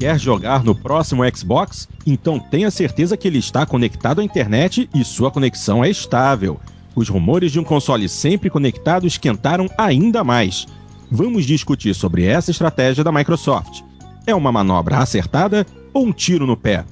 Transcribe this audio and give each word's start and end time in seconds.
Quer 0.00 0.18
jogar 0.18 0.64
no 0.64 0.74
próximo 0.74 1.22
Xbox? 1.36 1.86
Então 2.06 2.38
tenha 2.38 2.70
certeza 2.70 3.18
que 3.18 3.28
ele 3.28 3.36
está 3.36 3.66
conectado 3.66 4.22
à 4.22 4.24
internet 4.24 4.88
e 4.94 5.04
sua 5.04 5.30
conexão 5.30 5.84
é 5.84 5.90
estável. 5.90 6.58
Os 6.96 7.10
rumores 7.10 7.52
de 7.52 7.60
um 7.60 7.64
console 7.64 8.08
sempre 8.08 8.48
conectado 8.48 9.06
esquentaram 9.06 9.68
ainda 9.76 10.24
mais. 10.24 10.66
Vamos 11.10 11.44
discutir 11.44 11.94
sobre 11.94 12.24
essa 12.24 12.50
estratégia 12.50 13.04
da 13.04 13.12
Microsoft. 13.12 13.82
É 14.26 14.34
uma 14.34 14.50
manobra 14.50 14.96
acertada 14.96 15.66
ou 15.92 16.06
um 16.06 16.12
tiro 16.12 16.46
no 16.46 16.56
pé? 16.56 16.82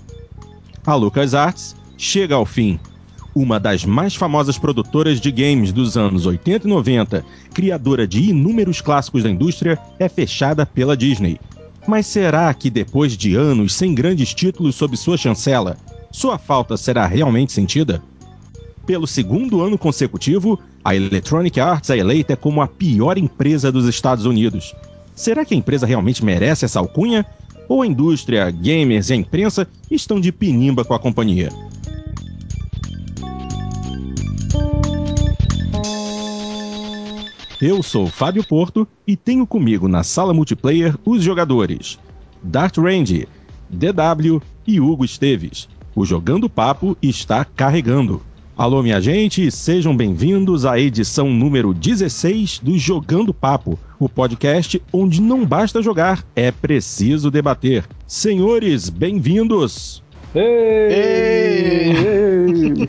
A 0.84 0.94
LucasArts 0.94 1.74
chega 1.96 2.34
ao 2.34 2.44
fim. 2.44 2.78
Uma 3.34 3.58
das 3.58 3.86
mais 3.86 4.14
famosas 4.14 4.58
produtoras 4.58 5.18
de 5.18 5.32
games 5.32 5.72
dos 5.72 5.96
anos 5.96 6.26
80 6.26 6.66
e 6.66 6.70
90, 6.70 7.24
criadora 7.54 8.06
de 8.06 8.28
inúmeros 8.28 8.82
clássicos 8.82 9.22
da 9.22 9.30
indústria, 9.30 9.78
é 9.98 10.10
fechada 10.10 10.66
pela 10.66 10.94
Disney. 10.94 11.40
Mas 11.88 12.06
será 12.06 12.52
que 12.52 12.68
depois 12.68 13.16
de 13.16 13.34
anos 13.34 13.72
sem 13.72 13.94
grandes 13.94 14.34
títulos 14.34 14.74
sob 14.74 14.94
sua 14.94 15.16
chancela, 15.16 15.78
sua 16.12 16.36
falta 16.36 16.76
será 16.76 17.06
realmente 17.06 17.50
sentida? 17.50 18.02
Pelo 18.86 19.06
segundo 19.06 19.62
ano 19.62 19.78
consecutivo, 19.78 20.60
a 20.84 20.94
Electronic 20.94 21.58
Arts 21.58 21.88
é 21.88 21.96
eleita 21.96 22.36
como 22.36 22.60
a 22.60 22.68
pior 22.68 23.16
empresa 23.16 23.72
dos 23.72 23.86
Estados 23.88 24.26
Unidos. 24.26 24.74
Será 25.16 25.46
que 25.46 25.54
a 25.54 25.56
empresa 25.56 25.86
realmente 25.86 26.22
merece 26.22 26.66
essa 26.66 26.78
alcunha? 26.78 27.24
Ou 27.66 27.80
a 27.80 27.86
indústria, 27.86 28.50
gamers 28.50 29.08
e 29.08 29.14
a 29.14 29.16
imprensa 29.16 29.66
estão 29.90 30.20
de 30.20 30.30
pinimba 30.30 30.84
com 30.84 30.92
a 30.92 30.98
companhia? 30.98 31.48
Eu 37.60 37.82
sou 37.82 38.06
Fábio 38.06 38.46
Porto 38.46 38.86
e 39.04 39.16
tenho 39.16 39.44
comigo 39.44 39.88
na 39.88 40.04
sala 40.04 40.32
multiplayer 40.32 40.94
os 41.04 41.24
jogadores 41.24 41.98
Dart 42.40 42.78
Range, 42.78 43.26
DW 43.68 44.40
e 44.64 44.80
Hugo 44.80 45.04
Esteves. 45.04 45.68
O 45.92 46.04
Jogando 46.04 46.48
Papo 46.48 46.96
está 47.02 47.44
carregando. 47.44 48.22
Alô, 48.56 48.80
minha 48.80 49.00
gente, 49.00 49.50
sejam 49.50 49.96
bem-vindos 49.96 50.64
à 50.64 50.78
edição 50.78 51.30
número 51.30 51.74
16 51.74 52.60
do 52.60 52.78
Jogando 52.78 53.34
Papo, 53.34 53.76
o 53.98 54.08
podcast 54.08 54.80
onde 54.92 55.20
não 55.20 55.44
basta 55.44 55.82
jogar, 55.82 56.24
é 56.36 56.52
preciso 56.52 57.28
debater. 57.28 57.84
Senhores, 58.06 58.88
bem-vindos! 58.88 60.00
Ei! 60.32 61.92
Ei! 61.96 62.88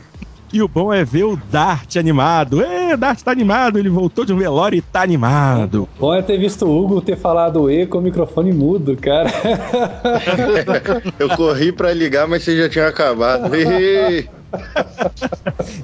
E 0.52 0.60
o 0.60 0.66
bom 0.66 0.92
é 0.92 1.04
ver 1.04 1.24
o 1.24 1.36
Dart 1.36 1.96
animado. 1.96 2.60
É, 2.60 2.96
Dart 2.96 3.20
tá 3.20 3.30
animado, 3.30 3.78
ele 3.78 3.88
voltou 3.88 4.24
de 4.24 4.32
um 4.32 4.36
velório 4.36 4.76
e 4.76 4.82
tá 4.82 5.02
animado. 5.02 5.88
Bom 5.98 6.12
é 6.12 6.22
ter 6.22 6.38
visto 6.38 6.66
o 6.66 6.76
Hugo 6.76 7.00
ter 7.00 7.16
falado 7.16 7.70
E 7.70 7.86
com 7.86 7.98
o 7.98 8.02
microfone 8.02 8.52
mudo, 8.52 8.96
cara. 8.96 9.30
Eu 11.20 11.28
corri 11.30 11.70
para 11.70 11.92
ligar, 11.92 12.26
mas 12.26 12.42
você 12.42 12.56
já 12.56 12.68
tinha 12.68 12.88
acabado. 12.88 13.50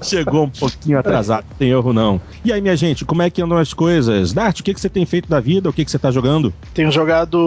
Chegou 0.02 0.44
um 0.44 0.50
pouquinho 0.50 0.98
atrasado, 0.98 1.44
não 1.48 1.56
tem 1.56 1.70
erro 1.70 1.92
não. 1.92 2.20
E 2.44 2.52
aí, 2.52 2.60
minha 2.60 2.76
gente, 2.76 3.04
como 3.04 3.22
é 3.22 3.30
que 3.30 3.40
andam 3.40 3.58
as 3.58 3.72
coisas? 3.72 4.32
Dart, 4.32 4.58
o 4.58 4.64
que, 4.64 4.74
que 4.74 4.80
você 4.80 4.88
tem 4.88 5.06
feito 5.06 5.28
da 5.28 5.38
vida? 5.38 5.68
O 5.68 5.72
que, 5.72 5.84
que 5.84 5.90
você 5.90 5.98
tá 5.98 6.10
jogando? 6.10 6.52
Tenho 6.74 6.90
jogado 6.90 7.38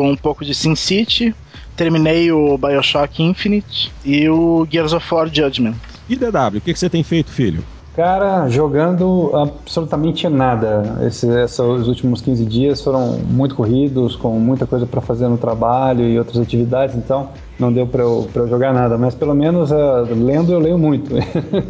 um 0.00 0.16
pouco 0.16 0.44
de 0.44 0.54
Sin 0.54 0.76
City, 0.76 1.34
terminei 1.76 2.30
o 2.30 2.56
Bioshock 2.56 3.20
Infinite 3.20 3.92
e 4.04 4.28
o 4.28 4.64
Gears 4.70 4.92
of 4.92 5.12
War 5.12 5.26
Judgment. 5.26 5.74
E 6.08 6.16
DW, 6.16 6.58
o 6.58 6.60
que, 6.60 6.72
que 6.72 6.78
você 6.78 6.88
tem 6.88 7.02
feito, 7.02 7.30
filho? 7.30 7.62
Cara, 7.98 8.48
jogando 8.48 9.32
absolutamente 9.34 10.28
nada. 10.28 10.98
Esses, 11.04 11.24
esses 11.24 11.58
últimos 11.58 12.20
15 12.20 12.44
dias 12.44 12.80
foram 12.80 13.18
muito 13.18 13.56
corridos, 13.56 14.14
com 14.14 14.38
muita 14.38 14.66
coisa 14.66 14.86
para 14.86 15.00
fazer 15.00 15.26
no 15.26 15.36
trabalho 15.36 16.04
e 16.04 16.16
outras 16.16 16.38
atividades, 16.38 16.94
então 16.94 17.30
não 17.58 17.72
deu 17.72 17.88
para 17.88 18.02
eu, 18.02 18.30
eu 18.32 18.48
jogar 18.48 18.72
nada. 18.72 18.96
Mas 18.96 19.16
pelo 19.16 19.34
menos 19.34 19.72
uh, 19.72 20.14
lendo 20.14 20.52
eu 20.52 20.60
leio 20.60 20.78
muito. 20.78 21.12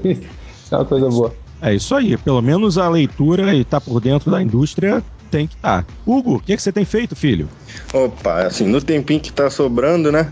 Isso 0.05 0.21
é 0.71 0.77
uma 0.77 0.85
coisa 0.85 1.09
boa. 1.09 1.33
É 1.63 1.75
isso 1.75 1.95
aí, 1.95 2.15
pelo 2.19 2.43
menos 2.43 2.77
a 2.77 2.91
leitura 2.91 3.55
e 3.55 3.65
tá 3.65 3.81
por 3.81 3.99
dentro 3.99 4.31
da 4.31 4.43
indústria 4.43 5.03
tem 5.31 5.47
que 5.47 5.55
estar. 5.55 5.83
Tá. 5.83 5.93
Hugo, 6.07 6.37
o 6.37 6.41
que, 6.41 6.57
que 6.57 6.63
você 6.63 6.73
tem 6.73 6.85
feito, 6.85 7.15
filho? 7.15 7.49
Opa, 7.93 8.43
assim, 8.43 8.67
no 8.67 8.81
tempinho 8.81 9.21
que 9.21 9.33
tá 9.33 9.49
sobrando, 9.49 10.11
né? 10.11 10.31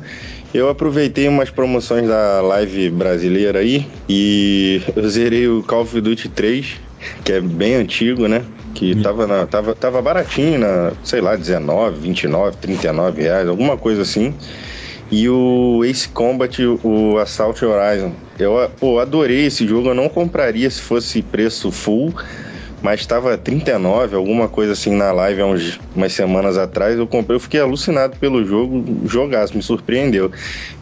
Eu 0.56 0.70
aproveitei 0.70 1.28
umas 1.28 1.50
promoções 1.50 2.08
da 2.08 2.40
live 2.40 2.88
brasileira 2.88 3.58
aí 3.58 3.86
e 4.08 4.80
eu 4.96 5.06
zerei 5.06 5.46
o 5.46 5.62
Call 5.62 5.82
of 5.82 6.00
Duty 6.00 6.30
3, 6.30 6.76
que 7.22 7.32
é 7.32 7.42
bem 7.42 7.74
antigo, 7.74 8.26
né? 8.26 8.42
Que 8.74 8.94
tava, 9.02 9.26
na, 9.26 9.46
tava, 9.46 9.74
tava 9.74 10.00
baratinho, 10.00 10.58
na, 10.58 10.92
sei 11.04 11.20
lá, 11.20 11.36
19, 11.36 12.00
29, 12.00 12.56
39 12.56 13.20
reais, 13.20 13.46
alguma 13.46 13.76
coisa 13.76 14.00
assim. 14.00 14.32
E 15.10 15.28
o 15.28 15.84
Ace 15.84 16.08
Combat, 16.08 16.58
o 16.82 17.18
Assault 17.18 17.62
Horizon. 17.62 18.12
Eu 18.38 18.70
pô, 18.80 18.98
adorei 18.98 19.44
esse 19.44 19.68
jogo, 19.68 19.90
eu 19.90 19.94
não 19.94 20.08
compraria 20.08 20.70
se 20.70 20.80
fosse 20.80 21.20
preço 21.20 21.70
full 21.70 22.14
mas 22.82 23.00
estava 23.00 23.36
39, 23.36 24.16
alguma 24.16 24.48
coisa 24.48 24.72
assim 24.72 24.94
na 24.94 25.10
live 25.12 25.40
há 25.40 25.46
uns, 25.46 25.80
umas 25.94 26.12
semanas 26.12 26.56
atrás. 26.56 26.98
Eu 26.98 27.06
comprei, 27.06 27.36
eu 27.36 27.40
fiquei 27.40 27.60
alucinado 27.60 28.16
pelo 28.18 28.44
jogo, 28.44 28.84
jogaço, 29.06 29.56
me 29.56 29.62
surpreendeu. 29.62 30.30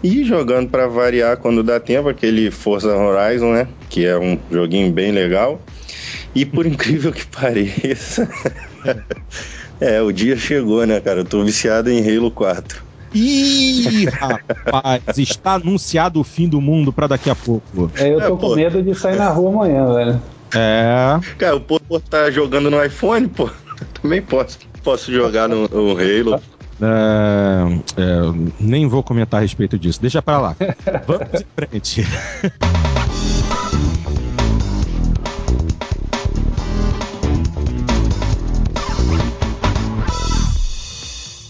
E 0.03 0.25
jogando 0.25 0.69
para 0.69 0.87
variar 0.87 1.37
quando 1.37 1.63
dá 1.63 1.79
tempo, 1.79 2.09
aquele 2.09 2.51
Forza 2.51 2.95
Horizon, 2.95 3.53
né? 3.53 3.69
Que 3.89 4.07
é 4.07 4.19
um 4.19 4.39
joguinho 4.51 4.93
bem 4.93 5.13
legal. 5.13 5.61
E 6.35 6.45
por 6.45 6.67
incrível 6.67 7.13
que 7.13 7.27
pareça, 7.27 8.29
é, 9.81 10.03
o 10.03 10.13
dia 10.13 10.37
chegou, 10.37 10.85
né, 10.87 11.01
cara? 11.01 11.21
Eu 11.21 11.25
tô 11.25 11.45
viciado 11.45 11.91
em 11.91 12.01
Halo 12.01 12.31
4. 12.31 12.83
Ih, 13.15 14.07
rapaz, 14.07 15.19
está 15.19 15.53
anunciado 15.53 16.19
o 16.19 16.25
fim 16.25 16.49
do 16.49 16.61
mundo 16.61 16.93
para 16.93 17.07
daqui 17.07 17.31
a 17.31 17.35
pouco. 17.37 17.89
É, 17.97 18.13
eu 18.13 18.19
tô 18.19 18.35
é, 18.35 18.39
com 18.39 18.55
medo 18.57 18.83
de 18.83 18.93
sair 18.93 19.17
na 19.17 19.29
rua 19.29 19.51
amanhã, 19.51 19.95
velho. 19.95 20.21
É. 20.55 21.19
Cara, 21.37 21.57
o 21.57 21.61
povo 21.61 22.01
tá 22.01 22.31
jogando 22.31 22.71
no 22.71 22.83
iPhone, 22.85 23.29
pô. 23.29 23.51
Também 24.01 24.23
posso. 24.23 24.59
Posso 24.83 25.13
jogar 25.13 25.49
no, 25.49 25.69
no 25.69 25.93
Halo. 25.93 26.41
É, 26.81 27.81
é, 27.97 28.53
nem 28.61 28.87
vou 28.87 29.03
comentar 29.03 29.39
a 29.39 29.43
respeito 29.43 29.79
disso. 29.79 30.01
Deixa 30.01 30.21
pra 30.21 30.39
lá. 30.39 30.57
Vamos 31.07 31.41
em 31.41 31.47
frente. 31.55 32.05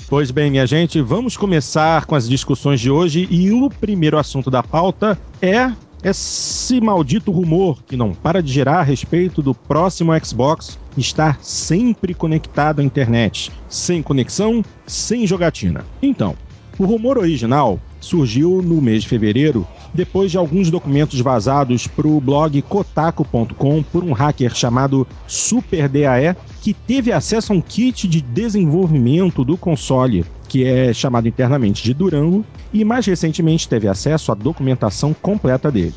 Pois 0.06 0.30
bem, 0.30 0.48
minha 0.48 0.64
gente, 0.64 1.00
vamos 1.00 1.36
começar 1.36 2.06
com 2.06 2.14
as 2.14 2.28
discussões 2.28 2.80
de 2.80 2.88
hoje 2.88 3.26
e 3.32 3.50
o 3.50 3.68
primeiro 3.68 4.16
assunto 4.16 4.48
da 4.48 4.62
pauta 4.62 5.18
é 5.42 5.72
esse 6.04 6.82
maldito 6.82 7.32
rumor 7.32 7.82
que 7.82 7.96
não 7.96 8.12
para 8.12 8.42
de 8.42 8.52
gerar 8.52 8.80
a 8.80 8.82
respeito 8.82 9.40
do 9.40 9.54
próximo 9.54 10.12
Xbox 10.22 10.78
estar 10.98 11.38
sempre 11.42 12.12
conectado 12.12 12.80
à 12.80 12.84
internet, 12.84 13.50
sem 13.70 14.02
conexão, 14.02 14.62
sem 14.86 15.26
jogatina. 15.26 15.84
Então, 16.02 16.36
o 16.78 16.84
rumor 16.84 17.16
original 17.16 17.80
surgiu 18.00 18.60
no 18.60 18.82
mês 18.82 19.02
de 19.02 19.08
fevereiro, 19.08 19.66
depois 19.94 20.30
de 20.30 20.36
alguns 20.36 20.70
documentos 20.70 21.18
vazados 21.20 21.86
para 21.86 22.06
o 22.06 22.20
blog 22.20 22.60
kotaku.com 22.62 23.82
por 23.82 24.04
um 24.04 24.12
hacker 24.12 24.54
chamado 24.54 25.06
SuperDAE, 25.26 26.36
que 26.60 26.74
teve 26.74 27.12
acesso 27.12 27.52
a 27.52 27.56
um 27.56 27.62
kit 27.62 28.06
de 28.06 28.20
desenvolvimento 28.20 29.42
do 29.42 29.56
console 29.56 30.24
que 30.54 30.62
é 30.64 30.92
chamado 30.92 31.26
internamente 31.26 31.82
de 31.82 31.92
Durango, 31.92 32.44
e 32.72 32.84
mais 32.84 33.04
recentemente 33.04 33.68
teve 33.68 33.88
acesso 33.88 34.30
à 34.30 34.36
documentação 34.36 35.12
completa 35.12 35.68
dele. 35.68 35.96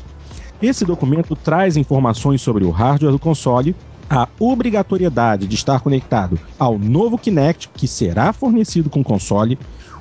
Esse 0.60 0.84
documento 0.84 1.36
traz 1.36 1.76
informações 1.76 2.42
sobre 2.42 2.64
o 2.64 2.70
hardware 2.70 3.12
do 3.12 3.20
console, 3.20 3.72
a 4.10 4.26
obrigatoriedade 4.36 5.46
de 5.46 5.54
estar 5.54 5.78
conectado 5.78 6.40
ao 6.58 6.76
novo 6.76 7.16
Kinect, 7.16 7.70
que 7.72 7.86
será 7.86 8.32
fornecido 8.32 8.90
com 8.90 8.98
o 8.98 9.04
console, 9.04 9.56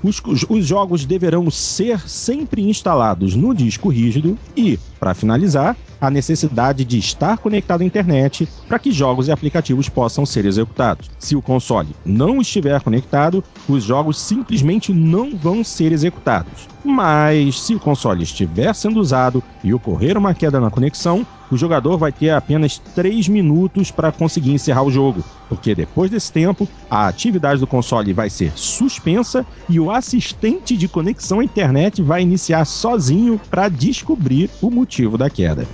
os, 0.08 0.46
os, 0.50 0.66
jogos 0.66 1.06
deverão 1.06 1.50
ser 1.52 2.00
sempre 2.08 2.68
instalados 2.68 3.36
no 3.36 3.54
disco 3.54 3.90
rígido 3.90 4.38
e, 4.56 4.80
para 5.00 5.14
finalizar, 5.14 5.76
a 6.00 6.10
necessidade 6.10 6.86
de 6.86 6.98
estar 6.98 7.38
conectado 7.38 7.82
à 7.82 7.86
internet 7.86 8.48
para 8.68 8.80
que 8.80 8.92
jogos 8.92 9.28
e 9.28 9.32
aplicativos 9.32 9.90
possam 9.90 10.26
ser 10.26 10.46
executados. 10.46 11.10
Se 11.20 11.36
o 11.36 11.42
console 11.42 11.90
não 12.06 12.40
estiver 12.40 12.80
conectado, 12.82 13.44
os 13.68 13.84
jogos 13.84 14.20
simplesmente 14.20 14.94
não 14.94 15.36
vão 15.36 15.64
ser 15.64 15.92
executados. 15.92 16.68
Mas 16.88 17.60
se 17.60 17.76
o 17.76 17.80
console 17.80 18.24
estiver 18.24 18.74
sendo 18.74 19.02
usado 19.02 19.44
e 19.62 19.74
ocorrer 19.74 20.18
uma 20.18 20.34
queda 20.34 20.58
na 20.58 20.72
conexão, 20.72 21.28
o 21.52 21.58
jogador 21.58 21.98
vai 21.98 22.14
ter 22.14 22.30
apenas 22.30 22.80
3 22.96 23.28
minutos 23.28 23.92
para 23.92 24.12
conseguir 24.12 24.54
encerrar 24.54 24.84
o 24.84 24.90
jogo, 24.90 25.22
porque 25.50 25.76
depois 25.76 26.10
desse 26.10 26.32
tempo, 26.32 26.68
a 26.90 27.08
atividade 27.08 27.60
do 27.60 27.68
console 27.68 28.14
vai 28.14 28.30
ser 28.30 28.54
suspensa 28.56 29.46
e 29.68 29.82
o 29.82 29.92
assistente 29.92 30.78
de 30.78 30.88
conexão 30.88 31.42
à 31.42 31.44
internet 31.44 32.02
vai 32.02 32.22
iniciar 32.22 32.64
sozinho 32.64 33.40
para 33.50 33.68
descobrir 33.68 34.50
o 34.62 34.72
motivo 34.72 35.18
da 35.18 35.30
queda. 35.30 35.68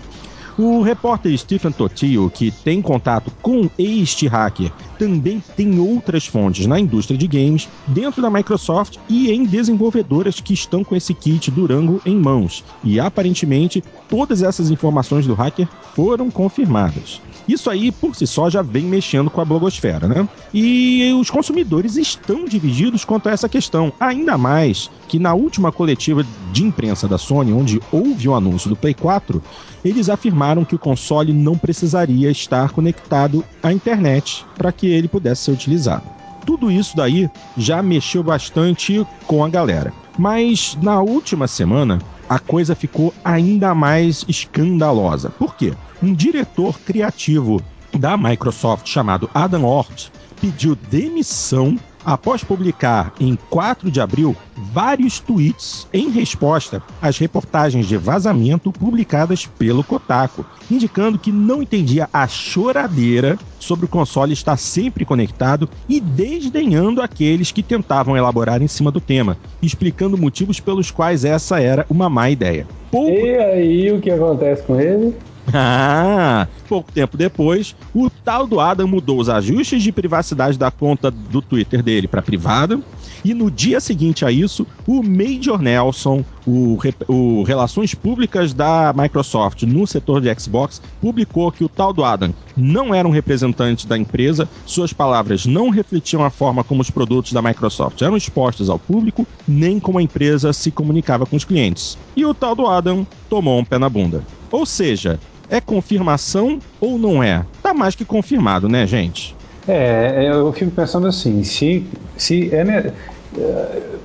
O 0.55 0.83
repórter 0.83 1.35
Stephen 1.35 1.71
Totio, 1.71 2.29
que 2.29 2.51
tem 2.51 2.79
contato 2.79 3.31
com 3.41 3.67
este 3.77 4.27
hacker, 4.27 4.71
também 4.99 5.41
tem 5.57 5.79
outras 5.79 6.27
fontes 6.27 6.67
na 6.67 6.79
indústria 6.79 7.17
de 7.17 7.27
games, 7.27 7.67
dentro 7.87 8.21
da 8.21 8.29
Microsoft 8.29 8.97
e 9.09 9.31
em 9.31 9.45
desenvolvedoras 9.45 10.39
que 10.39 10.53
estão 10.53 10.83
com 10.83 10.95
esse 10.95 11.11
kit 11.11 11.49
Durango 11.49 11.99
em 12.05 12.15
mãos. 12.15 12.63
E 12.83 12.99
aparentemente, 12.99 13.83
todas 14.07 14.43
essas 14.43 14.69
informações 14.69 15.25
do 15.25 15.33
hacker 15.33 15.67
foram 15.95 16.29
confirmadas. 16.29 17.19
Isso 17.47 17.69
aí, 17.69 17.91
por 17.91 18.15
si 18.15 18.25
só, 18.25 18.49
já 18.49 18.61
vem 18.61 18.85
mexendo 18.85 19.29
com 19.29 19.41
a 19.41 19.45
blogosfera, 19.45 20.07
né? 20.07 20.27
E 20.53 21.13
os 21.19 21.29
consumidores 21.29 21.97
estão 21.97 22.45
divididos 22.45 23.03
quanto 23.03 23.27
a 23.27 23.31
essa 23.31 23.49
questão. 23.49 23.91
Ainda 23.99 24.37
mais 24.37 24.89
que 25.09 25.19
na 25.19 25.33
última 25.33 25.71
coletiva 25.71 26.25
de 26.53 26.63
imprensa 26.63 27.07
da 27.07 27.17
Sony, 27.17 27.51
onde 27.51 27.81
houve 27.91 28.29
o 28.29 28.35
anúncio 28.35 28.69
do 28.69 28.75
Play 28.75 28.93
4, 28.93 29.43
eles 29.83 30.09
afirmaram 30.09 30.63
que 30.63 30.75
o 30.75 30.79
console 30.79 31.33
não 31.33 31.57
precisaria 31.57 32.29
estar 32.31 32.71
conectado 32.71 33.43
à 33.61 33.71
internet 33.71 34.45
para 34.57 34.71
que 34.71 34.87
ele 34.87 35.07
pudesse 35.07 35.43
ser 35.43 35.51
utilizado. 35.51 36.03
Tudo 36.45 36.71
isso 36.71 36.95
daí 36.95 37.29
já 37.57 37.81
mexeu 37.81 38.23
bastante 38.23 39.05
com 39.25 39.43
a 39.43 39.49
galera. 39.49 39.93
Mas 40.17 40.77
na 40.81 41.01
última 41.01 41.47
semana, 41.47 41.99
a 42.29 42.37
coisa 42.39 42.75
ficou 42.75 43.13
ainda 43.23 43.73
mais 43.73 44.25
escandalosa. 44.27 45.29
Por 45.29 45.55
quê? 45.55 45.73
Um 46.01 46.13
diretor 46.13 46.79
criativo 46.79 47.61
da 47.97 48.17
Microsoft 48.17 48.87
chamado 48.87 49.29
Adam 49.33 49.63
Ort 49.63 50.09
pediu 50.41 50.75
demissão 50.75 51.77
após 52.05 52.43
publicar 52.43 53.13
em 53.19 53.37
4 53.49 53.89
de 53.89 54.01
abril 54.01 54.35
vários 54.55 55.19
tweets 55.19 55.87
em 55.93 56.09
resposta 56.09 56.81
às 57.01 57.17
reportagens 57.17 57.87
de 57.87 57.97
vazamento 57.97 58.71
publicadas 58.71 59.45
pelo 59.45 59.83
Kotaku, 59.83 60.45
indicando 60.69 61.19
que 61.19 61.31
não 61.31 61.61
entendia 61.61 62.09
a 62.11 62.27
choradeira 62.27 63.37
sobre 63.59 63.85
o 63.85 63.89
console 63.89 64.33
estar 64.33 64.57
sempre 64.57 65.05
conectado 65.05 65.69
e 65.87 65.99
desdenhando 65.99 67.01
aqueles 67.01 67.51
que 67.51 67.63
tentavam 67.63 68.17
elaborar 68.17 68.61
em 68.61 68.67
cima 68.67 68.91
do 68.91 68.99
tema, 68.99 69.37
explicando 69.61 70.17
motivos 70.17 70.59
pelos 70.59 70.91
quais 70.91 71.23
essa 71.23 71.59
era 71.59 71.85
uma 71.89 72.09
má 72.09 72.29
ideia. 72.29 72.67
Pouco... 72.91 73.11
E 73.11 73.37
aí, 73.37 73.91
o 73.91 73.99
que 73.99 74.11
acontece 74.11 74.63
com 74.63 74.79
ele? 74.79 75.15
Ah, 75.53 76.47
pouco 76.67 76.91
tempo 76.91 77.17
depois, 77.17 77.75
o 77.93 78.09
tal 78.09 78.47
do 78.47 78.59
Adam 78.59 78.87
mudou 78.87 79.19
os 79.19 79.29
ajustes 79.29 79.83
de 79.83 79.91
privacidade 79.91 80.57
da 80.57 80.71
conta 80.71 81.11
do 81.11 81.41
Twitter 81.41 81.83
dele 81.83 82.07
para 82.07 82.21
privada. 82.21 82.79
E 83.23 83.33
no 83.33 83.49
dia 83.49 83.79
seguinte 83.79 84.25
a 84.25 84.31
isso, 84.31 84.65
o 84.85 85.01
Major 85.01 85.61
Nelson, 85.61 86.25
o, 86.45 86.77
o 87.07 87.43
Relações 87.43 87.93
Públicas 87.93 88.53
da 88.53 88.93
Microsoft 88.95 89.63
no 89.63 89.87
setor 89.87 90.21
de 90.21 90.33
Xbox, 90.39 90.81
publicou 90.99 91.51
que 91.51 91.63
o 91.63 91.69
tal 91.69 91.93
do 91.93 92.03
Adam 92.03 92.33
não 92.55 92.93
era 92.93 93.07
um 93.07 93.11
representante 93.11 93.87
da 93.87 93.97
empresa, 93.97 94.47
suas 94.65 94.91
palavras 94.91 95.45
não 95.45 95.69
refletiam 95.69 96.23
a 96.23 96.29
forma 96.29 96.63
como 96.63 96.81
os 96.81 96.89
produtos 96.89 97.31
da 97.31 97.41
Microsoft 97.41 98.01
eram 98.01 98.17
expostos 98.17 98.69
ao 98.69 98.79
público, 98.79 99.25
nem 99.47 99.79
como 99.79 99.99
a 99.99 100.03
empresa 100.03 100.51
se 100.51 100.71
comunicava 100.71 101.25
com 101.25 101.35
os 101.35 101.45
clientes. 101.45 101.97
E 102.15 102.25
o 102.25 102.33
tal 102.33 102.55
do 102.55 102.67
Adam 102.67 103.05
tomou 103.29 103.59
um 103.59 103.65
pé 103.65 103.77
na 103.77 103.89
bunda. 103.89 104.23
Ou 104.51 104.65
seja, 104.65 105.19
é 105.49 105.61
confirmação 105.61 106.59
ou 106.79 106.97
não 106.97 107.21
é? 107.21 107.45
Tá 107.61 107.73
mais 107.73 107.95
que 107.95 108.05
confirmado, 108.05 108.67
né, 108.67 108.85
gente? 108.87 109.35
É, 109.67 110.27
eu 110.29 110.51
fico 110.51 110.71
pensando 110.71 111.07
assim, 111.07 111.43
se, 111.43 111.85
se 112.17 112.53
é, 112.53 112.63
né, 112.63 112.93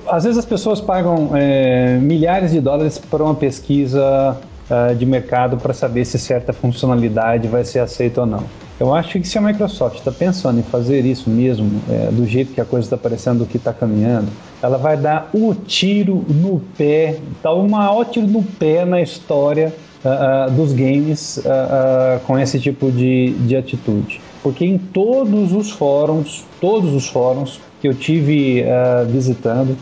às 0.07 0.23
vezes 0.23 0.37
as 0.37 0.45
pessoas 0.45 0.79
pagam 0.81 1.31
é, 1.33 1.97
milhares 1.97 2.51
de 2.51 2.59
dólares 2.59 2.97
para 2.97 3.23
uma 3.23 3.35
pesquisa 3.35 4.37
uh, 4.69 4.95
de 4.95 5.05
mercado 5.05 5.57
para 5.57 5.73
saber 5.73 6.05
se 6.05 6.17
certa 6.17 6.53
funcionalidade 6.53 7.47
vai 7.47 7.63
ser 7.63 7.79
aceita 7.79 8.21
ou 8.21 8.27
não. 8.27 8.43
Eu 8.79 8.93
acho 8.95 9.19
que 9.19 9.27
se 9.27 9.37
a 9.37 9.41
Microsoft 9.41 9.97
está 9.97 10.11
pensando 10.11 10.59
em 10.59 10.63
fazer 10.63 11.03
isso 11.05 11.29
mesmo, 11.29 11.81
é, 11.89 12.09
do 12.11 12.25
jeito 12.25 12.53
que 12.53 12.61
a 12.61 12.65
coisa 12.65 12.85
está 12.85 12.97
parecendo 12.97 13.45
que 13.45 13.57
está 13.57 13.73
caminhando, 13.73 14.29
ela 14.61 14.77
vai 14.77 14.95
dar 14.95 15.29
o 15.33 15.53
tiro 15.53 16.25
no 16.29 16.61
pé, 16.77 17.17
tá 17.43 17.51
o 17.51 17.67
maior 17.67 18.05
tiro 18.05 18.27
no 18.27 18.41
pé 18.41 18.85
na 18.85 19.01
história 19.01 19.73
uh, 20.03 20.51
dos 20.51 20.73
games 20.73 21.37
uh, 21.37 22.19
com 22.25 22.37
esse 22.37 22.59
tipo 22.59 22.91
de, 22.91 23.31
de 23.31 23.55
atitude. 23.55 24.19
Porque 24.41 24.65
em 24.65 24.77
todos 24.77 25.53
os 25.53 25.71
fóruns, 25.71 26.45
todos 26.61 26.93
os 26.93 27.07
fóruns 27.07 27.59
que 27.81 27.87
eu 27.87 27.93
tive 27.93 28.65
visitando, 29.07 29.77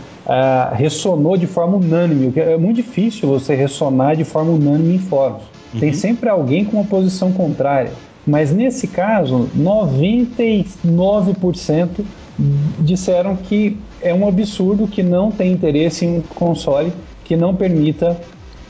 ressonou 0.74 1.36
de 1.36 1.48
forma 1.48 1.78
unânime. 1.78 2.32
É 2.36 2.58
muito 2.58 2.76
difícil 2.76 3.28
você 3.28 3.56
ressonar 3.56 4.16
de 4.16 4.24
forma 4.24 4.52
unânime 4.52 4.96
em 4.96 5.00
fóruns. 5.00 5.42
Uhum. 5.74 5.80
Tem 5.80 5.94
sempre 5.94 6.30
alguém 6.30 6.66
com 6.66 6.78
uma 6.78 6.86
posição 6.86 7.32
contrária. 7.32 7.92
Mas 8.26 8.52
nesse 8.52 8.88
caso, 8.88 9.48
99% 9.58 12.04
disseram 12.80 13.36
que 13.36 13.78
é 14.02 14.14
um 14.14 14.28
absurdo 14.28 14.88
que 14.88 15.02
não 15.02 15.32
tem 15.32 15.52
interesse 15.52 16.06
em 16.06 16.18
um 16.18 16.22
console 16.22 16.94
que 17.24 17.36
não 17.36 17.56
permita 17.56 18.20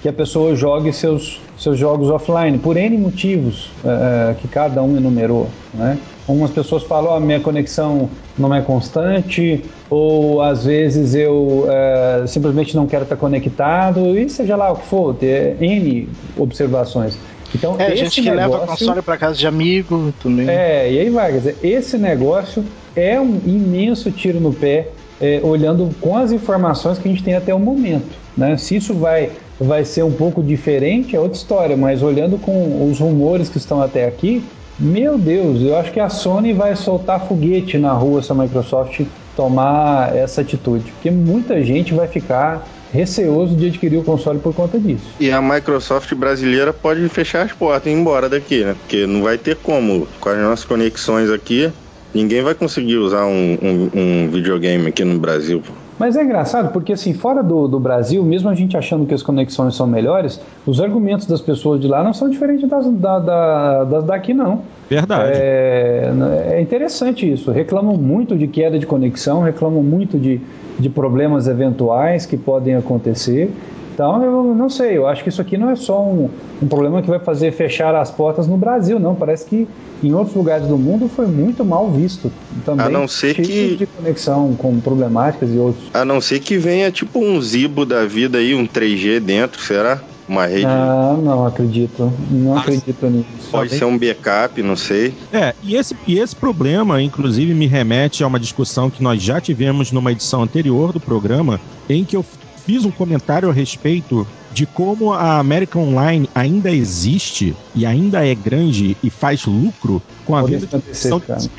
que 0.08 0.10
a 0.10 0.14
pessoa 0.14 0.56
jogue 0.56 0.94
seus, 0.94 1.42
seus 1.58 1.78
jogos 1.78 2.10
offline, 2.10 2.58
por 2.58 2.78
N 2.78 2.98
motivos 2.98 3.70
uh, 3.84 4.34
que 4.36 4.48
cada 4.48 4.82
um 4.82 4.96
enumerou. 4.96 5.50
Né? 5.74 5.98
Algumas 6.26 6.50
pessoas 6.50 6.84
falam, 6.84 7.18
oh, 7.18 7.20
minha 7.20 7.42
conexão 7.42 8.10
não 8.38 8.56
é 8.56 8.62
constante, 8.62 9.66
ou 9.90 10.42
às 10.42 10.64
vezes 10.64 11.14
eu 11.14 11.66
uh, 11.66 12.26
simplesmente 12.26 12.74
não 12.74 12.88
quero 12.88 13.04
estar 13.04 13.18
conectado, 13.18 14.18
e 14.18 14.30
seja 14.30 14.56
lá 14.56 14.72
o 14.72 14.78
que 14.78 14.86
for, 14.88 15.14
ter 15.14 15.62
N 15.62 16.08
observações. 16.38 17.18
Então, 17.54 17.76
é, 17.78 17.94
gente 17.94 18.22
que 18.22 18.30
negócio, 18.30 18.52
leva 18.52 18.68
console 18.68 19.02
para 19.02 19.18
casa 19.18 19.38
de 19.38 19.46
amigo 19.46 20.14
também. 20.24 20.48
É, 20.48 20.90
e 20.90 21.00
aí 21.00 21.10
vai, 21.10 21.34
quer 21.34 21.38
dizer, 21.40 21.58
esse 21.62 21.98
negócio 21.98 22.64
é 22.96 23.20
um 23.20 23.42
imenso 23.46 24.10
tiro 24.10 24.40
no 24.40 24.54
pé, 24.54 24.88
é, 25.20 25.42
olhando 25.44 25.94
com 26.00 26.16
as 26.16 26.32
informações 26.32 26.98
que 26.98 27.10
a 27.10 27.12
gente 27.12 27.24
tem 27.24 27.34
até 27.34 27.54
o 27.54 27.60
momento. 27.60 28.16
Né? 28.38 28.56
Se 28.56 28.76
isso 28.76 28.94
vai 28.94 29.32
vai 29.60 29.84
ser 29.84 30.04
um 30.04 30.12
pouco 30.12 30.44
diferente, 30.44 31.16
é 31.16 31.20
outra 31.20 31.38
história, 31.38 31.76
mas 31.76 32.04
olhando 32.04 32.38
com 32.38 32.90
os 32.90 33.00
rumores 33.00 33.50
que 33.50 33.58
estão 33.58 33.82
até 33.82 34.06
aqui, 34.06 34.44
meu 34.80 35.18
Deus, 35.18 35.62
eu 35.62 35.76
acho 35.76 35.92
que 35.92 36.00
a 36.00 36.08
Sony 36.08 36.54
vai 36.54 36.76
soltar 36.76 37.28
foguete 37.28 37.78
na 37.78 37.94
rua 37.94 38.22
se 38.22 38.32
a 38.32 38.36
Microsoft 38.36 39.02
tomar 39.36 40.16
essa 40.16 40.42
atitude, 40.42 40.92
porque 40.92 41.10
muita 41.10 41.64
gente 41.64 41.94
vai 41.94 42.08
ficar 42.08 42.68
receoso 42.94 43.56
de 43.56 43.68
adquirir 43.68 43.98
o 43.98 44.04
console 44.04 44.40
por 44.40 44.54
conta 44.54 44.80
disso. 44.80 45.06
E 45.20 45.32
a 45.32 45.42
Microsoft 45.42 46.14
brasileira 46.14 46.72
pode 46.72 47.08
fechar 47.10 47.46
as 47.46 47.52
portas 47.52 47.88
e 47.88 47.96
ir 47.96 48.00
embora 48.00 48.30
daqui, 48.30 48.64
né? 48.64 48.76
Porque 48.80 49.06
não 49.06 49.24
vai 49.24 49.38
ter 49.38 49.56
como, 49.58 50.08
com 50.20 50.30
as 50.30 50.38
nossas 50.38 50.66
conexões 50.66 51.30
aqui, 51.30 51.72
ninguém 52.14 52.42
vai 52.42 52.54
conseguir 52.54 52.98
usar 52.98 53.26
um, 53.26 53.58
um, 53.62 53.90
um 53.94 54.30
videogame 54.30 54.88
aqui 54.88 55.04
no 55.04 55.20
Brasil. 55.20 55.62
Mas 56.00 56.16
é 56.16 56.24
engraçado 56.24 56.72
porque, 56.72 56.94
assim, 56.94 57.14
fora 57.14 57.42
do, 57.42 57.68
do 57.68 57.80
Brasil, 57.80 58.24
mesmo 58.24 58.50
a 58.50 58.54
gente 58.54 58.78
achando 58.78 59.06
que 59.06 59.14
as 59.14 59.24
conexões 59.24 59.76
são 59.76 59.88
melhores, 59.88 60.40
os 60.66 60.80
argumentos 60.80 61.26
das 61.26 61.42
pessoas 61.42 61.82
de 61.82 61.88
lá 61.88 62.04
não 62.04 62.14
são 62.14 62.30
diferentes 62.30 62.70
das, 62.70 62.86
da, 62.94 63.20
da, 63.20 63.84
das 63.84 64.04
daqui, 64.04 64.34
não. 64.34 64.62
Verdade. 64.90 65.32
É, 65.34 66.12
é, 66.52 66.62
interessante 66.62 67.32
isso. 67.32 67.52
Reclamam 67.52 67.98
muito 67.98 68.38
de 68.38 68.48
queda 68.48 68.78
de 68.78 68.86
conexão, 68.86 69.42
reclamam 69.42 69.82
muito 69.82 70.20
de, 70.20 70.40
de 70.80 70.90
problemas 70.90 71.48
eventuais 71.48 72.26
que 72.26 72.38
podem 72.38 72.76
acontecer. 72.76 73.52
Então, 73.98 74.24
eu 74.24 74.54
não 74.54 74.70
sei, 74.70 74.96
eu 74.96 75.08
acho 75.08 75.24
que 75.24 75.30
isso 75.30 75.42
aqui 75.42 75.58
não 75.58 75.72
é 75.72 75.76
só 75.76 76.00
um, 76.00 76.30
um 76.62 76.68
problema 76.68 77.02
que 77.02 77.10
vai 77.10 77.18
fazer 77.18 77.52
fechar 77.52 77.96
as 77.96 78.12
portas 78.12 78.46
no 78.46 78.56
Brasil, 78.56 79.00
não. 79.00 79.16
Parece 79.16 79.44
que 79.48 79.68
em 80.04 80.14
outros 80.14 80.36
lugares 80.36 80.68
do 80.68 80.78
mundo 80.78 81.10
foi 81.10 81.26
muito 81.26 81.66
mal 81.66 81.90
visto. 81.90 82.32
Também 82.64 82.86
a 82.86 82.90
não 82.90 83.08
ser 83.08 83.34
que 83.34 83.76
de 83.76 83.88
conexão 83.88 84.54
com 84.56 84.80
problemáticas 84.80 85.50
e 85.52 85.58
outros. 85.58 85.84
A 85.96 86.06
não 86.06 86.22
ser 86.22 86.42
que 86.42 86.60
venha 86.60 86.92
tipo 86.92 87.18
um 87.18 87.42
Zibo 87.42 87.88
da 87.88 88.06
vida 88.06 88.38
aí, 88.38 88.54
um 88.54 88.68
3G 88.68 89.20
dentro, 89.20 89.60
será? 89.60 90.00
Uma 90.30 90.46
rede. 90.46 90.68
Ah, 90.68 91.16
não 91.20 91.48
acredito. 91.48 92.14
Não 92.30 92.56
ah, 92.56 92.60
acredito 92.60 93.04
nisso. 93.08 93.50
Pode 93.50 93.72
ser 93.72 93.86
um 93.86 93.98
backup, 93.98 94.62
não 94.62 94.76
sei. 94.76 95.12
É, 95.34 95.56
e 95.64 95.76
esse, 95.76 95.98
e 96.06 96.20
esse 96.20 96.36
problema, 96.36 97.02
inclusive, 97.02 97.52
me 97.56 97.66
remete 97.66 98.24
a 98.24 98.28
uma 98.28 98.40
discussão 98.40 98.92
que 98.92 99.02
nós 99.02 99.24
já 99.24 99.42
tivemos 99.42 99.92
numa 99.92 100.12
edição 100.12 100.44
anterior 100.44 100.94
do 100.94 101.00
programa, 101.00 101.60
em 101.90 102.06
que 102.06 102.16
eu 102.16 102.24
fiz 102.68 102.84
um 102.84 102.92
comentário 102.92 103.50
a 103.50 103.54
respeito 103.54 104.28
de 104.52 104.66
como 104.66 105.14
a 105.14 105.40
American 105.40 105.84
Online 105.84 106.30
ainda 106.36 106.70
existe 106.70 107.56
e 107.74 107.86
ainda 107.86 108.28
é 108.28 108.36
grande 108.36 108.98
e 109.02 109.10
faz 109.10 109.46
lucro 109.46 110.02
com 110.26 110.36
a 110.36 110.44
venda 110.44 110.68
de 110.68 110.76
edição 110.76 111.18
de 111.18 111.50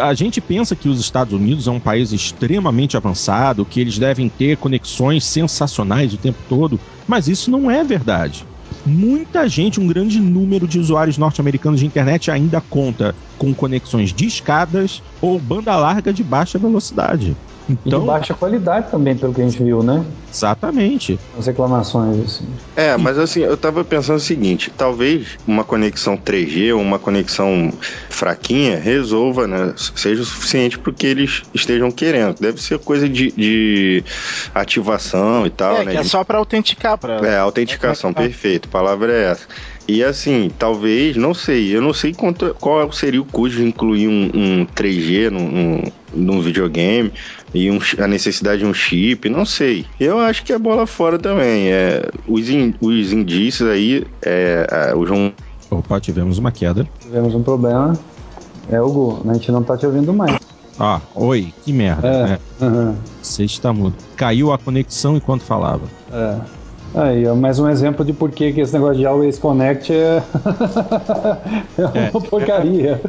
a 0.00 0.14
gente 0.14 0.40
pensa 0.40 0.74
que 0.74 0.88
os 0.88 0.98
Estados 0.98 1.34
Unidos 1.34 1.68
é 1.68 1.70
um 1.70 1.78
país 1.78 2.10
extremamente 2.10 2.96
avançado, 2.96 3.66
que 3.66 3.80
eles 3.80 3.98
devem 3.98 4.30
ter 4.30 4.56
conexões 4.56 5.24
sensacionais 5.24 6.14
o 6.14 6.16
tempo 6.16 6.38
todo, 6.48 6.80
mas 7.06 7.28
isso 7.28 7.50
não 7.50 7.70
é 7.70 7.84
verdade. 7.84 8.46
Muita 8.86 9.46
gente, 9.46 9.78
um 9.78 9.86
grande 9.86 10.20
número 10.20 10.66
de 10.66 10.78
usuários 10.78 11.18
norte-americanos 11.18 11.80
de 11.80 11.86
internet 11.86 12.30
ainda 12.30 12.62
conta 12.62 13.14
com 13.36 13.52
conexões 13.52 14.12
discadas 14.12 15.02
ou 15.20 15.38
banda 15.38 15.76
larga 15.76 16.12
de 16.12 16.24
baixa 16.24 16.58
velocidade. 16.58 17.36
Então, 17.68 17.98
e 17.98 18.02
de 18.02 18.06
baixa 18.06 18.34
qualidade 18.34 18.90
também, 18.90 19.16
pelo 19.16 19.32
que 19.32 19.40
a 19.40 19.44
gente 19.44 19.62
viu, 19.62 19.82
né? 19.82 20.04
Exatamente. 20.32 21.18
As 21.38 21.46
reclamações, 21.46 22.18
assim. 22.18 22.46
É, 22.76 22.96
mas 22.96 23.18
assim, 23.18 23.40
eu 23.40 23.56
tava 23.56 23.84
pensando 23.84 24.16
o 24.16 24.20
seguinte: 24.20 24.72
talvez 24.76 25.38
uma 25.46 25.64
conexão 25.64 26.16
3G 26.16 26.74
ou 26.74 26.80
uma 26.80 26.98
conexão 26.98 27.72
fraquinha 28.08 28.78
resolva, 28.78 29.46
né? 29.46 29.74
Seja 29.76 30.22
o 30.22 30.24
suficiente 30.24 30.78
para 30.78 30.92
que 30.92 31.06
eles 31.06 31.42
estejam 31.54 31.90
querendo. 31.90 32.36
Deve 32.40 32.60
ser 32.60 32.78
coisa 32.78 33.08
de, 33.08 33.32
de 33.32 34.04
ativação 34.54 35.46
e 35.46 35.50
tal, 35.50 35.76
é, 35.76 35.84
né? 35.84 35.92
Que 35.92 35.98
é 35.98 36.04
só 36.04 36.24
para 36.24 36.38
autenticar. 36.38 36.96
Pra... 36.98 37.16
É, 37.26 37.38
autenticação, 37.38 38.12
perfeito. 38.12 38.68
A 38.68 38.72
palavra 38.72 39.12
é 39.12 39.30
essa. 39.30 39.46
E 39.88 40.04
assim, 40.04 40.52
talvez, 40.56 41.16
não 41.16 41.34
sei, 41.34 41.74
eu 41.74 41.82
não 41.82 41.92
sei 41.92 42.14
quanto, 42.14 42.54
qual 42.60 42.92
seria 42.92 43.20
o 43.20 43.24
custo 43.24 43.58
de 43.58 43.66
incluir 43.66 44.06
um, 44.06 44.30
um 44.32 44.66
3G 44.66 45.30
num, 45.30 45.82
num, 46.12 46.40
videogame 46.40 47.12
e 47.54 47.70
um, 47.70 47.78
a 47.98 48.06
necessidade 48.06 48.60
de 48.60 48.66
um 48.66 48.74
chip, 48.74 49.28
não 49.28 49.44
sei. 49.44 49.86
Eu 49.98 50.18
acho 50.18 50.44
que 50.44 50.52
é 50.52 50.58
bola 50.58 50.86
fora 50.86 51.18
também. 51.18 51.68
É, 51.70 52.08
os, 52.26 52.48
in, 52.48 52.74
os 52.80 53.12
indícios 53.12 53.68
aí, 53.68 54.06
é, 54.22 54.66
é, 54.90 54.94
o 54.94 55.06
João. 55.06 55.32
Opa, 55.70 56.00
tivemos 56.00 56.38
uma 56.38 56.50
queda. 56.50 56.86
Tivemos 57.00 57.34
um 57.34 57.42
problema. 57.42 57.98
É, 58.70 58.80
Hugo, 58.80 59.22
a 59.28 59.34
gente 59.34 59.50
não 59.52 59.62
tá 59.62 59.76
te 59.76 59.86
ouvindo 59.86 60.12
mais. 60.12 60.38
Ah, 60.78 61.00
oi, 61.14 61.52
que 61.64 61.72
merda. 61.72 62.08
É, 62.08 62.26
né? 62.26 62.38
uhum. 62.60 62.96
Você 63.22 63.44
está 63.44 63.72
mudo. 63.72 63.94
Caiu 64.16 64.52
a 64.52 64.58
conexão 64.58 65.16
enquanto 65.16 65.42
falava. 65.42 65.82
É. 66.12 66.36
Aí, 66.94 67.24
é 67.24 67.32
mais 67.32 67.58
um 67.60 67.68
exemplo 67.68 68.04
de 68.04 68.12
por 68.12 68.32
que 68.32 68.44
esse 68.44 68.72
negócio 68.72 68.96
de 68.96 69.06
Always 69.06 69.38
Connect 69.38 69.92
é, 69.92 70.22
é 71.78 71.86
uma 71.86 72.06
é. 72.06 72.10
porcaria. 72.10 73.00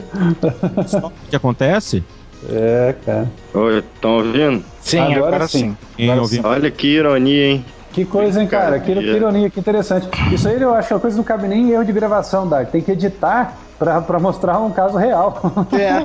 O 1.04 1.30
que 1.30 1.36
acontece? 1.36 2.04
É, 2.50 2.96
cara. 3.06 3.28
Oi, 3.54 3.80
estão 3.80 4.18
ouvindo? 4.18 4.64
Sim, 4.82 5.00
agora, 5.00 5.28
agora 5.28 5.48
sim. 5.48 5.78
sim. 5.98 6.10
Agora 6.10 6.28
sim. 6.28 6.42
Olha 6.44 6.72
que 6.72 6.88
ironia, 6.88 7.46
hein? 7.48 7.66
Que 7.94 8.06
coisa, 8.06 8.42
hein, 8.42 8.48
cara? 8.48 8.80
Que, 8.80 8.94
que 8.94 9.02
ironia, 9.02 9.50
que 9.50 9.60
interessante. 9.60 10.08
Isso 10.34 10.48
aí 10.48 10.62
eu 10.62 10.74
acho 10.74 10.88
que 10.88 10.94
a 10.94 11.00
coisa 11.00 11.18
não 11.18 11.24
cabe 11.24 11.48
nem 11.48 11.68
em 11.68 11.72
erro 11.72 11.86
de 11.86 11.92
gravação, 11.92 12.48
Dar. 12.48 12.66
Tem 12.66 12.82
que 12.82 12.92
editar 12.92 13.58
pra, 13.78 14.00
pra 14.00 14.18
mostrar 14.18 14.60
um 14.60 14.72
caso 14.72 14.98
real. 14.98 15.68
É. 15.74 16.02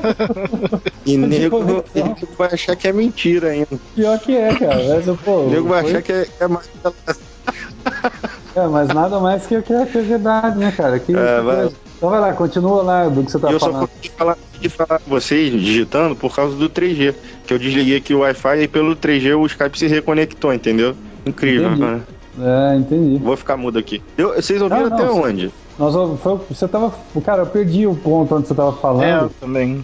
e 1.07 1.17
nego, 1.17 1.63
nego 1.95 2.29
vai 2.37 2.49
achar 2.53 2.75
que 2.75 2.89
é 2.89 2.93
mentira 2.93 3.51
ainda. 3.51 3.79
Pior 3.95 4.19
que 4.19 4.37
é, 4.37 4.55
cara. 4.55 4.81
Mas, 4.97 5.21
pô, 5.21 5.43
o 5.43 5.51
nego 5.51 5.69
vai 5.69 5.83
foi... 5.83 5.91
achar 5.93 6.03
que 6.03 6.13
é, 6.13 6.25
que 6.25 6.43
é 6.43 6.49
mais 6.49 6.69
é, 8.57 8.67
mas 8.67 8.89
nada 8.89 9.21
mais 9.21 9.47
que, 9.47 9.61
que, 9.63 9.87
que 9.87 9.99
é 9.99 10.03
verdade, 10.03 10.59
né, 10.59 10.73
cara? 10.77 10.99
Que, 10.99 11.15
é, 11.15 11.41
vai... 11.41 11.71
Então 11.97 12.11
vai 12.11 12.21
lá, 12.21 12.33
continua 12.35 12.83
lá 12.83 13.09
do 13.09 13.25
que 13.25 13.31
você 13.31 13.39
tá 13.39 13.51
eu 13.51 13.59
falando. 13.59 13.75
Eu 13.75 13.81
só 13.81 13.87
consegui 13.87 14.11
falar, 14.11 14.39
de 14.61 14.69
falar 14.69 14.99
com 14.99 15.11
vocês 15.11 15.51
digitando 15.53 16.15
por 16.15 16.35
causa 16.35 16.55
do 16.55 16.69
3G. 16.69 17.15
Que 17.47 17.55
eu 17.55 17.59
desliguei 17.59 17.97
aqui 17.97 18.15
o 18.15 18.21
Wi-Fi 18.21 18.63
e 18.63 18.69
pelo 18.69 18.95
3G 18.95 19.39
o 19.39 19.47
Skype 19.47 19.79
se 19.79 19.87
reconectou, 19.87 20.53
entendeu? 20.53 20.95
Incrível, 21.25 21.69
entendi. 21.69 21.83
né? 21.83 22.03
É, 22.39 22.77
entendi. 22.77 23.19
Vou 23.19 23.37
ficar 23.37 23.57
mudo 23.57 23.79
aqui. 23.79 24.03
Eu, 24.17 24.35
vocês 24.35 24.61
ouviram 24.61 24.91
não, 24.91 24.95
até 24.95 25.05
não, 25.07 25.23
onde? 25.23 25.51
Nós, 25.79 26.21
foi, 26.21 26.39
você 26.51 26.69
tava. 26.69 26.93
Cara, 27.25 27.43
eu 27.43 27.47
perdi 27.47 27.87
o 27.87 27.95
ponto 27.95 28.35
onde 28.35 28.47
você 28.47 28.55
tava 28.55 28.73
falando. 28.73 29.05
É, 29.05 29.21
eu 29.21 29.31
também. 29.41 29.83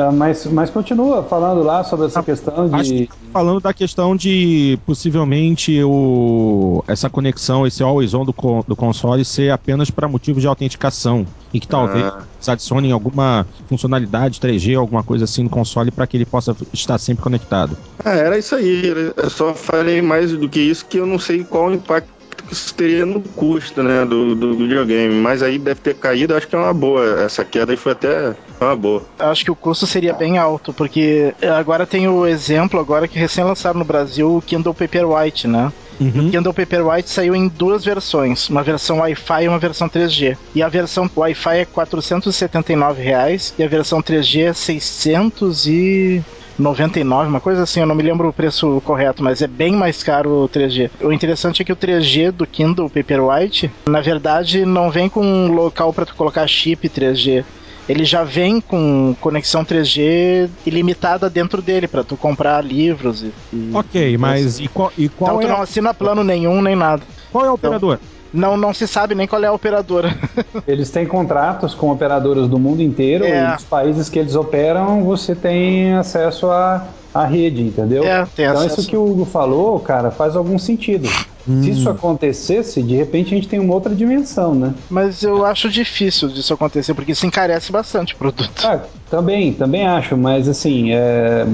Uh, 0.00 0.12
mas, 0.12 0.46
mas 0.46 0.70
continua 0.70 1.22
falando 1.22 1.62
lá 1.62 1.84
sobre 1.84 2.06
essa 2.06 2.20
ah, 2.20 2.22
questão 2.22 2.68
de. 2.68 3.06
Tá 3.06 3.14
falando 3.32 3.60
da 3.60 3.74
questão 3.74 4.16
de 4.16 4.78
possivelmente 4.86 5.82
o, 5.82 6.82
essa 6.88 7.10
conexão, 7.10 7.66
esse 7.66 7.82
always 7.82 8.14
on 8.14 8.24
do, 8.24 8.34
do 8.66 8.76
console 8.76 9.24
ser 9.24 9.50
apenas 9.50 9.90
para 9.90 10.08
motivo 10.08 10.40
de 10.40 10.46
autenticação. 10.46 11.26
E 11.52 11.58
que 11.58 11.66
talvez 11.66 12.04
ah. 12.04 12.22
adicionem 12.46 12.92
alguma 12.92 13.46
funcionalidade 13.68 14.40
3G, 14.40 14.78
alguma 14.78 15.02
coisa 15.02 15.24
assim 15.24 15.42
no 15.42 15.50
console 15.50 15.90
para 15.90 16.06
que 16.06 16.16
ele 16.16 16.24
possa 16.24 16.56
estar 16.72 16.96
sempre 16.98 17.22
conectado. 17.22 17.76
Ah, 18.04 18.14
era 18.14 18.38
isso 18.38 18.54
aí. 18.54 18.86
Eu 19.16 19.30
só 19.30 19.52
falei 19.54 20.00
mais 20.00 20.32
do 20.32 20.48
que 20.48 20.60
isso 20.60 20.86
que 20.86 20.98
eu 20.98 21.06
não 21.06 21.18
sei 21.18 21.44
qual 21.44 21.66
o 21.66 21.74
impacto 21.74 22.19
que 22.42 22.52
isso 22.52 22.74
teria 22.74 23.06
no 23.06 23.20
custo, 23.20 23.82
né, 23.82 24.04
do, 24.04 24.34
do 24.34 24.56
videogame. 24.56 25.14
Mas 25.14 25.42
aí 25.42 25.58
deve 25.58 25.80
ter 25.80 25.94
caído, 25.94 26.34
acho 26.34 26.48
que 26.48 26.54
é 26.54 26.58
uma 26.58 26.74
boa. 26.74 27.22
Essa 27.22 27.44
queda 27.44 27.72
aí 27.72 27.76
foi 27.76 27.92
até 27.92 28.34
uma 28.60 28.76
boa. 28.76 29.02
Acho 29.18 29.44
que 29.44 29.50
o 29.50 29.56
custo 29.56 29.86
seria 29.86 30.12
bem 30.12 30.38
alto, 30.38 30.72
porque 30.72 31.34
agora 31.58 31.86
tem 31.86 32.08
o 32.08 32.26
exemplo, 32.26 32.80
agora 32.80 33.08
que 33.08 33.18
recém 33.18 33.44
lançaram 33.44 33.78
no 33.78 33.84
Brasil 33.84 34.36
o 34.36 34.42
Kindle 34.42 34.74
Paperwhite, 34.74 35.46
né? 35.46 35.72
Uhum. 36.00 36.28
O 36.28 36.30
Kindle 36.30 36.54
Paperwhite 36.54 37.10
saiu 37.10 37.36
em 37.36 37.46
duas 37.46 37.84
versões, 37.84 38.48
uma 38.48 38.62
versão 38.62 39.00
Wi-Fi 39.00 39.44
e 39.44 39.48
uma 39.48 39.58
versão 39.58 39.88
3G. 39.88 40.36
E 40.54 40.62
a 40.62 40.68
versão 40.68 41.08
Wi-Fi 41.14 41.58
é 41.58 41.64
479 41.66 43.02
reais, 43.02 43.54
e 43.58 43.62
a 43.62 43.68
versão 43.68 44.02
3G 44.02 44.48
é 44.48 44.52
600 44.54 45.66
e 45.66 46.22
99, 46.60 47.28
uma 47.28 47.40
coisa 47.40 47.62
assim, 47.62 47.80
eu 47.80 47.86
não 47.86 47.94
me 47.94 48.02
lembro 48.02 48.28
o 48.28 48.32
preço 48.32 48.80
correto, 48.84 49.22
mas 49.22 49.40
é 49.42 49.46
bem 49.46 49.72
mais 49.72 50.02
caro 50.02 50.44
o 50.44 50.48
3G. 50.48 50.90
O 51.00 51.12
interessante 51.12 51.62
é 51.62 51.64
que 51.64 51.72
o 51.72 51.76
3G 51.76 52.30
do 52.30 52.46
Kindle 52.46 52.90
Paperwhite, 52.90 53.70
na 53.88 54.00
verdade, 54.00 54.64
não 54.66 54.90
vem 54.90 55.08
com 55.08 55.24
um 55.24 55.52
local 55.52 55.92
para 55.92 56.06
tu 56.06 56.14
colocar 56.14 56.46
chip 56.46 56.88
3G 56.88 57.44
ele 57.88 58.04
já 58.04 58.22
vem 58.22 58.60
com 58.60 59.16
conexão 59.20 59.64
3G 59.64 60.48
ilimitada 60.64 61.28
dentro 61.28 61.60
dele 61.60 61.88
para 61.88 62.04
tu 62.04 62.16
comprar 62.16 62.62
livros 62.64 63.24
e, 63.24 63.32
e 63.52 63.70
ok 63.74 64.16
mas 64.16 64.60
e 64.60 64.68
qual, 64.68 64.92
e 64.96 65.08
qual 65.08 65.38
então 65.38 65.40
é 65.40 65.44
tu 65.46 65.56
não 65.56 65.62
assina 65.62 65.92
plano 65.92 66.22
nenhum 66.22 66.62
nem 66.62 66.76
nada. 66.76 67.02
Qual 67.32 67.44
é 67.44 67.50
o 67.50 67.54
operador? 67.54 67.94
então, 67.94 68.19
não, 68.32 68.56
não 68.56 68.72
se 68.72 68.86
sabe 68.86 69.14
nem 69.14 69.26
qual 69.26 69.42
é 69.42 69.46
a 69.46 69.52
operadora. 69.52 70.16
Eles 70.66 70.90
têm 70.90 71.06
contratos 71.06 71.74
com 71.74 71.90
operadoras 71.90 72.48
do 72.48 72.58
mundo 72.58 72.82
inteiro 72.82 73.24
é. 73.24 73.38
e 73.38 73.52
nos 73.52 73.64
países 73.64 74.08
que 74.08 74.18
eles 74.18 74.34
operam 74.34 75.02
você 75.04 75.34
tem 75.34 75.94
acesso 75.94 76.50
à, 76.50 76.86
à 77.12 77.24
rede, 77.24 77.62
entendeu? 77.62 78.04
É, 78.04 78.26
tem 78.36 78.44
então 78.44 78.58
acesso. 78.58 78.80
isso 78.80 78.88
que 78.88 78.96
o 78.96 79.04
Hugo 79.04 79.24
falou, 79.24 79.78
cara, 79.80 80.10
faz 80.10 80.36
algum 80.36 80.58
sentido. 80.58 81.08
Hum. 81.48 81.62
Se 81.62 81.70
isso 81.70 81.88
acontecesse, 81.88 82.82
de 82.82 82.94
repente 82.94 83.34
a 83.34 83.36
gente 83.36 83.48
tem 83.48 83.58
uma 83.58 83.74
outra 83.74 83.94
dimensão, 83.94 84.54
né? 84.54 84.74
Mas 84.88 85.22
eu 85.22 85.44
acho 85.44 85.68
difícil 85.68 86.28
disso 86.28 86.52
acontecer, 86.52 86.94
porque 86.94 87.12
isso 87.12 87.26
encarece 87.26 87.72
bastante 87.72 88.14
o 88.14 88.16
produto. 88.16 88.64
Ah, 88.64 88.80
também, 89.10 89.52
também 89.52 89.86
acho, 89.86 90.16
mas 90.16 90.48
assim, 90.48 90.92
é, 90.92 91.46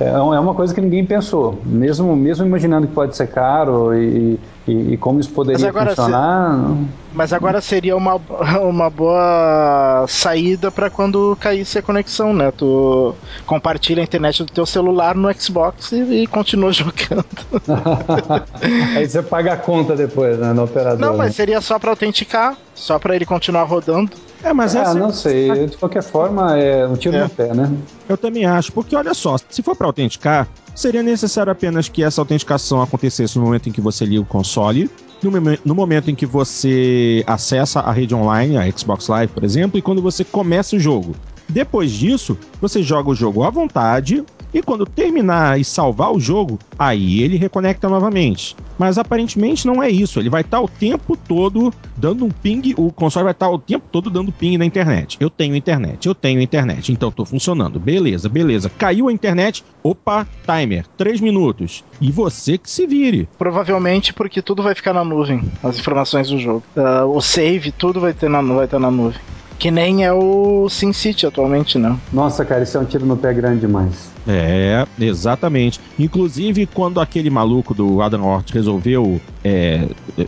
é, 0.00 0.08
é 0.08 0.18
uma 0.18 0.54
coisa 0.54 0.74
que 0.74 0.80
ninguém 0.80 1.04
pensou. 1.04 1.60
Mesmo, 1.64 2.16
mesmo 2.16 2.44
imaginando 2.46 2.86
que 2.86 2.92
pode 2.92 3.16
ser 3.16 3.28
caro 3.28 3.94
e, 3.94 4.38
e, 4.66 4.94
e 4.94 4.96
como 4.96 5.20
isso 5.20 5.30
poderia 5.30 5.72
funcionar. 5.72 6.58
Se... 6.58 6.86
Mas 7.12 7.32
agora 7.32 7.60
seria 7.60 7.96
uma, 7.96 8.16
uma 8.62 8.90
boa 8.90 10.04
saída 10.08 10.70
para 10.70 10.90
quando 10.90 11.36
caísse 11.40 11.78
a 11.78 11.82
conexão, 11.82 12.32
né? 12.32 12.50
Tu 12.50 13.14
compartilha 13.46 14.02
a 14.02 14.04
internet 14.04 14.42
do 14.42 14.50
teu 14.50 14.66
celular 14.66 15.14
no 15.14 15.32
Xbox 15.32 15.92
e, 15.92 16.22
e 16.22 16.26
continua 16.26 16.72
jogando. 16.74 17.24
Aí 18.96 19.08
você 19.08 19.22
paga 19.22 19.52
a 19.52 19.56
conta 19.56 19.94
depois, 19.94 20.38
né, 20.38 20.52
no 20.52 20.64
operador. 20.64 20.98
Não, 20.98 21.16
mas 21.16 21.28
né? 21.28 21.32
seria 21.32 21.60
só 21.60 21.78
para 21.78 21.90
autenticar, 21.90 22.56
só 22.74 22.98
para 22.98 23.14
ele 23.14 23.24
continuar 23.24 23.62
rodando. 23.64 24.10
É, 24.44 24.52
mas 24.52 24.76
ah, 24.76 24.82
essa... 24.82 24.94
não 24.94 25.10
sei. 25.10 25.66
De 25.66 25.76
qualquer 25.76 26.02
forma, 26.02 26.56
é 26.58 26.86
um 26.86 26.94
tiro 26.96 27.16
é. 27.16 27.22
no 27.22 27.30
pé, 27.30 27.54
né? 27.54 27.72
Eu 28.08 28.16
também 28.16 28.44
acho, 28.44 28.70
porque 28.72 28.94
olha 28.94 29.14
só, 29.14 29.36
se 29.48 29.62
for 29.62 29.74
para 29.74 29.86
autenticar, 29.86 30.46
seria 30.74 31.02
necessário 31.02 31.50
apenas 31.50 31.88
que 31.88 32.04
essa 32.04 32.20
autenticação 32.20 32.82
acontecesse 32.82 33.38
no 33.38 33.44
momento 33.44 33.68
em 33.70 33.72
que 33.72 33.80
você 33.80 34.04
liga 34.04 34.20
o 34.20 34.26
console, 34.26 34.90
no, 35.22 35.30
no 35.64 35.74
momento 35.74 36.10
em 36.10 36.14
que 36.14 36.26
você 36.26 37.24
acessa 37.26 37.80
a 37.80 37.90
rede 37.90 38.14
online, 38.14 38.58
a 38.58 38.70
Xbox 38.70 39.08
Live, 39.08 39.32
por 39.32 39.42
exemplo, 39.42 39.78
e 39.78 39.82
quando 39.82 40.02
você 40.02 40.22
começa 40.22 40.76
o 40.76 40.78
jogo. 40.78 41.14
Depois 41.48 41.90
disso, 41.90 42.36
você 42.60 42.82
joga 42.82 43.10
o 43.10 43.14
jogo 43.14 43.42
à 43.44 43.50
vontade, 43.50 44.24
e 44.54 44.62
quando 44.62 44.86
terminar 44.86 45.60
e 45.60 45.64
salvar 45.64 46.12
o 46.12 46.20
jogo, 46.20 46.60
aí 46.78 47.20
ele 47.20 47.36
reconecta 47.36 47.88
novamente. 47.88 48.56
Mas 48.78 48.98
aparentemente 48.98 49.66
não 49.66 49.82
é 49.82 49.90
isso. 49.90 50.20
Ele 50.20 50.30
vai 50.30 50.42
estar 50.42 50.60
o 50.60 50.68
tempo 50.68 51.16
todo 51.16 51.74
dando 51.96 52.24
um 52.24 52.30
ping. 52.30 52.72
O 52.76 52.92
console 52.92 53.24
vai 53.24 53.32
estar 53.32 53.50
o 53.50 53.58
tempo 53.58 53.84
todo 53.90 54.08
dando 54.08 54.30
ping 54.30 54.56
na 54.56 54.64
internet. 54.64 55.16
Eu 55.18 55.28
tenho 55.28 55.56
internet, 55.56 56.06
eu 56.06 56.14
tenho 56.14 56.40
internet. 56.40 56.92
Então 56.92 57.08
estou 57.08 57.26
funcionando. 57.26 57.80
Beleza, 57.80 58.28
beleza. 58.28 58.70
Caiu 58.70 59.08
a 59.08 59.12
internet. 59.12 59.64
Opa, 59.82 60.26
timer. 60.46 60.86
Três 60.96 61.20
minutos. 61.20 61.82
E 62.00 62.12
você 62.12 62.56
que 62.56 62.70
se 62.70 62.86
vire. 62.86 63.28
Provavelmente 63.36 64.12
porque 64.12 64.40
tudo 64.40 64.62
vai 64.62 64.74
ficar 64.74 64.92
na 64.92 65.04
nuvem. 65.04 65.42
As 65.62 65.78
informações 65.78 66.28
do 66.28 66.38
jogo. 66.38 66.62
Uh, 66.76 67.06
o 67.06 67.20
save, 67.20 67.72
tudo 67.72 68.00
vai, 68.00 68.12
ter 68.12 68.30
na, 68.30 68.40
vai 68.40 68.66
estar 68.66 68.78
na 68.78 68.90
nuvem. 68.90 69.20
Que 69.58 69.70
nem 69.70 70.04
é 70.04 70.12
o 70.12 70.68
SimCity 70.68 71.26
atualmente, 71.26 71.78
né? 71.78 71.96
Nossa, 72.12 72.44
cara, 72.44 72.62
isso 72.62 72.76
é 72.76 72.80
um 72.80 72.84
tiro 72.84 73.06
no 73.06 73.16
pé 73.16 73.32
grande 73.32 73.60
demais. 73.60 74.13
É, 74.26 74.86
exatamente. 74.98 75.80
Inclusive, 75.98 76.66
quando 76.66 77.00
aquele 77.00 77.28
maluco 77.28 77.74
do 77.74 78.00
Adam 78.00 78.24
Hort 78.24 78.52
resolveu 78.52 79.20
é, 79.44 79.86
é, 80.16 80.26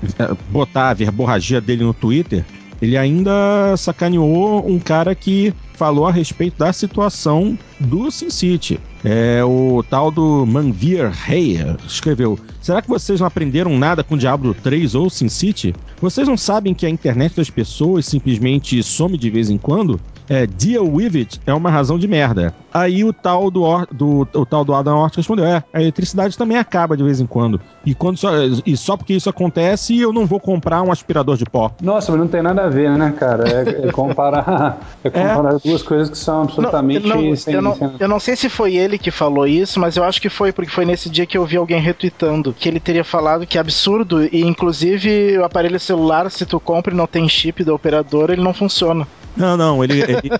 botar 0.50 0.90
a 0.90 0.94
verborragia 0.94 1.60
dele 1.60 1.82
no 1.82 1.94
Twitter, 1.94 2.44
ele 2.80 2.96
ainda 2.96 3.74
sacaneou 3.76 4.68
um 4.68 4.78
cara 4.78 5.14
que 5.14 5.54
falou 5.74 6.06
a 6.06 6.12
respeito 6.12 6.58
da 6.58 6.72
situação 6.72 7.58
do 7.78 8.10
SimCity. 8.10 8.80
É, 9.04 9.42
o 9.44 9.84
tal 9.88 10.10
do 10.10 10.44
Manvir 10.46 11.12
Heyer 11.28 11.76
escreveu: 11.86 12.38
Será 12.60 12.82
que 12.82 12.88
vocês 12.88 13.20
não 13.20 13.26
aprenderam 13.26 13.78
nada 13.78 14.02
com 14.02 14.16
Diablo 14.16 14.54
3 14.54 14.94
ou 14.94 15.08
SimCity? 15.08 15.74
Vocês 16.00 16.26
não 16.26 16.36
sabem 16.36 16.74
que 16.74 16.84
a 16.84 16.90
internet 16.90 17.36
das 17.36 17.48
pessoas 17.48 18.06
simplesmente 18.06 18.82
some 18.82 19.16
de 19.16 19.30
vez 19.30 19.48
em 19.48 19.58
quando? 19.58 20.00
É, 20.28 20.46
deal 20.46 20.86
with 20.86 21.16
it 21.16 21.40
é 21.46 21.54
uma 21.54 21.70
razão 21.70 21.98
de 21.98 22.08
merda. 22.08 22.54
Aí 22.72 23.04
o 23.04 23.12
tal 23.12 23.50
do, 23.50 23.64
do, 23.90 24.28
o 24.34 24.44
tal 24.44 24.64
do 24.64 24.74
Adam 24.74 24.98
Hort 24.98 25.16
respondeu: 25.16 25.46
É, 25.46 25.62
a 25.72 25.80
eletricidade 25.80 26.36
também 26.36 26.58
acaba 26.58 26.96
de 26.96 27.02
vez 27.02 27.20
em 27.20 27.26
quando. 27.26 27.60
E, 27.84 27.94
quando 27.94 28.18
só, 28.18 28.30
e 28.66 28.76
só 28.76 28.96
porque 28.96 29.14
isso 29.14 29.30
acontece, 29.30 29.98
eu 29.98 30.12
não 30.12 30.26
vou 30.26 30.40
comprar 30.40 30.82
um 30.82 30.92
aspirador 30.92 31.36
de 31.36 31.44
pó. 31.44 31.70
Nossa, 31.80 32.12
mas 32.12 32.20
não 32.20 32.28
tem 32.28 32.42
nada 32.42 32.64
a 32.64 32.68
ver, 32.68 32.90
né, 32.90 33.14
cara? 33.18 33.44
É, 33.48 33.88
é 33.88 33.92
comparar, 33.92 34.78
é 35.02 35.08
comparar 35.08 35.54
é. 35.54 35.58
duas 35.64 35.82
coisas 35.82 36.10
que 36.10 36.18
são 36.18 36.42
absolutamente 36.42 37.06
não, 37.06 37.22
não, 37.22 37.36
sem, 37.36 37.54
eu, 37.54 37.62
não, 37.62 37.76
eu 37.98 38.08
não 38.08 38.20
sei 38.20 38.36
se 38.36 38.48
foi 38.48 38.74
ele 38.74 38.98
que 38.98 39.10
falou 39.10 39.46
isso, 39.46 39.78
mas 39.80 39.96
eu 39.96 40.04
acho 40.04 40.20
que 40.20 40.28
foi, 40.28 40.52
porque 40.52 40.70
foi 40.70 40.84
nesse 40.84 41.08
dia 41.08 41.24
que 41.24 41.38
eu 41.38 41.46
vi 41.46 41.56
alguém 41.56 41.80
retweetando 41.80 42.52
que 42.52 42.68
ele 42.68 42.80
teria 42.80 43.04
falado 43.04 43.46
que 43.46 43.56
é 43.56 43.60
absurdo 43.60 44.24
e, 44.24 44.42
inclusive, 44.42 45.38
o 45.38 45.44
aparelho 45.44 45.78
celular, 45.78 46.30
se 46.30 46.44
tu 46.44 46.58
compra 46.58 46.92
e 46.92 46.96
não 46.96 47.06
tem 47.06 47.28
chip 47.28 47.62
da 47.64 47.72
operadora, 47.72 48.32
ele 48.32 48.42
não 48.42 48.52
funciona. 48.52 49.06
Não, 49.36 49.56
não, 49.56 49.84
ele, 49.84 50.00
ele, 50.00 50.30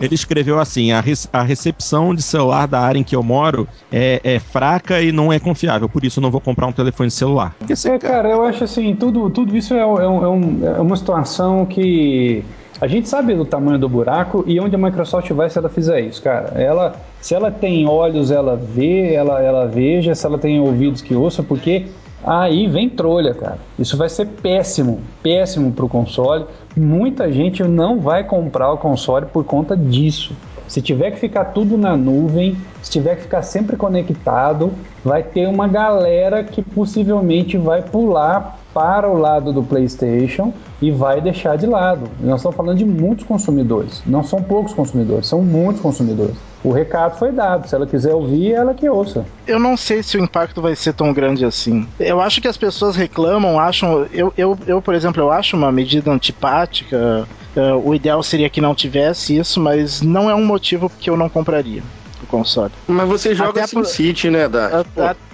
ele 0.00 0.14
escreveu 0.14 0.58
assim: 0.58 0.92
a, 0.92 1.02
a 1.32 1.42
recepção 1.42 2.14
de 2.14 2.22
celular 2.22 2.66
da 2.66 2.80
área 2.80 2.98
em 2.98 3.04
que 3.04 3.16
eu 3.16 3.22
moro 3.22 3.66
é, 3.90 4.20
é 4.22 4.38
fraca 4.38 5.00
e 5.00 5.12
não 5.12 5.32
é 5.32 5.38
confiável, 5.38 5.88
por 5.88 6.04
isso 6.04 6.20
eu 6.20 6.22
não 6.22 6.30
vou 6.30 6.40
comprar 6.40 6.66
um 6.66 6.72
telefone 6.72 7.10
celular. 7.10 7.54
é, 7.68 7.98
cara, 7.98 8.28
eu 8.28 8.44
acho 8.44 8.64
assim, 8.64 8.94
tudo, 8.94 9.28
tudo 9.30 9.56
isso 9.56 9.74
é, 9.74 9.80
é, 9.80 9.86
um, 9.86 10.64
é, 10.64 10.80
uma 10.80 10.96
situação 10.96 11.66
que 11.66 12.44
a 12.80 12.86
gente 12.86 13.08
sabe 13.08 13.34
do 13.34 13.44
tamanho 13.44 13.78
do 13.78 13.88
buraco 13.88 14.44
e 14.46 14.60
onde 14.60 14.74
a 14.74 14.78
Microsoft 14.78 15.30
vai 15.32 15.48
se 15.48 15.58
ela 15.58 15.68
fizer 15.68 16.00
isso, 16.00 16.22
cara. 16.22 16.60
Ela, 16.60 16.94
se 17.20 17.34
ela 17.34 17.50
tem 17.50 17.86
olhos, 17.88 18.30
ela 18.30 18.54
vê, 18.54 19.14
ela, 19.14 19.40
ela 19.42 19.66
veja, 19.66 20.14
se 20.14 20.26
ela 20.26 20.38
tem 20.38 20.60
ouvidos 20.60 21.00
que 21.00 21.14
ouça, 21.14 21.42
porque 21.42 21.86
aí 22.22 22.66
vem 22.66 22.90
trolha, 22.90 23.32
cara. 23.32 23.58
Isso 23.78 23.96
vai 23.96 24.08
ser 24.08 24.26
péssimo, 24.26 25.00
péssimo 25.22 25.72
pro 25.72 25.88
console. 25.88 26.44
Muita 26.76 27.32
gente 27.32 27.62
não 27.64 28.00
vai 28.00 28.22
comprar 28.24 28.70
o 28.70 28.76
console 28.76 29.26
por 29.26 29.44
conta 29.44 29.76
disso. 29.76 30.36
Se 30.68 30.82
tiver 30.82 31.12
que 31.12 31.18
ficar 31.18 31.46
tudo 31.46 31.76
na 31.78 31.96
nuvem, 31.96 32.56
se 32.82 32.90
tiver 32.90 33.16
que 33.16 33.22
ficar 33.22 33.42
sempre 33.42 33.76
conectado, 33.76 34.72
vai 35.04 35.22
ter 35.22 35.46
uma 35.48 35.68
galera 35.68 36.42
que 36.42 36.62
possivelmente 36.62 37.56
vai 37.56 37.82
pular 37.82 38.58
para 38.76 39.08
o 39.08 39.16
lado 39.16 39.54
do 39.54 39.62
PlayStation 39.62 40.52
e 40.82 40.90
vai 40.90 41.18
deixar 41.20 41.56
de 41.56 41.66
lado. 41.66 42.10
Nós 42.20 42.40
estamos 42.40 42.54
falando 42.54 42.76
de 42.76 42.84
muitos 42.84 43.24
consumidores, 43.24 44.02
não 44.04 44.22
são 44.22 44.42
poucos 44.42 44.74
consumidores, 44.74 45.26
são 45.26 45.40
muitos 45.40 45.80
consumidores. 45.80 46.36
O 46.62 46.72
recado 46.72 47.18
foi 47.18 47.32
dado, 47.32 47.66
se 47.66 47.74
ela 47.74 47.86
quiser 47.86 48.12
ouvir, 48.12 48.52
ela 48.52 48.74
que 48.74 48.86
ouça. 48.86 49.24
Eu 49.46 49.58
não 49.58 49.78
sei 49.78 50.02
se 50.02 50.18
o 50.18 50.22
impacto 50.22 50.60
vai 50.60 50.76
ser 50.76 50.92
tão 50.92 51.10
grande 51.12 51.44
assim. 51.44 51.86
Eu 51.98 52.20
acho 52.20 52.42
que 52.42 52.48
as 52.48 52.56
pessoas 52.58 52.96
reclamam, 52.96 53.58
acham. 53.58 54.06
Eu, 54.12 54.30
eu, 54.36 54.58
eu 54.66 54.82
por 54.82 54.94
exemplo, 54.94 55.22
eu 55.22 55.30
acho 55.30 55.56
uma 55.56 55.72
medida 55.72 56.10
antipática. 56.10 57.26
Uh, 57.56 57.88
o 57.88 57.94
ideal 57.94 58.22
seria 58.22 58.50
que 58.50 58.60
não 58.60 58.74
tivesse 58.74 59.36
isso, 59.36 59.60
mas 59.60 60.02
não 60.02 60.28
é 60.28 60.34
um 60.34 60.44
motivo 60.44 60.90
que 60.90 61.08
eu 61.08 61.16
não 61.16 61.28
compraria 61.28 61.82
o 62.22 62.26
console. 62.26 62.72
Mas 62.86 63.08
você 63.08 63.34
joga 63.34 63.66
SimCity, 63.66 64.28
por... 64.28 64.32
né, 64.32 64.48
Dart? 64.48 64.86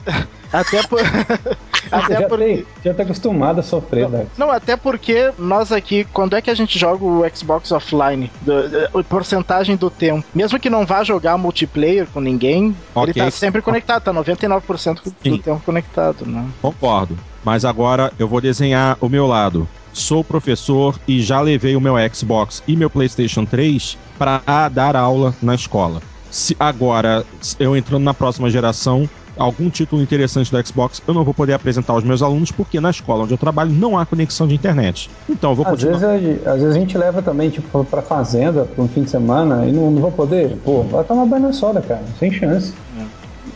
Até 0.52 0.82
por. 0.82 1.00
até 1.90 2.20
já, 2.20 2.28
por... 2.28 2.38
tem, 2.38 2.66
já 2.84 2.92
tá 2.92 3.02
acostumado 3.02 3.60
a 3.60 3.62
sofrer, 3.62 4.08
não, 4.08 4.26
não, 4.36 4.50
até 4.50 4.76
porque 4.76 5.32
nós 5.38 5.72
aqui, 5.72 6.04
quando 6.12 6.36
é 6.36 6.42
que 6.42 6.50
a 6.50 6.54
gente 6.54 6.78
joga 6.78 7.02
o 7.02 7.24
Xbox 7.34 7.72
offline? 7.72 8.30
Do, 8.42 8.52
a 8.98 9.02
porcentagem 9.02 9.76
do 9.76 9.88
tempo. 9.88 10.26
Mesmo 10.34 10.60
que 10.60 10.68
não 10.68 10.84
vá 10.84 11.02
jogar 11.02 11.38
multiplayer 11.38 12.06
com 12.12 12.20
ninguém, 12.20 12.76
okay. 12.94 13.12
ele 13.12 13.24
tá 13.24 13.30
sempre 13.30 13.62
conectado, 13.62 14.02
tá 14.02 14.12
99% 14.12 15.02
do 15.02 15.14
Sim. 15.22 15.38
tempo 15.38 15.62
conectado, 15.64 16.26
né? 16.26 16.46
Concordo. 16.60 17.16
Mas 17.42 17.64
agora 17.64 18.12
eu 18.18 18.28
vou 18.28 18.40
desenhar 18.40 18.96
o 19.00 19.08
meu 19.08 19.26
lado. 19.26 19.66
Sou 19.92 20.24
professor 20.24 20.98
e 21.06 21.20
já 21.20 21.40
levei 21.40 21.76
o 21.76 21.80
meu 21.80 21.94
Xbox 22.12 22.62
e 22.66 22.74
meu 22.76 22.88
PlayStation 22.88 23.44
3 23.44 23.98
para 24.18 24.68
dar 24.68 24.96
aula 24.96 25.34
na 25.42 25.54
escola. 25.54 26.00
Se 26.30 26.56
agora 26.58 27.24
eu 27.58 27.76
entrando 27.76 28.02
na 28.02 28.14
próxima 28.14 28.48
geração, 28.48 29.08
algum 29.36 29.68
título 29.68 30.02
interessante 30.02 30.50
do 30.50 30.66
Xbox, 30.66 31.02
eu 31.06 31.12
não 31.12 31.24
vou 31.24 31.34
poder 31.34 31.52
apresentar 31.52 31.92
aos 31.92 32.04
meus 32.04 32.22
alunos 32.22 32.50
porque 32.50 32.80
na 32.80 32.90
escola 32.90 33.24
onde 33.24 33.34
eu 33.34 33.38
trabalho 33.38 33.70
não 33.70 33.98
há 33.98 34.06
conexão 34.06 34.46
de 34.46 34.54
internet. 34.54 35.10
Então 35.28 35.50
eu 35.50 35.56
vou 35.56 35.66
às 35.66 35.72
continuar. 35.72 35.98
Vezes, 35.98 36.46
às 36.46 36.60
vezes 36.60 36.76
a 36.76 36.78
gente 36.78 36.96
leva 36.96 37.20
também, 37.20 37.50
tipo, 37.50 37.84
pra 37.84 38.00
fazenda, 38.00 38.64
pra 38.64 38.82
um 38.82 38.88
fim 38.88 39.02
de 39.02 39.10
semana, 39.10 39.66
e 39.66 39.72
não, 39.72 39.90
não 39.90 40.00
vou 40.00 40.12
poder. 40.12 40.56
Pô, 40.64 40.82
vai 40.82 41.04
tomar 41.04 41.26
banho 41.26 41.42
na 41.42 41.52
soda, 41.52 41.80
cara. 41.82 42.02
Sem 42.18 42.32
chance. 42.32 42.72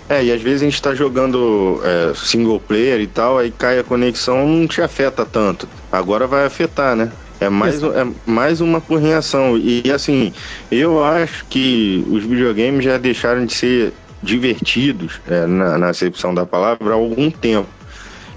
É, 0.09 0.25
e 0.25 0.33
às 0.33 0.41
vezes 0.41 0.63
a 0.63 0.65
gente 0.67 0.81
tá 0.81 0.95
jogando 0.95 1.81
é, 1.83 2.13
single 2.15 2.61
player 2.61 3.01
e 3.01 3.09
tal, 3.09 3.39
aí 3.39 3.51
cai 3.51 3.79
a 3.79 3.85
conexão, 3.85 4.47
não 4.47 4.67
te 4.67 4.81
afeta 4.81 5.27
tanto. 5.27 5.69
Agora 5.99 6.27
vai 6.27 6.45
afetar, 6.45 6.95
né? 6.97 7.11
É 7.41 7.49
mais, 7.49 7.83
é 7.83 8.07
mais 8.25 8.61
uma 8.61 8.81
porrinhação. 8.81 9.59
E 9.59 9.91
assim, 9.91 10.33
eu 10.71 11.05
acho 11.05 11.45
que 11.47 12.05
os 12.09 12.25
videogames 12.25 12.85
já 12.85 12.97
deixaram 12.97 13.45
de 13.45 13.53
ser 13.53 13.93
divertidos, 14.23 15.21
é, 15.29 15.47
na, 15.47 15.79
na 15.79 15.89
acepção 15.91 16.35
da 16.35 16.47
palavra, 16.47 16.93
há 16.93 16.95
algum 16.95 17.31
tempo. 17.31 17.69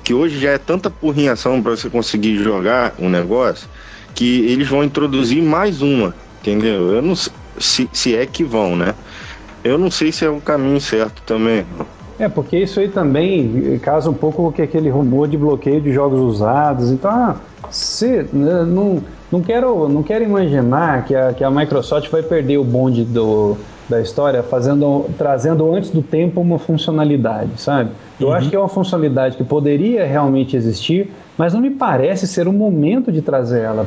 Que 0.04 0.14
hoje 0.14 0.40
já 0.40 0.52
é 0.52 0.58
tanta 0.58 0.90
porrinhação 0.90 1.62
para 1.62 1.72
você 1.72 1.90
conseguir 1.90 2.38
jogar 2.38 2.94
um 3.00 3.10
negócio 3.10 3.70
que 4.14 4.42
eles 4.48 4.68
vão 4.68 4.84
introduzir 4.84 5.42
mais 5.42 5.82
uma, 5.82 6.14
entendeu? 6.42 6.94
Eu 6.94 7.02
não 7.02 7.16
se, 7.16 7.90
se 7.92 8.16
é 8.16 8.26
que 8.26 8.44
vão, 8.44 8.76
né? 8.76 8.96
Eu 9.64 9.78
não 9.78 9.92
sei 9.92 10.12
se 10.12 10.26
é 10.26 10.30
o 10.30 10.42
caminho 10.42 10.80
certo 10.80 11.22
também. 11.26 11.66
É, 12.20 12.28
porque 12.28 12.58
isso 12.58 12.80
aí 12.82 12.90
também 12.90 13.80
casa 13.80 14.10
um 14.10 14.14
pouco 14.14 14.52
com 14.52 14.62
aquele 14.62 14.90
rumor 14.90 15.28
de 15.28 15.38
bloqueio 15.38 15.80
de 15.80 15.94
jogos 15.94 16.20
usados. 16.20 16.92
Então, 16.92 17.10
ah, 17.10 17.36
se, 17.72 18.28
né, 18.34 18.64
não, 18.66 19.02
não, 19.32 19.42
quero, 19.42 19.88
não 19.88 20.04
quero 20.04 20.24
imaginar 20.24 21.06
que 21.06 21.16
a, 21.16 21.34
que 21.34 21.44
a 21.44 21.50
Microsoft 21.50 22.10
vai 22.10 22.22
perder 22.22 22.58
o 22.58 22.64
bonde 22.64 23.06
do, 23.06 23.56
da 23.88 24.02
história 24.02 24.44
fazendo, 24.44 25.10
trazendo 25.18 25.74
antes 25.74 25.90
do 25.90 26.02
tempo 26.02 26.42
uma 26.42 26.60
funcionalidade, 26.60 27.52
sabe? 27.56 27.92
Eu 28.20 28.28
uhum. 28.28 28.34
acho 28.34 28.50
que 28.50 28.56
é 28.56 28.60
uma 28.60 28.70
funcionalidade 28.70 29.38
que 29.38 29.44
poderia 29.44 30.06
realmente 30.06 30.58
existir, 30.58 31.10
mas 31.38 31.54
não 31.54 31.62
me 31.62 31.72
parece 31.72 32.28
ser 32.28 32.48
o 32.48 32.54
momento 32.54 33.12
de 33.12 33.22
trazer 33.22 33.62
ela 33.62 33.86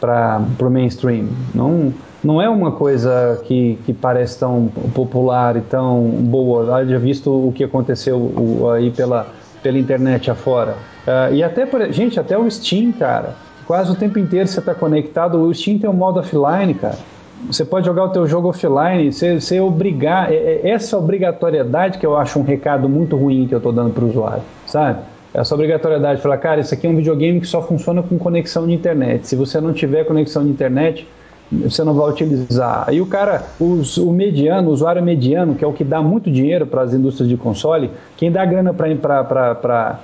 para 0.00 0.42
o 0.60 0.70
mainstream. 0.70 1.28
Não, 1.54 1.92
não 2.22 2.42
é 2.42 2.48
uma 2.48 2.72
coisa 2.72 3.40
que, 3.44 3.78
que 3.86 3.92
parece 3.92 4.38
tão 4.38 4.68
popular 4.94 5.56
e 5.56 5.60
tão 5.60 6.02
boa. 6.02 6.76
Haja 6.76 6.98
visto 6.98 7.30
o 7.30 7.52
que 7.52 7.62
aconteceu 7.62 8.70
aí 8.74 8.90
pela, 8.90 9.28
pela 9.62 9.78
internet 9.78 10.30
afora. 10.30 10.76
Uh, 11.06 11.34
e 11.34 11.42
até, 11.42 11.66
gente, 11.92 12.18
até 12.18 12.36
o 12.36 12.50
Steam, 12.50 12.92
cara. 12.92 13.34
Quase 13.66 13.92
o 13.92 13.94
tempo 13.94 14.18
inteiro 14.18 14.48
você 14.48 14.58
está 14.58 14.74
conectado. 14.74 15.38
O 15.38 15.54
Steam 15.54 15.78
tem 15.78 15.88
um 15.88 15.94
modo 15.94 16.18
offline, 16.20 16.74
cara. 16.74 16.98
Você 17.46 17.64
pode 17.64 17.86
jogar 17.86 18.04
o 18.04 18.08
teu 18.08 18.26
jogo 18.26 18.48
offline, 18.48 19.12
você, 19.12 19.38
você 19.38 19.60
obrigar, 19.60 20.32
é, 20.32 20.36
é 20.36 20.70
essa 20.70 20.98
obrigatoriedade 20.98 21.98
que 21.98 22.04
eu 22.04 22.16
acho 22.16 22.38
um 22.40 22.42
recado 22.42 22.88
muito 22.88 23.16
ruim 23.16 23.46
que 23.46 23.54
eu 23.54 23.58
estou 23.58 23.72
dando 23.72 23.92
para 23.92 24.04
o 24.04 24.08
usuário, 24.08 24.42
sabe? 24.66 24.98
Essa 25.32 25.54
obrigatoriedade 25.54 26.16
de 26.16 26.22
falar, 26.22 26.38
cara, 26.38 26.60
isso 26.60 26.74
aqui 26.74 26.88
é 26.88 26.90
um 26.90 26.96
videogame 26.96 27.40
que 27.40 27.46
só 27.46 27.62
funciona 27.62 28.02
com 28.02 28.18
conexão 28.18 28.66
de 28.66 28.72
internet. 28.72 29.28
Se 29.28 29.36
você 29.36 29.60
não 29.60 29.72
tiver 29.72 30.04
conexão 30.04 30.42
de 30.42 30.50
internet, 30.50 31.06
você 31.50 31.82
não 31.82 31.94
vai 31.94 32.10
utilizar. 32.10 32.84
Aí 32.86 33.00
o 33.00 33.06
cara, 33.06 33.44
os, 33.58 33.96
o 33.96 34.12
mediano, 34.12 34.68
o 34.68 34.72
usuário 34.72 35.02
mediano, 35.02 35.54
que 35.54 35.64
é 35.64 35.66
o 35.66 35.72
que 35.72 35.84
dá 35.84 36.02
muito 36.02 36.30
dinheiro 36.30 36.66
para 36.66 36.82
as 36.82 36.92
indústrias 36.92 37.28
de 37.28 37.36
console, 37.36 37.90
quem 38.16 38.30
dá 38.30 38.44
grana 38.44 38.72
para 38.74 40.00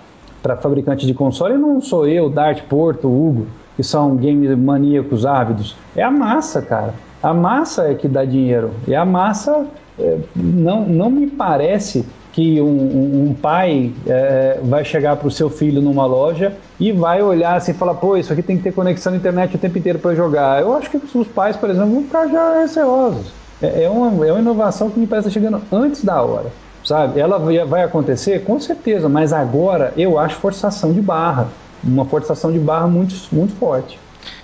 fabricante 0.61 1.07
de 1.07 1.15
console 1.15 1.57
não 1.57 1.81
sou 1.81 2.07
eu, 2.07 2.31
Dart, 2.31 2.63
Porto, 2.65 3.09
Hugo, 3.09 3.47
que 3.77 3.83
são 3.83 4.17
game 4.17 4.55
maníacos 4.57 5.27
ávidos. 5.27 5.77
É 5.95 6.03
a 6.03 6.11
massa, 6.11 6.63
cara. 6.63 6.95
A 7.23 7.33
massa 7.33 7.91
é 7.91 7.95
que 7.95 8.09
dá 8.09 8.25
dinheiro. 8.25 8.71
E 8.87 8.95
a 8.95 9.05
massa 9.05 9.67
é, 9.99 10.19
não, 10.35 10.85
não 10.87 11.11
me 11.11 11.27
parece 11.27 12.05
que 12.35 12.61
um, 12.61 13.29
um, 13.29 13.33
pai 13.33 13.93
é, 14.09 14.59
vai 14.65 14.85
chegar 14.85 15.15
para 15.15 15.29
o 15.29 15.31
seu 15.31 15.49
filho 15.49 15.81
numa 15.81 16.05
loja 16.05 16.53
e 16.81 16.91
vai 16.91 17.23
olhar 17.23 17.55
assim 17.55 17.71
e 17.71 17.75
falar, 17.75 17.95
pô, 17.95 18.17
isso 18.17 18.33
aqui 18.33 18.43
tem 18.43 18.57
que 18.57 18.65
ter 18.65 18.73
conexão 18.73 19.13
na 19.13 19.19
internet 19.19 19.55
o 19.55 19.59
tempo 19.59 19.79
inteiro 19.79 20.01
para 20.01 20.17
jogar. 20.17 20.61
Eu 20.61 20.75
acho 20.75 20.91
que 20.91 20.97
os 20.97 21.29
pais, 21.29 21.57
por 21.57 21.71
exemplo, 21.71 21.93
vão 21.93 22.03
ficar 22.03 22.27
já 22.27 22.59
receosos. 22.59 23.33
É, 23.63 23.85
é, 23.85 23.89
uma, 23.89 24.27
é 24.27 24.33
uma 24.33 24.41
inovação 24.41 24.91
que 24.91 24.99
me 24.99 25.07
parece 25.07 25.29
estar 25.29 25.41
chegando 25.41 25.63
antes 25.71 26.05
da 26.05 26.21
hora. 26.21 26.51
Sabe? 26.85 27.21
Ela 27.21 27.39
vai 27.39 27.85
acontecer? 27.85 28.43
Com 28.45 28.59
certeza, 28.59 29.09
mas 29.09 29.33
agora 29.33 29.95
eu 29.97 30.19
acho 30.19 30.35
forçação 30.35 30.93
de 30.93 31.01
barra. 31.01 31.47
Uma 31.85 32.05
forçação 32.05 32.51
de 32.51 32.59
barra 32.59 32.89
muito, 32.89 33.15
muito 33.31 33.55
forte. 33.55 33.97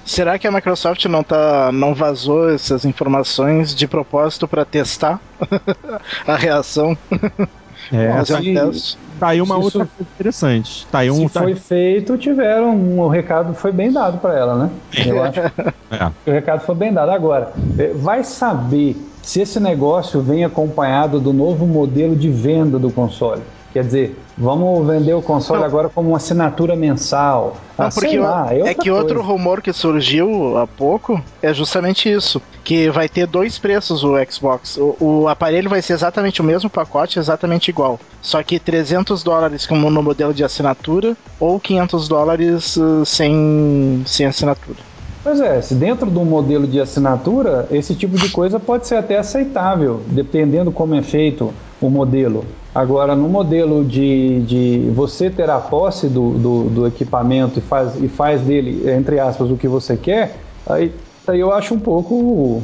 Será 0.04 0.38
que 0.38 0.46
a 0.46 0.52
Microsoft 0.52 1.04
não 1.06 1.24
tá 1.24 1.72
não 1.72 1.92
vazou 1.92 2.50
essas 2.50 2.84
informações 2.84 3.74
de 3.74 3.88
propósito 3.88 4.46
para 4.46 4.64
testar 4.64 5.20
a 6.26 6.36
reação? 6.36 6.96
É, 7.92 8.24
se, 8.24 8.98
tá 9.18 9.28
aí 9.28 9.40
uma 9.40 9.56
outra 9.56 9.84
isso, 9.84 9.92
coisa 9.96 10.10
interessante. 10.14 10.86
Tá 10.90 10.98
aí 11.00 11.10
um, 11.10 11.28
se 11.28 11.34
tá... 11.34 11.42
foi 11.42 11.54
feito, 11.54 12.16
tiveram. 12.16 12.74
Um, 12.74 13.00
o 13.00 13.08
recado 13.08 13.54
foi 13.54 13.72
bem 13.72 13.92
dado 13.92 14.18
para 14.18 14.38
ela, 14.38 14.54
né? 14.56 14.70
Eu 15.06 15.22
acho 15.22 15.40
é. 15.90 16.10
que 16.24 16.30
o 16.30 16.32
recado 16.32 16.60
foi 16.60 16.74
bem 16.74 16.92
dado. 16.92 17.10
Agora, 17.10 17.52
é, 17.78 17.88
vai 17.94 18.22
saber 18.24 18.96
se 19.22 19.40
esse 19.40 19.60
negócio 19.60 20.20
vem 20.20 20.44
acompanhado 20.44 21.20
do 21.20 21.32
novo 21.32 21.66
modelo 21.66 22.16
de 22.16 22.28
venda 22.28 22.78
do 22.78 22.90
console. 22.90 23.42
Quer 23.72 23.84
dizer, 23.84 24.18
vamos 24.36 24.84
vender 24.84 25.14
o 25.14 25.22
console 25.22 25.60
não. 25.60 25.66
agora 25.66 25.88
como 25.88 26.08
uma 26.08 26.16
assinatura 26.16 26.74
mensal. 26.74 27.56
Não, 27.78 27.86
ah, 27.86 27.90
porque 27.92 28.18
lá, 28.18 28.48
é, 28.52 28.60
é 28.60 28.74
que 28.74 28.90
coisa. 28.90 28.94
outro 28.94 29.22
rumor 29.22 29.62
que 29.62 29.72
surgiu 29.72 30.58
há 30.58 30.66
pouco 30.66 31.22
é 31.40 31.54
justamente 31.54 32.10
isso. 32.10 32.42
Que 32.64 32.90
vai 32.90 33.08
ter 33.08 33.26
dois 33.26 33.58
preços 33.58 34.02
o 34.02 34.14
Xbox. 34.28 34.76
O, 34.76 34.96
o 34.98 35.28
aparelho 35.28 35.70
vai 35.70 35.80
ser 35.80 35.92
exatamente 35.92 36.40
o 36.40 36.44
mesmo 36.44 36.68
pacote, 36.68 37.18
exatamente 37.18 37.68
igual. 37.68 38.00
Só 38.20 38.42
que 38.42 38.58
300 38.58 39.22
dólares 39.22 39.66
como 39.66 39.88
no 39.88 40.02
modelo 40.02 40.34
de 40.34 40.42
assinatura 40.42 41.16
ou 41.38 41.60
500 41.60 42.08
dólares 42.08 42.76
uh, 42.76 43.04
sem, 43.06 44.02
sem 44.04 44.26
assinatura. 44.26 44.78
Pois 45.22 45.38
é, 45.38 45.60
se 45.60 45.74
dentro 45.74 46.10
de 46.10 46.18
um 46.18 46.24
modelo 46.24 46.66
de 46.66 46.80
assinatura, 46.80 47.68
esse 47.70 47.94
tipo 47.94 48.16
de 48.16 48.30
coisa 48.30 48.58
pode 48.58 48.86
ser 48.86 48.96
até 48.96 49.18
aceitável, 49.18 50.00
dependendo 50.06 50.72
como 50.72 50.94
é 50.94 51.02
feito 51.02 51.52
o 51.80 51.90
modelo. 51.90 52.44
Agora, 52.74 53.16
no 53.16 53.28
modelo 53.28 53.84
de, 53.84 54.40
de 54.42 54.90
você 54.94 55.28
ter 55.28 55.50
a 55.50 55.58
posse 55.58 56.08
do, 56.08 56.30
do, 56.30 56.64
do, 56.70 56.86
equipamento 56.86 57.58
e 57.58 57.62
faz, 57.62 58.00
e 58.00 58.06
faz 58.06 58.40
dele, 58.42 58.88
entre 58.88 59.18
aspas, 59.18 59.50
o 59.50 59.56
que 59.56 59.66
você 59.66 59.96
quer, 59.96 60.36
aí, 60.68 60.94
aí 61.26 61.40
eu 61.40 61.52
acho 61.52 61.74
um 61.74 61.80
pouco, 61.80 62.62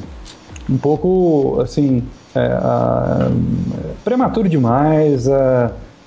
um 0.71 0.79
pouco 0.79 1.61
assim, 1.61 2.05
é, 2.37 2.59
prematuro 4.05 4.49
demais, 4.49 5.29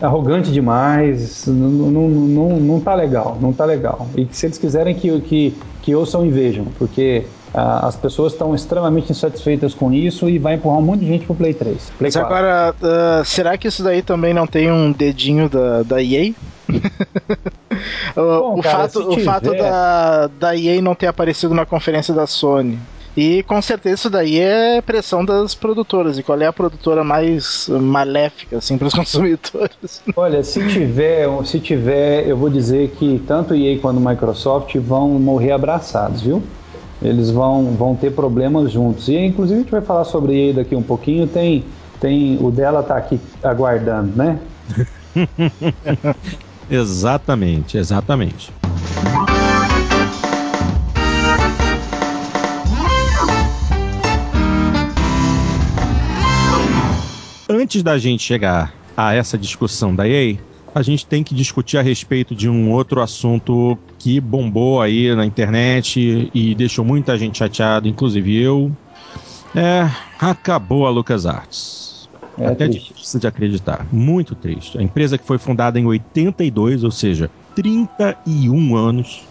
arrogante 0.02 0.50
demais, 0.50 1.46
não, 1.46 1.70
não, 1.70 2.08
não, 2.10 2.50
não 2.60 2.80
tá 2.80 2.96
legal, 2.96 3.38
não 3.42 3.52
tá 3.52 3.66
legal. 3.66 4.08
E 4.16 4.26
se 4.32 4.46
eles 4.46 4.58
quiserem 4.58 4.96
que, 4.96 5.20
que, 5.22 5.58
que 5.82 5.94
ouçam 5.94 6.26
e 6.26 6.30
vejam, 6.30 6.66
porque 6.78 7.26
as 7.54 7.96
pessoas 7.96 8.34
estão 8.34 8.54
extremamente 8.54 9.12
insatisfeitas 9.12 9.74
com 9.74 9.92
isso 9.92 10.30
e 10.30 10.38
vai 10.38 10.56
empurrar 10.56 10.80
um 10.80 10.84
monte 10.84 11.02
de 11.02 11.08
gente 11.08 11.26
pro 11.26 11.36
Play 11.36 11.54
3. 11.54 11.92
Play 11.98 12.12
Mas 12.14 12.16
agora, 12.16 12.76
uh, 12.82 13.26
será 13.26 13.58
que 13.58 13.68
isso 13.68 13.84
daí 13.84 14.02
também 14.02 14.34
não 14.34 14.46
tem 14.46 14.72
um 14.72 14.92
dedinho 14.92 15.50
da, 15.50 15.84
da 15.84 16.04
EA? 16.04 16.34
Bom, 18.16 18.60
o, 18.60 18.62
cara, 18.62 18.90
fato, 18.90 19.10
o 19.10 19.20
fato 19.22 19.52
da, 19.56 20.28
da 20.28 20.56
EA 20.56 20.82
não 20.82 20.94
ter 20.94 21.08
aparecido 21.08 21.54
na 21.54 21.66
conferência 21.66 22.14
da 22.14 22.28
Sony. 22.28 22.78
E 23.18 23.44
com 23.44 23.62
certeza 23.62 23.96
isso 23.96 24.10
daí 24.10 24.40
é 24.40 24.82
pressão 24.82 25.26
das 25.26 25.56
produtoras. 25.56 26.18
E 26.18 26.24
qual 26.24 26.40
é 26.40 26.46
a 26.46 26.54
produtora 26.54 27.04
mais 27.04 27.68
maléfica 27.68 28.58
assim 28.58 28.78
para 28.78 28.88
os 28.88 28.94
consumidores? 28.96 30.02
Olha, 30.16 30.44
se 30.44 30.66
tiver, 30.68 31.28
se 31.46 31.60
tiver, 31.60 32.28
eu 32.28 32.38
vou 32.38 32.50
dizer 32.50 32.92
que 32.92 33.22
tanto 33.28 33.56
EA 33.56 33.78
quanto 33.80 34.00
Microsoft 34.00 34.76
vão 34.78 35.10
morrer 35.20 35.52
abraçados, 35.52 36.22
viu? 36.22 36.44
Eles 37.02 37.32
vão, 37.32 37.72
vão 37.78 37.96
ter 37.96 38.12
problemas 38.12 38.72
juntos. 38.72 39.08
E 39.08 39.18
inclusive 39.18 39.60
a 39.60 39.64
gente 39.64 39.72
vai 39.72 39.82
falar 39.82 40.04
sobre 40.04 40.36
ele 40.36 40.54
daqui 40.54 40.76
um 40.76 40.82
pouquinho. 40.82 41.28
Tem, 41.28 41.64
tem 42.00 42.38
o 42.42 42.52
dela 42.52 42.84
tá 42.84 42.98
aqui 42.98 43.20
aguardando, 43.44 44.16
né? 44.16 44.40
exatamente, 46.70 47.78
exatamente. 47.78 48.52
Antes 57.48 57.82
da 57.82 57.98
gente 57.98 58.24
chegar 58.24 58.74
a 58.96 59.14
essa 59.14 59.38
discussão 59.38 59.96
da 59.96 60.08
EA, 60.08 60.38
a 60.74 60.82
gente 60.82 61.06
tem 61.06 61.24
que 61.24 61.34
discutir 61.34 61.78
a 61.78 61.82
respeito 61.82 62.36
de 62.36 62.50
um 62.50 62.72
outro 62.72 63.02
assunto 63.02 63.78
que 63.98 64.20
bombou 64.20 64.82
aí 64.82 65.14
na 65.16 65.26
internet 65.26 66.30
e 66.34 66.56
deixou 66.56 66.86
muita 66.86 67.18
gente 67.18 67.38
chateada, 67.38 67.88
inclusive 67.88 68.36
eu. 68.36 68.72
É, 69.56 69.90
acabou 70.20 70.86
a 70.86 70.90
LucasArts. 70.90 72.08
É 72.38 72.48
Até 72.48 72.68
triste. 72.68 72.94
difícil 72.94 73.20
de 73.20 73.28
acreditar. 73.28 73.86
Muito 73.92 74.36
triste. 74.36 74.78
A 74.78 74.82
empresa 74.82 75.18
que 75.18 75.26
foi 75.26 75.38
fundada 75.38 75.80
em 75.80 75.86
82, 75.86 76.84
ou 76.84 76.92
seja, 76.92 77.30
31 77.56 78.76
anos, 78.76 79.24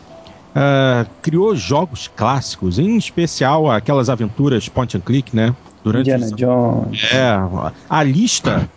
uh, 0.51 1.09
criou 1.23 1.57
jogos 1.57 2.11
clássicos, 2.15 2.79
em 2.79 2.97
especial 2.97 3.71
aquelas 3.71 4.11
aventuras 4.11 4.69
point 4.69 4.97
and 4.97 5.01
click, 5.01 5.35
né? 5.35 5.55
Durante 5.83 6.11
Indiana 6.11 6.37
Jones. 6.37 7.05
É, 7.13 7.31
a 7.89 8.03
lista 8.03 8.69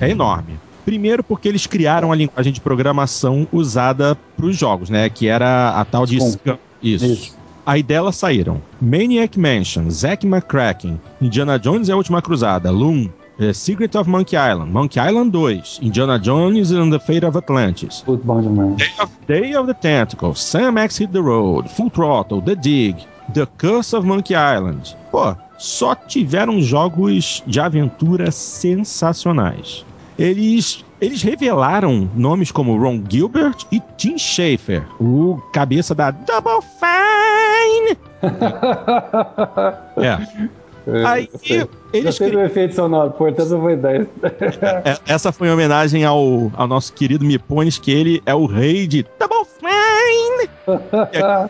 é 0.00 0.10
enorme. 0.10 0.58
Primeiro 0.86 1.24
porque 1.24 1.48
eles 1.48 1.66
criaram 1.66 2.12
a 2.12 2.14
linguagem 2.14 2.52
de 2.52 2.60
programação 2.60 3.48
usada 3.52 4.16
para 4.36 4.46
os 4.46 4.56
jogos, 4.56 4.88
né? 4.88 5.10
Que 5.10 5.26
era 5.26 5.70
a 5.70 5.84
tal 5.84 6.06
de 6.06 6.20
Scam. 6.20 6.56
Isso. 6.80 7.04
Isso. 7.04 7.36
Aí 7.66 7.82
dela 7.82 8.12
saíram 8.12 8.62
Maniac 8.80 9.36
Mansion, 9.36 9.90
Zack 9.90 10.24
McCracken, 10.24 11.00
Indiana 11.20 11.58
Jones 11.58 11.88
e 11.88 11.92
a 11.92 11.96
Última 11.96 12.22
Cruzada, 12.22 12.70
Loom, 12.70 13.08
The 13.36 13.52
Secret 13.52 13.98
of 13.98 14.08
Monkey 14.08 14.36
Island, 14.36 14.70
Monkey 14.70 15.00
Island 15.00 15.32
2, 15.32 15.82
Indiana 15.82 16.20
Jones 16.20 16.70
and 16.70 16.92
the 16.92 17.00
Fate 17.00 17.26
of 17.26 17.36
Atlantis, 17.36 18.04
Day 18.06 18.94
of, 19.00 19.10
Day 19.26 19.56
of 19.56 19.66
the 19.66 19.74
Tentacle, 19.74 20.36
Sam 20.36 20.74
Max 20.74 20.96
Hit 20.96 21.10
the 21.10 21.18
Road, 21.20 21.68
Full 21.68 21.90
Throttle, 21.90 22.40
The 22.40 22.54
Dig, 22.54 22.96
The 23.34 23.48
Curse 23.58 23.96
of 23.96 24.06
Monkey 24.06 24.36
Island. 24.36 24.96
Pô, 25.10 25.34
só 25.58 25.96
tiveram 25.96 26.60
jogos 26.60 27.42
de 27.44 27.58
aventura 27.58 28.30
sensacionais 28.30 29.84
eles, 30.18 30.84
eles 31.00 31.22
revelaram 31.22 32.10
nomes 32.14 32.50
como 32.50 32.76
Ron 32.76 33.02
Gilbert 33.08 33.56
e 33.70 33.80
Tim 33.96 34.18
Schafer, 34.18 34.84
o 35.00 35.40
cabeça 35.52 35.94
da 35.94 36.10
Double 36.10 36.62
Fine. 36.80 37.98
é. 39.98 40.56
É, 40.88 41.04
Aí, 41.04 41.28
eles 41.92 42.14
Já 42.14 42.26
teve 42.26 42.36
um 42.36 42.44
efeito 42.44 42.76
sonoro, 42.76 43.10
portanto 43.10 43.60
foi 43.60 43.74
10. 43.74 44.06
É, 44.84 44.98
essa 45.12 45.32
foi 45.32 45.48
em 45.48 45.50
homenagem 45.50 46.04
ao, 46.04 46.50
ao 46.54 46.68
nosso 46.68 46.92
querido 46.92 47.24
Mipones, 47.24 47.76
que 47.76 47.90
ele 47.90 48.22
é 48.24 48.32
o 48.32 48.46
rei 48.46 48.86
de 48.86 49.04
Double 49.18 49.44
Fine! 49.58 49.66
É, 51.12 51.48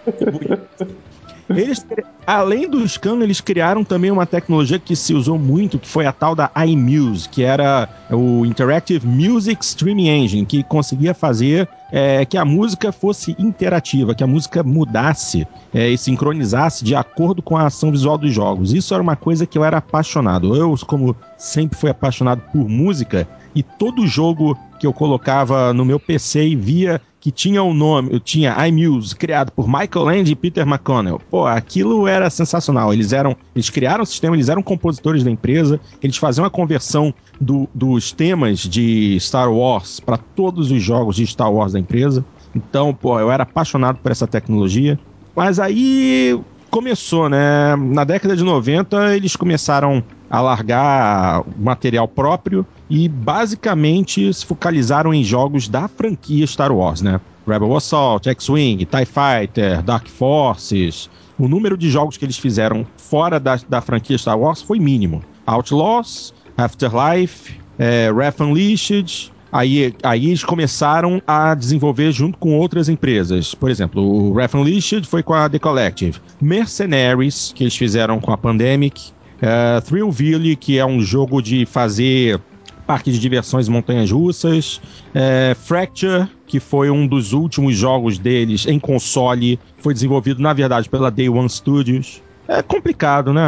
eles, 1.48 1.86
além 2.26 2.68
do 2.68 2.86
scan, 2.88 3.22
eles 3.22 3.40
criaram 3.40 3.84
também 3.84 4.10
uma 4.10 4.26
tecnologia 4.26 4.78
que 4.78 4.96
se 4.96 5.14
usou 5.14 5.38
muito, 5.38 5.78
que 5.78 5.88
foi 5.88 6.06
a 6.06 6.12
tal 6.12 6.34
da 6.34 6.50
iMuse, 6.66 7.28
que 7.28 7.42
era 7.42 7.88
o 8.10 8.44
Interactive 8.44 9.06
Music 9.06 9.64
Streaming 9.64 10.08
Engine, 10.08 10.46
que 10.46 10.64
conseguia 10.64 11.14
fazer 11.14 11.68
é, 11.92 12.24
que 12.24 12.36
a 12.36 12.44
música 12.44 12.90
fosse 12.90 13.36
interativa, 13.38 14.14
que 14.14 14.24
a 14.24 14.26
música 14.26 14.62
mudasse 14.62 15.46
é, 15.72 15.88
e 15.88 15.96
sincronizasse 15.96 16.84
de 16.84 16.94
acordo 16.96 17.40
com 17.40 17.56
a 17.56 17.66
ação 17.66 17.92
visual 17.92 18.18
dos 18.18 18.32
jogos. 18.32 18.72
Isso 18.72 18.92
era 18.92 19.02
uma 19.02 19.16
coisa 19.16 19.46
que 19.46 19.56
eu 19.56 19.64
era 19.64 19.78
apaixonado. 19.78 20.56
Eu, 20.56 20.74
como 20.86 21.14
sempre 21.38 21.78
fui 21.78 21.90
apaixonado 21.90 22.42
por 22.52 22.68
música, 22.68 23.28
e 23.54 23.62
todo 23.62 24.06
jogo 24.06 24.58
que 24.78 24.86
eu 24.86 24.92
colocava 24.92 25.72
no 25.72 25.84
meu 25.84 25.98
PC 25.98 26.48
e 26.48 26.56
via 26.56 27.00
que 27.26 27.32
tinha 27.32 27.60
o 27.60 27.70
um 27.70 27.74
nome, 27.74 28.20
tinha 28.20 28.54
iMuse, 28.68 29.16
criado 29.16 29.50
por 29.50 29.66
Michael 29.66 30.04
Land 30.04 30.30
e 30.30 30.36
Peter 30.36 30.64
McConnell. 30.64 31.20
Pô, 31.28 31.44
aquilo 31.44 32.06
era 32.06 32.30
sensacional. 32.30 32.92
Eles 32.94 33.12
eram, 33.12 33.34
eles 33.52 33.68
criaram 33.68 34.04
o 34.04 34.06
sistema, 34.06 34.36
eles 34.36 34.48
eram 34.48 34.62
compositores 34.62 35.24
da 35.24 35.30
empresa, 35.32 35.80
eles 36.00 36.16
faziam 36.16 36.44
a 36.44 36.50
conversão 36.50 37.12
do, 37.40 37.68
dos 37.74 38.12
temas 38.12 38.60
de 38.60 39.18
Star 39.18 39.52
Wars 39.52 39.98
para 39.98 40.16
todos 40.16 40.70
os 40.70 40.80
jogos 40.80 41.16
de 41.16 41.26
Star 41.26 41.52
Wars 41.52 41.72
da 41.72 41.80
empresa. 41.80 42.24
Então, 42.54 42.94
pô, 42.94 43.18
eu 43.18 43.28
era 43.32 43.42
apaixonado 43.42 43.98
por 44.00 44.12
essa 44.12 44.28
tecnologia. 44.28 44.96
Mas 45.34 45.58
aí 45.58 46.38
começou, 46.70 47.28
né? 47.28 47.74
Na 47.74 48.04
década 48.04 48.36
de 48.36 48.44
90, 48.44 49.16
eles 49.16 49.34
começaram 49.34 50.00
a 50.30 50.40
largar 50.40 51.44
material 51.56 52.08
próprio 52.08 52.66
e 52.88 53.08
basicamente 53.08 54.32
se 54.32 54.44
focalizaram 54.44 55.14
em 55.14 55.22
jogos 55.22 55.68
da 55.68 55.88
franquia 55.88 56.46
Star 56.46 56.72
Wars, 56.72 57.00
né? 57.00 57.20
Rebel 57.46 57.76
Assault, 57.76 58.28
X-Wing, 58.28 58.84
TIE 58.84 59.06
Fighter, 59.06 59.82
Dark 59.82 60.08
Forces. 60.08 61.08
O 61.38 61.46
número 61.46 61.76
de 61.76 61.90
jogos 61.90 62.16
que 62.16 62.24
eles 62.24 62.38
fizeram 62.38 62.84
fora 62.96 63.38
da, 63.38 63.58
da 63.68 63.80
franquia 63.80 64.18
Star 64.18 64.38
Wars 64.38 64.62
foi 64.62 64.80
mínimo. 64.80 65.22
Outlaws, 65.46 66.34
Afterlife, 66.56 67.60
é, 67.78 68.10
Wrath 68.10 68.40
Unleashed, 68.40 69.32
Aí, 69.52 69.94
aí 70.02 70.26
eles 70.26 70.44
começaram 70.44 71.22
a 71.26 71.54
desenvolver 71.54 72.12
junto 72.12 72.36
com 72.36 72.58
outras 72.58 72.90
empresas. 72.90 73.54
Por 73.54 73.70
exemplo, 73.70 74.02
o 74.02 74.32
Wrath 74.32 74.54
Unleashed 74.54 75.06
foi 75.06 75.22
com 75.22 75.32
a 75.32 75.48
The 75.48 75.58
Collective. 75.58 76.18
Mercenaries, 76.42 77.52
que 77.54 77.64
eles 77.64 77.74
fizeram 77.74 78.20
com 78.20 78.32
a 78.32 78.36
Pandemic. 78.36 79.12
Uh, 79.36 79.80
Thrillville, 79.82 80.56
que 80.56 80.78
é 80.78 80.86
um 80.86 81.00
jogo 81.00 81.42
de 81.42 81.66
fazer 81.66 82.40
parque 82.86 83.10
de 83.10 83.18
diversões 83.18 83.68
montanhas 83.68 84.10
russas. 84.10 84.80
Uh, 85.14 85.54
Fracture, 85.56 86.28
que 86.46 86.60
foi 86.60 86.88
um 86.90 87.06
dos 87.06 87.32
últimos 87.32 87.76
jogos 87.76 88.18
deles 88.18 88.66
em 88.66 88.78
console. 88.78 89.58
Foi 89.78 89.92
desenvolvido, 89.92 90.40
na 90.40 90.52
verdade, 90.52 90.88
pela 90.88 91.10
Day 91.10 91.28
One 91.28 91.48
Studios. 91.48 92.22
É 92.48 92.62
complicado, 92.62 93.32
né? 93.32 93.42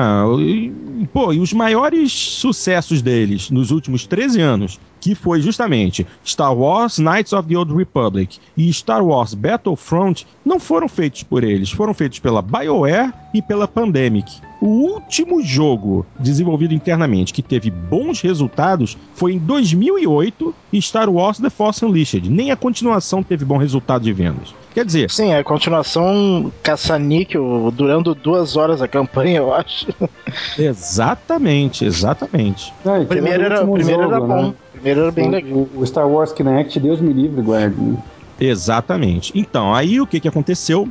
Pô, 1.13 1.33
e 1.33 1.39
os 1.39 1.53
maiores 1.53 2.13
sucessos 2.13 3.01
deles 3.01 3.49
nos 3.49 3.71
últimos 3.71 4.07
13 4.07 4.41
anos 4.41 4.81
que 5.01 5.15
foi 5.15 5.41
justamente 5.41 6.05
Star 6.25 6.53
Wars 6.53 6.99
Knights 6.99 7.33
of 7.33 7.49
the 7.49 7.57
Old 7.57 7.73
Republic 7.73 8.39
e 8.57 8.73
Star 8.73 9.05
Wars 9.05 9.35
Battlefront, 9.35 10.27
não 10.45 10.59
foram 10.59 10.89
feitos 10.89 11.23
por 11.23 11.45
eles, 11.45 11.71
foram 11.71 11.95
feitos 11.95 12.19
pela 12.19 12.43
BioWare 12.43 13.13
e 13.33 13.41
pela 13.41 13.69
Pandemic. 13.69 14.29
O 14.61 14.67
último 14.67 15.41
jogo 15.41 16.05
desenvolvido 16.19 16.75
internamente 16.75 17.33
que 17.33 17.43
teve 17.43 17.71
bons 17.71 18.21
resultados 18.21 18.99
foi 19.15 19.35
em 19.35 19.39
2008 19.39 20.55
Star 20.81 21.09
Wars 21.09 21.39
The 21.39 21.49
Force 21.49 21.85
Unleashed. 21.85 22.29
Nem 22.29 22.51
a 22.51 22.57
continuação 22.57 23.23
teve 23.23 23.45
bom 23.45 23.57
resultado 23.57 24.03
de 24.03 24.13
vendas. 24.13 24.53
Quer 24.75 24.85
dizer. 24.85 25.11
Sim, 25.11 25.33
a 25.33 25.45
continuação 25.45 26.53
caça-níquel 26.63 27.71
durando 27.71 28.15
duas 28.15 28.57
horas 28.57 28.83
a 28.83 28.89
campanha, 28.89 29.39
eu 29.39 29.55
acho. 29.55 29.87
Exatamente, 30.59 31.85
exatamente. 31.85 32.73
É, 32.85 32.99
o 32.99 33.07
primeiro 33.07 33.45
era, 33.45 33.65
o 33.65 33.73
primeiro 33.73 34.03
jogo, 34.03 34.15
era 34.15 34.21
bom. 34.25 34.43
Né? 34.49 34.55
Primeiro 34.73 35.01
era 35.01 35.13
bem 35.13 35.31
legal. 35.31 35.69
O 35.75 35.87
Star 35.87 36.09
Wars 36.09 36.33
Kinect, 36.33 36.79
Deus 36.81 37.01
me 37.01 37.13
livre, 37.13 37.41
guarda. 37.43 37.77
Exatamente. 38.41 39.33
Então, 39.35 39.75
aí 39.75 40.01
o 40.01 40.07
que, 40.07 40.21
que 40.21 40.29
aconteceu? 40.29 40.89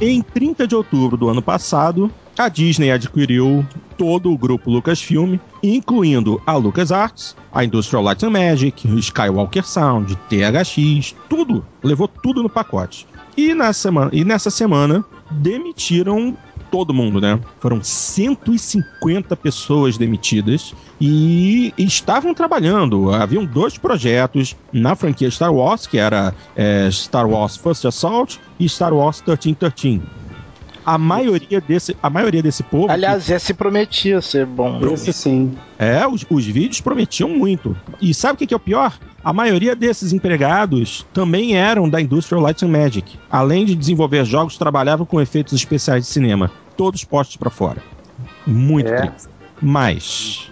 Em 0.00 0.22
30 0.22 0.66
de 0.66 0.74
outubro 0.74 1.16
do 1.16 1.28
ano 1.28 1.42
passado, 1.42 2.10
a 2.38 2.48
Disney 2.48 2.92
adquiriu 2.92 3.66
todo 3.96 4.32
o 4.32 4.38
grupo 4.38 4.70
Lucasfilm, 4.70 5.38
incluindo 5.60 6.40
a 6.46 6.54
LucasArts, 6.54 7.36
a 7.52 7.64
Industrial 7.64 8.02
Light 8.02 8.24
and 8.24 8.30
Magic, 8.30 8.86
Skywalker 8.86 9.64
Sound, 9.64 10.16
THX, 10.28 11.16
tudo, 11.28 11.66
levou 11.82 12.06
tudo 12.06 12.40
no 12.42 12.48
pacote. 12.48 13.08
E, 13.36 13.52
na 13.54 13.72
semana, 13.72 14.10
e 14.12 14.24
nessa 14.24 14.50
semana 14.50 15.04
demitiram 15.32 16.36
todo 16.70 16.94
mundo, 16.94 17.20
né? 17.20 17.40
Foram 17.58 17.82
150 17.82 19.34
pessoas 19.36 19.98
demitidas 19.98 20.74
e, 21.00 21.72
estavam 21.76 22.34
trabalhando. 22.34 23.12
Haviam 23.12 23.44
dois 23.44 23.76
projetos 23.76 24.54
na 24.72 24.94
franquia 24.94 25.30
Star 25.30 25.52
Wars, 25.52 25.86
que 25.86 25.98
era 25.98 26.32
é, 26.54 26.88
Star 26.92 27.28
Wars 27.28 27.56
First 27.56 27.84
Assault 27.84 28.40
e 28.60 28.68
Star 28.68 28.92
Wars 28.92 29.18
1313 29.18 30.27
a 30.88 30.96
maioria 30.96 31.60
desse, 31.60 31.94
a 32.02 32.08
maioria 32.08 32.42
desse 32.42 32.62
povo. 32.62 32.90
Aliás, 32.90 33.26
que... 33.26 33.32
esse 33.34 33.52
prometia 33.52 34.22
ser 34.22 34.46
bom. 34.46 34.80
Esse 34.90 35.12
sim. 35.12 35.54
É, 35.78 36.06
os, 36.06 36.24
os 36.30 36.46
vídeos 36.46 36.80
prometiam 36.80 37.28
muito. 37.28 37.76
E 38.00 38.14
sabe 38.14 38.34
o 38.34 38.36
que, 38.38 38.46
que 38.46 38.54
é 38.54 38.56
o 38.56 38.60
pior? 38.60 38.98
A 39.22 39.30
maioria 39.30 39.76
desses 39.76 40.14
empregados 40.14 41.06
também 41.12 41.58
eram 41.58 41.90
da 41.90 42.00
Industrial 42.00 42.40
Light 42.40 42.64
and 42.64 42.68
Magic. 42.68 43.18
Além 43.30 43.66
de 43.66 43.74
desenvolver 43.74 44.24
jogos, 44.24 44.56
trabalhavam 44.56 45.04
com 45.04 45.20
efeitos 45.20 45.52
especiais 45.52 46.06
de 46.06 46.10
cinema. 46.10 46.50
Todos 46.74 47.04
postos 47.04 47.36
para 47.36 47.50
fora. 47.50 47.82
Muito 48.46 48.88
é. 48.88 48.96
triste. 48.96 49.28
Mas. 49.60 50.50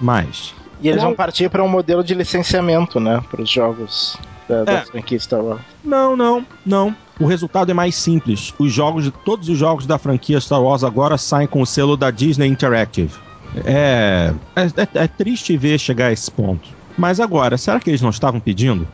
Mas. 0.00 0.54
E 0.80 0.88
eles 0.88 1.02
vão 1.02 1.16
partir 1.16 1.50
para 1.50 1.64
um 1.64 1.68
modelo 1.68 2.04
de 2.04 2.14
licenciamento, 2.14 3.00
né? 3.00 3.20
Para 3.28 3.42
os 3.42 3.50
jogos 3.50 4.16
da, 4.48 4.56
é. 4.56 4.64
da 4.64 4.82
franquia 4.82 5.18
Star 5.18 5.42
Wars. 5.42 5.60
Não, 5.84 6.16
não, 6.16 6.44
não. 6.64 6.94
O 7.20 7.26
resultado 7.26 7.70
é 7.70 7.74
mais 7.74 7.94
simples. 7.94 8.52
Os 8.58 8.72
jogos, 8.72 9.10
todos 9.24 9.48
os 9.48 9.56
jogos 9.56 9.86
da 9.86 9.98
franquia 9.98 10.40
Star 10.40 10.62
Wars 10.62 10.82
agora 10.82 11.16
saem 11.16 11.46
com 11.46 11.62
o 11.62 11.66
selo 11.66 11.96
da 11.96 12.10
Disney 12.10 12.48
Interactive. 12.48 13.12
É, 13.64 14.32
é, 14.56 14.62
é, 14.62 15.04
é 15.04 15.06
triste 15.06 15.56
ver 15.56 15.78
chegar 15.78 16.06
a 16.06 16.12
esse 16.12 16.30
ponto. 16.30 16.68
Mas 16.96 17.20
agora, 17.20 17.56
será 17.56 17.78
que 17.78 17.90
eles 17.90 18.02
não 18.02 18.10
estavam 18.10 18.40
pedindo? 18.40 18.86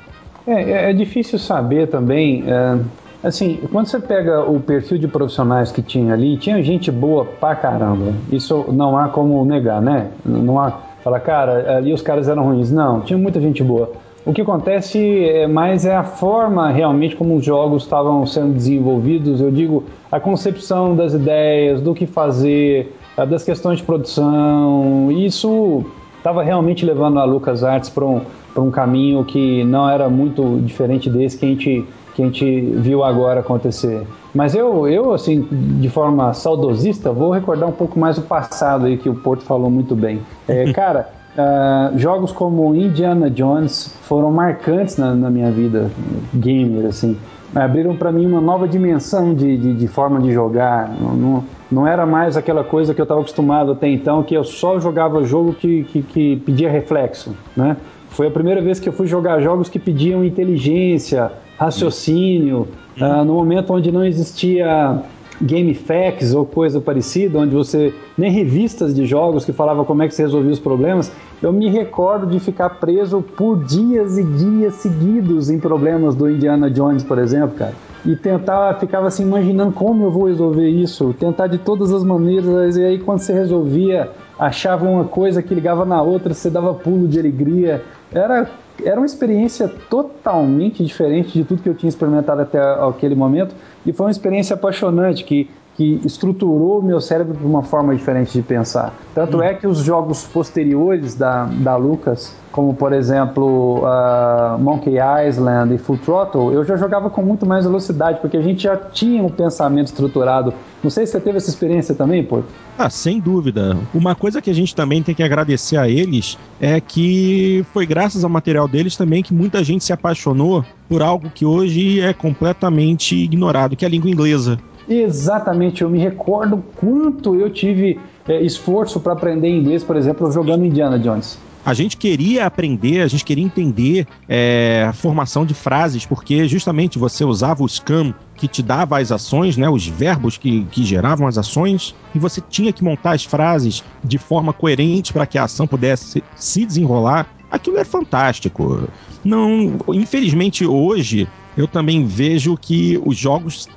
É, 0.47 0.53
é, 0.53 0.91
é 0.91 0.93
difícil 0.93 1.39
saber 1.39 1.89
também. 1.89 2.45
É, 2.47 2.79
assim, 3.23 3.61
quando 3.71 3.87
você 3.87 3.99
pega 3.99 4.43
o 4.43 4.61
perfil 4.61 4.99
de 4.99 5.09
profissionais 5.09 5.71
que 5.73 5.83
tinha 5.83 6.13
ali, 6.13 6.37
tinha 6.37 6.63
gente 6.63 6.91
boa 6.91 7.25
pra 7.25 7.55
caramba. 7.55 8.13
Isso 8.31 8.67
não 8.73 8.99
há 8.99 9.09
como 9.09 9.45
negar, 9.45 9.81
né? 9.81 10.09
Não 10.25 10.59
há. 10.59 10.73
Fala, 11.03 11.19
cara, 11.19 11.79
ali 11.79 11.95
os 11.95 12.03
caras 12.03 12.29
eram 12.29 12.45
ruins. 12.45 12.71
Não, 12.71 13.01
tinha 13.01 13.19
muita 13.19 13.41
gente 13.41 13.63
boa. 13.63 13.91
O 14.25 14.33
que 14.35 14.43
acontece 14.43 14.99
é 15.25 15.47
mais 15.47 15.87
é 15.87 15.97
a 15.97 16.05
forma 16.05 16.71
realmente 16.71 17.17
como 17.17 17.37
os 17.37 17.45
jogos 17.45 17.85
estavam 17.85 18.27
sendo 18.27 18.53
desenvolvidos. 18.53 19.41
Eu 19.41 19.51
digo, 19.51 19.85
a 20.13 20.21
concepção 20.21 20.95
das 20.95 21.15
ideias, 21.15 21.81
do 21.81 21.95
que 21.95 22.07
fazer, 22.07 22.93
das 23.27 23.45
questões 23.45 23.79
de 23.79 23.85
produção. 23.85 25.11
Isso 25.11 25.85
estava 26.19 26.43
realmente 26.43 26.85
levando 26.85 27.19
a 27.19 27.25
LucasArts 27.25 27.89
para 27.89 28.05
um, 28.05 28.21
um 28.57 28.71
caminho 28.71 29.25
que 29.25 29.65
não 29.65 29.89
era 29.89 30.09
muito 30.09 30.61
diferente 30.63 31.09
desse 31.09 31.39
que 31.39 31.47
a 31.47 31.49
gente, 31.49 31.87
que 32.15 32.23
a 32.23 32.27
gente 32.27 32.61
viu 32.61 33.03
agora 33.03 33.41
acontecer. 33.41 34.07
Mas 34.35 34.55
eu, 34.55 34.87
eu, 34.87 35.13
assim, 35.13 35.47
de 35.81 35.89
forma 35.89 36.33
saudosista, 36.35 37.11
vou 37.11 37.33
recordar 37.33 37.69
um 37.69 37.73
pouco 37.73 37.99
mais 37.99 38.19
o 38.19 38.23
passado 38.23 38.87
aí 38.87 38.97
que 38.97 39.09
o 39.09 39.15
Porto 39.15 39.43
falou 39.45 39.71
muito 39.71 39.97
bem. 39.97 40.21
É, 40.47 40.71
cara. 40.75 41.20
Uh, 41.37 41.97
jogos 41.97 42.33
como 42.33 42.75
Indiana 42.75 43.31
Jones 43.31 43.97
foram 44.03 44.33
marcantes 44.33 44.97
na, 44.97 45.15
na 45.15 45.31
minha 45.31 45.51
vida 45.51 45.91
gamer, 46.35 46.87
assim. 46.87 47.17
Abriram 47.55 47.97
para 47.97 48.11
mim 48.11 48.27
uma 48.27 48.41
nova 48.41 48.67
dimensão 48.67 49.35
de, 49.35 49.57
de, 49.57 49.75
de 49.75 49.89
forma 49.89 50.21
de 50.21 50.33
jogar. 50.33 50.89
Não, 51.01 51.15
não, 51.15 51.45
não, 51.71 51.87
era 51.87 52.05
mais 52.05 52.37
aquela 52.37 52.65
coisa 52.65 52.93
que 52.95 53.01
eu 53.01 53.05
estava 53.05 53.21
acostumado 53.21 53.73
até 53.73 53.89
então, 53.89 54.23
que 54.23 54.35
eu 54.35 54.45
só 54.45 54.81
jogava 54.81 55.23
jogo 55.25 55.53
que, 55.53 55.85
que, 55.85 56.03
que 56.03 56.37
pedia 56.39 56.71
reflexo, 56.71 57.35
né? 57.57 57.77
Foi 58.09 58.27
a 58.27 58.31
primeira 58.31 58.61
vez 58.61 58.81
que 58.81 58.89
eu 58.89 58.93
fui 58.93 59.07
jogar 59.07 59.41
jogos 59.41 59.69
que 59.69 59.79
pediam 59.79 60.25
inteligência, 60.25 61.31
raciocínio, 61.57 62.67
uh, 63.01 63.25
no 63.25 63.35
momento 63.35 63.73
onde 63.73 63.93
não 63.93 64.05
existia 64.05 65.01
GameFAQs 65.41 66.35
ou 66.35 66.45
coisa 66.45 66.81
parecida, 66.81 67.39
onde 67.39 67.55
você 67.55 67.95
nem 68.17 68.31
revistas 68.31 68.95
de 68.95 69.07
jogos 69.07 69.45
que 69.45 69.53
falava 69.53 69.85
como 69.85 70.03
é 70.03 70.09
que 70.09 70.15
você 70.15 70.23
resolvia 70.23 70.53
os 70.53 70.61
problemas, 70.61 71.11
eu 71.43 71.53
me 71.53 71.69
recordo 71.69 72.27
de 72.27 72.39
ficar 72.39 72.69
preso 72.71 73.23
por 73.23 73.65
dias 73.65 74.19
e 74.19 74.25
dias 74.25 74.75
seguidos 74.75 75.49
em 75.49 75.59
problemas 75.59 76.15
do 76.15 76.31
Indiana 76.31 76.71
Jones, 76.71 77.03
por 77.03 77.19
exemplo, 77.19 77.57
cara. 77.57 77.75
E 78.05 78.17
tentar, 78.17 78.79
ficava 78.79 79.07
assim 79.07 79.23
imaginando 79.23 79.73
como 79.73 80.05
eu 80.05 80.11
vou 80.11 80.27
resolver 80.27 80.69
isso, 80.69 81.15
tentar 81.19 81.47
de 81.47 81.59
todas 81.59 81.93
as 81.93 82.03
maneiras, 82.05 82.77
e 82.77 82.85
aí 82.85 82.99
quando 82.99 83.21
você 83.21 83.33
resolvia, 83.33 84.11
achava 84.39 84.87
uma 84.87 85.05
coisa 85.05 85.43
que 85.43 85.55
ligava 85.55 85.85
na 85.85 86.03
outra, 86.03 86.33
você 86.33 86.49
dava 86.51 86.75
pulo 86.75 87.07
de 87.07 87.19
alegria. 87.19 87.83
Era 88.13 88.49
era 88.85 88.99
uma 88.99 89.07
experiência 89.07 89.69
totalmente 89.69 90.85
diferente 90.85 91.33
de 91.33 91.45
tudo 91.45 91.63
que 91.63 91.69
eu 91.69 91.75
tinha 91.75 91.89
experimentado 91.89 92.43
até 92.43 92.59
aquele 92.59 93.15
momento 93.15 93.55
e 93.85 93.93
foi 93.93 94.07
uma 94.07 94.13
experiência 94.13 94.55
apaixonante 94.55 95.25
que 95.25 95.49
que 95.81 95.99
estruturou 96.05 96.81
o 96.81 96.83
meu 96.83 97.01
cérebro 97.01 97.35
de 97.35 97.47
uma 97.47 97.63
forma 97.63 97.97
diferente 97.97 98.35
de 98.35 98.43
pensar. 98.43 98.95
Tanto 99.15 99.39
hum. 99.39 99.43
é 99.43 99.55
que 99.55 99.67
os 99.67 99.79
jogos 99.79 100.25
posteriores 100.25 101.15
da, 101.15 101.47
da 101.47 101.75
Lucas, 101.75 102.37
como 102.53 102.75
por 102.75 102.93
exemplo 102.93 103.79
uh, 103.79 104.59
Monkey 104.59 104.97
Island 105.27 105.75
e 105.75 105.79
Full 105.79 105.97
Throttle, 105.97 106.53
eu 106.53 106.67
já 106.67 106.77
jogava 106.77 107.09
com 107.09 107.23
muito 107.23 107.47
mais 107.47 107.65
velocidade, 107.65 108.21
porque 108.21 108.37
a 108.37 108.43
gente 108.43 108.65
já 108.65 108.77
tinha 108.77 109.23
um 109.23 109.31
pensamento 109.31 109.87
estruturado. 109.87 110.53
Não 110.83 110.91
sei 110.91 111.07
se 111.07 111.13
você 111.13 111.21
teve 111.21 111.39
essa 111.39 111.49
experiência 111.49 111.95
também, 111.95 112.23
Porto. 112.23 112.49
Ah, 112.77 112.91
sem 112.91 113.19
dúvida. 113.19 113.75
Uma 113.95 114.15
coisa 114.15 114.43
que 114.43 114.51
a 114.51 114.55
gente 114.55 114.75
também 114.75 115.03
tem 115.03 115.15
que 115.15 115.23
agradecer 115.23 115.79
a 115.79 115.89
eles 115.89 116.37
é 116.61 116.79
que 116.79 117.65
foi 117.73 117.87
graças 117.87 118.23
ao 118.23 118.29
material 118.29 118.69
deles 118.69 118.99
também 118.99 119.23
que 119.23 119.33
muita 119.33 119.65
gente 119.65 119.83
se 119.83 119.95
apaixonou 119.95 120.63
por 120.91 121.01
algo 121.01 121.31
que 121.31 121.47
hoje 121.47 122.01
é 122.01 122.13
completamente 122.13 123.17
ignorado, 123.17 123.77
que 123.77 123.85
é 123.87 123.89
a 123.89 123.91
língua 123.91 124.11
inglesa. 124.11 124.59
Exatamente, 124.91 125.83
eu 125.83 125.89
me 125.89 126.01
recordo 126.01 126.65
quanto 126.77 127.37
eu 127.37 127.49
tive 127.49 128.01
é, 128.29 128.43
esforço 128.43 128.99
para 128.99 129.13
aprender 129.13 129.49
inglês, 129.49 129.85
por 129.85 129.95
exemplo, 129.95 130.31
jogando 130.33 130.65
Indiana 130.65 130.99
Jones. 130.99 131.39
A 131.65 131.75
gente 131.75 131.97
queria 131.97 132.47
aprender, 132.47 133.01
a 133.01 133.07
gente 133.07 133.25
queria 133.25 133.45
entender 133.45 134.07
é, 134.29 134.85
a 134.89 134.93
formação 134.93 135.47
de 135.47 135.55
frases, 135.55 136.05
porque 136.05 136.49
justamente 136.49 136.99
você 136.99 137.25
usava 137.25 137.63
o 137.63 137.69
scam 137.69 138.13
que 138.35 138.49
te 138.49 138.63
dava 138.63 138.99
as 138.99 139.13
ações, 139.13 139.57
né, 139.57 139.69
os 139.69 139.87
verbos 139.87 140.37
que, 140.37 140.65
que 140.73 140.83
geravam 140.83 141.29
as 141.29 141.39
ações, 141.39 141.95
e 142.13 142.19
você 142.19 142.41
tinha 142.41 142.73
que 142.73 142.83
montar 142.83 143.13
as 143.13 143.25
frases 143.25 143.85
de 144.03 144.19
forma 144.19 144.53
coerente 144.53 145.13
para 145.13 145.27
que 145.27 145.39
a 145.39 145.45
ação 145.45 145.69
pudesse 145.69 146.25
se 146.35 146.67
desenrolar. 146.67 147.29
Aquilo 147.49 147.79
é 147.79 147.85
fantástico. 147.85 148.89
Não, 149.23 149.77
infelizmente 149.93 150.67
hoje 150.67 151.29
eu 151.57 151.67
também 151.67 152.05
vejo 152.07 152.57
que 152.57 153.01
os 153.05 153.17
jogos. 153.17 153.69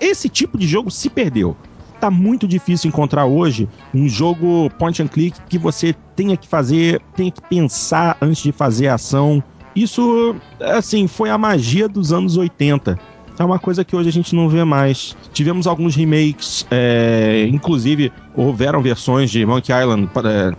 Esse 0.00 0.28
tipo 0.28 0.58
de 0.58 0.66
jogo 0.66 0.90
se 0.90 1.08
perdeu. 1.10 1.56
Tá 2.00 2.10
muito 2.10 2.48
difícil 2.48 2.88
encontrar 2.88 3.26
hoje 3.26 3.68
um 3.94 4.08
jogo 4.08 4.68
point 4.78 5.00
and 5.00 5.06
click 5.06 5.38
que 5.48 5.56
você 5.56 5.94
tenha 6.16 6.36
que 6.36 6.48
fazer, 6.48 7.00
tenha 7.14 7.30
que 7.30 7.40
pensar 7.42 8.16
antes 8.20 8.42
de 8.42 8.50
fazer 8.50 8.88
a 8.88 8.94
ação. 8.94 9.42
Isso, 9.74 10.34
assim, 10.60 11.06
foi 11.06 11.30
a 11.30 11.38
magia 11.38 11.88
dos 11.88 12.12
anos 12.12 12.36
80. 12.36 12.98
É 13.38 13.44
uma 13.44 13.58
coisa 13.58 13.84
que 13.84 13.96
hoje 13.96 14.08
a 14.08 14.12
gente 14.12 14.34
não 14.34 14.48
vê 14.48 14.64
mais. 14.64 15.16
Tivemos 15.32 15.66
alguns 15.66 15.96
remakes, 15.96 16.66
é, 16.70 17.46
inclusive 17.50 18.12
houveram 18.36 18.82
versões 18.82 19.30
de 19.30 19.44
Monkey 19.46 19.72
Island 19.72 20.08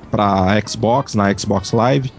para 0.10 0.62
Xbox, 0.67 1.13
na 1.13 1.38
Xbox 1.38 1.71
Live, 1.71 2.12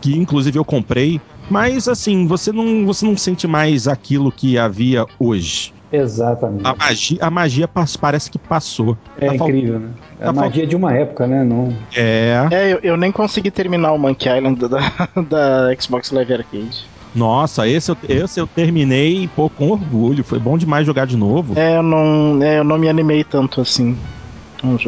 que 0.00 0.16
inclusive 0.16 0.58
eu 0.58 0.64
comprei 0.64 1.20
Mas 1.50 1.88
assim, 1.88 2.26
você 2.26 2.52
não, 2.52 2.86
você 2.86 3.04
não 3.04 3.16
sente 3.16 3.46
mais 3.46 3.86
aquilo 3.88 4.32
que 4.32 4.58
havia 4.58 5.06
hoje. 5.18 5.72
Exatamente. 5.92 6.66
A 6.66 6.74
magia, 6.74 7.18
a 7.20 7.30
magia 7.30 7.68
parece 8.00 8.30
que 8.30 8.38
passou. 8.38 8.96
É 9.20 9.26
tá 9.26 9.34
incrível, 9.34 9.78
né? 9.78 9.90
É 10.18 10.26
a 10.26 10.32
magia 10.32 10.66
de 10.66 10.74
uma 10.74 10.92
época, 10.94 11.26
né? 11.26 11.44
Não... 11.44 11.76
É. 11.94 12.48
É, 12.50 12.72
eu, 12.72 12.78
eu 12.82 12.96
nem 12.96 13.12
consegui 13.12 13.50
terminar 13.50 13.92
o 13.92 13.98
Monkey 13.98 14.28
Island 14.34 14.58
da, 14.68 14.78
da 15.28 15.76
Xbox 15.78 16.10
Live 16.10 16.32
Arcade. 16.32 16.86
Nossa, 17.14 17.68
esse 17.68 17.90
eu, 17.90 17.96
esse 18.08 18.40
eu 18.40 18.46
terminei 18.46 19.28
pô, 19.36 19.50
com 19.50 19.68
orgulho. 19.70 20.24
Foi 20.24 20.38
bom 20.38 20.56
demais 20.56 20.86
jogar 20.86 21.06
de 21.06 21.16
novo. 21.16 21.58
É, 21.58 21.76
eu 21.76 21.82
não, 21.82 22.42
é, 22.42 22.58
eu 22.58 22.64
não 22.64 22.78
me 22.78 22.88
animei 22.88 23.22
tanto 23.22 23.60
assim. 23.60 23.96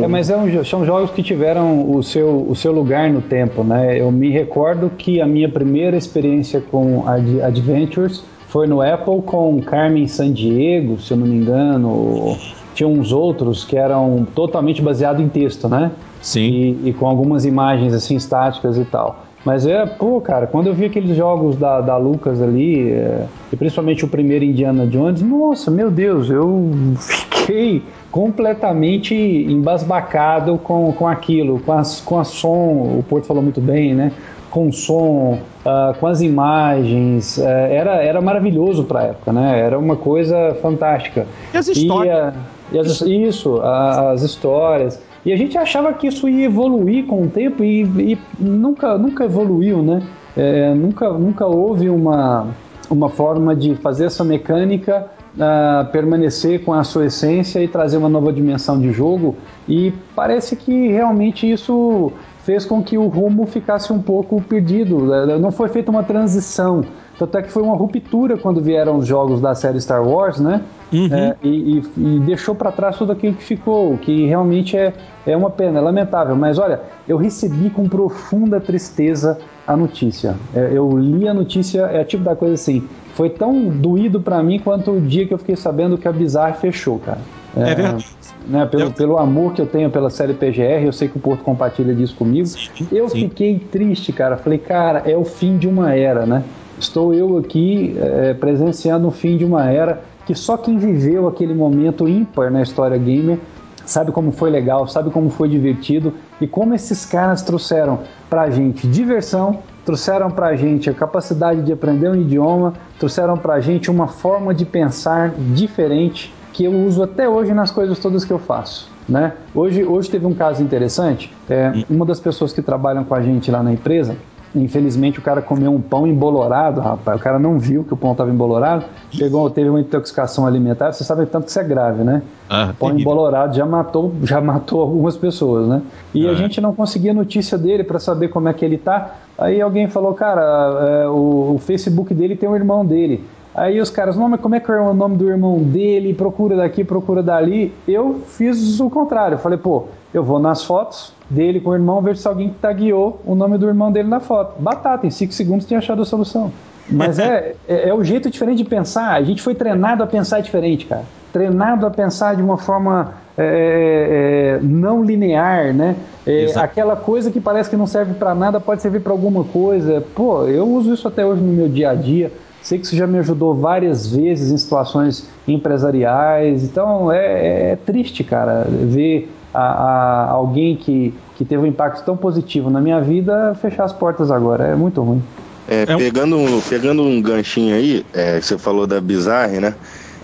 É, 0.00 0.06
mas 0.06 0.30
é 0.30 0.36
um, 0.36 0.64
são 0.64 0.84
jogos 0.84 1.10
que 1.10 1.22
tiveram 1.22 1.90
o 1.90 2.02
seu, 2.02 2.46
o 2.48 2.54
seu 2.54 2.72
lugar 2.72 3.10
no 3.10 3.20
tempo, 3.20 3.64
né? 3.64 4.00
Eu 4.00 4.12
me 4.12 4.30
recordo 4.30 4.88
que 4.90 5.20
a 5.20 5.26
minha 5.26 5.48
primeira 5.48 5.96
experiência 5.96 6.60
com 6.60 7.08
Ad 7.08 7.42
Adventures 7.42 8.22
foi 8.48 8.68
no 8.68 8.80
Apple 8.80 9.22
com 9.22 9.60
Carmen 9.60 10.06
Sandiego, 10.06 11.00
se 11.00 11.12
eu 11.12 11.16
não 11.16 11.26
me 11.26 11.34
engano. 11.34 12.36
Tinha 12.72 12.88
uns 12.88 13.10
outros 13.10 13.64
que 13.64 13.76
eram 13.76 14.26
totalmente 14.34 14.80
baseados 14.80 15.20
em 15.20 15.28
texto, 15.28 15.68
né? 15.68 15.90
Sim. 16.22 16.78
E, 16.84 16.90
e 16.90 16.92
com 16.92 17.06
algumas 17.06 17.44
imagens 17.44 17.92
assim 17.92 18.14
estáticas 18.14 18.78
e 18.78 18.84
tal. 18.84 19.24
Mas 19.44 19.66
é, 19.66 19.84
pô, 19.84 20.20
cara, 20.20 20.46
quando 20.46 20.68
eu 20.68 20.74
vi 20.74 20.86
aqueles 20.86 21.16
jogos 21.16 21.56
da, 21.56 21.80
da 21.80 21.96
Lucas 21.96 22.40
ali, 22.40 22.90
é, 22.90 23.26
e 23.52 23.56
principalmente 23.56 24.04
o 24.04 24.08
primeiro 24.08 24.44
Indiana 24.44 24.86
Jones, 24.86 25.20
nossa, 25.20 25.70
meu 25.70 25.90
Deus, 25.90 26.30
eu 26.30 26.70
fiquei 26.96 27.82
completamente 28.14 29.12
embasbacado 29.12 30.56
com, 30.56 30.92
com 30.92 31.08
aquilo, 31.08 31.58
com, 31.58 31.72
as, 31.72 32.00
com 32.00 32.16
a 32.16 32.22
som, 32.22 32.96
o 32.96 33.04
Porto 33.08 33.26
falou 33.26 33.42
muito 33.42 33.60
bem, 33.60 33.92
né? 33.92 34.12
Com 34.52 34.68
o 34.68 34.72
som, 34.72 35.40
uh, 35.66 35.98
com 35.98 36.06
as 36.06 36.20
imagens, 36.20 37.38
uh, 37.38 37.42
era, 37.42 37.96
era 38.04 38.20
maravilhoso 38.20 38.84
para 38.84 39.00
a 39.00 39.02
época, 39.06 39.32
né? 39.32 39.58
Era 39.58 39.76
uma 39.76 39.96
coisa 39.96 40.56
fantástica. 40.62 41.26
E 41.52 41.56
as 41.56 41.66
histórias? 41.66 42.34
E, 42.70 42.76
uh, 42.76 42.76
e 42.76 42.78
as, 42.78 43.00
isso, 43.00 43.60
as 43.60 44.22
histórias. 44.22 45.02
E 45.26 45.32
a 45.32 45.36
gente 45.36 45.58
achava 45.58 45.92
que 45.92 46.06
isso 46.06 46.28
ia 46.28 46.46
evoluir 46.46 47.06
com 47.06 47.20
o 47.24 47.26
tempo 47.28 47.64
e, 47.64 47.82
e 47.82 48.18
nunca, 48.38 48.96
nunca 48.96 49.24
evoluiu, 49.24 49.82
né? 49.82 50.00
É, 50.36 50.72
nunca, 50.72 51.10
nunca 51.10 51.46
houve 51.46 51.90
uma, 51.90 52.46
uma 52.88 53.08
forma 53.08 53.56
de 53.56 53.74
fazer 53.74 54.04
essa 54.04 54.22
mecânica 54.22 55.04
uh, 55.36 55.90
permanecer 55.90 56.64
com 56.64 56.72
a 56.72 56.84
sua 56.84 57.06
essência 57.06 57.62
e 57.62 57.68
trazer 57.68 57.96
uma 57.96 58.08
nova 58.08 58.32
dimensão 58.32 58.80
de 58.80 58.92
jogo. 58.92 59.36
E 59.68 59.92
parece 60.14 60.56
que 60.56 60.88
realmente 60.88 61.50
isso 61.50 62.12
fez 62.44 62.64
com 62.64 62.82
que 62.82 62.98
o 62.98 63.06
rumo 63.08 63.46
ficasse 63.46 63.92
um 63.92 64.00
pouco 64.00 64.40
perdido. 64.42 65.06
Né? 65.06 65.38
Não 65.38 65.50
foi 65.50 65.68
feita 65.68 65.90
uma 65.90 66.02
transição. 66.02 66.84
Tanto 67.18 67.38
é 67.38 67.42
que 67.42 67.50
foi 67.50 67.62
uma 67.62 67.76
ruptura 67.76 68.36
quando 68.36 68.60
vieram 68.60 68.98
os 68.98 69.06
jogos 69.06 69.40
da 69.40 69.54
série 69.54 69.80
Star 69.80 70.06
Wars, 70.06 70.40
né? 70.40 70.62
Uhum. 70.92 71.08
É, 71.12 71.36
e, 71.42 71.48
e, 71.48 71.82
e, 71.96 72.20
deixou 72.20 72.54
para 72.54 72.72
trás 72.72 72.96
tudo 72.96 73.12
aquilo 73.12 73.34
que 73.34 73.44
ficou, 73.44 73.96
que 73.98 74.26
realmente 74.26 74.76
é, 74.76 74.92
é 75.26 75.36
uma 75.36 75.50
pena, 75.50 75.78
é 75.78 75.82
lamentável. 75.82 76.34
Mas 76.34 76.58
olha, 76.58 76.80
eu 77.06 77.16
recebi 77.16 77.70
com 77.70 77.88
profunda 77.88 78.60
tristeza 78.60 79.38
a 79.66 79.76
notícia. 79.76 80.34
É, 80.54 80.70
eu 80.72 80.90
li 80.98 81.28
a 81.28 81.34
notícia, 81.34 81.82
é 81.82 82.02
tipo 82.04 82.24
da 82.24 82.34
coisa 82.34 82.54
assim. 82.54 82.86
Foi 83.14 83.30
tão 83.30 83.68
doído 83.68 84.20
para 84.20 84.42
mim 84.42 84.58
quanto 84.58 84.90
o 84.90 85.00
dia 85.00 85.26
que 85.26 85.32
eu 85.32 85.38
fiquei 85.38 85.56
sabendo 85.56 85.96
que 85.96 86.08
a 86.08 86.12
Bizarre 86.12 86.54
fechou, 86.54 86.98
cara. 86.98 87.20
É, 87.56 87.70
é 87.70 87.74
verdade. 87.74 88.06
Né, 88.46 88.66
pelo, 88.66 88.82
eu... 88.82 88.92
pelo 88.92 89.18
amor 89.18 89.52
que 89.54 89.62
eu 89.62 89.66
tenho 89.66 89.88
pela 89.88 90.10
série 90.10 90.34
PGR, 90.34 90.84
eu 90.84 90.92
sei 90.92 91.08
que 91.08 91.16
o 91.16 91.20
Porto 91.20 91.42
compartilha 91.44 91.94
disso 91.94 92.14
comigo. 92.16 92.46
Sim, 92.46 92.88
eu 92.90 93.08
sim. 93.08 93.28
fiquei 93.28 93.58
triste, 93.58 94.12
cara. 94.12 94.36
Falei, 94.36 94.58
cara, 94.58 95.04
é 95.06 95.16
o 95.16 95.24
fim 95.24 95.56
de 95.56 95.68
uma 95.68 95.94
era, 95.94 96.26
né? 96.26 96.42
Estou 96.78 97.14
eu 97.14 97.38
aqui 97.38 97.96
é, 97.98 98.34
presenciando 98.34 99.08
o 99.08 99.10
fim 99.10 99.36
de 99.36 99.44
uma 99.44 99.70
era 99.70 100.02
que 100.26 100.34
só 100.34 100.56
quem 100.56 100.78
viveu 100.78 101.28
aquele 101.28 101.54
momento 101.54 102.08
ímpar 102.08 102.50
na 102.50 102.62
história 102.62 102.96
gamer 102.96 103.38
sabe 103.84 104.12
como 104.12 104.32
foi 104.32 104.50
legal, 104.50 104.86
sabe 104.88 105.10
como 105.10 105.30
foi 105.30 105.48
divertido 105.48 106.12
e 106.40 106.46
como 106.46 106.74
esses 106.74 107.04
caras 107.04 107.42
trouxeram 107.42 108.00
pra 108.28 108.50
gente 108.50 108.86
diversão, 108.86 109.58
trouxeram 109.84 110.30
pra 110.30 110.56
gente 110.56 110.88
a 110.88 110.94
capacidade 110.94 111.62
de 111.62 111.72
aprender 111.72 112.08
um 112.08 112.16
idioma, 112.16 112.74
trouxeram 112.98 113.36
pra 113.36 113.60
gente 113.60 113.90
uma 113.90 114.08
forma 114.08 114.54
de 114.54 114.64
pensar 114.64 115.30
diferente 115.54 116.34
que 116.52 116.64
eu 116.64 116.72
uso 116.72 117.02
até 117.02 117.28
hoje 117.28 117.52
nas 117.52 117.70
coisas 117.70 117.98
todas 117.98 118.24
que 118.24 118.32
eu 118.32 118.38
faço. 118.38 118.92
Né? 119.06 119.34
Hoje, 119.54 119.84
hoje 119.84 120.08
teve 120.08 120.24
um 120.24 120.32
caso 120.32 120.62
interessante. 120.62 121.30
É, 121.50 121.84
uma 121.90 122.06
das 122.06 122.18
pessoas 122.18 122.54
que 122.54 122.62
trabalham 122.62 123.04
com 123.04 123.14
a 123.14 123.20
gente 123.20 123.50
lá 123.50 123.62
na 123.62 123.72
empresa, 123.72 124.16
Infelizmente 124.54 125.18
o 125.18 125.22
cara 125.22 125.42
comeu 125.42 125.72
um 125.72 125.80
pão 125.80 126.06
embolorado, 126.06 126.80
rapaz. 126.80 127.20
O 127.20 127.22
cara 127.22 127.38
não 127.38 127.58
viu 127.58 127.82
que 127.82 127.92
o 127.92 127.96
pão 127.96 128.12
estava 128.12 128.30
embolorado, 128.30 128.84
pegou, 129.18 129.50
teve 129.50 129.68
uma 129.68 129.80
intoxicação 129.80 130.46
alimentar. 130.46 130.92
Você 130.92 131.02
sabe 131.02 131.26
tanto 131.26 131.44
que 131.44 131.50
isso 131.50 131.58
é 131.58 131.64
grave, 131.64 132.04
né? 132.04 132.22
Ah, 132.48 132.72
pão 132.78 132.96
embolorado 132.96 133.56
já 133.56 133.66
matou, 133.66 134.12
já 134.22 134.40
matou 134.42 134.80
algumas 134.80 135.16
pessoas, 135.16 135.66
né? 135.66 135.82
E 136.14 136.28
ah. 136.28 136.30
a 136.30 136.34
gente 136.34 136.60
não 136.60 136.74
conseguia 136.74 137.12
notícia 137.12 137.58
dele 137.58 137.82
para 137.82 137.98
saber 137.98 138.28
como 138.28 138.48
é 138.48 138.52
que 138.52 138.64
ele 138.64 138.78
tá. 138.78 139.16
Aí 139.36 139.60
alguém 139.60 139.88
falou, 139.88 140.14
cara, 140.14 140.42
é, 140.42 141.08
o, 141.08 141.54
o 141.56 141.58
Facebook 141.58 142.14
dele 142.14 142.36
tem 142.36 142.48
o 142.48 142.54
irmão 142.54 142.86
dele. 142.86 143.24
Aí 143.54 143.80
os 143.80 143.88
caras, 143.88 144.16
não, 144.16 144.28
mas 144.28 144.40
como 144.40 144.56
é 144.56 144.60
que 144.60 144.70
é 144.70 144.80
o 144.80 144.92
nome 144.92 145.16
do 145.16 145.28
irmão 145.28 145.58
dele? 145.58 146.12
Procura 146.12 146.56
daqui, 146.56 146.82
procura 146.82 147.22
dali. 147.22 147.72
Eu 147.86 148.20
fiz 148.26 148.80
o 148.80 148.90
contrário. 148.90 149.38
Falei, 149.38 149.58
pô, 149.58 149.84
eu 150.12 150.24
vou 150.24 150.40
nas 150.40 150.64
fotos 150.64 151.13
dele 151.28 151.60
com 151.60 151.70
o 151.70 151.74
irmão, 151.74 152.02
vejo 152.02 152.20
se 152.20 152.28
alguém 152.28 152.54
tagueou 152.60 153.20
o 153.24 153.34
nome 153.34 153.58
do 153.58 153.66
irmão 153.66 153.90
dele 153.90 154.08
na 154.08 154.20
foto. 154.20 154.60
Batata, 154.60 155.06
em 155.06 155.10
5 155.10 155.32
segundos 155.32 155.66
tinha 155.66 155.78
achado 155.78 156.02
a 156.02 156.04
solução. 156.04 156.52
Mas 156.88 157.18
é, 157.18 157.54
é, 157.66 157.88
é, 157.88 157.94
o 157.94 158.04
jeito 158.04 158.30
diferente 158.30 158.58
de 158.58 158.64
pensar. 158.64 159.14
A 159.14 159.22
gente 159.22 159.42
foi 159.42 159.54
treinado 159.54 160.02
a 160.02 160.06
pensar 160.06 160.40
diferente, 160.40 160.86
cara. 160.86 161.04
Treinado 161.32 161.86
a 161.86 161.90
pensar 161.90 162.36
de 162.36 162.42
uma 162.42 162.58
forma 162.58 163.14
é, 163.36 164.58
é, 164.60 164.62
não 164.62 165.02
linear, 165.02 165.72
né? 165.74 165.96
É, 166.26 166.46
aquela 166.56 166.94
coisa 166.94 167.30
que 167.30 167.40
parece 167.40 167.68
que 167.68 167.76
não 167.76 167.86
serve 167.86 168.14
para 168.14 168.34
nada 168.34 168.60
pode 168.60 168.82
servir 168.82 169.00
para 169.00 169.12
alguma 169.12 169.44
coisa. 169.44 170.04
Pô, 170.14 170.44
eu 170.44 170.66
uso 170.68 170.94
isso 170.94 171.08
até 171.08 171.24
hoje 171.26 171.42
no 171.42 171.52
meu 171.52 171.68
dia 171.68 171.90
a 171.90 171.94
dia. 171.94 172.30
Sei 172.62 172.78
que 172.78 172.86
isso 172.86 172.96
já 172.96 173.06
me 173.06 173.18
ajudou 173.18 173.54
várias 173.54 174.06
vezes 174.06 174.50
em 174.50 174.56
situações 174.56 175.28
empresariais. 175.46 176.62
Então 176.62 177.10
é, 177.12 177.72
é 177.72 177.76
triste, 177.76 178.22
cara, 178.22 178.64
ver 178.68 179.30
a, 179.54 179.60
a 179.60 180.30
alguém 180.30 180.76
que, 180.76 181.14
que 181.36 181.44
teve 181.44 181.62
um 181.62 181.66
impacto 181.66 182.04
tão 182.04 182.16
positivo 182.16 182.68
na 182.68 182.80
minha 182.80 183.00
vida 183.00 183.54
fechar 183.60 183.84
as 183.84 183.92
portas 183.92 184.30
agora. 184.30 184.64
É 184.64 184.74
muito 184.74 185.00
ruim. 185.00 185.22
É, 185.68 185.82
é 185.82 185.96
pegando, 185.96 186.36
pegando 186.68 187.02
um 187.02 187.22
ganchinho 187.22 187.74
aí, 187.74 188.04
é, 188.12 188.40
você 188.40 188.58
falou 188.58 188.86
da 188.86 189.00
Bizarre, 189.00 189.60
né? 189.60 189.74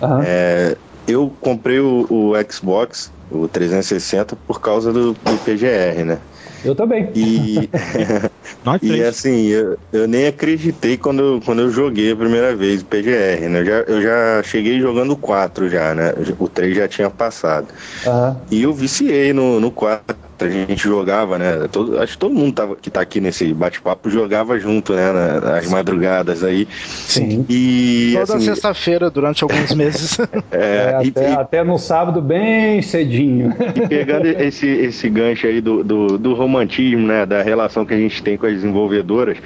Uhum. 0.01 0.21
É, 0.23 0.75
eu 1.07 1.31
comprei 1.39 1.79
o, 1.79 2.05
o, 2.09 2.33
Xbox, 2.51 3.11
o 3.31 3.47
360, 3.47 4.35
por 4.47 4.59
causa 4.59 4.91
do, 4.91 5.13
do 5.13 5.37
PGR, 5.43 6.05
né? 6.05 6.19
Eu 6.63 6.75
também. 6.75 7.09
E, 7.15 7.69
e 8.81 9.03
assim, 9.03 9.47
eu, 9.47 9.77
eu, 9.91 10.07
nem 10.07 10.27
acreditei 10.27 10.95
quando, 10.95 11.41
quando 11.43 11.63
eu 11.63 11.71
joguei 11.71 12.11
a 12.11 12.15
primeira 12.15 12.55
vez 12.55 12.81
o 12.81 12.85
PGR, 12.85 13.49
né? 13.49 13.61
Eu 13.61 13.65
já, 13.65 13.79
eu 13.87 14.01
já 14.01 14.43
cheguei 14.43 14.79
jogando 14.79 15.13
o 15.13 15.17
4 15.17 15.67
já, 15.67 15.95
né? 15.95 16.13
O 16.37 16.47
3 16.47 16.75
já 16.75 16.87
tinha 16.87 17.09
passado. 17.09 17.67
Uhum. 18.05 18.35
E 18.51 18.61
eu 18.61 18.73
viciei 18.73 19.33
no, 19.33 19.59
no 19.59 19.71
4 19.71 20.15
a 20.45 20.49
gente 20.49 20.83
jogava, 20.83 21.37
né? 21.37 21.67
Todo, 21.71 21.99
acho 21.99 22.13
que 22.13 22.17
todo 22.17 22.33
mundo 22.33 22.53
tava, 22.53 22.75
que 22.75 22.89
tá 22.89 23.01
aqui 23.01 23.19
nesse 23.19 23.53
bate-papo 23.53 24.09
jogava 24.09 24.59
junto, 24.59 24.93
né? 24.93 25.11
Nas 25.41 25.69
madrugadas 25.69 26.43
aí. 26.43 26.67
Sim. 26.71 27.45
E, 27.49 28.13
Toda 28.13 28.35
assim, 28.37 28.45
sexta-feira, 28.45 29.09
durante 29.09 29.43
alguns 29.43 29.73
meses. 29.75 30.19
É, 30.51 30.57
é, 30.61 31.09
até, 31.09 31.31
e, 31.31 31.33
até, 31.33 31.63
no 31.63 31.77
sábado, 31.77 32.21
bem 32.21 32.81
cedinho. 32.81 33.53
E 33.75 33.87
pegando 33.87 34.27
esse, 34.41 34.67
esse 34.67 35.09
gancho 35.09 35.47
aí 35.47 35.61
do, 35.61 35.83
do, 35.83 36.17
do 36.17 36.33
romantismo, 36.33 37.05
né? 37.05 37.25
Da 37.25 37.41
relação 37.41 37.85
que 37.85 37.93
a 37.93 37.97
gente 37.97 38.21
tem 38.21 38.37
com 38.37 38.45
as 38.45 38.53
desenvolvedoras 38.53 39.37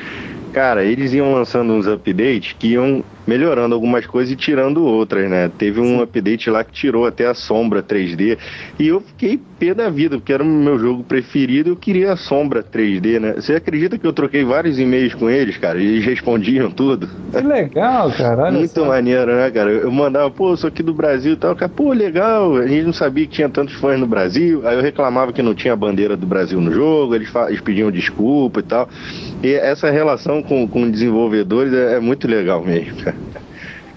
cara, 0.55 0.85
eles 0.85 1.11
iam 1.11 1.33
lançando 1.33 1.73
uns 1.73 1.85
updates 1.85 2.55
que 2.57 2.69
iam 2.69 3.03
melhorando 3.25 3.75
algumas 3.75 4.05
coisas 4.05 4.31
e 4.31 4.35
tirando 4.35 4.83
outras, 4.83 5.29
né? 5.29 5.49
Teve 5.57 5.79
um 5.79 6.01
update 6.01 6.49
lá 6.49 6.63
que 6.63 6.71
tirou 6.71 7.05
até 7.05 7.27
a 7.27 7.33
sombra 7.33 7.81
3D 7.81 8.37
e 8.79 8.87
eu 8.87 9.01
fiquei 9.01 9.39
pé 9.59 9.73
da 9.73 9.89
vida, 9.89 10.17
porque 10.17 10.33
era 10.33 10.43
o 10.43 10.45
meu 10.45 10.77
jogo 10.77 11.03
preferido, 11.03 11.69
eu 11.69 11.75
queria 11.75 12.13
a 12.13 12.17
sombra 12.17 12.63
3D, 12.63 13.19
né? 13.19 13.33
Você 13.33 13.55
acredita 13.55 13.97
que 13.97 14.05
eu 14.05 14.13
troquei 14.13 14.43
vários 14.43 14.77
e-mails 14.79 15.13
com 15.13 15.29
eles, 15.29 15.57
cara? 15.57 15.79
E 15.79 15.85
eles 15.85 16.05
respondiam 16.05 16.69
tudo. 16.69 17.09
Que 17.31 17.41
legal, 17.41 18.11
cara. 18.11 18.51
Muito 18.51 18.79
só. 18.79 18.85
maneiro, 18.85 19.33
né, 19.35 19.49
cara? 19.51 19.71
Eu 19.71 19.91
mandava, 19.91 20.29
pô, 20.29 20.55
sou 20.57 20.67
aqui 20.67 20.83
do 20.83 20.93
Brasil 20.93 21.33
e 21.33 21.37
tal, 21.37 21.55
cara, 21.55 21.69
pô, 21.69 21.93
legal. 21.93 22.55
A 22.57 22.67
gente 22.67 22.85
não 22.85 22.93
sabia 22.93 23.25
que 23.25 23.31
tinha 23.31 23.49
tantos 23.49 23.75
fãs 23.75 23.99
no 23.99 24.07
Brasil. 24.07 24.67
Aí 24.67 24.75
eu 24.75 24.81
reclamava 24.81 25.33
que 25.33 25.41
não 25.41 25.53
tinha 25.53 25.73
a 25.73 25.77
bandeira 25.77 26.15
do 26.15 26.25
Brasil 26.25 26.59
no 26.59 26.71
jogo, 26.71 27.15
eles, 27.15 27.31
eles 27.47 27.61
pediam 27.61 27.91
desculpa 27.91 28.59
e 28.59 28.63
tal. 28.63 28.89
E 29.43 29.53
essa 29.53 29.89
relação 29.89 30.43
com, 30.43 30.67
com 30.67 30.89
desenvolvedores 30.89 31.73
é, 31.73 31.95
é 31.95 31.99
muito 31.99 32.27
legal 32.27 32.63
mesmo, 32.63 33.03
cara. 33.03 33.14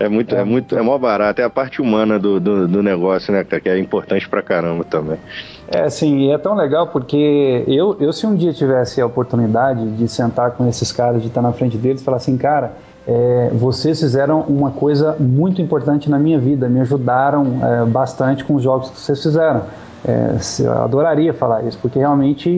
É 0.01 0.09
muito, 0.09 0.35
é, 0.35 0.41
é 0.41 0.45
muito, 0.45 0.79
é 0.79 0.83
mó 0.83 0.97
barato. 0.97 1.41
É 1.41 1.45
a 1.45 1.51
parte 1.51 1.83
humana 1.83 2.19
do, 2.19 2.39
do, 2.39 2.69
do 2.69 2.83
negócio, 2.83 3.33
né, 3.33 3.45
Que 3.45 3.69
é 3.69 3.79
importante 3.79 4.29
pra 4.29 4.43
caramba 4.43 4.85
também. 4.85 5.19
É, 5.67 5.91
sim, 5.91 6.19
e 6.19 6.31
é 6.31 6.39
tão 6.39 6.55
legal 6.55 6.87
porque 6.89 7.65
eu, 7.67 7.97
eu, 8.01 8.13
se 8.13 8.27
um 8.27 8.35
dia 8.35 8.53
tivesse 8.53 9.01
a 9.01 9.07
oportunidade 9.07 9.85
de 9.97 10.09
sentar 10.09 10.53
com 10.53 10.69
esses 10.69 10.93
caras, 10.93 11.21
de 11.21 11.29
estar 11.29 11.43
na 11.43 11.53
frente 11.53 11.77
deles, 11.77 12.03
falar 12.03 12.19
assim, 12.19 12.39
cara, 12.39 12.73
é, 13.07 13.51
vocês 13.55 13.99
fizeram 13.99 14.43
uma 14.43 14.71
coisa 14.71 15.17
muito 15.19 15.61
importante 15.61 16.09
na 16.09 16.19
minha 16.19 16.39
vida, 16.39 16.69
me 16.69 16.81
ajudaram 16.81 17.59
é, 17.63 17.85
bastante 17.85 18.45
com 18.45 18.55
os 18.55 18.63
jogos 18.63 18.91
que 18.91 19.01
vocês 19.01 19.23
fizeram. 19.23 19.63
É, 20.07 20.37
eu 20.61 20.73
adoraria 20.85 21.35
falar 21.35 21.65
isso, 21.65 21.79
porque 21.83 21.99
realmente 21.99 22.49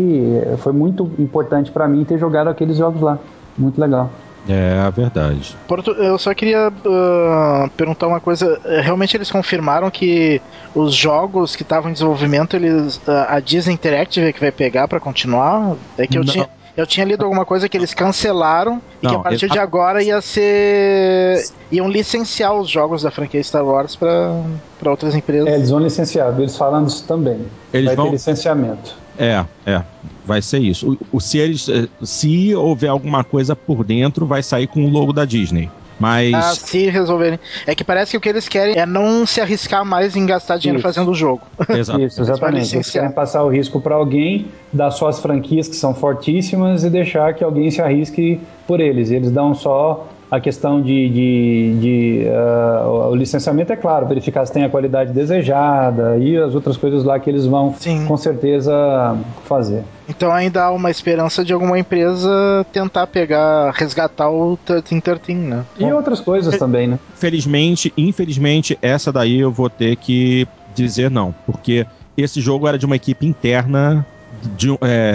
é, 0.45 0.57
foi 0.59 0.73
muito 0.73 1.11
importante 1.19 1.71
para 1.71 1.89
mim 1.89 2.05
ter 2.05 2.19
jogado 2.19 2.49
aqueles 2.49 2.77
jogos 2.77 3.01
lá. 3.01 3.19
Muito 3.57 3.81
legal. 3.81 4.11
É 4.49 4.79
a 4.81 4.91
verdade. 4.91 5.57
Eu 5.99 6.19
só 6.19 6.33
queria 6.35 6.69
uh, 6.69 7.71
perguntar 7.77 8.07
uma 8.07 8.21
coisa. 8.21 8.61
Realmente 8.83 9.17
eles 9.17 9.31
confirmaram 9.31 9.91
que 9.91 10.41
os 10.75 10.95
jogos 10.95 11.55
que 11.55 11.63
estavam 11.63 11.91
em 11.91 11.93
desenvolvimento, 11.93 12.57
eles, 12.57 12.97
uh, 12.97 13.27
a 13.29 13.41
Disney 13.41 13.75
Interactive 13.75 14.27
é 14.27 14.33
que 14.33 14.41
vai 14.41 14.53
pegar 14.53 14.89
para 14.89 14.99
continuar? 14.99 15.77
É 15.99 16.07
que 16.07 16.17
eu 16.17 16.25
Não. 16.25 16.33
tinha. 16.33 16.49
Eu 16.77 16.87
tinha 16.87 17.05
lido 17.05 17.25
alguma 17.25 17.45
coisa 17.45 17.69
que 17.69 17.77
eles 17.77 17.93
cancelaram 17.93 18.81
e 19.03 19.07
que 19.07 19.15
a 19.15 19.19
partir 19.19 19.51
de 19.51 19.59
agora 19.59 20.03
ia 20.03 20.21
ser. 20.21 21.45
iam 21.71 21.89
licenciar 21.89 22.55
os 22.55 22.71
jogos 22.71 23.03
da 23.03 23.11
franquia 23.11 23.43
Star 23.43 23.65
Wars 23.65 23.97
para 23.97 24.91
outras 24.91 25.15
empresas. 25.15 25.49
É, 25.49 25.57
eles 25.57 25.69
vão 25.69 25.81
licenciar, 25.81 26.33
eles 26.39 26.57
falam 26.57 26.87
isso 26.87 27.05
também. 27.07 27.45
Eles 27.73 27.87
vai 27.87 27.97
vão... 27.97 28.07
ter 28.07 28.13
licenciamento. 28.13 28.95
É, 29.21 29.45
é. 29.67 29.83
Vai 30.25 30.41
ser 30.41 30.61
isso. 30.61 30.93
O, 31.13 31.17
o, 31.17 31.21
se, 31.21 31.39
eles, 31.39 31.69
eh, 31.69 31.87
se 32.03 32.55
houver 32.55 32.89
alguma 32.89 33.23
coisa 33.23 33.55
por 33.55 33.85
dentro, 33.85 34.25
vai 34.25 34.43
sair 34.43 34.67
com 34.67 34.85
o 34.85 34.89
logo 34.89 35.13
da 35.13 35.27
Disney. 35.27 35.71
Mas. 35.99 36.33
Ah, 36.35 36.55
se 36.55 36.89
resolverem. 36.89 37.39
É 37.67 37.75
que 37.75 37.85
parece 37.85 38.13
que 38.13 38.17
o 38.17 38.21
que 38.21 38.29
eles 38.31 38.49
querem 38.49 38.79
é 38.79 38.87
não 38.87 39.27
se 39.27 39.39
arriscar 39.39 39.85
mais 39.85 40.17
em 40.17 40.25
gastar 40.25 40.57
dinheiro 40.57 40.79
Isso. 40.79 40.89
fazendo 40.89 41.11
o 41.11 41.15
jogo. 41.15 41.43
Exato. 41.69 42.01
Isso, 42.01 42.23
exatamente. 42.23 42.75
Eles 42.75 42.91
querem 42.91 43.13
passar 43.13 43.45
o 43.45 43.51
risco 43.51 43.79
para 43.79 43.95
alguém, 43.95 44.47
dar 44.73 44.91
suas 44.91 45.21
franquias 45.21 45.69
que 45.69 45.77
são 45.77 45.95
fortíssimas 45.95 46.85
e 46.85 46.89
deixar 46.89 47.35
que 47.35 47.45
alguém 47.45 47.71
se 47.71 47.83
arrisque 47.83 48.41
por 48.67 48.81
eles. 48.81 49.11
Eles 49.11 49.31
dão 49.31 49.55
só 49.55 50.09
a 50.31 50.39
questão 50.39 50.81
de, 50.81 51.09
de, 51.09 51.79
de 51.81 52.25
uh, 52.29 53.11
o 53.11 53.15
licenciamento 53.17 53.73
é 53.73 53.77
claro, 53.77 54.07
verificar 54.07 54.47
se 54.47 54.53
tem 54.53 54.63
a 54.63 54.69
qualidade 54.69 55.13
desejada 55.13 56.17
e 56.19 56.37
as 56.37 56.55
outras 56.55 56.77
coisas 56.77 57.03
lá 57.03 57.19
que 57.19 57.29
eles 57.29 57.47
vão 57.47 57.75
Sim. 57.77 58.07
com 58.07 58.17
certeza 58.17 59.19
fazer. 59.45 59.83
Então 60.09 60.31
ainda 60.31 60.65
há 60.65 60.71
uma 60.71 60.91
esperança 60.91 61.45
de 61.45 61.53
alguma 61.53 61.79
empresa 61.79 62.65
tentar 62.73 63.09
pegar, 63.09 63.73
resgatar 63.73 64.31
o 64.31 64.59
1313, 64.69 65.35
né? 65.35 65.65
E 65.79 65.85
Bom, 65.85 65.95
outras 65.95 66.21
coisas 66.21 66.57
também, 66.57 66.87
né? 66.87 66.99
Felizmente, 67.15 67.93
infelizmente, 67.97 68.79
essa 68.81 69.13
daí 69.13 69.41
eu 69.41 69.51
vou 69.51 69.69
ter 69.69 69.97
que 69.97 70.47
dizer 70.75 71.11
não, 71.11 71.35
porque 71.45 71.87
esse 72.17 72.41
jogo 72.41 72.69
era 72.69 72.79
de 72.79 72.87
uma 72.87 72.97
equipe 72.97 73.27
interna 73.27 74.07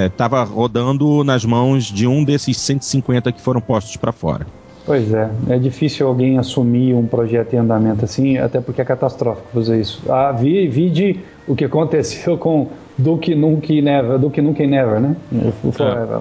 estava 0.08 0.42
é, 0.42 0.44
rodando 0.44 1.24
nas 1.24 1.46
mãos 1.46 1.86
de 1.86 2.06
um 2.06 2.24
desses 2.24 2.58
150 2.58 3.32
que 3.32 3.42
foram 3.42 3.62
postos 3.62 3.96
para 3.98 4.12
fora. 4.12 4.46
Pois 4.86 5.12
é, 5.12 5.30
é 5.50 5.58
difícil 5.58 6.08
alguém 6.08 6.38
assumir 6.38 6.94
um 6.94 7.08
projeto 7.08 7.54
em 7.54 7.58
andamento 7.58 8.06
assim, 8.06 8.38
até 8.38 8.62
porque 8.62 8.82
é 8.82 8.86
catastrófico 8.86 9.48
fazer 9.52 9.82
isso. 9.82 10.04
Ah, 10.12 10.32
vi, 10.32 10.68
vi 10.68 10.90
de 10.90 11.20
o 11.48 11.56
que 11.56 11.66
aconteceu 11.66 12.38
com 12.40 12.70
Duke 12.98 13.34
Nukem 13.34 13.82
Never, 13.82 14.20
Duke 14.20 14.42
Nukem 14.42 14.68
Never, 14.68 15.00
né? 15.00 15.16
O 15.64 15.72
Forever. 15.72 16.20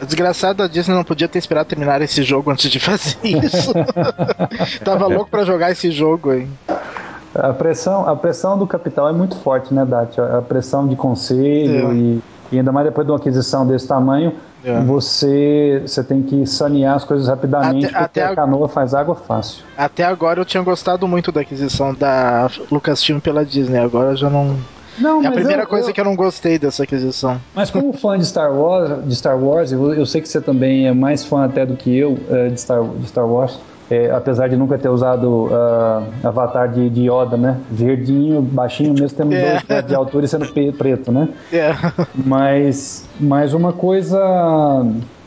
É. 0.00 0.04
Desgraçado, 0.04 0.62
a 0.62 0.68
Disney 0.68 0.94
não 0.94 1.04
podia 1.04 1.28
ter 1.28 1.38
esperado 1.38 1.68
terminar 1.68 2.00
esse 2.02 2.22
jogo 2.22 2.50
antes 2.50 2.70
de 2.70 2.80
fazer 2.80 3.16
isso. 3.22 3.72
Tava 4.84 5.06
louco 5.06 5.30
para 5.30 5.44
jogar 5.44 5.70
esse 5.70 5.90
jogo 5.90 6.30
aí. 6.30 6.48
A 7.34 7.52
pressão, 7.52 8.08
a 8.08 8.16
pressão 8.16 8.58
do 8.58 8.66
capital 8.66 9.08
é 9.08 9.12
muito 9.12 9.36
forte, 9.36 9.72
né, 9.72 9.84
Dati? 9.84 10.20
A 10.20 10.42
pressão 10.42 10.88
de 10.88 10.96
conselho 10.96 11.90
é. 11.90 11.94
e, 11.94 12.22
e 12.50 12.58
ainda 12.58 12.72
mais 12.72 12.86
depois 12.86 13.06
de 13.06 13.12
uma 13.12 13.18
aquisição 13.18 13.66
desse 13.66 13.86
tamanho, 13.86 14.34
é. 14.64 14.80
Você, 14.82 15.82
você 15.86 16.02
tem 16.02 16.22
que 16.22 16.44
sanear 16.44 16.96
as 16.96 17.04
coisas 17.04 17.28
rapidamente, 17.28 17.86
até, 17.86 17.98
porque 17.98 18.20
até 18.20 18.24
a 18.24 18.34
canoa 18.34 18.68
faz 18.68 18.92
água 18.92 19.14
fácil. 19.14 19.64
Até 19.76 20.04
agora 20.04 20.40
eu 20.40 20.44
tinha 20.44 20.62
gostado 20.62 21.06
muito 21.06 21.30
da 21.30 21.42
aquisição 21.42 21.94
da 21.94 22.50
Lucasfilm 22.70 23.20
pela 23.20 23.44
Disney, 23.44 23.78
agora 23.78 24.16
já 24.16 24.28
não. 24.28 24.56
Não, 24.98 25.22
é 25.22 25.28
a 25.28 25.32
primeira 25.32 25.62
eu, 25.62 25.66
coisa 25.66 25.90
eu... 25.90 25.94
que 25.94 26.00
eu 26.00 26.04
não 26.04 26.16
gostei 26.16 26.58
dessa 26.58 26.82
aquisição. 26.82 27.40
Mas 27.54 27.70
como 27.70 27.92
fã 27.92 28.18
de 28.18 28.26
Star 28.26 28.52
Wars, 28.52 29.04
de 29.06 29.14
Star 29.14 29.38
Wars, 29.38 29.70
eu, 29.70 29.94
eu 29.94 30.04
sei 30.04 30.20
que 30.20 30.28
você 30.28 30.40
também 30.40 30.88
é 30.88 30.92
mais 30.92 31.24
fã 31.24 31.44
até 31.44 31.64
do 31.64 31.76
que 31.76 31.96
eu 31.96 32.14
uh, 32.14 32.50
de, 32.50 32.60
Star, 32.60 32.82
de 32.82 33.06
Star 33.06 33.26
Wars. 33.28 33.60
É, 33.90 34.10
apesar 34.10 34.48
de 34.48 34.56
nunca 34.56 34.76
ter 34.76 34.90
usado 34.90 35.46
uh, 35.46 36.04
avatar 36.22 36.70
de, 36.70 36.90
de, 36.90 37.10
Yoda, 37.10 37.38
né? 37.38 37.58
Verdinho, 37.70 38.42
baixinho, 38.42 38.92
mesmo 38.92 39.16
tendo 39.16 39.32
yeah. 39.32 39.52
dois 39.52 39.68
metros 39.68 39.88
de 39.88 39.94
altura 39.94 40.24
e 40.26 40.28
sendo 40.28 40.46
preto, 40.76 41.10
né? 41.10 41.28
Yeah. 41.50 41.94
Mas, 42.14 43.08
mas 43.18 43.54
uma 43.54 43.72
coisa, 43.72 44.20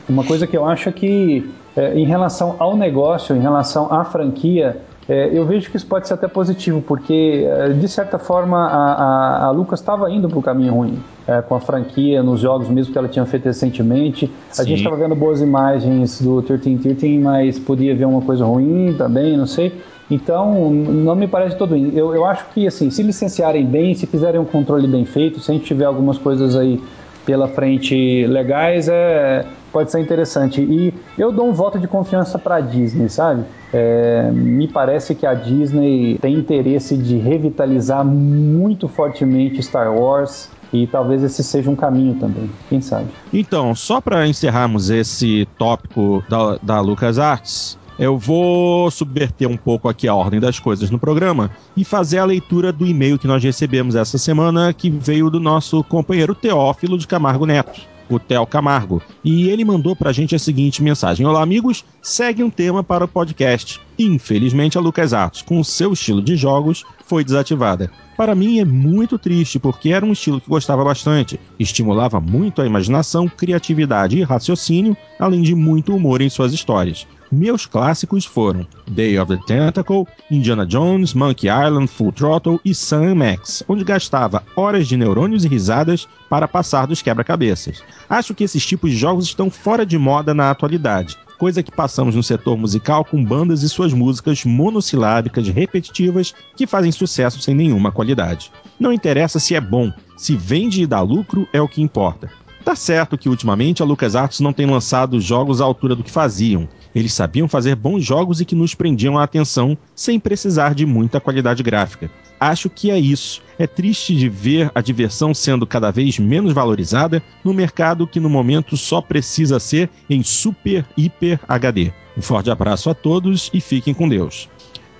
uma 0.07 0.23
coisa 0.23 0.45
que 0.45 0.55
eu 0.55 0.63
acho 0.63 0.89
é 0.89 0.91
que 0.91 1.51
é, 1.75 1.95
em 1.95 2.05
relação 2.05 2.55
ao 2.59 2.75
negócio, 2.75 3.35
em 3.35 3.39
relação 3.39 3.91
à 3.91 4.05
franquia, 4.05 4.77
é, 5.09 5.29
eu 5.33 5.45
vejo 5.45 5.69
que 5.69 5.77
isso 5.77 5.87
pode 5.87 6.07
ser 6.07 6.13
até 6.13 6.27
positivo, 6.27 6.81
porque 6.81 7.45
é, 7.47 7.69
de 7.69 7.87
certa 7.87 8.19
forma 8.19 8.57
a, 8.57 8.93
a, 8.93 9.45
a 9.45 9.51
Lucas 9.51 9.79
estava 9.79 10.09
indo 10.11 10.29
para 10.29 10.39
o 10.39 10.41
caminho 10.41 10.73
ruim 10.73 10.99
é, 11.27 11.41
com 11.41 11.55
a 11.55 11.59
franquia, 11.59 12.21
nos 12.21 12.39
jogos 12.39 12.69
mesmo 12.69 12.93
que 12.93 12.97
ela 12.97 13.07
tinha 13.07 13.25
feito 13.25 13.45
recentemente. 13.45 14.31
A 14.51 14.55
Sim. 14.55 14.69
gente 14.69 14.77
estava 14.79 14.95
vendo 14.95 15.15
boas 15.15 15.41
imagens 15.41 16.21
do 16.21 16.35
1313, 16.35 17.17
mas 17.19 17.59
podia 17.59 17.95
ver 17.95 18.05
uma 18.05 18.21
coisa 18.21 18.45
ruim 18.45 18.93
também, 18.97 19.35
não 19.35 19.47
sei. 19.47 19.81
Então, 20.09 20.69
não 20.69 21.15
me 21.15 21.27
parece 21.27 21.55
todo 21.55 21.71
ruim. 21.71 21.93
Eu, 21.95 22.13
eu 22.13 22.25
acho 22.25 22.45
que, 22.53 22.67
assim, 22.67 22.89
se 22.89 23.01
licenciarem 23.01 23.65
bem, 23.65 23.95
se 23.95 24.05
fizerem 24.05 24.41
um 24.41 24.45
controle 24.45 24.85
bem 24.85 25.05
feito, 25.05 25.39
se 25.39 25.49
a 25.49 25.53
gente 25.53 25.65
tiver 25.65 25.85
algumas 25.85 26.17
coisas 26.17 26.55
aí 26.55 26.81
pela 27.25 27.47
frente 27.47 28.25
legais, 28.27 28.89
é, 28.89 29.45
pode 29.71 29.91
ser 29.91 29.99
interessante. 29.99 30.61
E 30.61 30.93
eu 31.17 31.31
dou 31.31 31.47
um 31.47 31.53
voto 31.53 31.79
de 31.79 31.87
confiança 31.87 32.37
para 32.37 32.55
a 32.55 32.61
Disney, 32.61 33.09
sabe? 33.09 33.43
É, 33.73 34.29
me 34.31 34.67
parece 34.67 35.15
que 35.15 35.25
a 35.25 35.33
Disney 35.33 36.17
tem 36.21 36.35
interesse 36.35 36.97
de 36.97 37.17
revitalizar 37.17 38.05
muito 38.05 38.87
fortemente 38.87 39.61
Star 39.63 39.93
Wars. 39.93 40.49
E 40.73 40.87
talvez 40.87 41.21
esse 41.21 41.43
seja 41.43 41.69
um 41.69 41.75
caminho 41.75 42.15
também, 42.15 42.49
quem 42.69 42.79
sabe. 42.79 43.07
Então, 43.33 43.75
só 43.75 43.99
para 43.99 44.25
encerrarmos 44.25 44.89
esse 44.89 45.45
tópico 45.57 46.23
da, 46.29 46.57
da 46.63 46.79
LucasArts, 46.79 47.77
eu 47.99 48.17
vou 48.17 48.89
subverter 48.89 49.49
um 49.49 49.57
pouco 49.57 49.89
aqui 49.89 50.07
a 50.07 50.15
ordem 50.15 50.39
das 50.39 50.59
coisas 50.59 50.89
no 50.89 50.97
programa 50.97 51.51
e 51.75 51.83
fazer 51.83 52.19
a 52.19 52.25
leitura 52.25 52.71
do 52.71 52.87
e-mail 52.87 53.19
que 53.19 53.27
nós 53.27 53.43
recebemos 53.43 53.95
essa 53.95 54.17
semana, 54.17 54.73
que 54.73 54.89
veio 54.89 55.29
do 55.29 55.41
nosso 55.41 55.83
companheiro 55.83 56.33
Teófilo 56.33 56.97
de 56.97 57.05
Camargo 57.05 57.45
Neto 57.45 57.91
o 58.15 58.19
Theo 58.19 58.45
Camargo. 58.45 59.01
E 59.23 59.49
ele 59.49 59.65
mandou 59.65 59.95
pra 59.95 60.11
gente 60.11 60.35
a 60.35 60.39
seguinte 60.39 60.83
mensagem: 60.83 61.25
Olá, 61.25 61.41
amigos, 61.41 61.83
segue 62.01 62.43
um 62.43 62.49
tema 62.49 62.83
para 62.83 63.05
o 63.05 63.07
podcast. 63.07 63.79
Infelizmente, 63.97 64.77
a 64.77 64.81
LucasArts, 64.81 65.41
com 65.41 65.63
seu 65.63 65.93
estilo 65.93 66.21
de 66.21 66.35
jogos, 66.35 66.83
foi 67.05 67.23
desativada. 67.23 67.91
Para 68.17 68.35
mim 68.35 68.59
é 68.59 68.65
muito 68.65 69.17
triste, 69.17 69.57
porque 69.57 69.89
era 69.89 70.05
um 70.05 70.11
estilo 70.11 70.39
que 70.39 70.49
gostava 70.49 70.83
bastante, 70.83 71.39
estimulava 71.59 72.19
muito 72.19 72.61
a 72.61 72.65
imaginação, 72.65 73.27
criatividade 73.27 74.17
e 74.17 74.23
raciocínio, 74.23 74.95
além 75.19 75.41
de 75.41 75.55
muito 75.55 75.95
humor 75.95 76.21
em 76.21 76.29
suas 76.29 76.53
histórias. 76.53 77.07
Meus 77.31 77.65
clássicos 77.65 78.25
foram 78.25 78.67
Day 78.89 79.17
of 79.17 79.33
the 79.33 79.41
Tentacle, 79.47 80.05
Indiana 80.29 80.65
Jones, 80.65 81.13
Monkey 81.13 81.47
Island, 81.47 81.87
Full 81.87 82.11
Throttle 82.11 82.59
e 82.65 82.75
Sam 82.75 83.15
Max, 83.15 83.63
onde 83.69 83.85
gastava 83.85 84.43
horas 84.53 84.85
de 84.85 84.97
neurônios 84.97 85.45
e 85.45 85.47
risadas 85.47 86.09
para 86.29 86.45
passar 86.45 86.87
dos 86.87 87.01
quebra-cabeças. 87.01 87.81
Acho 88.09 88.35
que 88.35 88.43
esses 88.43 88.65
tipos 88.65 88.91
de 88.91 88.97
jogos 88.97 89.23
estão 89.27 89.49
fora 89.49 89.85
de 89.85 89.97
moda 89.97 90.33
na 90.33 90.51
atualidade, 90.51 91.17
coisa 91.39 91.63
que 91.63 91.71
passamos 91.71 92.15
no 92.15 92.21
setor 92.21 92.57
musical 92.57 93.05
com 93.05 93.23
bandas 93.23 93.63
e 93.63 93.69
suas 93.69 93.93
músicas 93.93 94.43
monossilábicas 94.43 95.47
repetitivas 95.47 96.35
que 96.57 96.67
fazem 96.67 96.91
sucesso 96.91 97.39
sem 97.39 97.55
nenhuma 97.55 97.93
qualidade. 97.93 98.51
Não 98.77 98.91
interessa 98.91 99.39
se 99.39 99.55
é 99.55 99.61
bom, 99.61 99.89
se 100.17 100.35
vende 100.35 100.83
e 100.83 100.85
dá 100.85 100.99
lucro 101.01 101.47
é 101.53 101.61
o 101.61 101.67
que 101.67 101.81
importa. 101.81 102.29
Tá 102.63 102.75
certo 102.75 103.17
que 103.17 103.27
ultimamente 103.27 103.81
a 103.81 103.85
LucasArts 103.85 104.39
não 104.39 104.53
tem 104.53 104.65
lançado 104.65 105.19
jogos 105.19 105.59
à 105.59 105.65
altura 105.65 105.95
do 105.95 106.03
que 106.03 106.11
faziam, 106.11 106.69
eles 106.93 107.13
sabiam 107.13 107.47
fazer 107.47 107.75
bons 107.75 108.03
jogos 108.03 108.41
e 108.41 108.45
que 108.45 108.55
nos 108.55 108.75
prendiam 108.75 109.17
a 109.17 109.23
atenção 109.23 109.77
sem 109.95 110.19
precisar 110.19 110.75
de 110.75 110.85
muita 110.85 111.19
qualidade 111.19 111.63
gráfica. 111.63 112.11
Acho 112.39 112.69
que 112.69 112.91
é 112.91 112.99
isso. 112.99 113.41
É 113.57 113.67
triste 113.67 114.15
de 114.15 114.27
ver 114.27 114.71
a 114.73 114.81
diversão 114.81 115.33
sendo 115.33 115.65
cada 115.65 115.91
vez 115.91 116.17
menos 116.17 116.53
valorizada 116.53 117.21
no 117.43 117.53
mercado 117.53 118.07
que 118.07 118.19
no 118.19 118.29
momento 118.29 118.75
só 118.75 118.99
precisa 118.99 119.59
ser 119.59 119.89
em 120.09 120.23
super 120.23 120.85
hiper 120.97 121.39
HD. 121.47 121.91
Um 122.17 122.21
forte 122.21 122.49
abraço 122.49 122.89
a 122.89 122.93
todos 122.93 123.49
e 123.53 123.61
fiquem 123.61 123.93
com 123.93 124.09
Deus. 124.09 124.49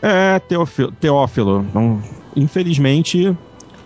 É, 0.01 0.39
Teófilo, 0.39 0.91
Teófilo 0.93 1.66
infelizmente 2.36 3.36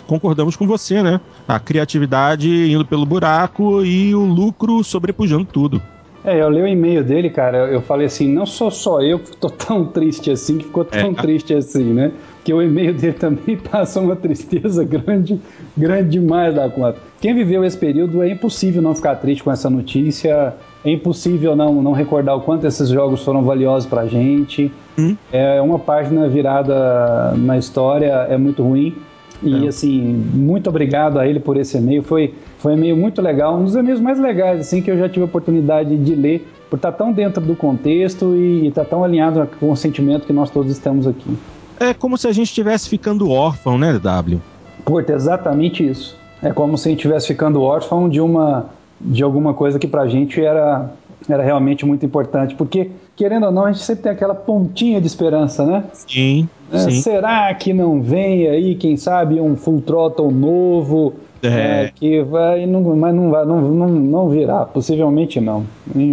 concordamos 0.08 0.56
com 0.56 0.68
você, 0.68 1.02
né? 1.02 1.20
A 1.48 1.60
criatividade 1.60 2.72
indo 2.72 2.86
pelo 2.86 3.06
buraco 3.06 3.84
e 3.84 4.14
o 4.16 4.24
lucro 4.26 4.84
sobrepujando 4.84 5.46
tudo. 5.46 5.82
É, 6.26 6.42
eu 6.42 6.50
li 6.50 6.60
o 6.60 6.68
e-mail 6.68 7.04
dele, 7.04 7.30
cara, 7.30 7.68
eu 7.68 7.82
falei 7.84 8.08
assim, 8.08 8.28
não 8.28 8.48
sou 8.48 8.72
só 8.72 9.00
eu 9.00 9.20
que 9.20 9.38
tô 9.38 9.48
tão 9.48 9.86
triste 9.86 10.32
assim, 10.32 10.58
que 10.58 10.64
ficou 10.66 10.84
tão 10.84 11.12
é. 11.12 11.14
triste 11.14 11.54
assim, 11.54 11.94
né? 11.94 12.12
Que 12.44 12.52
o 12.52 12.64
e-mail 12.64 12.96
dele 12.96 13.14
também 13.14 13.56
passa 13.72 14.00
uma 14.00 14.16
tristeza 14.16 14.84
grande, 14.84 15.40
grande 15.78 16.10
demais 16.10 16.56
da 16.56 16.68
conta. 16.68 16.98
Quem 17.22 17.36
viveu 17.36 17.64
esse 17.64 17.78
período 17.78 18.24
é 18.24 18.30
impossível 18.30 18.82
não 18.82 18.96
ficar 18.96 19.16
triste 19.18 19.44
com 19.44 19.52
essa 19.52 19.70
notícia, 19.70 20.56
é 20.84 20.92
impossível 20.92 21.56
não, 21.56 21.82
não 21.84 21.92
recordar 21.92 22.36
o 22.36 22.42
quanto 22.42 22.66
esses 22.66 22.90
jogos 22.90 23.24
foram 23.24 23.44
valiosos 23.44 23.88
pra 23.88 24.08
gente. 24.08 24.72
Hum? 24.98 25.16
É 25.32 25.62
uma 25.62 25.78
página 25.78 26.28
virada 26.28 27.36
na 27.38 27.56
história, 27.56 28.26
é 28.30 28.38
muito 28.38 28.64
ruim. 28.64 28.96
E 29.44 29.66
é. 29.66 29.68
assim, 29.68 30.02
muito 30.34 30.70
obrigado 30.70 31.20
a 31.20 31.28
ele 31.28 31.40
por 31.40 31.58
esse 31.58 31.78
e-mail. 31.78 32.04
Foi, 32.04 32.34
foi 32.60 32.74
um 32.74 32.78
e-mail 32.78 32.98
muito 32.98 33.22
legal, 33.22 33.58
um 33.58 33.64
dos 33.64 33.76
e-mails 33.76 34.00
mais 34.00 34.20
legais 34.20 34.60
assim 34.62 34.82
que 34.82 34.90
eu 34.90 34.98
já 34.98 35.08
tive 35.08 35.22
a 35.22 35.26
oportunidade 35.26 35.96
de 35.98 36.16
ler, 36.16 36.48
por 36.70 36.78
estar 36.78 36.92
tão 36.92 37.12
dentro 37.12 37.44
do 37.44 37.56
contexto 37.56 38.36
e 38.36 38.68
estar 38.68 38.86
tão 38.86 39.04
alinhado 39.04 39.48
com 39.60 39.72
o 39.72 39.76
sentimento 39.76 40.26
que 40.26 40.34
nós 40.34 40.50
todos 40.50 40.72
estamos 40.72 41.08
aqui. 41.08 41.38
É 41.80 41.94
como 41.94 42.18
se 42.18 42.28
a 42.28 42.32
gente 42.32 42.48
estivesse 42.48 42.90
ficando 42.90 43.30
órfão, 43.30 43.78
né, 43.78 44.00
W? 44.00 44.42
Porto, 44.84 45.10
exatamente 45.10 45.88
isso. 45.88 46.18
É 46.42 46.52
como 46.52 46.78
se 46.78 46.88
a 46.88 46.92
gente 46.92 47.00
estivesse 47.00 47.28
ficando 47.28 47.62
órfão 47.62 48.08
de 48.08 48.22
uma 48.22 48.68
de 49.00 49.24
alguma 49.24 49.54
coisa 49.54 49.78
que 49.78 49.88
pra 49.88 50.08
gente 50.08 50.42
era 50.42 50.90
era 51.32 51.44
realmente 51.44 51.86
muito 51.86 52.06
importante, 52.06 52.56
porque 52.56 52.92
querendo 53.16 53.46
ou 53.46 53.52
não, 53.52 53.66
a 53.66 53.72
gente 53.72 53.84
sempre 53.84 54.04
tem 54.04 54.12
aquela 54.12 54.36
pontinha 54.36 55.00
de 55.00 55.08
esperança, 55.08 55.66
né? 55.66 55.84
Sim. 55.94 56.48
É, 56.72 56.78
sim. 56.78 57.02
Será 57.02 57.54
que 57.54 57.74
não 57.74 58.02
vem 58.02 58.48
aí, 58.48 58.76
quem 58.76 58.98
sabe, 58.98 59.40
um 59.40 59.56
full 59.56 59.82
throttle 59.82 60.32
novo? 60.32 61.14
É. 61.42 61.86
É, 61.86 61.92
que 61.94 62.24
vai, 62.24 62.66
não, 62.66 62.82
mas 62.96 63.14
não, 63.14 63.30
vai, 63.30 63.46
não, 63.46 63.62
não, 63.62 63.88
não 63.88 64.30
virá, 64.30 64.66
possivelmente 64.66 65.40
não. 65.40 65.66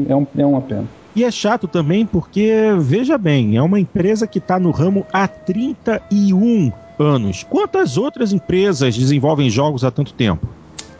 É, 0.08 0.14
um, 0.14 0.26
é 0.36 0.46
uma 0.46 0.60
pena. 0.60 0.84
E 1.14 1.24
é 1.24 1.30
chato 1.30 1.68
também 1.68 2.06
porque, 2.06 2.52
veja 2.78 3.18
bem, 3.18 3.56
é 3.56 3.62
uma 3.62 3.78
empresa 3.78 4.26
que 4.26 4.38
está 4.38 4.58
no 4.58 4.70
ramo 4.70 5.06
há 5.12 5.28
31 5.28 6.72
anos. 6.98 7.44
Quantas 7.48 7.98
outras 7.98 8.32
empresas 8.32 8.96
desenvolvem 8.96 9.50
jogos 9.50 9.84
há 9.84 9.90
tanto 9.90 10.14
tempo? 10.14 10.46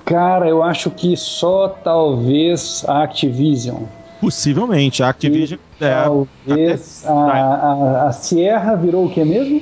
Cara, 0.04 0.48
eu 0.48 0.62
acho 0.62 0.90
que 0.90 1.16
só 1.16 1.68
talvez 1.68 2.84
a 2.86 3.02
Activision. 3.02 3.84
Possivelmente, 4.22 5.02
a 5.02 5.08
Activision. 5.08 5.58
E, 5.80 5.84
é, 5.84 6.02
talvez 6.04 7.04
a, 7.04 7.12
a, 7.12 8.06
a, 8.06 8.12
Sierra 8.12 8.76
virou 8.76 9.06
o 9.06 9.10
que 9.10 9.24
mesmo? 9.24 9.60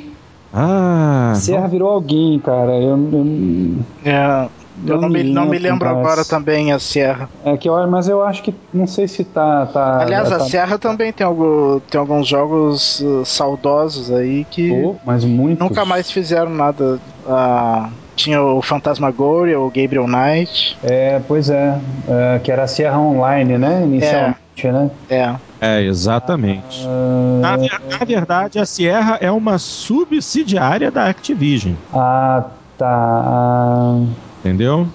Ah. 0.53 1.31
A 1.33 1.35
Sierra 1.37 1.63
não... 1.63 1.71
virou 1.71 1.89
alguém, 1.89 2.39
cara. 2.41 2.73
Eu, 2.73 2.99
eu... 3.11 3.77
É, 4.05 4.49
eu 4.87 5.01
não, 5.01 5.09
me, 5.09 5.23
não 5.23 5.47
me 5.47 5.59
lembro 5.59 5.89
agora 5.89 6.27
também 6.27 6.73
a 6.73 6.79
Sierra. 6.79 7.31
É 7.43 7.57
que 7.57 7.71
eu, 7.71 7.87
mas 7.89 8.07
eu 8.07 8.23
acho 8.23 8.43
que 8.43 8.55
não 8.73 8.87
sei 8.87 9.09
se 9.09 9.25
tá. 9.25 9.65
tá 9.65 10.03
Aliás, 10.03 10.29
tá... 10.29 10.37
a 10.37 10.41
Sierra 10.41 10.79
também 10.79 11.11
tem, 11.11 11.27
algo, 11.27 11.81
tem 11.91 11.99
alguns 11.99 12.29
jogos 12.29 13.01
uh, 13.01 13.25
saudosos 13.25 14.13
aí 14.13 14.45
que. 14.51 14.71
Oh, 14.73 14.97
mas 15.07 15.25
muitos. 15.25 15.67
Nunca 15.67 15.87
mais 15.87 16.11
fizeram 16.11 16.51
nada. 16.51 17.01
Uh, 17.27 17.91
tinha 18.15 18.43
o 18.43 18.61
Fantasmagoria, 18.61 19.59
o 19.59 19.69
Gabriel 19.69 20.07
Knight. 20.07 20.77
É, 20.83 21.19
pois 21.27 21.49
é. 21.49 21.79
é 22.07 22.39
que 22.39 22.53
era 22.53 22.65
a 22.65 22.67
Sierra 22.67 22.99
Online, 22.99 23.57
né? 23.57 23.83
Inicialmente. 23.83 24.40
É 24.63 24.73
né? 24.73 24.91
É. 25.09 25.35
É, 25.61 25.83
exatamente. 25.83 26.85
Uh... 26.85 27.41
Na, 27.41 27.57
na, 27.57 28.05
verdade, 28.05 28.59
a 28.59 28.67
Sierra 28.67 29.19
é 29.21 29.31
uma 29.31 29.59
subsidiária 29.59 30.91
da 30.91 31.07
Activision. 31.07 31.75
Ah, 31.93 32.45
tá. 32.77 33.97
Entendeu? 34.41 34.87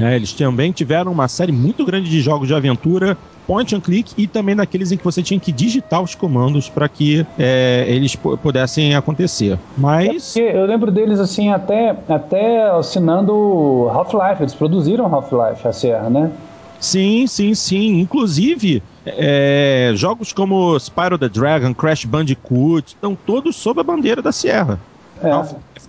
É, 0.00 0.16
eles 0.16 0.32
também 0.32 0.70
tiveram 0.70 1.10
uma 1.10 1.28
série 1.28 1.52
muito 1.52 1.84
grande 1.84 2.10
de 2.10 2.20
jogos 2.20 2.46
de 2.46 2.54
aventura, 2.54 3.16
point 3.46 3.74
and 3.74 3.80
click 3.80 4.12
e 4.18 4.26
também 4.26 4.54
daqueles 4.54 4.92
em 4.92 4.98
que 4.98 5.04
você 5.04 5.22
tinha 5.22 5.40
que 5.40 5.50
digitar 5.50 6.02
os 6.02 6.14
comandos 6.14 6.68
para 6.68 6.88
que 6.88 7.26
é, 7.38 7.86
eles 7.88 8.14
pudessem 8.14 8.94
acontecer. 8.94 9.58
Mas. 9.76 10.36
É 10.36 10.60
eu 10.60 10.66
lembro 10.66 10.90
deles 10.90 11.18
assim, 11.18 11.50
até, 11.50 11.96
até 12.08 12.70
assinando 12.70 13.88
Half-Life, 13.90 14.42
eles 14.42 14.54
produziram 14.54 15.06
Half-Life, 15.06 15.66
a 15.66 15.72
Sierra, 15.72 16.10
né? 16.10 16.30
Sim, 16.78 17.26
sim, 17.26 17.54
sim. 17.54 18.00
Inclusive, 18.00 18.82
é, 19.16 19.92
jogos 19.94 20.32
como 20.32 20.78
Spyro 20.78 21.18
the 21.18 21.28
Dragon, 21.28 21.72
Crash 21.74 22.04
Bandicoot, 22.04 22.94
estão 22.94 23.16
todos 23.26 23.56
sob 23.56 23.80
a 23.80 23.84
bandeira 23.84 24.20
da 24.20 24.32
Sierra. 24.32 24.78
É. 25.22 25.30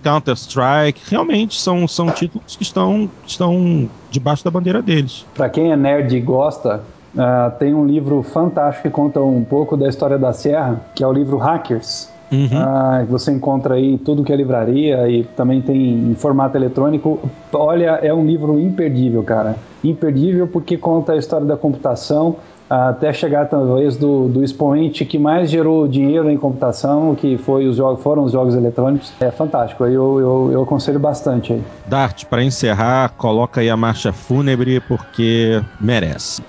Counter-Strike, 0.02 1.02
realmente 1.08 1.60
são, 1.60 1.86
são 1.86 2.10
títulos 2.10 2.56
que 2.56 2.62
estão, 2.62 3.08
estão 3.26 3.88
debaixo 4.10 4.44
da 4.44 4.50
bandeira 4.50 4.80
deles. 4.80 5.26
Para 5.34 5.48
quem 5.48 5.72
é 5.72 5.76
nerd 5.76 6.16
e 6.16 6.20
gosta, 6.20 6.80
uh, 7.14 7.58
tem 7.58 7.74
um 7.74 7.86
livro 7.86 8.22
fantástico 8.22 8.88
que 8.88 8.90
conta 8.90 9.20
um 9.20 9.44
pouco 9.44 9.76
da 9.76 9.88
história 9.88 10.18
da 10.18 10.32
Sierra, 10.32 10.80
que 10.94 11.04
é 11.04 11.06
o 11.06 11.12
livro 11.12 11.36
Hackers. 11.36 12.08
Uhum. 12.32 12.46
Uh, 12.46 13.06
você 13.06 13.32
encontra 13.32 13.74
aí 13.74 13.98
tudo 13.98 14.22
que 14.22 14.32
é 14.32 14.36
livraria 14.36 15.08
e 15.08 15.24
também 15.24 15.60
tem 15.60 16.10
em 16.10 16.14
formato 16.14 16.56
eletrônico. 16.56 17.18
Olha, 17.52 17.98
é 18.02 18.14
um 18.14 18.24
livro 18.24 18.58
imperdível, 18.58 19.22
cara. 19.22 19.56
Imperdível 19.82 20.46
porque 20.46 20.76
conta 20.76 21.12
a 21.12 21.16
história 21.16 21.46
da 21.46 21.56
computação, 21.56 22.36
até 22.70 23.12
chegar 23.12 23.46
talvez 23.46 23.96
do, 23.96 24.28
do 24.28 24.44
expoente 24.44 25.04
que 25.04 25.18
mais 25.18 25.50
gerou 25.50 25.88
dinheiro 25.88 26.30
em 26.30 26.38
computação, 26.38 27.16
que 27.16 27.36
foi 27.36 27.66
os 27.66 27.76
jogos, 27.76 28.00
foram 28.00 28.22
os 28.22 28.30
jogos 28.30 28.54
eletrônicos. 28.54 29.12
É 29.20 29.32
fantástico, 29.32 29.84
eu, 29.84 30.20
eu, 30.20 30.50
eu 30.52 30.62
aconselho 30.62 31.00
bastante 31.00 31.52
aí. 31.52 31.62
Dart, 31.86 32.24
para 32.26 32.44
encerrar, 32.44 33.08
coloca 33.16 33.60
aí 33.60 33.68
a 33.68 33.76
marcha 33.76 34.12
fúnebre 34.12 34.80
porque 34.80 35.60
merece. 35.80 36.40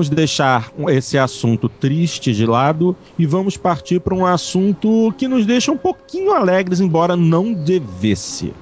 Vamos 0.00 0.08
deixar 0.08 0.72
esse 0.88 1.18
assunto 1.18 1.68
triste 1.68 2.32
de 2.32 2.46
lado 2.46 2.96
e 3.18 3.26
vamos 3.26 3.58
partir 3.58 4.00
para 4.00 4.14
um 4.14 4.24
assunto 4.24 5.12
que 5.18 5.28
nos 5.28 5.44
deixa 5.44 5.70
um 5.70 5.76
pouquinho 5.76 6.32
alegres, 6.32 6.80
embora 6.80 7.14
não 7.14 7.52
devesse. 7.52 8.54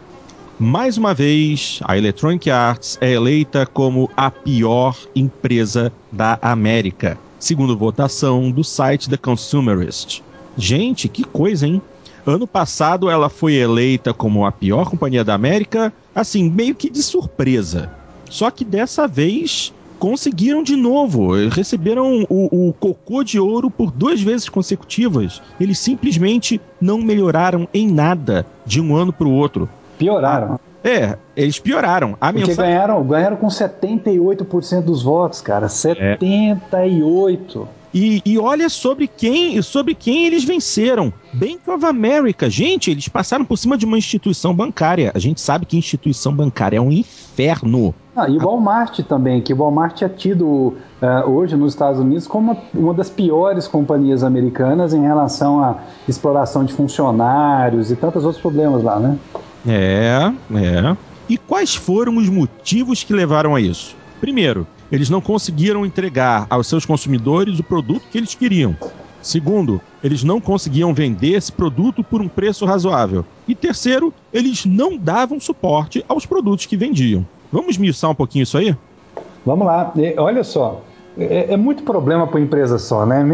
Mais 0.59 0.99
uma 0.99 1.14
vez, 1.14 1.78
a 1.84 1.97
Electronic 1.97 2.51
Arts 2.51 2.99
é 3.01 3.12
eleita 3.12 3.64
como 3.64 4.11
a 4.16 4.32
pior 4.32 4.99
empresa 5.14 5.93
da 6.11 6.41
América, 6.43 7.16
segundo 7.39 7.78
votação 7.78 8.51
do 8.51 8.64
site 8.64 9.09
The 9.09 9.16
Consumerist. 9.16 10.24
Gente, 10.57 11.09
que 11.09 11.22
coisa, 11.22 11.68
hein? 11.68 11.80
Ano 12.26 12.49
passado 12.49 13.09
ela 13.09 13.28
foi 13.28 13.55
eleita 13.55 14.12
como 14.12 14.45
a 14.45 14.51
pior 14.51 14.91
companhia 14.91 15.22
da 15.22 15.34
América, 15.34 15.93
assim, 16.12 16.51
meio 16.51 16.74
que 16.74 16.91
de 16.91 17.01
surpresa. 17.01 17.93
Só 18.28 18.51
que 18.51 18.64
dessa 18.64 19.07
vez 19.07 19.72
conseguiram 19.99 20.63
de 20.63 20.77
novo. 20.77 21.33
Receberam 21.49 22.27
o, 22.29 22.69
o, 22.69 22.73
cocô 22.73 23.23
de 23.23 23.39
ouro 23.39 23.71
por 23.71 23.91
duas 23.91 24.21
vezes 24.21 24.49
consecutivas. 24.49 25.43
Eles 25.61 25.79
simplesmente 25.79 26.61
não 26.81 26.99
melhoraram 26.99 27.69
em 27.73 27.91
nada 27.91 28.47
de 28.65 28.81
um 28.81 28.97
ano 28.97 29.13
para 29.13 29.27
o 29.27 29.33
outro. 29.33 29.69
Pioraram. 29.99 30.59
É, 30.83 31.17
eles 31.37 31.59
pioraram. 31.59 32.17
A 32.21 32.33
Porque 32.33 32.47
mensagem... 32.47 32.73
ganharam, 32.73 33.05
ganharam 33.05 33.37
com 33.37 33.49
78% 33.49 34.83
dos 34.83 35.03
votos, 35.03 35.41
cara. 35.41 35.67
78%. 35.67 37.67
E, 37.93 38.22
e, 38.24 38.39
olha 38.39 38.68
sobre 38.68 39.07
quem 39.07 39.61
sobre 39.62 39.95
quem 39.95 40.26
eles 40.26 40.45
venceram. 40.45 41.12
Bank 41.32 41.59
of 41.68 41.84
America. 41.84 42.49
Gente, 42.51 42.91
eles 42.91 43.09
passaram 43.09 43.45
por 43.45 43.57
cima 43.57 43.78
de 43.78 43.86
uma 43.86 43.97
instituição 43.97 44.55
bancária. 44.55 45.11
A 45.14 45.18
gente 45.18 45.41
sabe 45.41 45.64
que 45.64 45.76
instituição 45.76 46.32
bancária 46.32 46.76
é 46.76 46.80
um 46.80 46.93
inferno. 46.93 47.95
Ah, 48.14 48.28
e 48.28 48.36
o 48.36 48.41
Walmart 48.41 48.99
também, 49.03 49.41
que 49.41 49.53
o 49.53 49.57
Walmart 49.57 50.03
é 50.03 50.09
tido 50.09 50.47
uh, 50.47 51.30
hoje 51.30 51.57
nos 51.57 51.72
Estados 51.72 52.01
Unidos 52.01 52.26
como 52.26 52.53
uma, 52.53 52.59
uma, 52.74 52.95
das 52.95 53.09
piores 53.09 53.68
companhias 53.68 54.24
americanas 54.24 54.93
em 54.93 55.03
relação 55.03 55.62
à 55.62 55.76
exploração 56.09 56.64
de 56.64 56.72
funcionários 56.72 57.91
e 57.93 57.97
tantos 57.97 58.24
outros 58.24 58.43
problemas 58.43 58.82
lá, 58.82 58.99
né? 58.99 59.16
É, 59.66 60.32
é. 60.55 60.97
E 61.28 61.39
quais 61.39 61.74
foram 61.74 62.16
os 62.16 62.28
motivos 62.28 63.05
que 63.05 63.12
levaram 63.12 63.55
a 63.55 63.61
isso? 63.61 63.95
Primeiro, 64.20 64.66
eles 64.91 65.11
não 65.11 65.20
conseguiram 65.20 65.84
entregar 65.84 66.47
aos 66.49 66.66
seus 66.66 66.84
consumidores 66.84 67.59
o 67.59 67.64
produto 67.64 68.07
que 68.11 68.18
eles 68.18 68.34
queriam. 68.34 68.76
Segundo, 69.20 69.80
eles 70.03 70.22
não 70.22 70.41
conseguiam 70.41 70.95
vender 70.95 71.34
esse 71.34 71.51
produto 71.51 72.05
por 72.05 72.20
um 72.22 72.28
preço 72.28 72.64
razoável. 72.64 73.24
E 73.47 73.55
terceiro, 73.55 74.12
eles 74.32 74.64
não 74.64 74.97
davam 74.97 75.41
suporte 75.41 76.05
aos 76.09 76.24
produtos 76.24 76.66
que 76.66 76.76
vendiam. 76.76 77.26
Vamos 77.53 77.70
esmiuçar 77.70 78.11
um 78.11 78.14
pouquinho 78.14 78.45
isso 78.45 78.57
aí? 78.57 78.74
Vamos 79.45 79.66
lá. 79.66 79.93
Olha 80.18 80.45
só, 80.45 80.82
é, 81.18 81.53
é 81.53 81.57
muito 81.57 81.82
problema 81.82 82.26
para 82.26 82.41
empresa 82.41 82.78
só, 82.78 83.05
né? 83.05 83.24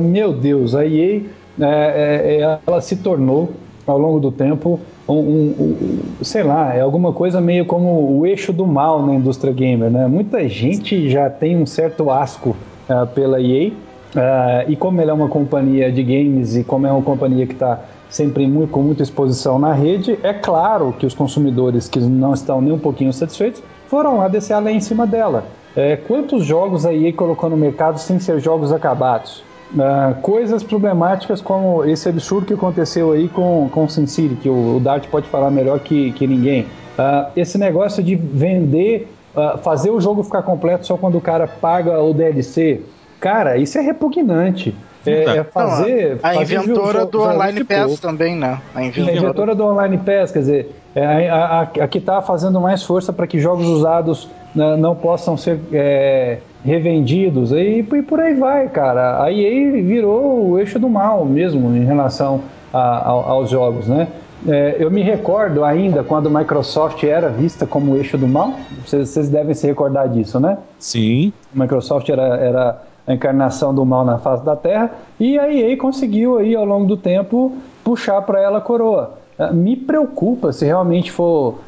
Meu 0.00 0.32
Deus, 0.32 0.74
a 0.74 0.84
EA 0.86 1.22
é, 1.58 2.40
é, 2.40 2.58
ela 2.66 2.80
se 2.80 2.96
tornou, 2.96 3.52
ao 3.90 3.98
longo 3.98 4.20
do 4.20 4.30
tempo, 4.30 4.80
um, 5.08 5.14
um, 5.14 5.54
um, 5.58 5.98
sei 6.22 6.42
lá, 6.42 6.74
é 6.74 6.80
alguma 6.80 7.12
coisa 7.12 7.40
meio 7.40 7.64
como 7.64 8.18
o 8.18 8.26
eixo 8.26 8.52
do 8.52 8.66
mal 8.66 9.04
na 9.04 9.14
indústria 9.14 9.52
gamer, 9.52 9.90
né? 9.90 10.06
Muita 10.06 10.48
gente 10.48 11.08
já 11.08 11.28
tem 11.28 11.56
um 11.56 11.66
certo 11.66 12.10
asco 12.10 12.50
uh, 12.88 13.06
pela 13.08 13.40
EA, 13.40 13.68
uh, 13.68 14.70
e 14.70 14.76
como 14.76 15.00
ela 15.00 15.10
é 15.10 15.14
uma 15.14 15.28
companhia 15.28 15.90
de 15.90 16.02
games 16.02 16.56
e 16.56 16.64
como 16.64 16.86
é 16.86 16.92
uma 16.92 17.02
companhia 17.02 17.46
que 17.46 17.54
está 17.54 17.80
sempre 18.08 18.46
muito, 18.46 18.70
com 18.70 18.82
muita 18.82 19.02
exposição 19.02 19.58
na 19.58 19.72
rede, 19.72 20.18
é 20.22 20.32
claro 20.32 20.94
que 20.98 21.06
os 21.06 21.14
consumidores 21.14 21.88
que 21.88 22.00
não 22.00 22.34
estão 22.34 22.60
nem 22.60 22.72
um 22.72 22.78
pouquinho 22.78 23.12
satisfeitos 23.12 23.62
foram 23.86 24.18
lá 24.18 24.28
descer 24.28 24.54
a 24.54 24.58
lei 24.58 24.74
em 24.74 24.80
cima 24.80 25.06
dela. 25.06 25.44
É, 25.76 25.96
quantos 25.96 26.44
jogos 26.44 26.84
a 26.84 26.92
EA 26.92 27.12
colocou 27.12 27.48
no 27.48 27.56
mercado 27.56 27.98
sem 27.98 28.18
ser 28.18 28.40
jogos 28.40 28.72
acabados? 28.72 29.44
Uh, 29.72 30.20
coisas 30.20 30.64
problemáticas 30.64 31.40
como 31.40 31.84
esse 31.84 32.08
absurdo 32.08 32.46
que 32.46 32.54
aconteceu 32.54 33.12
aí 33.12 33.28
com, 33.28 33.68
com 33.70 33.88
Sin 33.88 34.06
City, 34.06 34.34
que 34.34 34.48
o, 34.48 34.76
o 34.76 34.80
Dart 34.80 35.06
pode 35.06 35.28
falar 35.28 35.50
melhor 35.50 35.78
que, 35.78 36.10
que 36.12 36.26
ninguém. 36.26 36.62
Uh, 36.98 37.30
esse 37.36 37.56
negócio 37.56 38.02
de 38.02 38.16
vender, 38.16 39.12
uh, 39.34 39.58
fazer 39.58 39.90
o 39.90 40.00
jogo 40.00 40.24
ficar 40.24 40.42
completo 40.42 40.86
só 40.86 40.96
quando 40.96 41.16
o 41.18 41.20
cara 41.20 41.46
paga 41.46 42.00
o 42.02 42.12
DLC, 42.12 42.80
cara, 43.20 43.58
isso 43.58 43.78
é 43.78 43.80
repugnante. 43.80 44.74
É, 45.06 45.38
é, 45.38 45.44
fazer. 45.44 46.18
Não, 46.22 46.30
a, 46.30 46.34
fazer 46.34 46.56
inventora 46.56 47.06
do 47.06 47.22
Online 47.22 47.64
Pass 47.64 48.00
também, 48.00 48.36
né? 48.36 48.60
A 48.74 48.84
inventora. 48.84 49.12
a 49.12 49.16
inventora 49.16 49.54
do 49.54 49.64
Online 49.64 49.98
Pass, 49.98 50.30
quer 50.30 50.40
dizer, 50.40 50.76
é, 50.94 51.30
a, 51.30 51.36
a, 51.36 51.62
a 51.62 51.88
que 51.88 51.98
está 51.98 52.20
fazendo 52.20 52.60
mais 52.60 52.82
força 52.82 53.12
para 53.12 53.26
que 53.26 53.38
jogos 53.38 53.66
usados 53.66 54.28
né, 54.54 54.76
não 54.76 54.94
possam 54.94 55.36
ser 55.36 55.58
é, 55.72 56.38
revendidos 56.64 57.52
e, 57.52 57.78
e, 57.80 58.02
por 58.02 58.20
aí 58.20 58.34
vai, 58.34 58.68
cara. 58.68 59.22
A 59.22 59.32
EA 59.32 59.72
virou 59.82 60.50
o 60.50 60.58
eixo 60.58 60.78
do 60.78 60.88
mal 60.88 61.24
mesmo 61.24 61.74
em 61.76 61.84
relação 61.84 62.42
a, 62.72 62.78
a, 62.78 63.08
aos 63.10 63.50
jogos, 63.50 63.86
né? 63.88 64.08
É, 64.48 64.76
eu 64.78 64.90
me 64.90 65.02
recordo 65.02 65.64
ainda 65.64 66.02
quando 66.02 66.28
a 66.28 66.38
Microsoft 66.38 67.02
era 67.04 67.28
vista 67.28 67.66
como 67.66 67.92
o 67.92 67.96
eixo 67.96 68.16
do 68.16 68.26
mal. 68.26 68.54
Vocês, 68.86 69.08
vocês 69.08 69.28
devem 69.28 69.54
se 69.54 69.66
recordar 69.66 70.08
disso, 70.08 70.40
né? 70.40 70.56
Sim. 70.78 71.32
A 71.54 71.60
Microsoft 71.60 72.08
era, 72.08 72.36
era 72.36 72.82
a 73.06 73.14
encarnação 73.14 73.74
do 73.74 73.84
mal 73.84 74.04
na 74.04 74.18
face 74.18 74.44
da 74.44 74.56
Terra, 74.56 74.92
e 75.18 75.38
a 75.38 75.52
EA 75.52 75.76
conseguiu 75.76 76.38
aí 76.38 76.54
ao 76.54 76.64
longo 76.64 76.86
do 76.86 76.96
tempo 76.96 77.52
puxar 77.82 78.22
para 78.22 78.40
ela 78.40 78.58
a 78.58 78.60
coroa. 78.60 79.14
Ah, 79.38 79.52
me 79.52 79.76
preocupa 79.76 80.52
se 80.52 80.64
realmente 80.64 81.10
for 81.10 81.58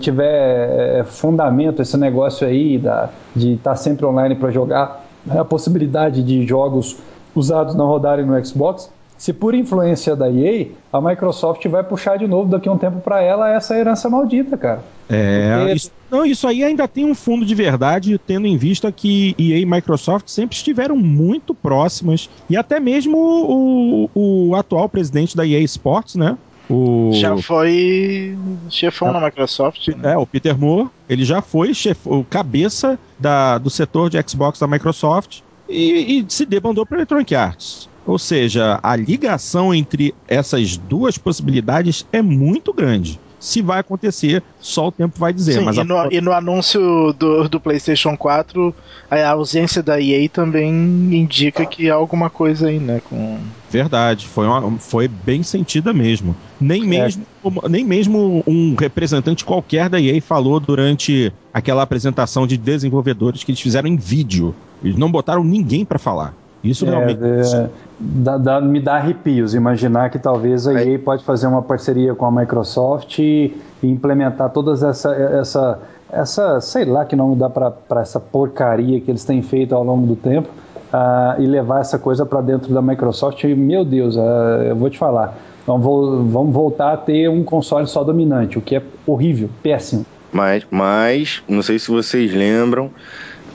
tiver 0.00 1.00
eh, 1.00 1.04
fundamento 1.04 1.82
esse 1.82 1.96
negócio 1.96 2.46
aí 2.46 2.78
da, 2.78 3.10
de 3.34 3.54
estar 3.54 3.70
tá 3.70 3.76
sempre 3.76 4.06
online 4.06 4.34
para 4.34 4.50
jogar, 4.50 5.04
a 5.28 5.44
possibilidade 5.44 6.22
de 6.22 6.46
jogos 6.46 6.96
usados 7.34 7.74
não 7.74 7.86
rodarem 7.86 8.24
no 8.24 8.44
Xbox, 8.44 8.90
se 9.18 9.32
por 9.32 9.52
influência 9.52 10.14
da 10.14 10.30
EA, 10.30 10.68
a 10.92 11.00
Microsoft 11.00 11.66
vai 11.66 11.82
puxar 11.82 12.16
de 12.16 12.28
novo 12.28 12.48
daqui 12.48 12.68
a 12.68 12.72
um 12.72 12.78
tempo 12.78 13.00
para 13.00 13.20
ela 13.20 13.50
essa 13.50 13.76
herança 13.76 14.08
maldita, 14.08 14.56
cara. 14.56 14.80
É, 15.08 15.56
Porque... 15.56 15.72
isso, 15.72 15.90
não, 16.08 16.24
isso 16.24 16.46
aí 16.46 16.62
ainda 16.62 16.86
tem 16.86 17.04
um 17.04 17.16
fundo 17.16 17.44
de 17.44 17.54
verdade, 17.54 18.16
tendo 18.24 18.46
em 18.46 18.56
vista 18.56 18.92
que 18.92 19.34
EA 19.36 19.58
e 19.58 19.66
Microsoft 19.66 20.28
sempre 20.28 20.54
estiveram 20.54 20.96
muito 20.96 21.52
próximas, 21.52 22.30
e 22.48 22.56
até 22.56 22.78
mesmo 22.78 23.18
o, 23.18 24.08
o, 24.14 24.48
o 24.50 24.54
atual 24.54 24.88
presidente 24.88 25.36
da 25.36 25.44
EA 25.44 25.60
Sports, 25.62 26.14
né? 26.14 26.38
O... 26.68 27.10
Já 27.14 27.36
foi 27.38 28.36
chefão 28.68 29.12
na 29.12 29.20
Microsoft. 29.20 29.88
Né? 29.88 30.12
É, 30.12 30.16
o 30.16 30.26
Peter 30.26 30.56
Moore, 30.58 30.88
ele 31.08 31.24
já 31.24 31.40
foi 31.40 31.72
chef... 31.72 31.98
o 32.04 32.24
cabeça 32.24 32.98
da, 33.18 33.58
do 33.58 33.70
setor 33.70 34.10
de 34.10 34.22
Xbox 34.28 34.58
da 34.58 34.66
Microsoft 34.66 35.40
e, 35.68 36.18
e 36.18 36.24
se 36.28 36.44
debandou 36.44 36.84
para 36.84 36.98
Electronic 36.98 37.34
Arts. 37.34 37.88
Ou 38.06 38.18
seja, 38.18 38.80
a 38.82 38.96
ligação 38.96 39.74
entre 39.74 40.14
essas 40.26 40.76
duas 40.76 41.18
possibilidades 41.18 42.06
é 42.10 42.22
muito 42.22 42.72
grande. 42.72 43.20
Se 43.40 43.62
vai 43.62 43.80
acontecer, 43.80 44.42
só 44.60 44.88
o 44.88 44.92
tempo 44.92 45.18
vai 45.18 45.32
dizer. 45.32 45.54
Sim, 45.54 45.64
mas 45.64 45.76
e, 45.76 45.80
a... 45.80 45.84
no, 45.84 46.12
e, 46.12 46.20
no, 46.20 46.32
anúncio 46.32 47.12
do, 47.12 47.48
do, 47.48 47.60
PlayStation 47.60 48.16
4, 48.16 48.74
a 49.10 49.28
ausência 49.30 49.82
da 49.82 50.00
EA 50.00 50.28
também 50.28 50.70
indica 50.70 51.64
que 51.64 51.88
há 51.88 51.94
alguma 51.94 52.28
coisa 52.28 52.68
aí, 52.68 52.78
né? 52.78 53.00
Com... 53.08 53.38
Verdade, 53.70 54.26
foi, 54.26 54.46
uma, 54.46 54.78
foi 54.78 55.06
bem 55.06 55.42
sentida 55.42 55.92
mesmo. 55.92 56.34
Nem, 56.60 56.82
é. 56.82 56.86
mesmo, 56.86 57.24
nem 57.68 57.84
mesmo 57.84 58.42
um 58.46 58.74
representante 58.78 59.44
qualquer 59.44 59.88
da 59.88 60.00
EA 60.00 60.20
falou 60.20 60.58
durante 60.58 61.32
aquela 61.52 61.82
apresentação 61.82 62.46
de 62.46 62.56
desenvolvedores 62.56 63.44
que 63.44 63.52
eles 63.52 63.60
fizeram 63.60 63.88
em 63.88 63.96
vídeo. 63.96 64.54
Eles 64.82 64.96
não 64.96 65.10
botaram 65.10 65.44
ninguém 65.44 65.84
para 65.84 65.98
falar. 65.98 66.34
Isso 66.62 66.86
é, 66.86 66.90
realmente. 66.90 67.22
É, 67.24 67.68
dá, 67.98 68.36
dá, 68.36 68.60
me 68.60 68.80
dá 68.80 68.96
arrepios 68.96 69.54
imaginar 69.54 70.10
que 70.10 70.18
talvez 70.18 70.66
a 70.66 70.82
EA 70.82 70.98
pode 70.98 71.24
fazer 71.24 71.46
uma 71.46 71.62
parceria 71.62 72.14
com 72.14 72.26
a 72.26 72.30
Microsoft 72.30 73.18
e, 73.18 73.56
e 73.82 73.86
implementar 73.86 74.50
todas 74.50 74.82
essa, 74.82 75.14
essa, 75.14 75.78
essa, 76.10 76.60
sei 76.60 76.84
lá 76.84 77.04
que 77.04 77.14
nome 77.14 77.36
dá 77.36 77.48
para 77.48 78.00
essa 78.00 78.18
porcaria 78.18 79.00
que 79.00 79.10
eles 79.10 79.24
têm 79.24 79.42
feito 79.42 79.74
ao 79.74 79.84
longo 79.84 80.06
do 80.06 80.16
tempo 80.16 80.48
uh, 80.92 81.40
e 81.40 81.46
levar 81.46 81.80
essa 81.80 81.98
coisa 81.98 82.26
para 82.26 82.40
dentro 82.40 82.72
da 82.72 82.82
Microsoft. 82.82 83.42
E, 83.44 83.54
meu 83.54 83.84
Deus, 83.84 84.16
uh, 84.16 84.20
eu 84.68 84.76
vou 84.76 84.90
te 84.90 84.98
falar. 84.98 85.36
Vamos, 85.66 86.32
vamos 86.32 86.52
voltar 86.52 86.94
a 86.94 86.96
ter 86.96 87.28
um 87.28 87.44
console 87.44 87.86
só 87.86 88.02
dominante, 88.02 88.58
o 88.58 88.60
que 88.62 88.76
é 88.76 88.82
horrível, 89.06 89.50
péssimo. 89.62 90.04
Mas, 90.32 90.66
mas 90.70 91.42
não 91.48 91.62
sei 91.62 91.78
se 91.78 91.90
vocês 91.90 92.32
lembram, 92.34 92.90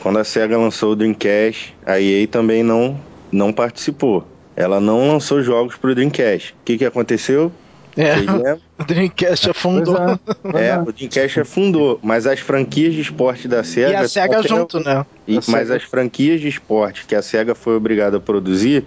quando 0.03 0.19
a 0.19 0.23
SEGA 0.25 0.57
lançou 0.57 0.91
o 0.91 0.95
Dreamcast, 0.97 1.73
a 1.85 1.97
EA 1.97 2.27
também 2.27 2.61
não, 2.61 2.99
não 3.31 3.53
participou. 3.53 4.27
Ela 4.53 4.81
não 4.81 5.07
lançou 5.07 5.41
jogos 5.41 5.77
para 5.77 5.91
o 5.91 5.95
Dreamcast. 5.95 6.51
O 6.51 6.65
que, 6.65 6.77
que 6.77 6.83
aconteceu? 6.83 7.49
É, 7.95 8.15
o 8.77 8.83
Dreamcast 8.83 9.49
afundou. 9.49 9.97
É, 9.97 10.67
é, 10.67 10.77
o 10.77 10.91
Dreamcast 10.91 11.39
afundou, 11.39 12.01
mas 12.03 12.27
as 12.27 12.41
franquias 12.41 12.93
de 12.93 12.99
esporte 12.99 13.47
da 13.47 13.63
SEGA... 13.63 13.91
E 13.91 13.95
a 13.95 14.07
SEGA 14.09 14.39
até, 14.39 14.47
junto, 14.49 14.77
né? 14.81 15.05
E, 15.25 15.39
mas 15.47 15.71
as 15.71 15.83
franquias 15.83 16.41
de 16.41 16.49
esporte 16.49 17.05
que 17.05 17.15
a 17.15 17.21
SEGA 17.21 17.55
foi 17.55 17.77
obrigada 17.77 18.17
a 18.17 18.19
produzir 18.19 18.83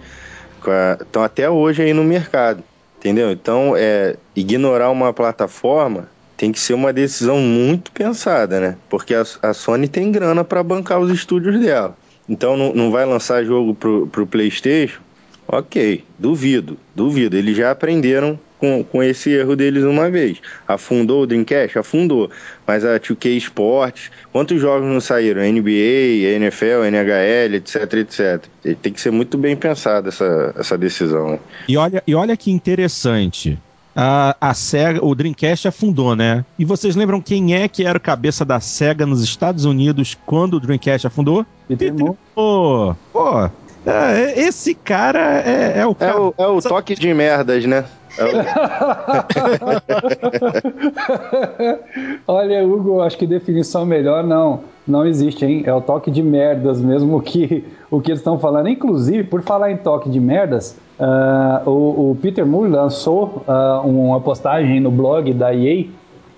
estão 1.01 1.23
até 1.23 1.49
hoje 1.49 1.81
aí 1.81 1.93
no 1.93 2.03
mercado, 2.03 2.63
entendeu? 2.99 3.31
Então, 3.31 3.73
é, 3.75 4.17
ignorar 4.35 4.91
uma 4.91 5.11
plataforma 5.11 6.09
tem 6.37 6.51
que 6.51 6.59
ser 6.59 6.75
uma 6.75 6.93
decisão 6.93 7.39
muito 7.39 7.91
pensada, 7.91 8.59
né? 8.59 8.77
Porque 8.87 9.13
a, 9.15 9.23
a 9.41 9.53
Sony 9.53 9.87
tem 9.87 10.11
grana 10.11 10.43
para 10.43 10.63
bancar 10.63 10.99
os 10.99 11.11
estúdios 11.11 11.59
dela. 11.59 11.97
Então 12.29 12.55
não, 12.55 12.73
não 12.73 12.91
vai 12.91 13.05
lançar 13.05 13.43
jogo 13.43 13.73
pro, 13.73 14.07
pro 14.07 14.27
PlayStation? 14.27 15.01
Ok, 15.47 16.03
duvido, 16.19 16.77
duvido. 16.93 17.35
Eles 17.35 17.57
já 17.57 17.71
aprenderam 17.71 18.37
com, 18.59 18.83
com 18.83 19.01
esse 19.01 19.29
erro 19.31 19.55
deles 19.55 19.83
uma 19.83 20.09
vez. 20.09 20.39
Afundou 20.67 21.23
o 21.23 21.27
Dreamcast? 21.27 21.79
Afundou. 21.79 22.29
Mas 22.65 22.83
a 22.83 22.99
2K 22.99 23.37
Sports, 23.37 24.11
quantos 24.31 24.59
jogos 24.59 24.87
não 24.87 24.99
saíram? 24.99 25.41
NBA, 25.41 26.35
NFL, 26.35 26.83
NHL, 26.89 27.55
etc, 27.55 27.93
etc. 27.93 28.43
Tem 28.81 28.91
que 28.91 28.99
ser 28.99 29.11
muito 29.11 29.37
bem 29.37 29.55
pensada 29.55 30.09
essa, 30.09 30.53
essa 30.57 30.77
decisão. 30.77 31.31
Né? 31.31 31.39
E, 31.69 31.77
olha, 31.77 32.03
e 32.05 32.13
olha 32.13 32.35
que 32.35 32.51
interessante 32.51 33.57
a, 33.99 34.37
a 34.39 34.53
SEGA, 34.53 35.03
o 35.03 35.15
Dreamcast 35.15 35.67
afundou, 35.67 36.15
né? 36.15 36.45
E 36.59 36.63
vocês 36.63 36.95
lembram 36.95 37.19
quem 37.19 37.55
é 37.55 37.67
que 37.67 37.83
era 37.83 37.97
o 37.97 38.01
cabeça 38.01 38.45
da 38.45 38.59
SEGA 38.59 39.07
nos 39.07 39.23
Estados 39.23 39.65
Unidos 39.65 40.15
quando 40.23 40.53
o 40.53 40.59
Dreamcast 40.59 41.07
afundou? 41.07 41.43
Peter 41.67 41.91
Moore. 41.91 42.15
Pô, 42.35 42.95
pô, 43.11 43.49
é, 43.87 44.39
esse 44.39 44.75
cara 44.75 45.41
é, 45.41 45.79
é 45.79 45.85
o 45.87 45.95
cara. 45.95 46.11
É 46.11 46.15
o, 46.15 46.33
é 46.37 46.47
o 46.47 46.61
toque 46.61 46.93
de 46.93 47.11
merdas, 47.11 47.65
né? 47.65 47.85
Olha, 52.27 52.65
Hugo, 52.65 53.01
acho 53.01 53.17
que 53.17 53.27
definição 53.27 53.85
melhor 53.85 54.23
não, 54.23 54.61
não 54.87 55.05
existe, 55.05 55.45
hein? 55.45 55.63
É 55.65 55.73
o 55.73 55.81
toque 55.81 56.09
de 56.09 56.23
merdas 56.23 56.81
mesmo 56.81 57.21
que 57.21 57.65
o 57.89 58.01
que 58.01 58.11
eles 58.11 58.19
estão 58.19 58.37
falando. 58.39 58.69
Inclusive, 58.69 59.23
por 59.23 59.41
falar 59.41 59.71
em 59.71 59.77
toque 59.77 60.09
de 60.09 60.19
merdas, 60.19 60.77
uh, 60.99 61.69
o, 61.69 62.11
o, 62.11 62.17
Peter 62.21 62.45
Moore 62.45 62.69
lançou 62.69 63.43
uh, 63.47 63.87
uma 63.87 64.19
postagem 64.19 64.79
no 64.79 64.91
blog 64.91 65.33
da 65.33 65.51
EA, 65.53 65.85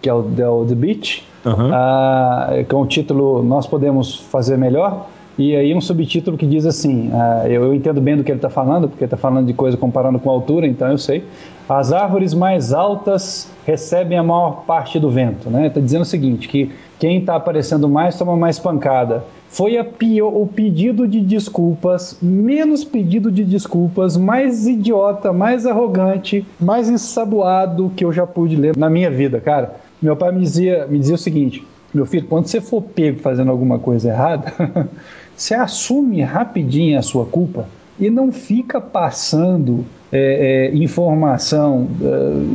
que 0.02 0.10
é 0.10 0.14
o, 0.14 0.26
é 0.38 0.50
o 0.50 0.66
The 0.66 0.76
Beach, 0.76 1.26
uhum. 1.46 1.70
uh, 1.70 2.66
com 2.68 2.82
o 2.82 2.86
título 2.86 3.44
Nós 3.44 3.68
Podemos 3.68 4.16
Fazer 4.16 4.58
Melhor. 4.58 5.08
E 5.38 5.56
aí 5.56 5.74
um 5.74 5.80
subtítulo 5.80 6.38
que 6.38 6.46
diz 6.46 6.66
assim, 6.66 7.10
uh, 7.10 7.48
eu, 7.48 7.64
eu, 7.64 7.74
entendo 7.74 8.02
bem 8.02 8.18
do 8.18 8.26
que 8.26 8.32
ele 8.32 8.40
está 8.40 8.50
falando, 8.50 8.90
porque 8.90 9.06
ele 9.06 9.08
está 9.08 9.16
falando 9.16 9.48
de 9.48 9.54
coisa 9.54 9.78
comparando 9.78 10.20
com 10.20 10.30
a 10.30 10.34
altura, 10.34 10.68
então 10.68 10.90
eu 10.90 10.98
sei. 10.98 11.24
As 11.70 11.94
árvores 11.94 12.34
mais 12.34 12.74
altas 12.74 13.48
recebem 13.64 14.18
a 14.18 14.24
maior 14.24 14.64
parte 14.66 15.00
do 15.00 15.12
vento, 15.12 15.50
né? 15.52 15.68
Está 15.68 15.80
dizendo 15.80 16.02
o 16.02 16.06
seguinte, 16.06 16.48
que 16.48 16.72
quem 16.98 17.20
está 17.20 17.36
aparecendo 17.36 17.88
mais 17.88 18.18
toma 18.18 18.36
mais 18.36 18.58
pancada. 18.58 19.24
Foi 19.50 19.82
pior, 19.84 20.36
o 20.36 20.48
pedido 20.48 21.08
de 21.08 21.22
desculpas, 21.22 22.18
menos 22.22 22.84
pedido 22.84 23.32
de 23.32 23.44
desculpas, 23.44 24.18
mais 24.18 24.68
idiota, 24.68 25.32
mais 25.32 25.66
arrogante, 25.66 26.46
mais 26.60 26.90
ensaboado 26.90 27.92
que 27.96 28.04
eu 28.04 28.12
já 28.12 28.26
pude 28.26 28.56
ler 28.56 28.76
na 28.76 28.90
minha 28.90 29.10
vida, 29.12 29.40
cara. 29.40 29.76
Meu 30.02 30.16
pai 30.16 30.32
me 30.32 30.42
dizia, 30.42 30.88
me 30.88 30.98
dizia 30.98 31.16
o 31.16 31.20
seguinte, 31.20 31.64
meu 31.94 32.06
filho, 32.06 32.28
quando 32.28 32.48
você 32.48 32.62
for 32.62 32.82
pego 32.82 33.20
fazendo 33.20 33.52
alguma 33.52 33.78
coisa 33.80 34.10
errada, 34.10 34.54
Você 35.40 35.56
assume 35.56 36.22
rapidinho 36.22 37.00
a 37.00 37.02
sua 37.02 37.26
culpa, 37.26 37.66
e 38.00 38.10
não 38.10 38.32
fica 38.32 38.80
passando 38.80 39.86
é, 40.12 40.70
é, 40.72 40.76
informação 40.76 41.88
é, 42.02 42.06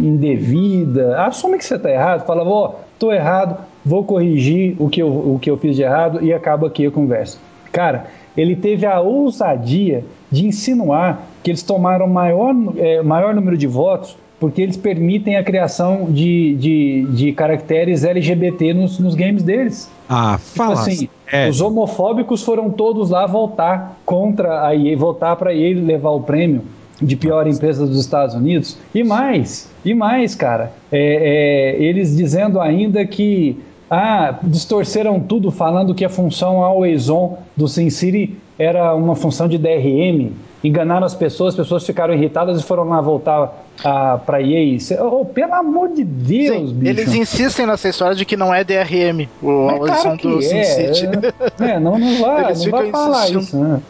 indevida. 0.05 1.22
Assume 1.22 1.59
que 1.59 1.64
você 1.64 1.76
está 1.76 1.90
errado, 1.90 2.26
fala, 2.26 2.42
ó, 2.42 2.74
tô 2.99 3.12
errado, 3.12 3.59
vou 3.84 4.05
corrigir 4.05 4.74
o 4.78 4.88
que, 4.88 5.03
eu, 5.03 5.09
o 5.09 5.38
que 5.40 5.51
eu 5.51 5.57
fiz 5.57 5.76
de 5.76 5.82
errado 5.82 6.24
e 6.24 6.32
acaba 6.32 6.66
aqui 6.66 6.86
a 6.86 6.90
conversa. 6.90 7.38
Cara, 7.70 8.07
ele 8.36 8.57
teve 8.57 8.86
a 8.86 9.01
ousadia 9.01 10.05
de 10.30 10.47
insinuar 10.47 11.22
que 11.42 11.51
eles 11.51 11.62
tomaram 11.62 12.09
maior, 12.09 12.55
é, 12.76 13.03
maior 13.03 13.34
número 13.34 13.57
de 13.57 13.66
votos 13.66 14.16
porque 14.45 14.61
eles 14.61 14.76
permitem 14.76 15.38
a 15.38 15.42
criação 15.42 16.05
de, 16.11 16.55
de, 16.57 17.07
de 17.12 17.32
caracteres 17.32 18.05
LGBT 18.05 18.74
nos, 18.74 18.99
nos 18.99 19.14
games 19.14 19.42
deles. 19.42 19.90
Ah, 20.07 20.38
tipo 20.38 20.57
fala. 20.59 20.74
Tipo 20.74 20.90
assim, 20.90 21.09
é. 21.32 21.49
os 21.49 21.62
homofóbicos 21.62 22.42
foram 22.42 22.68
todos 22.68 23.09
lá 23.09 23.24
votar 23.24 23.99
contra 24.05 24.66
a 24.66 24.76
EA, 24.76 24.95
votar 24.99 25.34
para 25.36 25.55
EA 25.55 25.74
levar 25.80 26.11
o 26.11 26.20
prêmio 26.20 26.61
de 27.01 27.16
pior 27.16 27.47
empresa 27.47 27.86
dos 27.86 27.99
Estados 27.99 28.34
Unidos. 28.34 28.76
E 28.95 29.03
mais, 29.03 29.70
e 29.82 29.95
mais, 29.95 30.34
cara, 30.34 30.72
é, 30.92 31.76
é, 31.78 31.82
eles 31.82 32.14
dizendo 32.14 32.61
ainda 32.61 33.07
que 33.07 33.59
ah, 33.90 34.38
distorceram 34.42 35.18
tudo 35.20 35.51
falando 35.51 35.95
que 35.95 36.05
a 36.05 36.11
função 36.11 36.62
always 36.62 37.09
on 37.09 37.38
do 37.57 37.66
SimCity 37.66 38.36
era 38.59 38.95
uma 38.95 39.16
função 39.16 39.49
de 39.49 39.57
DRM 39.57 40.32
enganaram 40.64 41.04
as 41.04 41.14
pessoas, 41.14 41.52
as 41.52 41.56
pessoas 41.58 41.84
ficaram 41.84 42.14
irritadas 42.14 42.58
e 42.58 42.62
foram 42.62 42.84
lá 42.84 43.00
voltar 43.00 43.64
ah, 43.84 44.18
para 44.24 44.40
EA. 44.40 44.78
Oh, 45.02 45.24
pelo 45.24 45.52
amor 45.52 45.90
de 45.90 46.02
Deus, 46.02 46.70
Sim, 46.70 46.74
bicho. 46.74 46.90
Eles 46.90 47.14
insistem 47.14 47.66
nessa 47.66 47.88
história 47.88 48.16
de 48.16 48.24
que 48.24 48.36
não 48.36 48.52
é 48.52 48.64
DRM, 48.64 49.28
o, 49.42 49.68
a 49.68 49.78
versão 49.78 50.16
do 50.16 50.38
é, 50.38 50.42
SimCity. 50.42 51.08
É, 51.60 51.70
é, 51.72 51.80
não, 51.80 51.98
não 51.98 52.18
vai, 52.18 52.54
não 52.54 52.70
vai 52.70 52.90
falar 52.90 53.30
isso. 53.30 53.56
Né? 53.56 53.80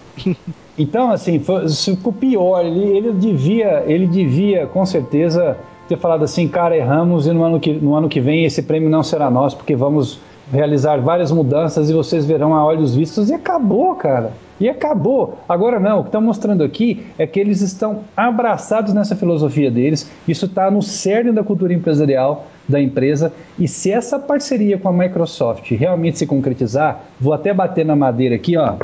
Então, 0.77 1.13
assim, 1.13 1.39
foi, 1.39 1.69
ficou 1.69 2.13
pior. 2.13 2.65
Ele, 2.65 2.97
ele, 2.97 3.13
devia, 3.13 3.85
ele 3.87 4.09
devia, 4.09 4.67
com 4.67 4.85
certeza, 4.85 5.57
ter 5.89 5.97
falado 5.97 6.25
assim, 6.25 6.49
cara, 6.49 6.77
erramos 6.77 7.29
e 7.29 7.33
no 7.33 7.45
ano, 7.45 7.61
que, 7.61 7.73
no 7.73 7.95
ano 7.95 8.09
que 8.09 8.21
vem 8.21 8.45
esse 8.45 8.61
prêmio 8.61 8.91
não 8.91 9.03
será 9.03 9.31
nosso, 9.31 9.57
porque 9.57 9.77
vamos 9.77 10.19
realizar 10.53 10.99
várias 11.01 11.31
mudanças 11.31 11.89
e 11.89 11.93
vocês 11.93 12.25
verão 12.25 12.55
a 12.55 12.65
olhos 12.65 12.95
vistos 12.95 13.31
e 13.31 13.35
acabou, 13.35 13.95
cara. 13.95 14.33
E 14.61 14.69
acabou. 14.69 15.39
Agora 15.49 15.81
não, 15.81 16.01
o 16.01 16.03
que 16.03 16.09
está 16.09 16.21
mostrando 16.21 16.63
aqui 16.63 17.07
é 17.19 17.27
que 17.27 17.41
eles 17.41 17.61
estão 17.61 18.01
abraçados 18.17 18.95
nessa 18.95 19.17
filosofia 19.17 19.71
deles. 19.71 20.11
Isso 20.29 20.47
está 20.47 20.71
no 20.71 20.81
cerne 20.81 21.33
da 21.33 21.43
cultura 21.43 21.75
empresarial 21.75 22.47
da 22.69 22.81
empresa. 22.81 23.33
E 23.59 23.67
se 23.67 23.91
essa 23.91 24.19
parceria 24.19 24.79
com 24.79 24.89
a 24.89 24.93
Microsoft 24.93 25.71
realmente 25.73 26.19
se 26.19 26.27
concretizar, 26.27 27.05
vou 27.21 27.33
até 27.33 27.53
bater 27.53 27.85
na 27.85 27.97
madeira 27.97 28.37
aqui, 28.37 28.57
ó. 28.57 28.77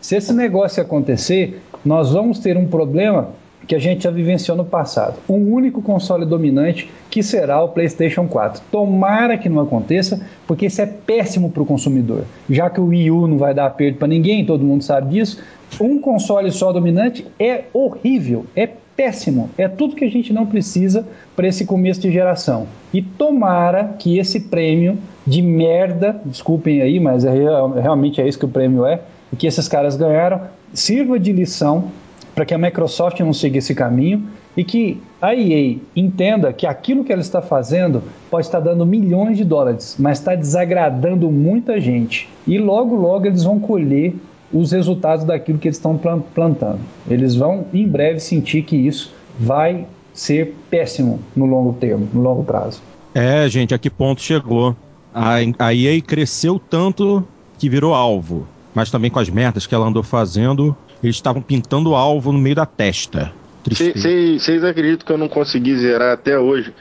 Se 0.00 0.16
esse 0.16 0.32
negócio 0.32 0.82
acontecer, 0.82 1.60
nós 1.84 2.12
vamos 2.12 2.38
ter 2.38 2.56
um 2.56 2.66
problema 2.66 3.30
que 3.68 3.74
a 3.74 3.78
gente 3.78 4.04
já 4.04 4.10
vivenciou 4.10 4.56
no 4.56 4.64
passado. 4.64 5.18
Um 5.28 5.52
único 5.52 5.82
console 5.82 6.24
dominante 6.24 6.90
que 7.10 7.22
será 7.22 7.62
o 7.62 7.68
PlayStation 7.68 8.26
4. 8.26 8.62
Tomara 8.72 9.36
que 9.36 9.46
não 9.46 9.60
aconteça, 9.60 10.26
porque 10.46 10.66
isso 10.66 10.80
é 10.80 10.86
péssimo 10.86 11.50
para 11.50 11.62
o 11.62 11.66
consumidor. 11.66 12.24
Já 12.48 12.70
que 12.70 12.80
o 12.80 12.86
Wii 12.86 13.10
U 13.10 13.28
não 13.28 13.36
vai 13.36 13.52
dar 13.52 13.66
aperto 13.66 13.98
para 13.98 14.08
ninguém, 14.08 14.46
todo 14.46 14.64
mundo 14.64 14.82
sabe 14.82 15.10
disso. 15.10 15.42
Um 15.78 16.00
console 16.00 16.50
só 16.50 16.72
dominante 16.72 17.26
é 17.38 17.64
horrível, 17.74 18.46
é 18.56 18.66
péssimo. 18.96 19.50
É 19.58 19.68
tudo 19.68 19.94
que 19.94 20.04
a 20.04 20.10
gente 20.10 20.32
não 20.32 20.46
precisa 20.46 21.06
para 21.36 21.46
esse 21.46 21.66
começo 21.66 22.00
de 22.00 22.10
geração. 22.10 22.66
E 22.92 23.02
tomara 23.02 23.94
que 23.98 24.18
esse 24.18 24.40
prêmio 24.40 24.96
de 25.26 25.42
merda, 25.42 26.18
desculpem 26.24 26.80
aí, 26.80 26.98
mas 26.98 27.22
é, 27.22 27.34
realmente 27.82 28.18
é 28.18 28.26
isso 28.26 28.38
que 28.38 28.46
o 28.46 28.48
prêmio 28.48 28.86
é, 28.86 29.00
que 29.36 29.46
esses 29.46 29.68
caras 29.68 29.94
ganharam, 29.94 30.40
sirva 30.72 31.18
de 31.18 31.32
lição 31.32 31.90
para 32.38 32.46
que 32.46 32.54
a 32.54 32.58
Microsoft 32.58 33.18
não 33.18 33.32
siga 33.32 33.58
esse 33.58 33.74
caminho 33.74 34.22
e 34.56 34.62
que 34.62 35.02
a 35.20 35.34
EA 35.34 35.76
entenda 35.96 36.52
que 36.52 36.68
aquilo 36.68 37.02
que 37.02 37.12
ela 37.12 37.20
está 37.20 37.42
fazendo 37.42 38.00
pode 38.30 38.46
estar 38.46 38.60
dando 38.60 38.86
milhões 38.86 39.36
de 39.36 39.44
dólares, 39.44 39.96
mas 39.98 40.20
está 40.20 40.36
desagradando 40.36 41.32
muita 41.32 41.80
gente. 41.80 42.28
E 42.46 42.56
logo, 42.56 42.94
logo 42.94 43.26
eles 43.26 43.42
vão 43.42 43.58
colher 43.58 44.14
os 44.52 44.70
resultados 44.70 45.24
daquilo 45.24 45.58
que 45.58 45.66
eles 45.66 45.78
estão 45.78 45.98
plantando. 46.32 46.78
Eles 47.10 47.34
vão 47.34 47.66
em 47.74 47.88
breve 47.88 48.20
sentir 48.20 48.62
que 48.62 48.76
isso 48.76 49.12
vai 49.36 49.84
ser 50.14 50.54
péssimo 50.70 51.18
no 51.34 51.44
longo 51.44 51.72
termo, 51.72 52.08
no 52.14 52.20
longo 52.20 52.44
prazo. 52.44 52.80
É, 53.16 53.48
gente, 53.48 53.74
a 53.74 53.78
que 53.78 53.90
ponto 53.90 54.22
chegou? 54.22 54.76
A, 55.12 55.38
a 55.58 55.74
EA 55.74 56.00
cresceu 56.00 56.60
tanto 56.70 57.26
que 57.58 57.68
virou 57.68 57.94
alvo, 57.94 58.46
mas 58.72 58.92
também 58.92 59.10
com 59.10 59.18
as 59.18 59.28
merdas 59.28 59.66
que 59.66 59.74
ela 59.74 59.88
andou 59.88 60.04
fazendo, 60.04 60.76
eles 61.02 61.16
estavam 61.16 61.42
pintando 61.42 61.90
o 61.90 61.96
alvo 61.96 62.32
no 62.32 62.38
meio 62.38 62.56
da 62.56 62.66
testa. 62.66 63.32
Vocês 63.70 64.64
acreditam 64.64 65.06
que 65.06 65.12
eu 65.12 65.18
não 65.18 65.28
consegui 65.28 65.76
zerar 65.76 66.12
até 66.12 66.38
hoje 66.38 66.72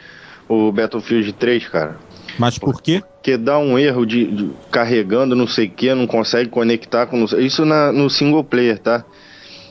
o 0.47 0.71
Battlefield 0.71 1.33
3, 1.33 1.67
cara? 1.67 1.97
Mas 2.39 2.57
por 2.57 2.81
quê? 2.81 3.01
Porque 3.15 3.35
dá 3.35 3.57
um 3.57 3.77
erro 3.77 4.05
de, 4.05 4.25
de 4.25 4.49
carregando 4.71 5.35
não 5.35 5.47
sei 5.47 5.67
o 5.67 5.71
que, 5.71 5.93
não 5.93 6.07
consegue 6.07 6.49
conectar 6.49 7.07
com. 7.07 7.25
Isso 7.25 7.65
na, 7.65 7.91
no 7.91 8.09
single 8.09 8.43
player, 8.43 8.79
tá? 8.79 9.03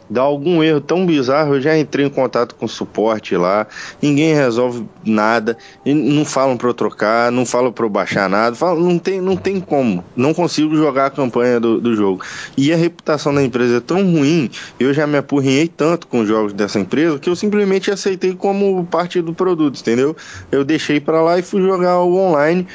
Dá 0.09 0.23
algum 0.23 0.63
erro 0.63 0.81
tão 0.81 1.05
bizarro, 1.07 1.55
eu 1.55 1.61
já 1.61 1.77
entrei 1.77 2.07
em 2.07 2.11
contato 2.11 2.55
com 2.55 2.67
o 2.67 2.69
suporte 2.69 3.37
lá, 3.37 3.67
ninguém 4.01 4.35
resolve 4.35 4.85
nada, 5.05 5.57
não 5.85 6.25
falam 6.25 6.57
para 6.57 6.69
eu 6.69 6.75
trocar, 6.75 7.31
não 7.33 7.45
falam 7.45 7.73
para 7.73 7.85
eu 7.85 7.91
baixar 7.91 8.29
nada, 8.29 8.57
falam, 8.57 8.81
não, 8.81 8.99
tem, 8.99 9.21
não 9.21 9.37
tem 9.37 9.61
como, 9.61 10.05
não 10.17 10.33
consigo 10.33 10.77
jogar 10.77 11.07
a 11.07 11.11
campanha 11.11 11.61
do, 11.61 11.81
do 11.81 11.95
jogo. 11.95 12.23
E 12.57 12.73
a 12.73 12.77
reputação 12.77 13.35
da 13.35 13.43
empresa 13.43 13.79
é 13.79 13.81
tão 13.81 14.03
ruim, 14.03 14.51
eu 14.79 14.93
já 14.95 15.07
me 15.07 15.19
apurrinhei 15.19 15.69
tanto 15.69 16.07
com 16.07 16.21
os 16.21 16.29
jogos 16.29 16.53
dessa 16.53 16.79
empresa 16.79 17.19
que 17.19 17.29
eu 17.29 17.37
simplesmente 17.37 17.91
aceitei 17.91 18.35
como 18.35 18.85
parte 18.87 19.21
do 19.21 19.35
produto, 19.35 19.81
entendeu? 19.81 20.17
Eu 20.51 20.65
deixei 20.65 21.01
para 21.01 21.21
lá 21.23 21.39
e 21.39 21.43
fui 21.43 21.61
jogar 21.63 22.01
o 22.01 22.17
online 22.17 22.67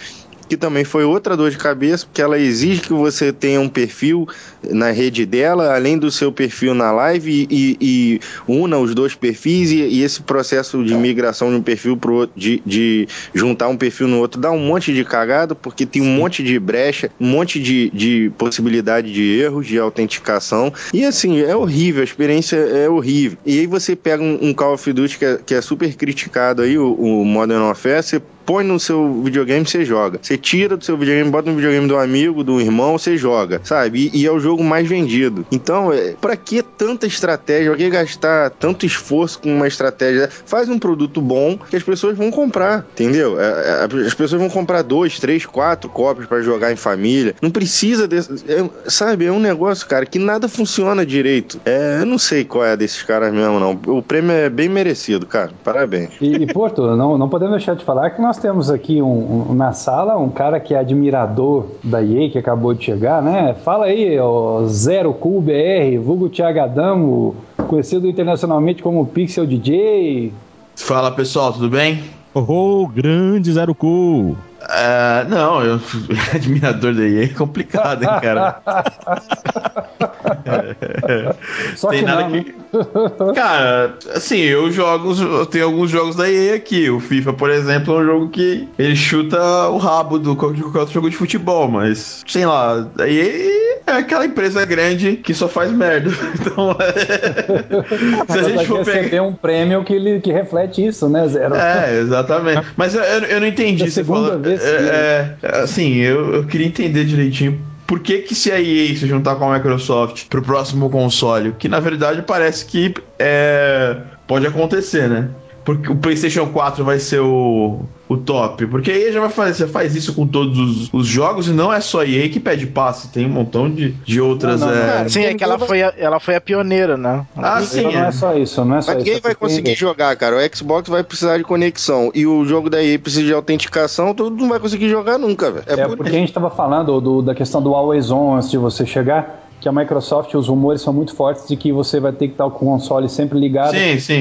que 0.51 0.57
também 0.57 0.83
foi 0.83 1.05
outra 1.05 1.37
dor 1.37 1.49
de 1.49 1.57
cabeça, 1.57 2.05
porque 2.05 2.21
ela 2.21 2.37
exige 2.37 2.81
que 2.81 2.91
você 2.91 3.31
tenha 3.31 3.61
um 3.61 3.69
perfil 3.69 4.27
na 4.69 4.91
rede 4.91 5.25
dela, 5.25 5.73
além 5.73 5.97
do 5.97 6.11
seu 6.11 6.29
perfil 6.29 6.73
na 6.73 6.91
live, 6.91 7.47
e, 7.49 7.77
e 7.79 8.19
una 8.45 8.77
os 8.77 8.93
dois 8.93 9.15
perfis, 9.15 9.71
e, 9.71 9.77
e, 9.77 10.03
esse 10.03 10.21
processo 10.21 10.83
de 10.83 10.93
migração 10.93 11.49
de 11.51 11.55
um 11.55 11.61
perfil 11.61 11.95
para 11.95 12.11
outro, 12.11 12.37
de, 12.37 12.61
de, 12.65 13.07
juntar 13.33 13.69
um 13.69 13.77
perfil 13.77 14.09
no 14.09 14.19
outro, 14.19 14.41
dá 14.41 14.51
um 14.51 14.59
monte 14.59 14.93
de 14.93 15.05
cagada, 15.05 15.55
porque 15.55 15.85
tem 15.85 16.01
um 16.01 16.17
monte 16.17 16.43
de 16.43 16.59
brecha, 16.59 17.09
um 17.17 17.27
monte 17.27 17.57
de, 17.57 17.89
de 17.91 18.29
possibilidade 18.37 19.13
de 19.13 19.39
erros, 19.39 19.65
de 19.65 19.79
autenticação, 19.79 20.73
e 20.93 21.05
assim, 21.05 21.39
é 21.39 21.55
horrível, 21.55 22.01
a 22.01 22.03
experiência 22.03 22.57
é 22.57 22.89
horrível. 22.89 23.37
E 23.45 23.57
aí 23.57 23.67
você 23.67 23.95
pega 23.95 24.21
um, 24.21 24.49
um 24.49 24.53
Call 24.53 24.73
of 24.73 24.91
Duty 24.91 25.17
que 25.17 25.23
é, 25.23 25.39
que 25.45 25.53
é 25.53 25.61
super 25.61 25.95
criticado 25.95 26.61
aí, 26.61 26.77
o, 26.77 26.91
o 26.91 27.23
Modern 27.23 27.61
Warfare, 27.61 28.03
você 28.03 28.21
põe 28.45 28.63
no 28.63 28.79
seu 28.79 29.21
videogame, 29.23 29.65
você 29.65 29.85
joga. 29.85 30.19
Você 30.21 30.37
tira 30.37 30.77
do 30.77 30.83
seu 30.83 30.97
videogame, 30.97 31.29
bota 31.29 31.49
no 31.49 31.55
videogame 31.55 31.87
do 31.87 31.97
amigo, 31.97 32.43
do 32.43 32.59
irmão, 32.59 32.97
você 32.97 33.17
joga, 33.17 33.61
sabe? 33.63 34.09
E, 34.13 34.21
e 34.21 34.25
é 34.25 34.31
o 34.31 34.39
jogo 34.39 34.63
mais 34.63 34.87
vendido. 34.87 35.45
Então, 35.51 35.91
é, 35.91 36.15
para 36.19 36.35
que 36.35 36.61
tanta 36.61 37.05
estratégia? 37.05 37.71
Pra 37.71 37.77
que 37.77 37.89
gastar 37.89 38.49
tanto 38.51 38.85
esforço 38.85 39.39
com 39.39 39.53
uma 39.53 39.67
estratégia? 39.67 40.29
Faz 40.45 40.69
um 40.69 40.79
produto 40.79 41.21
bom 41.21 41.57
que 41.69 41.75
as 41.75 41.83
pessoas 41.83 42.17
vão 42.17 42.31
comprar, 42.31 42.85
entendeu? 42.93 43.39
É, 43.39 43.81
é, 43.83 44.07
as 44.07 44.13
pessoas 44.13 44.41
vão 44.41 44.49
comprar 44.49 44.81
dois, 44.81 45.19
três, 45.19 45.45
quatro 45.45 45.89
cópias 45.89 46.27
para 46.27 46.41
jogar 46.41 46.71
em 46.71 46.75
família. 46.75 47.35
Não 47.41 47.51
precisa 47.51 48.07
desse. 48.07 48.43
É, 48.47 48.89
sabe? 48.89 49.25
É 49.25 49.31
um 49.31 49.39
negócio, 49.39 49.87
cara, 49.87 50.05
que 50.05 50.19
nada 50.19 50.47
funciona 50.47 51.05
direito. 51.05 51.59
É, 51.65 51.99
eu 52.01 52.05
não 52.05 52.17
sei 52.17 52.43
qual 52.43 52.65
é 52.65 52.75
desses 52.75 53.03
caras 53.03 53.33
mesmo, 53.33 53.59
não. 53.59 53.79
O 53.87 54.01
prêmio 54.01 54.31
é 54.31 54.49
bem 54.49 54.69
merecido, 54.69 55.25
cara. 55.25 55.51
Parabéns. 55.63 56.09
E, 56.19 56.33
e 56.35 56.53
Porto, 56.53 56.95
não, 56.95 57.17
não 57.17 57.29
podemos 57.29 57.55
deixar 57.55 57.75
de 57.75 57.85
falar 57.85 58.09
que 58.11 58.21
nós 58.21 58.37
temos 58.41 58.71
aqui 58.71 59.01
um, 59.01 59.51
um, 59.51 59.53
na 59.53 59.71
sala 59.71 60.17
um 60.17 60.29
cara 60.29 60.59
que 60.59 60.73
é 60.73 60.79
admirador 60.79 61.67
da 61.83 62.03
EA, 62.03 62.29
que 62.29 62.37
acabou 62.37 62.73
de 62.73 62.83
chegar, 62.83 63.21
né? 63.21 63.55
Fala 63.63 63.85
aí, 63.85 64.19
o 64.19 64.67
Zero 64.67 65.13
Cool 65.13 65.41
BR, 65.41 65.99
vulgo 66.03 66.27
Thiago 66.27 66.59
Adamo, 66.59 67.35
conhecido 67.67 68.07
internacionalmente 68.07 68.81
como 68.81 69.05
Pixel 69.05 69.45
DJ. 69.45 70.33
Fala 70.75 71.11
pessoal, 71.11 71.53
tudo 71.53 71.69
bem? 71.69 72.03
Oh, 72.33 72.87
grande 72.87 73.53
Zero 73.53 73.75
Cool! 73.75 74.35
Uh, 74.61 75.29
não, 75.29 75.61
eu 75.63 75.79
admirador 76.33 76.95
da 76.95 77.03
EA 77.03 77.25
é 77.25 77.27
complicado, 77.27 78.03
hein, 78.03 78.09
cara. 78.21 78.61
Só 81.75 81.89
Tem 81.89 81.99
que 81.99 82.05
nada 82.05 82.23
não, 82.23 82.31
que. 82.31 82.49
Né? 82.49 82.53
Cara, 83.35 83.95
assim, 84.13 84.39
eu 84.39 84.71
jogo. 84.71 85.13
Eu 85.21 85.45
tenho 85.45 85.65
alguns 85.65 85.89
jogos 85.89 86.15
da 86.15 86.29
EA 86.29 86.55
aqui. 86.55 86.89
O 86.89 86.99
FIFA, 86.99 87.33
por 87.33 87.49
exemplo, 87.49 87.95
é 87.95 88.01
um 88.01 88.05
jogo 88.05 88.29
que 88.29 88.67
ele 88.77 88.95
chuta 88.95 89.39
o 89.69 89.77
rabo 89.77 90.19
do 90.19 90.35
qualquer 90.35 90.63
outro 90.63 90.93
jogo 90.93 91.09
de 91.09 91.15
futebol, 91.15 91.67
mas 91.67 92.23
sei 92.27 92.45
lá, 92.45 92.87
a 92.99 93.07
EA 93.07 93.71
é 93.87 93.91
aquela 93.93 94.25
empresa 94.25 94.65
grande 94.65 95.17
que 95.17 95.33
só 95.33 95.47
faz 95.47 95.71
merda. 95.71 96.11
Então, 96.41 96.75
é... 96.79 98.31
se 98.31 98.39
a 98.39 98.43
gente 98.43 98.65
for 98.65 98.79
receber 98.79 99.09
pegar... 99.09 99.23
um 99.23 99.33
prêmio 99.33 99.83
que, 99.83 99.93
ele, 99.93 100.19
que 100.19 100.31
reflete 100.31 100.85
isso, 100.85 101.07
né, 101.07 101.27
Zero? 101.27 101.55
É, 101.55 101.99
exatamente. 101.99 102.65
Mas 102.75 102.95
eu, 102.95 103.01
eu 103.03 103.39
não 103.39 103.47
entendi. 103.47 103.83
É 103.83 103.87
a 103.87 103.91
segunda 103.91 104.37
vez. 104.37 104.63
É, 104.63 105.35
é, 105.41 105.57
assim, 105.59 105.97
eu, 105.97 106.35
eu 106.35 106.43
queria 106.45 106.67
entender 106.67 107.05
direitinho 107.05 107.59
por 107.91 107.99
que 107.99 108.19
que 108.19 108.33
se 108.33 108.49
a 108.49 108.57
EA 108.57 108.95
se 108.95 109.05
juntar 109.05 109.35
com 109.35 109.51
a 109.51 109.57
Microsoft 109.57 110.27
pro 110.29 110.41
próximo 110.41 110.89
console, 110.89 111.51
que 111.59 111.67
na 111.67 111.81
verdade 111.81 112.21
parece 112.21 112.65
que 112.65 112.93
é, 113.19 113.97
pode 114.25 114.47
acontecer, 114.47 115.09
né? 115.09 115.29
Porque 115.75 115.91
o 115.91 115.95
PlayStation 115.95 116.47
4 116.47 116.83
vai 116.83 116.99
ser 116.99 117.19
o, 117.19 117.81
o 118.07 118.17
top. 118.17 118.65
Porque 118.67 118.91
a 118.91 118.97
EA 118.97 119.11
já 119.11 119.19
vai 119.19 119.29
fazer, 119.29 119.53
você 119.53 119.67
faz 119.67 119.95
isso 119.95 120.13
com 120.13 120.27
todos 120.27 120.57
os, 120.57 120.93
os, 120.93 121.07
jogos 121.07 121.47
e 121.47 121.51
não 121.51 121.71
é 121.71 121.79
só 121.79 122.01
a 122.01 122.05
EA 122.05 122.29
que 122.29 122.39
pede 122.39 122.67
passe, 122.67 123.09
tem 123.09 123.25
um 123.25 123.29
montão 123.29 123.69
de, 123.69 123.91
de 123.91 124.19
outras. 124.19 124.59
Não, 124.59 124.67
não, 124.67 124.73
é... 124.73 125.09
Sim, 125.09 125.23
é 125.23 125.33
que 125.33 125.43
ela 125.43 125.57
foi, 125.57 125.81
a, 125.81 125.93
ela 125.97 126.19
foi 126.19 126.35
a 126.35 126.41
pioneira, 126.41 126.97
né? 126.97 127.25
Ah, 127.37 127.61
sim. 127.61 127.83
Não 127.83 127.91
é. 127.91 128.07
é 128.07 128.11
só 128.11 128.35
isso, 128.35 128.65
não 128.65 128.77
é 128.77 128.81
só 128.81 128.93
Mas 128.93 128.97
isso. 128.97 129.07
Ninguém 129.07 129.21
vai 129.21 129.35
conseguir 129.35 129.75
jogar, 129.75 130.15
cara. 130.15 130.35
O 130.35 130.55
Xbox 130.55 130.89
vai 130.89 131.03
precisar 131.03 131.37
de 131.37 131.43
conexão 131.43 132.11
e 132.13 132.25
o 132.25 132.45
jogo 132.45 132.69
da 132.69 132.83
EA 132.83 132.99
precisa 132.99 133.23
de 133.23 133.33
autenticação, 133.33 134.13
tu 134.13 134.29
não 134.29 134.49
vai 134.49 134.59
conseguir 134.59 134.89
jogar 134.89 135.17
nunca, 135.17 135.51
velho. 135.51 135.65
É, 135.67 135.79
é 135.79 135.87
porque 135.87 136.09
a 136.09 136.19
gente 136.19 136.33
tava 136.33 136.49
falando 136.49 136.99
do, 136.99 137.21
da 137.21 137.33
questão 137.33 137.61
do 137.61 137.73
Always 137.73 138.11
On 138.11 138.35
antes 138.35 138.49
de 138.49 138.57
você 138.57 138.85
chegar 138.85 139.50
que 139.61 139.69
a 139.69 139.71
Microsoft, 139.71 140.33
os 140.33 140.47
rumores 140.47 140.81
são 140.81 140.91
muito 140.91 141.15
fortes 141.15 141.47
de 141.47 141.55
que 141.55 141.71
você 141.71 141.99
vai 141.99 142.11
ter 142.11 142.27
que 142.27 142.33
estar 142.33 142.49
com 142.49 142.65
o 142.65 142.69
console 142.71 143.07
sempre 143.07 143.39
ligado 143.39 143.75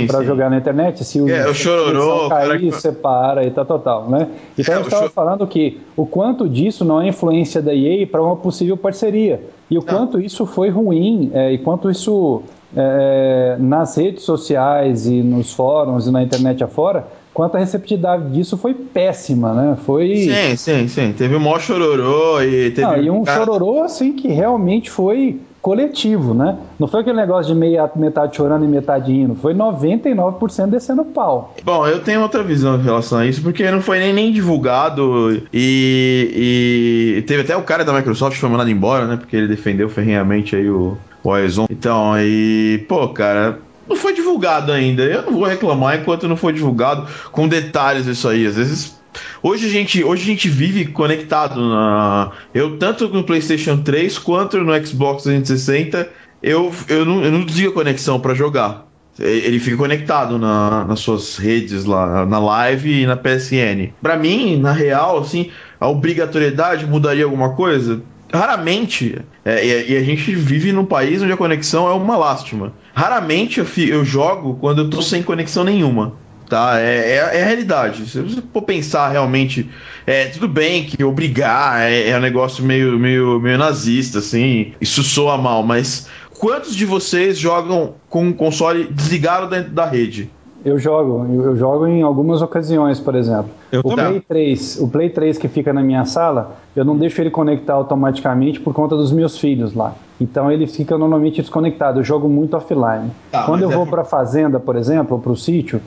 para 0.07 0.23
jogar 0.23 0.51
na 0.51 0.59
internet. 0.59 1.03
Se 1.03 1.19
o, 1.19 1.29
é, 1.29 1.49
o 1.49 1.55
chororô, 1.55 2.29
cair, 2.29 2.61
que... 2.61 2.71
você 2.71 2.93
para 2.93 3.43
e 3.43 3.51
tal, 3.51 3.65
tal, 3.65 3.79
tal, 3.79 4.11
né? 4.11 4.29
Então 4.59 4.75
é, 4.75 4.77
gente 4.77 4.89
estava 4.89 5.09
falando 5.09 5.47
que 5.47 5.81
o 5.97 6.05
quanto 6.05 6.47
disso 6.47 6.85
não 6.85 7.01
é 7.01 7.09
influência 7.09 7.63
da 7.63 7.75
EA 7.75 8.07
para 8.07 8.23
uma 8.23 8.37
possível 8.37 8.77
parceria. 8.77 9.41
E 9.71 9.79
o 9.79 9.83
quanto 9.83 10.21
isso 10.21 10.45
foi 10.45 10.69
ruim, 10.69 11.31
é, 11.33 11.53
e 11.53 11.59
quanto 11.59 11.91
isso 11.91 12.43
é, 12.77 13.57
nas 13.59 13.97
redes 13.97 14.25
sociais 14.25 15.07
e 15.07 15.23
nos 15.23 15.55
fóruns 15.55 16.07
e 16.07 16.11
na 16.11 16.23
internet 16.23 16.63
afora, 16.63 17.07
quanto 17.33 17.57
a 17.57 17.61
receptividade 17.61 18.31
disso 18.33 18.57
foi 18.57 18.75
péssima, 18.75 19.53
né? 19.53 19.77
Foi. 19.85 20.17
Sim, 20.17 20.57
sim, 20.57 20.89
sim. 20.89 21.15
Teve 21.17 21.37
um 21.37 21.41
maior 21.41 21.61
chororô 21.61 22.41
e 22.43 22.71
teve. 22.71 22.83
Não, 22.83 22.97
e 22.97 23.11
um 23.11 23.25
chororô, 23.25 23.83
assim, 23.83 24.13
que 24.13 24.29
realmente 24.29 24.91
foi 24.91 25.41
coletivo, 25.63 26.33
né? 26.33 26.57
Não 26.79 26.89
foi 26.89 27.01
aquele 27.01 27.17
negócio 27.17 27.53
de 27.53 27.59
meia, 27.59 27.91
metade 27.95 28.37
chorando 28.37 28.65
e 28.65 28.69
metade 28.69 29.13
indo. 29.13 29.35
Foi 29.35 29.55
99% 29.55 30.69
descendo 30.69 31.05
pau. 31.05 31.55
Bom, 31.63 31.87
eu 31.87 32.03
tenho 32.03 32.23
outra 32.23 32.43
visão 32.43 32.77
em 32.77 32.83
relação 32.83 33.19
a 33.19 33.27
isso, 33.27 33.43
porque 33.43 33.71
não 33.71 33.83
foi 33.83 33.99
nem, 33.99 34.13
nem 34.13 34.33
divulgado 34.33 35.43
e, 35.53 37.17
e 37.19 37.23
teve 37.23 37.43
até 37.43 37.57
o 37.57 37.63
cara 37.63 37.85
da 37.85 37.93
Microsoft 37.93 38.39
foi 38.39 38.49
mandado 38.49 38.71
embora, 38.71 39.07
né? 39.07 39.17
Porque 39.17 39.37
ele 39.37 39.49
defendeu 39.49 39.89
ferrenhamente 39.89 40.57
aí 40.57 40.69
o, 40.69 40.97
o 41.23 41.29
Horizon. 41.29 41.67
Então, 41.71 42.13
aí, 42.13 42.85
pô, 42.89 43.09
cara, 43.09 43.59
não 43.91 43.97
foi 43.97 44.15
divulgado 44.15 44.73
ainda. 44.73 45.03
Eu 45.03 45.23
não 45.23 45.33
vou 45.33 45.45
reclamar 45.45 45.99
enquanto 45.99 46.29
não 46.29 46.37
for 46.37 46.53
divulgado 46.53 47.07
com 47.33 47.49
detalhes 47.49 48.07
isso 48.07 48.29
aí. 48.29 48.47
Às 48.47 48.57
vezes 48.57 49.01
Hoje 49.43 49.67
a 49.67 49.69
gente, 49.69 50.05
hoje 50.05 50.23
a 50.23 50.27
gente 50.27 50.49
vive 50.49 50.87
conectado 50.87 51.61
na. 51.61 52.31
Eu, 52.55 52.79
tanto 52.79 53.09
no 53.09 53.25
PlayStation 53.25 53.79
3 53.79 54.19
quanto 54.19 54.59
no 54.59 54.87
Xbox 54.87 55.25
360, 55.25 56.09
eu, 56.43 56.73
eu, 56.89 57.05
não, 57.05 57.25
eu 57.25 57.33
não 57.33 57.45
desligo 57.45 57.71
a 57.71 57.75
conexão 57.75 58.21
para 58.21 58.35
jogar. 58.35 58.87
Ele 59.19 59.59
fica 59.59 59.77
conectado 59.77 60.39
na, 60.39 60.85
nas 60.85 61.01
suas 61.01 61.37
redes 61.37 61.85
lá, 61.85 62.25
na 62.25 62.39
live 62.39 63.03
e 63.03 63.07
na 63.07 63.17
PSN. 63.17 63.93
Para 64.01 64.17
mim, 64.17 64.57
na 64.57 64.73
real, 64.73 65.19
assim, 65.19 65.51
a 65.79 65.89
obrigatoriedade 65.89 66.87
mudaria 66.87 67.25
alguma 67.25 67.55
coisa? 67.55 68.01
Raramente. 68.33 69.19
É, 69.45 69.91
e, 69.91 69.97
a 69.97 70.03
gente 70.03 70.35
vive 70.35 70.73
num 70.73 70.85
país 70.85 71.23
onde 71.23 71.33
a 71.33 71.37
conexão 71.37 71.89
é 71.89 71.93
uma 71.93 72.17
lástima. 72.17 72.73
Raramente 72.95 73.61
eu, 73.61 73.67
eu 73.89 74.05
jogo 74.05 74.59
quando 74.61 74.83
eu 74.83 74.91
tô 74.91 75.03
sem 75.03 75.23
conexão 75.23 75.65
nenhuma 75.65 76.15
tá? 76.51 76.81
É, 76.81 77.13
é, 77.13 77.39
é, 77.39 77.43
a 77.43 77.47
realidade. 77.47 78.07
Se 78.11 78.21
você 78.21 78.43
for 78.53 78.63
pensar 78.63 79.09
realmente, 79.09 79.71
é 80.07 80.27
tudo 80.27 80.49
bem 80.49 80.85
que 80.85 81.03
obrigar 81.03 81.81
é, 81.81 82.09
é 82.09 82.19
um 82.19 82.21
negócio 82.21 82.63
meio, 82.63 82.99
meio, 82.99 83.41
meio 83.41 83.57
nazista, 83.57 84.19
assim, 84.19 84.73
isso 84.81 85.03
soa 85.03 85.39
mal, 85.39 85.63
mas 85.63 86.09
quantos 86.39 86.75
de 86.75 86.85
vocês 86.85 87.39
jogam 87.39 87.95
com 88.09 88.27
um 88.27 88.33
console 88.33 88.85
desligado 88.91 89.49
dentro 89.49 89.71
da 89.71 89.87
rede? 89.87 90.29
Eu 90.65 90.79
jogo, 90.79 91.27
eu 91.33 91.57
jogo 91.57 91.87
em 91.87 92.03
algumas 92.03 92.43
ocasiões, 92.43 93.01
por 93.01 93.15
exemplo. 93.15 93.51
Eu 93.73 93.81
o 93.81 93.95
Play 93.95 94.21
3, 94.21 94.81
o 94.81 94.89
Play 94.89 95.09
3 95.09 95.39
que 95.39 95.49
fica 95.49 95.73
na 95.73 95.83
minha 95.83 96.05
sala, 96.05 96.57
eu 96.77 96.85
não 96.85 96.97
deixo 96.97 97.21
ele 97.21 97.31
conectar 97.31 97.75
automaticamente 97.75 98.61
por 98.61 98.75
conta 98.75 98.95
dos 98.95 99.11
meus 99.11 99.39
filhos 99.39 99.75
lá. 99.75 99.95
Então 100.21 100.53
ele 100.53 100.67
fica 100.67 100.99
normalmente 100.99 101.41
desconectado. 101.41 102.01
Eu 102.01 102.05
jogo 102.05 102.29
muito 102.29 102.57
offline. 102.57 103.11
Tá, 103.33 103.45
Quando 103.45 103.63
eu 103.63 103.71
é 103.71 103.75
vou 103.75 103.87
para 103.87 104.03
a 104.03 104.05
fazenda, 104.05 104.61
por 104.61 104.77
exemplo, 104.77 105.17
ou 105.17 105.23
para 105.23 105.33
o 105.33 105.37
sítio, 105.37 105.81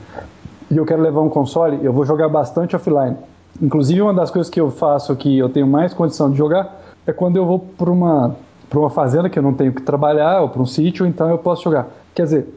e 0.70 0.76
eu 0.76 0.84
quero 0.84 1.02
levar 1.02 1.20
um 1.20 1.28
console, 1.28 1.78
eu 1.82 1.92
vou 1.92 2.04
jogar 2.04 2.28
bastante 2.28 2.74
offline. 2.74 3.16
Inclusive, 3.62 4.02
uma 4.02 4.12
das 4.12 4.30
coisas 4.30 4.50
que 4.50 4.60
eu 4.60 4.70
faço 4.70 5.14
que 5.14 5.38
eu 5.38 5.48
tenho 5.48 5.68
mais 5.68 5.94
condição 5.94 6.30
de 6.30 6.36
jogar 6.36 6.80
é 7.06 7.12
quando 7.12 7.36
eu 7.36 7.46
vou 7.46 7.60
para 7.60 7.90
uma, 7.90 8.34
uma 8.74 8.90
fazenda 8.90 9.30
que 9.30 9.38
eu 9.38 9.42
não 9.42 9.54
tenho 9.54 9.72
que 9.72 9.82
trabalhar, 9.82 10.40
ou 10.40 10.48
para 10.48 10.60
um 10.60 10.66
sítio, 10.66 11.06
então 11.06 11.30
eu 11.30 11.38
posso 11.38 11.62
jogar. 11.62 11.86
Quer 12.12 12.24
dizer, 12.24 12.48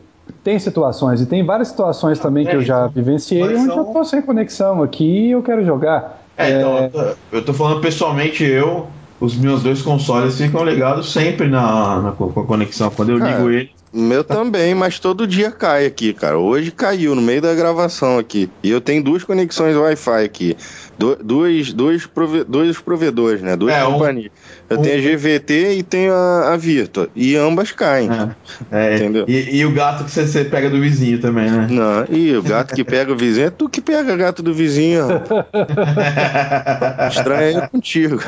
tem 0.43 0.59
situações, 0.59 1.21
e 1.21 1.25
tem 1.25 1.45
várias 1.45 1.69
situações 1.69 2.19
também 2.19 2.45
é, 2.45 2.49
que 2.49 2.55
eu 2.55 2.61
já 2.61 2.87
vivenciei, 2.87 3.43
onde 3.43 3.65
são... 3.65 3.77
eu 3.77 3.83
estou 3.83 4.05
sem 4.05 4.21
conexão 4.21 4.81
aqui 4.83 5.27
e 5.27 5.31
eu 5.31 5.41
quero 5.41 5.65
jogar. 5.65 6.23
É, 6.37 6.51
é... 6.51 6.85
Então, 6.85 7.15
eu 7.31 7.43
tô 7.43 7.53
falando 7.53 7.81
pessoalmente, 7.81 8.43
eu, 8.43 8.87
os 9.19 9.35
meus 9.35 9.63
dois 9.63 9.81
consoles 9.81 10.37
ficam 10.37 10.63
ligados 10.63 11.11
sempre 11.11 11.47
na, 11.47 12.01
na 12.01 12.11
com 12.11 12.39
a 12.39 12.45
conexão. 12.45 12.89
Quando 12.89 13.09
eu 13.09 13.17
ligo 13.17 13.49
ele, 13.49 13.71
meu 13.91 14.23
também, 14.23 14.75
mas 14.75 14.99
todo 14.99 15.25
dia 15.25 15.49
cai 15.49 15.85
aqui, 15.85 16.13
cara. 16.13 16.37
Hoje 16.37 16.71
caiu 16.71 17.15
no 17.15 17.21
meio 17.21 17.41
da 17.41 17.55
gravação 17.55 18.19
aqui. 18.19 18.49
E 18.61 18.69
eu 18.69 18.81
tenho 18.81 19.03
duas 19.03 19.23
conexões 19.23 19.75
Wi-Fi 19.75 20.23
aqui. 20.23 20.57
Du 20.99 21.15
dois, 21.15 21.73
dois, 21.73 22.05
prove 22.05 22.43
dois 22.43 22.77
provedores, 22.79 23.41
né? 23.41 23.55
Duas 23.55 23.73
é, 23.73 23.83
companhias. 23.85 24.31
Um, 24.31 24.46
eu 24.69 24.77
tenho 24.79 24.95
a 24.95 25.15
GVT 25.15 25.77
e 25.77 25.83
tenho 25.83 26.13
a, 26.13 26.53
a 26.53 26.57
Virtua. 26.57 27.09
E 27.15 27.35
ambas 27.35 27.71
caem. 27.71 28.09
É, 28.71 28.71
é, 28.71 28.95
entendeu? 28.95 29.25
E, 29.27 29.57
e, 29.57 29.65
o 29.65 29.71
gato 29.71 30.03
que 30.03 30.11
você, 30.11 30.43
pega 30.43 30.69
do 30.69 30.79
vizinho 30.79 31.19
também, 31.19 31.49
né? 31.49 31.67
Não, 31.69 32.05
e 32.09 32.35
o 32.35 32.43
gato 32.43 32.75
que 32.75 32.83
pega 32.83 33.11
o 33.11 33.17
vizinho 33.17 33.47
é 33.47 33.49
tu 33.49 33.69
que 33.69 33.79
pega 33.79 34.13
o 34.13 34.17
gato 34.17 34.43
do 34.43 34.53
vizinho. 34.53 35.07
Estranho 37.09 37.59
é 37.59 37.67
contigo. 37.67 38.19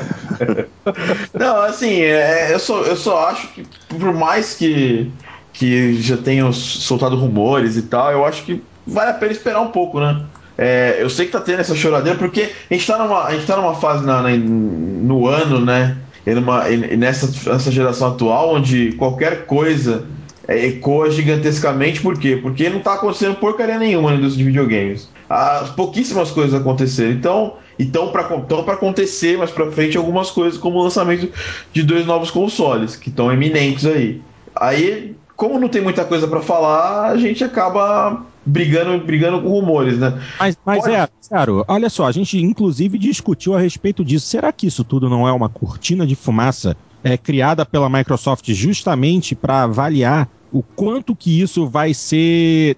Não, 1.34 1.62
assim, 1.62 2.02
é, 2.02 2.54
eu, 2.54 2.60
só, 2.60 2.84
eu 2.84 2.96
só 2.96 3.30
acho 3.30 3.50
que 3.50 3.66
por 3.90 4.14
mais 4.14 4.54
que 4.54 5.12
que 5.52 6.02
já 6.02 6.16
tenham 6.16 6.54
soltado 6.54 7.18
rumores 7.18 7.76
e 7.76 7.82
tal, 7.82 8.14
eu 8.14 8.24
acho 8.24 8.44
que 8.44 8.64
vale 8.88 9.12
a 9.12 9.14
pena 9.14 9.34
esperar 9.34 9.60
um 9.60 9.72
pouco, 9.72 10.00
né? 10.00 10.22
É, 10.58 10.98
eu 11.00 11.10
sei 11.10 11.26
que 11.26 11.32
tá 11.32 11.42
tendo 11.42 11.60
essa 11.60 11.76
choradeira, 11.76 12.18
porque 12.18 12.50
a 12.70 12.74
gente 12.74 12.88
tá 12.88 12.98
numa, 12.98 13.26
a 13.26 13.32
gente 13.32 13.46
tá 13.46 13.58
numa 13.58 13.76
fase 13.76 14.06
na, 14.06 14.22
na, 14.22 14.30
no 14.38 15.28
ano, 15.28 15.60
né? 15.60 15.98
E, 16.30 16.36
numa, 16.36 16.70
e 16.70 16.98
nessa, 16.98 17.28
nessa 17.50 17.72
geração 17.72 18.10
atual, 18.10 18.56
onde 18.56 18.94
qualquer 18.94 19.46
coisa 19.46 20.06
é, 20.48 20.68
ecoa 20.68 21.10
gigantescamente, 21.10 22.02
por 22.02 22.20
quê? 22.20 22.38
Porque 22.42 22.70
não 22.70 22.80
tá 22.80 22.94
acontecendo 22.94 23.36
porcaria 23.36 23.78
nenhuma 23.78 24.12
na 24.12 24.18
indústria 24.18 24.44
de 24.44 24.52
videogames. 24.52 25.10
Há 25.30 25.74
pouquíssimas 25.76 26.32
coisas 26.32 26.60
aconteceram. 26.60 27.12
Então, 27.12 27.54
então 27.78 28.12
para 28.12 28.74
acontecer 28.74 29.38
mais 29.38 29.52
para 29.52 29.72
frente 29.72 29.98
algumas 29.98 30.32
coisas, 30.32 30.60
como 30.60 30.80
o 30.80 30.84
lançamento 30.84 31.30
de 31.72 31.84
dois 31.84 32.06
novos 32.06 32.32
consoles, 32.32 32.96
que 32.96 33.10
estão 33.10 33.32
eminentes 33.32 33.86
aí. 33.86 34.22
Aí 34.56 35.16
como 35.40 35.58
não 35.58 35.70
tem 35.70 35.82
muita 35.82 36.04
coisa 36.04 36.28
para 36.28 36.42
falar, 36.42 37.12
a 37.12 37.16
gente 37.16 37.46
acaba 37.46 38.26
brigando, 38.50 39.06
brigando 39.06 39.42
com 39.42 39.50
rumores, 39.50 39.98
né? 39.98 40.20
Mas, 40.40 40.58
mas 40.66 40.82
Pode... 40.82 40.94
é, 40.94 41.08
Caro, 41.30 41.64
olha 41.68 41.90
só, 41.90 42.08
a 42.08 42.12
gente 42.12 42.38
inclusive 42.40 42.98
discutiu 42.98 43.54
a 43.54 43.60
respeito 43.60 44.04
disso. 44.04 44.26
Será 44.26 44.52
que 44.52 44.68
isso 44.68 44.84
tudo 44.84 45.10
não 45.10 45.28
é 45.28 45.32
uma 45.32 45.48
cortina 45.48 46.06
de 46.06 46.16
fumaça 46.16 46.76
é, 47.04 47.18
criada 47.18 47.66
pela 47.66 47.90
Microsoft 47.90 48.52
justamente 48.52 49.36
para 49.36 49.64
avaliar 49.64 50.28
o 50.52 50.64
quanto 50.64 51.16
que 51.16 51.40
isso 51.40 51.68
vai 51.68 51.94
ser 51.94 52.76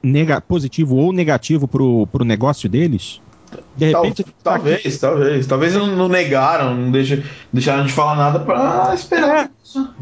positivo 0.47 0.97
ou 0.97 1.13
negativo 1.13 1.67
para 1.67 1.81
o 1.81 2.25
negócio 2.25 2.67
deles? 2.67 3.21
De 3.75 3.85
repente. 3.85 4.23
Tal, 4.43 4.55
talvez, 4.55 4.97
tá 4.97 5.09
talvez. 5.09 5.47
Talvez 5.47 5.73
não, 5.75 5.87
não 5.87 6.07
negaram, 6.07 6.75
não 6.75 6.91
deixa, 6.91 7.23
deixaram 7.51 7.85
de 7.85 7.91
falar 7.91 8.15
nada 8.15 8.39
para 8.39 8.93
esperar. 8.93 9.51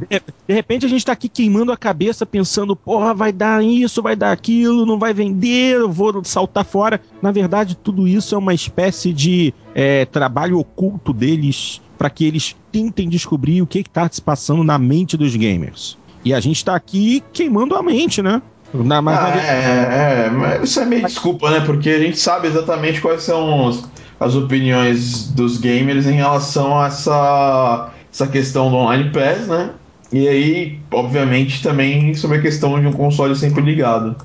É, 0.10 0.20
de, 0.20 0.26
de, 0.48 0.54
repente 0.54 0.86
a 0.86 0.90
gente 0.90 1.06
tá 1.06 1.12
aqui 1.12 1.30
queimando 1.30 1.72
a 1.72 1.78
cabeça 1.78 2.26
pensando, 2.26 2.76
porra, 2.76 3.14
vai 3.14 3.32
dar 3.32 3.64
isso, 3.64 4.02
vai 4.02 4.16
dar 4.16 4.32
aquilo, 4.32 4.86
não 4.86 4.98
vai 4.98 5.14
vender, 5.14 5.76
eu 5.76 5.92
vou 5.92 6.24
saltar 6.24 6.66
fora. 6.66 7.00
Na 7.22 7.32
verdade, 7.32 7.76
tudo 7.76 8.08
isso 8.08 8.34
é 8.34 8.38
uma 8.38 8.54
espécie 8.54 9.14
de 9.14 9.54
é, 9.76 10.06
trabalho 10.06 10.60
oculto 10.60 11.14
deles 11.14 11.82
para 11.98 12.10
que 12.10 12.26
eles 12.26 12.56
tentem 12.72 13.10
descobrir 13.10 13.62
o 13.62 13.68
que 13.68 13.80
está 13.80 14.10
se 14.10 14.22
passando 14.22 14.64
na 14.64 14.78
mente 14.78 15.18
dos 15.18 15.36
gamers. 15.36 15.98
E 16.24 16.34
a 16.34 16.40
gente 16.40 16.58
está 16.58 16.76
aqui 16.76 17.24
queimando 17.32 17.76
a 17.76 17.84
mente, 17.84 18.22
né? 18.22 18.42
Na, 18.74 19.02
mas 19.02 19.18
ah, 19.18 19.38
é, 19.38 20.26
é, 20.26 20.30
mas 20.30 20.64
isso 20.64 20.80
é 20.80 20.86
meio 20.86 21.06
desculpa, 21.06 21.50
né? 21.50 21.62
Porque 21.62 21.90
a 21.90 22.00
gente 22.00 22.20
sabe 22.20 22.48
exatamente 22.48 23.02
quais 23.02 23.24
são 23.24 23.68
os, 23.68 23.84
as 24.20 24.36
opiniões 24.36 25.30
dos 25.32 25.58
gamers 25.58 26.06
em 26.06 26.14
relação 26.14 26.80
a 26.80 26.88
essa, 26.88 27.90
essa 28.12 28.28
questão 28.28 28.70
do 28.70 28.76
Online 28.76 29.10
Pass, 29.12 29.48
né? 29.48 29.72
E 30.12 30.28
aí, 30.28 30.80
obviamente, 30.92 31.62
também 31.62 32.14
sobre 32.16 32.38
a 32.38 32.42
questão 32.42 32.80
de 32.80 32.88
um 32.88 32.94
console 32.94 33.36
sempre 33.36 33.62
ligado. 33.62 34.16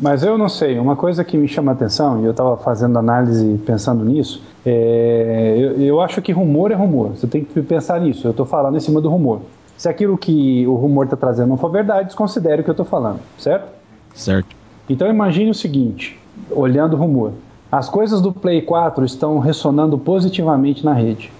Mas 0.00 0.22
eu 0.22 0.36
não 0.36 0.48
sei, 0.48 0.78
uma 0.78 0.94
coisa 0.94 1.24
que 1.24 1.36
me 1.36 1.48
chama 1.48 1.72
a 1.72 1.74
atenção, 1.74 2.20
e 2.20 2.24
eu 2.24 2.32
estava 2.32 2.56
fazendo 2.58 2.98
análise 2.98 3.58
pensando 3.64 4.04
nisso, 4.04 4.42
é, 4.64 5.54
eu, 5.56 5.80
eu, 5.80 6.00
acho 6.00 6.20
que 6.20 6.32
rumor 6.32 6.70
é 6.70 6.74
rumor, 6.74 7.12
você 7.16 7.26
tem 7.26 7.42
que 7.42 7.62
pensar 7.62 8.00
nisso, 8.00 8.26
eu 8.26 8.32
estou 8.32 8.44
falando 8.44 8.76
em 8.76 8.80
cima 8.80 9.00
do 9.00 9.08
rumor. 9.08 9.40
Se 9.76 9.88
aquilo 9.88 10.16
que 10.16 10.66
o 10.66 10.74
rumor 10.74 11.04
está 11.04 11.16
trazendo 11.16 11.48
não 11.48 11.56
for 11.56 11.70
verdade, 11.70 12.06
desconsidere 12.06 12.60
o 12.60 12.64
que 12.64 12.70
eu 12.70 12.72
estou 12.72 12.86
falando, 12.86 13.20
certo? 13.38 13.68
Certo. 14.14 14.56
Então 14.88 15.08
imagine 15.08 15.50
o 15.50 15.54
seguinte, 15.54 16.18
olhando 16.50 16.94
o 16.94 16.96
rumor, 16.96 17.32
as 17.70 17.88
coisas 17.88 18.20
do 18.20 18.32
Play 18.32 18.62
4 18.62 19.04
estão 19.04 19.38
ressonando 19.38 19.98
positivamente 19.98 20.84
na 20.84 20.92
rede. 20.92 21.32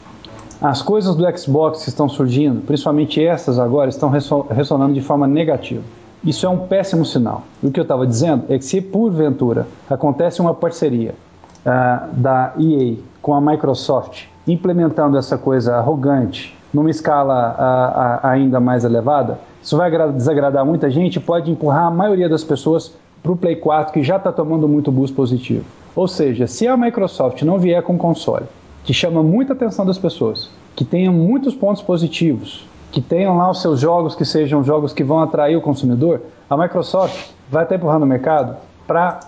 As 0.61 0.82
coisas 0.82 1.14
do 1.14 1.39
Xbox 1.39 1.82
que 1.82 1.89
estão 1.89 2.09
surgindo, 2.09 2.62
principalmente 2.62 3.24
essas 3.24 3.59
agora, 3.59 3.89
estão 3.89 4.11
ressonando 4.51 4.95
de 4.95 5.01
forma 5.01 5.26
negativa. 5.26 5.82
Isso 6.24 6.45
é 6.45 6.49
um 6.49 6.66
péssimo 6.66 7.05
sinal. 7.05 7.45
o 7.62 7.70
que 7.70 7.78
eu 7.78 7.82
estava 7.82 8.07
dizendo 8.07 8.45
é 8.49 8.59
que 8.59 8.64
se 8.64 8.80
porventura 8.80 9.66
acontece 9.89 10.41
uma 10.41 10.55
parceria 10.55 11.14
uh, 11.64 12.14
da 12.14 12.53
EA 12.59 12.97
com 13.22 13.34
a 13.34 13.41
Microsoft 13.41 14.24
implementando 14.47 15.18
essa 15.18 15.37
coisa 15.37 15.76
arrogante 15.76 16.56
numa 16.77 16.91
escala 16.91 17.57
uh, 17.59 18.27
uh, 18.27 18.31
ainda 18.31 18.61
mais 18.61 18.85
elevada, 18.85 19.39
isso 19.62 19.79
vai 19.79 19.91
desagradar 20.12 20.62
muita 20.62 20.91
gente, 20.91 21.18
pode 21.18 21.51
empurrar 21.51 21.87
a 21.87 21.91
maioria 21.91 22.29
das 22.29 22.45
pessoas 22.45 22.95
para 23.22 23.33
o 23.33 23.37
Play 23.37 23.57
4 23.57 23.95
que 23.95 24.03
já 24.03 24.16
está 24.16 24.31
tomando 24.31 24.68
muito 24.68 24.93
boost 24.93 25.16
positivo. 25.16 25.64
Ou 25.95 26.07
seja, 26.07 26.47
se 26.47 26.68
a 26.68 26.77
Microsoft 26.77 27.41
não 27.43 27.59
vier 27.59 27.83
com 27.83 27.95
um 27.95 27.99
console 27.99 28.45
que 28.85 28.93
chama 28.93 29.22
muita 29.22 29.55
atenção 29.55 29.87
das 29.87 29.97
pessoas, 29.97 30.51
que 30.77 30.85
tenha 30.85 31.11
muitos 31.11 31.55
pontos 31.55 31.81
positivos, 31.81 32.66
que 32.93 33.01
tenham 33.01 33.39
lá 33.39 33.51
os 33.51 33.62
seus 33.62 33.81
jogos 33.81 34.14
que 34.14 34.27
sejam 34.27 34.62
jogos 34.62 34.93
que 34.93 35.03
vão 35.03 35.20
atrair 35.20 35.57
o 35.57 35.62
consumidor, 35.62 36.20
a 36.49 36.59
Microsoft 36.59 37.31
vai 37.51 37.62
estar 37.62 37.77
empurrando 37.77 38.03
o 38.03 38.07
mercado 38.07 38.55
para 38.87 39.20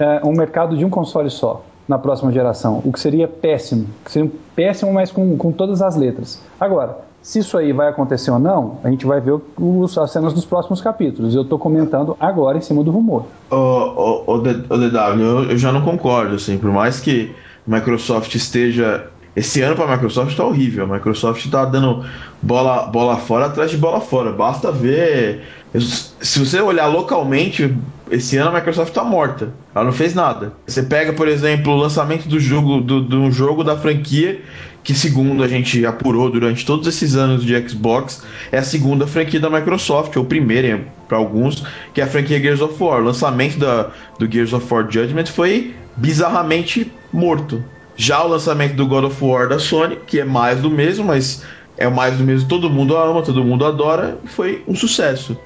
é, 0.00 0.20
um 0.24 0.32
mercado 0.32 0.74
de 0.74 0.86
um 0.86 0.90
console 0.90 1.28
só 1.28 1.62
na 1.88 1.98
próxima 1.98 2.32
geração, 2.32 2.80
o 2.84 2.92
que 2.92 3.00
seria 3.00 3.26
péssimo, 3.26 3.86
que 4.04 4.12
seria 4.12 4.30
péssimo, 4.54 4.92
mas 4.92 5.10
com, 5.10 5.36
com 5.36 5.52
todas 5.52 5.82
as 5.82 5.96
letras. 5.96 6.40
Agora, 6.58 6.98
se 7.22 7.38
isso 7.38 7.56
aí 7.56 7.72
vai 7.72 7.88
acontecer 7.88 8.30
ou 8.30 8.38
não, 8.38 8.78
a 8.82 8.90
gente 8.90 9.06
vai 9.06 9.20
ver 9.20 9.40
os, 9.56 9.96
as 9.96 10.10
cenas 10.10 10.32
dos 10.32 10.44
próximos 10.44 10.80
capítulos. 10.80 11.34
Eu 11.34 11.42
estou 11.42 11.58
comentando 11.58 12.16
agora 12.18 12.58
em 12.58 12.60
cima 12.60 12.82
do 12.82 12.90
rumor. 12.90 13.24
O, 13.50 13.56
o, 13.56 14.34
o, 14.34 14.38
DW, 14.38 15.20
eu, 15.20 15.50
eu 15.50 15.58
já 15.58 15.70
não 15.70 15.82
concordo, 15.82 16.34
assim, 16.34 16.58
por 16.58 16.70
mais 16.70 16.98
que 16.98 17.32
Microsoft 17.66 18.34
esteja 18.34 19.06
esse 19.34 19.60
ano 19.62 19.74
para 19.74 19.86
a 19.86 19.92
Microsoft 19.92 20.30
está 20.30 20.44
horrível. 20.44 20.84
A 20.84 20.94
Microsoft 20.94 21.44
está 21.44 21.64
dando 21.64 22.04
bola, 22.42 22.86
bola 22.86 23.16
fora 23.16 23.46
atrás 23.46 23.70
de 23.70 23.76
bola 23.76 24.00
fora. 24.00 24.32
Basta 24.32 24.70
ver. 24.70 25.42
Se 25.74 26.38
você 26.38 26.60
olhar 26.60 26.86
localmente, 26.86 27.74
esse 28.10 28.36
ano 28.36 28.50
a 28.50 28.54
Microsoft 28.54 28.90
está 28.90 29.02
morta. 29.02 29.52
Ela 29.74 29.86
não 29.86 29.92
fez 29.92 30.14
nada. 30.14 30.52
Você 30.66 30.82
pega, 30.82 31.14
por 31.14 31.28
exemplo, 31.28 31.72
o 31.72 31.76
lançamento 31.76 32.28
do 32.28 32.38
jogo 32.38 32.80
do, 32.80 33.00
do 33.00 33.30
jogo 33.30 33.64
da 33.64 33.76
franquia 33.76 34.42
que 34.82 34.94
segundo 34.94 35.42
a 35.42 35.48
gente 35.48 35.84
apurou 35.86 36.30
durante 36.30 36.66
todos 36.66 36.86
esses 36.86 37.14
anos 37.14 37.44
de 37.44 37.68
Xbox, 37.68 38.22
é 38.50 38.58
a 38.58 38.62
segunda 38.62 39.06
franquia 39.06 39.38
da 39.38 39.48
Microsoft, 39.48 40.16
ou 40.16 40.24
primeira 40.24 40.84
para 41.08 41.18
alguns, 41.18 41.64
que 41.94 42.00
é 42.00 42.04
a 42.04 42.06
franquia 42.06 42.40
Gears 42.40 42.60
of 42.60 42.82
War. 42.82 43.00
O 43.00 43.04
lançamento 43.04 43.58
da, 43.58 43.90
do 44.18 44.30
Gears 44.30 44.52
of 44.52 44.66
War 44.72 44.90
Judgment 44.90 45.26
foi 45.26 45.74
bizarramente 45.96 46.90
morto. 47.12 47.62
Já 48.02 48.24
o 48.24 48.26
lançamento 48.26 48.74
do 48.74 48.84
God 48.84 49.04
of 49.04 49.24
War 49.24 49.48
da 49.48 49.60
Sony, 49.60 49.96
que 50.08 50.18
é 50.18 50.24
mais 50.24 50.60
do 50.60 50.68
mesmo, 50.68 51.04
mas 51.04 51.44
é 51.78 51.88
mais 51.88 52.16
do 52.16 52.24
mesmo, 52.24 52.48
todo 52.48 52.68
mundo 52.68 52.96
ama, 52.96 53.22
todo 53.22 53.44
mundo 53.44 53.64
adora, 53.64 54.18
foi 54.24 54.60
um 54.66 54.74
sucesso. 54.74 55.38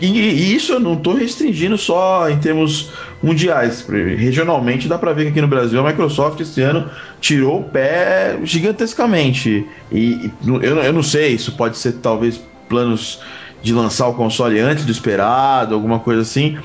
E 0.00 0.54
isso 0.56 0.72
eu 0.72 0.80
não 0.80 0.94
estou 0.94 1.14
restringindo 1.14 1.76
só 1.76 2.30
em 2.30 2.38
termos 2.38 2.90
mundiais. 3.22 3.86
Regionalmente 4.16 4.88
dá 4.88 4.96
para 4.96 5.12
ver 5.12 5.24
que 5.24 5.28
aqui 5.32 5.42
no 5.42 5.46
Brasil 5.46 5.78
a 5.78 5.86
Microsoft 5.86 6.40
esse 6.40 6.62
ano 6.62 6.88
tirou 7.20 7.60
o 7.60 7.64
pé 7.64 8.38
gigantescamente. 8.44 9.66
E 9.92 10.30
eu 10.62 10.90
não 10.90 11.02
sei, 11.02 11.34
isso 11.34 11.52
pode 11.52 11.76
ser 11.76 11.96
talvez 12.00 12.40
planos 12.66 13.20
de 13.62 13.74
lançar 13.74 14.08
o 14.08 14.14
console 14.14 14.58
antes 14.58 14.86
do 14.86 14.90
esperado, 14.90 15.74
alguma 15.74 15.98
coisa 15.98 16.22
assim. 16.22 16.56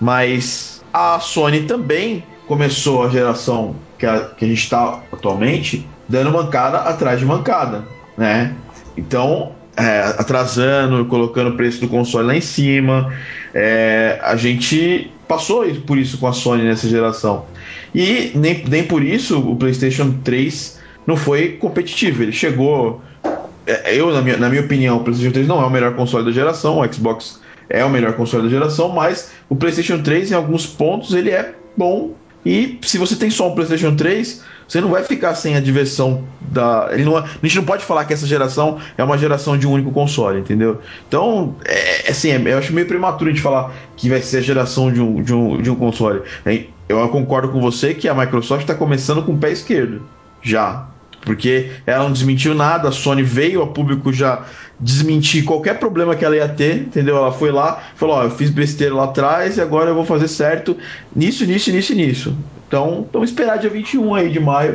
Mas 0.00 0.84
a 0.94 1.18
Sony 1.18 1.62
também 1.62 2.22
começou 2.48 3.04
a 3.04 3.10
geração 3.10 3.76
que 3.98 4.06
a, 4.06 4.20
que 4.20 4.44
a 4.44 4.48
gente 4.48 4.62
está 4.62 5.02
atualmente 5.12 5.86
dando 6.08 6.32
mancada 6.32 6.78
atrás 6.78 7.20
de 7.20 7.26
mancada, 7.26 7.84
né? 8.16 8.54
Então, 8.96 9.52
é, 9.76 10.00
atrasando, 10.18 11.04
colocando 11.04 11.50
o 11.50 11.56
preço 11.56 11.80
do 11.80 11.88
console 11.88 12.26
lá 12.26 12.34
em 12.34 12.40
cima. 12.40 13.12
É, 13.54 14.18
a 14.22 14.34
gente 14.34 15.12
passou 15.28 15.64
por 15.86 15.98
isso 15.98 16.18
com 16.18 16.26
a 16.26 16.32
Sony 16.32 16.64
nessa 16.64 16.88
geração. 16.88 17.44
E 17.94 18.32
nem, 18.34 18.64
nem 18.66 18.82
por 18.82 19.02
isso 19.02 19.38
o 19.38 19.54
PlayStation 19.54 20.14
3 20.24 20.80
não 21.06 21.16
foi 21.16 21.50
competitivo. 21.50 22.22
Ele 22.22 22.32
chegou. 22.32 23.02
É, 23.66 23.94
eu, 23.94 24.10
na 24.10 24.22
minha, 24.22 24.38
na 24.38 24.48
minha 24.48 24.62
opinião, 24.62 24.96
o 24.96 25.04
PlayStation 25.04 25.32
3 25.32 25.46
não 25.46 25.62
é 25.62 25.66
o 25.66 25.70
melhor 25.70 25.94
console 25.94 26.24
da 26.24 26.32
geração, 26.32 26.80
o 26.80 26.92
Xbox 26.92 27.40
é 27.68 27.84
o 27.84 27.90
melhor 27.90 28.14
console 28.14 28.44
da 28.44 28.48
geração, 28.48 28.88
mas 28.88 29.32
o 29.48 29.54
PlayStation 29.54 30.02
3, 30.02 30.32
em 30.32 30.34
alguns 30.34 30.66
pontos, 30.66 31.12
ele 31.12 31.30
é 31.30 31.54
bom 31.76 32.14
e 32.48 32.78
se 32.80 32.96
você 32.96 33.14
tem 33.14 33.28
só 33.28 33.48
um 33.48 33.54
PlayStation 33.54 33.94
3, 33.94 34.42
você 34.66 34.80
não 34.80 34.88
vai 34.88 35.04
ficar 35.04 35.34
sem 35.34 35.54
a 35.54 35.60
diversão 35.60 36.24
da. 36.40 36.88
Não, 36.96 37.18
a 37.18 37.26
gente 37.42 37.56
não 37.56 37.64
pode 37.64 37.84
falar 37.84 38.06
que 38.06 38.14
essa 38.14 38.26
geração 38.26 38.78
é 38.96 39.04
uma 39.04 39.18
geração 39.18 39.58
de 39.58 39.66
um 39.66 39.72
único 39.72 39.90
console, 39.90 40.40
entendeu? 40.40 40.80
Então, 41.06 41.54
é, 41.66 42.08
é 42.08 42.10
assim, 42.10 42.30
é, 42.30 42.40
eu 42.40 42.56
acho 42.56 42.72
meio 42.72 42.86
prematuro 42.86 43.28
gente 43.28 43.42
falar 43.42 43.70
que 43.98 44.08
vai 44.08 44.22
ser 44.22 44.38
a 44.38 44.40
geração 44.40 44.90
de 44.90 44.98
um, 44.98 45.22
de 45.22 45.34
um, 45.34 45.60
de 45.60 45.70
um 45.70 45.74
console. 45.74 46.22
Eu 46.88 47.06
concordo 47.10 47.50
com 47.50 47.60
você 47.60 47.92
que 47.92 48.08
a 48.08 48.14
Microsoft 48.14 48.62
está 48.62 48.74
começando 48.74 49.22
com 49.22 49.32
o 49.32 49.38
pé 49.38 49.52
esquerdo. 49.52 50.00
Já. 50.40 50.88
Porque 51.22 51.70
ela 51.86 52.04
não 52.04 52.12
desmentiu 52.12 52.54
nada, 52.54 52.88
a 52.88 52.92
Sony 52.92 53.22
veio 53.22 53.62
a 53.62 53.66
público 53.66 54.12
já 54.12 54.44
desmentir 54.80 55.44
qualquer 55.44 55.78
problema 55.78 56.14
que 56.14 56.24
ela 56.24 56.36
ia 56.36 56.48
ter, 56.48 56.76
entendeu? 56.76 57.16
Ela 57.16 57.32
foi 57.32 57.50
lá, 57.50 57.82
falou: 57.96 58.16
Ó, 58.16 58.24
eu 58.24 58.30
fiz 58.30 58.50
besteira 58.50 58.94
lá 58.94 59.04
atrás 59.04 59.56
e 59.56 59.60
agora 59.60 59.90
eu 59.90 59.94
vou 59.94 60.04
fazer 60.04 60.28
certo 60.28 60.76
nisso, 61.14 61.44
nisso, 61.44 61.70
nisso 61.72 61.94
nisso. 61.94 62.36
Então, 62.66 63.06
vamos 63.12 63.30
esperar 63.30 63.58
dia 63.58 63.70
21 63.70 64.14
aí 64.14 64.30
de 64.30 64.38
maio 64.38 64.74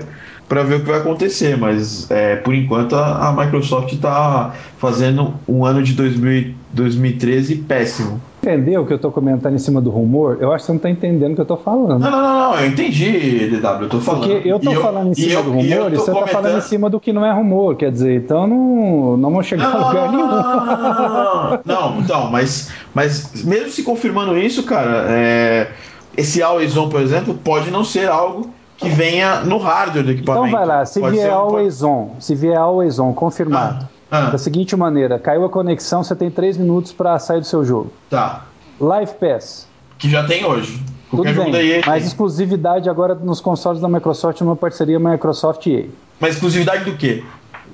para 0.49 0.63
ver 0.63 0.75
o 0.75 0.79
que 0.81 0.87
vai 0.87 0.99
acontecer, 0.99 1.57
mas 1.57 2.09
é, 2.11 2.35
por 2.35 2.53
enquanto 2.53 2.95
a, 2.95 3.29
a 3.29 3.33
Microsoft 3.33 3.93
está 3.93 4.53
fazendo 4.77 5.33
um 5.47 5.65
ano 5.65 5.81
de 5.81 5.93
2000, 5.93 6.53
2013 6.73 7.55
péssimo. 7.55 8.21
Entendeu 8.43 8.81
o 8.81 8.85
que 8.85 8.91
eu 8.91 8.97
estou 8.97 9.09
comentando 9.09 9.55
em 9.55 9.57
cima 9.57 9.79
do 9.79 9.89
rumor? 9.89 10.37
Eu 10.41 10.51
acho 10.51 10.63
que 10.63 10.65
você 10.65 10.71
não 10.73 10.77
está 10.77 10.89
entendendo 10.89 11.31
o 11.31 11.35
que 11.35 11.41
eu 11.41 11.43
estou 11.43 11.55
falando. 11.55 12.01
Não, 12.01 12.11
não, 12.11 12.21
não, 12.21 12.51
não, 12.51 12.59
eu 12.59 12.67
entendi, 12.67 13.47
DW, 13.47 13.83
eu 13.83 13.89
tô 13.89 14.01
falando. 14.01 14.27
Porque 14.27 14.49
eu 14.49 14.57
estou 14.57 14.75
falando 14.75 15.11
em 15.11 15.13
cima 15.13 15.33
eu, 15.33 15.43
do 15.43 15.51
rumor 15.51 15.93
e 15.93 15.95
você 15.95 16.11
está 16.11 16.27
falando 16.27 16.57
em 16.57 16.61
cima 16.61 16.89
do 16.89 16.99
que 16.99 17.13
não 17.13 17.25
é 17.25 17.31
rumor, 17.31 17.77
quer 17.77 17.89
dizer, 17.89 18.17
então 18.17 18.45
não, 18.45 19.15
não 19.15 19.31
vamos 19.31 19.45
chegar 19.45 19.69
não, 19.69 19.79
a 19.79 19.87
lugar 19.87 20.11
não, 20.11 20.11
nenhum. 20.11 20.27
Não, 20.27 20.43
não, 20.43 21.63
não, 21.63 21.91
não, 21.93 21.99
então, 22.01 22.29
mas, 22.29 22.69
mas 22.93 23.45
mesmo 23.45 23.69
se 23.69 23.81
confirmando 23.81 24.37
isso, 24.37 24.63
cara, 24.63 25.05
é, 25.07 25.71
esse 26.17 26.43
Always 26.43 26.75
On, 26.75 26.89
por 26.89 26.99
exemplo, 26.99 27.33
pode 27.33 27.71
não 27.71 27.85
ser 27.85 28.09
algo 28.09 28.49
que 28.75 28.89
venha 28.89 29.39
no 29.41 29.57
hardware 29.57 30.03
do 30.03 30.11
equipamento. 30.11 30.47
Então 30.47 30.59
vai 30.59 30.67
lá, 30.67 30.85
se 30.85 30.99
pode 30.99 31.15
vier 31.15 31.31
Always 31.31 31.81
On, 31.81 32.09
se 32.19 32.35
vier 32.35 32.57
Always 32.57 32.99
On 32.99 33.13
confirmado, 33.13 33.85
ah, 33.85 33.92
ah. 34.09 34.29
da 34.29 34.37
seguinte 34.37 34.75
maneira, 34.75 35.19
caiu 35.19 35.45
a 35.45 35.49
conexão, 35.49 36.03
você 36.03 36.15
tem 36.15 36.29
3 36.29 36.57
minutos 36.57 36.91
para 36.91 37.17
sair 37.19 37.39
do 37.39 37.45
seu 37.45 37.63
jogo. 37.63 37.91
Tá. 38.09 38.45
Live 38.79 39.13
Pass. 39.15 39.67
Que 39.97 40.09
já 40.09 40.23
tem 40.25 40.45
hoje. 40.45 40.81
Tudo 41.09 41.23
bem, 41.23 41.81
mas 41.85 42.07
exclusividade 42.07 42.89
agora 42.89 43.13
nos 43.13 43.39
consoles 43.39 43.79
da 43.79 43.87
Microsoft 43.87 44.41
numa 44.41 44.55
parceria 44.55 44.99
Microsoft 44.99 45.67
EA. 45.67 45.85
Mas 46.19 46.35
exclusividade 46.35 46.85
do 46.85 46.97
quê? 46.97 47.23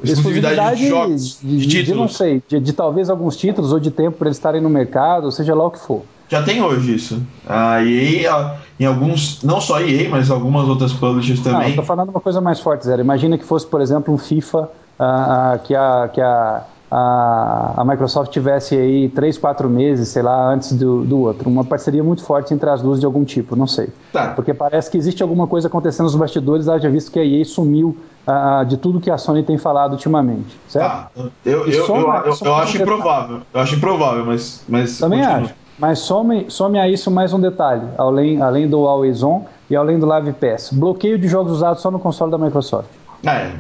Exclusividade, 0.03 0.55
exclusividade 0.59 0.79
de 0.79 0.87
jogos, 0.87 1.39
de, 1.41 1.67
de, 1.67 1.83
de 1.83 1.93
não 1.93 2.07
sei, 2.07 2.41
de, 2.47 2.59
de, 2.59 2.73
talvez 2.73 3.09
alguns 3.09 3.35
títulos 3.35 3.71
ou 3.73 3.79
de 3.79 3.91
tempo 3.91 4.17
para 4.17 4.27
eles 4.27 4.37
estarem 4.37 4.61
no 4.61 4.69
mercado, 4.69 5.31
seja 5.31 5.53
lá 5.53 5.65
o 5.65 5.71
que 5.71 5.79
for. 5.79 6.03
Já 6.29 6.43
tem 6.43 6.61
hoje 6.61 6.95
isso. 6.95 7.21
A 7.47 7.83
EA, 7.83 8.55
em 8.79 8.85
alguns, 8.85 9.41
não 9.41 9.59
só 9.59 9.77
a 9.77 9.81
EA, 9.81 10.09
mas 10.09 10.29
algumas 10.29 10.67
outras 10.67 10.93
publishers 10.93 11.39
também. 11.41 11.59
Não, 11.61 11.69
eu 11.69 11.75
tô 11.75 11.83
falando 11.83 12.09
uma 12.09 12.21
coisa 12.21 12.39
mais 12.39 12.59
forte, 12.59 12.85
Zero. 12.85 13.01
Imagina 13.01 13.37
que 13.37 13.43
fosse, 13.43 13.65
por 13.65 13.81
exemplo, 13.81 14.13
um 14.13 14.17
FIFA 14.17 14.69
uh, 14.99 15.59
que 15.63 15.75
a. 15.75 16.09
Que 16.13 16.21
a 16.21 16.63
a, 16.91 17.73
a 17.77 17.85
Microsoft 17.85 18.31
tivesse 18.31 18.75
aí 18.75 19.09
três, 19.09 19.37
quatro 19.37 19.69
meses, 19.69 20.09
sei 20.09 20.23
lá, 20.23 20.51
antes 20.51 20.73
do, 20.73 21.03
do 21.05 21.19
outro. 21.19 21.49
Uma 21.49 21.63
parceria 21.63 22.03
muito 22.03 22.23
forte 22.23 22.53
entre 22.53 22.69
as 22.69 22.81
duas 22.81 22.99
de 22.99 23.05
algum 23.05 23.23
tipo, 23.23 23.55
não 23.55 23.67
sei. 23.67 23.89
Tá. 24.11 24.29
Porque 24.29 24.53
parece 24.53 24.89
que 24.89 24.97
existe 24.97 25.21
alguma 25.21 25.45
coisa 25.45 25.67
acontecendo 25.67 26.05
nos 26.05 26.15
bastidores, 26.15 26.67
haja 26.67 26.89
visto 26.89 27.11
que 27.11 27.19
a 27.19 27.23
EA 27.23 27.45
sumiu 27.45 27.95
uh, 28.27 28.65
de 28.65 28.77
tudo 28.77 28.99
que 28.99 29.11
a 29.11 29.17
Sony 29.17 29.43
tem 29.43 29.57
falado 29.57 29.91
ultimamente, 29.91 30.59
certo? 30.67 30.89
Tá. 30.89 31.09
Eu, 31.45 31.67
eu, 31.67 31.85
soma, 31.85 32.23
eu, 32.25 32.33
eu, 32.33 32.37
eu 32.45 32.55
acho 32.55 32.81
improvável, 32.81 33.41
eu 33.53 33.61
acho 33.61 33.75
improvável, 33.75 34.25
mas... 34.25 34.63
mas 34.67 34.97
Também 34.97 35.19
continua. 35.19 35.43
acho. 35.43 35.53
Mas 35.77 35.99
some, 35.99 36.45
some 36.49 36.77
a 36.77 36.89
isso 36.89 37.09
mais 37.09 37.31
um 37.31 37.39
detalhe, 37.39 37.87
além, 37.97 38.41
além 38.41 38.67
do 38.67 38.85
Always 38.85 39.23
On 39.23 39.45
e 39.69 39.75
além 39.77 39.97
do 39.97 40.05
Live 40.05 40.33
Pass. 40.33 40.71
Bloqueio 40.73 41.17
de 41.17 41.27
jogos 41.27 41.53
usados 41.53 41.81
só 41.81 41.89
no 41.89 41.99
console 41.99 42.29
da 42.31 42.37
Microsoft. 42.37 42.89
É, 43.25 43.51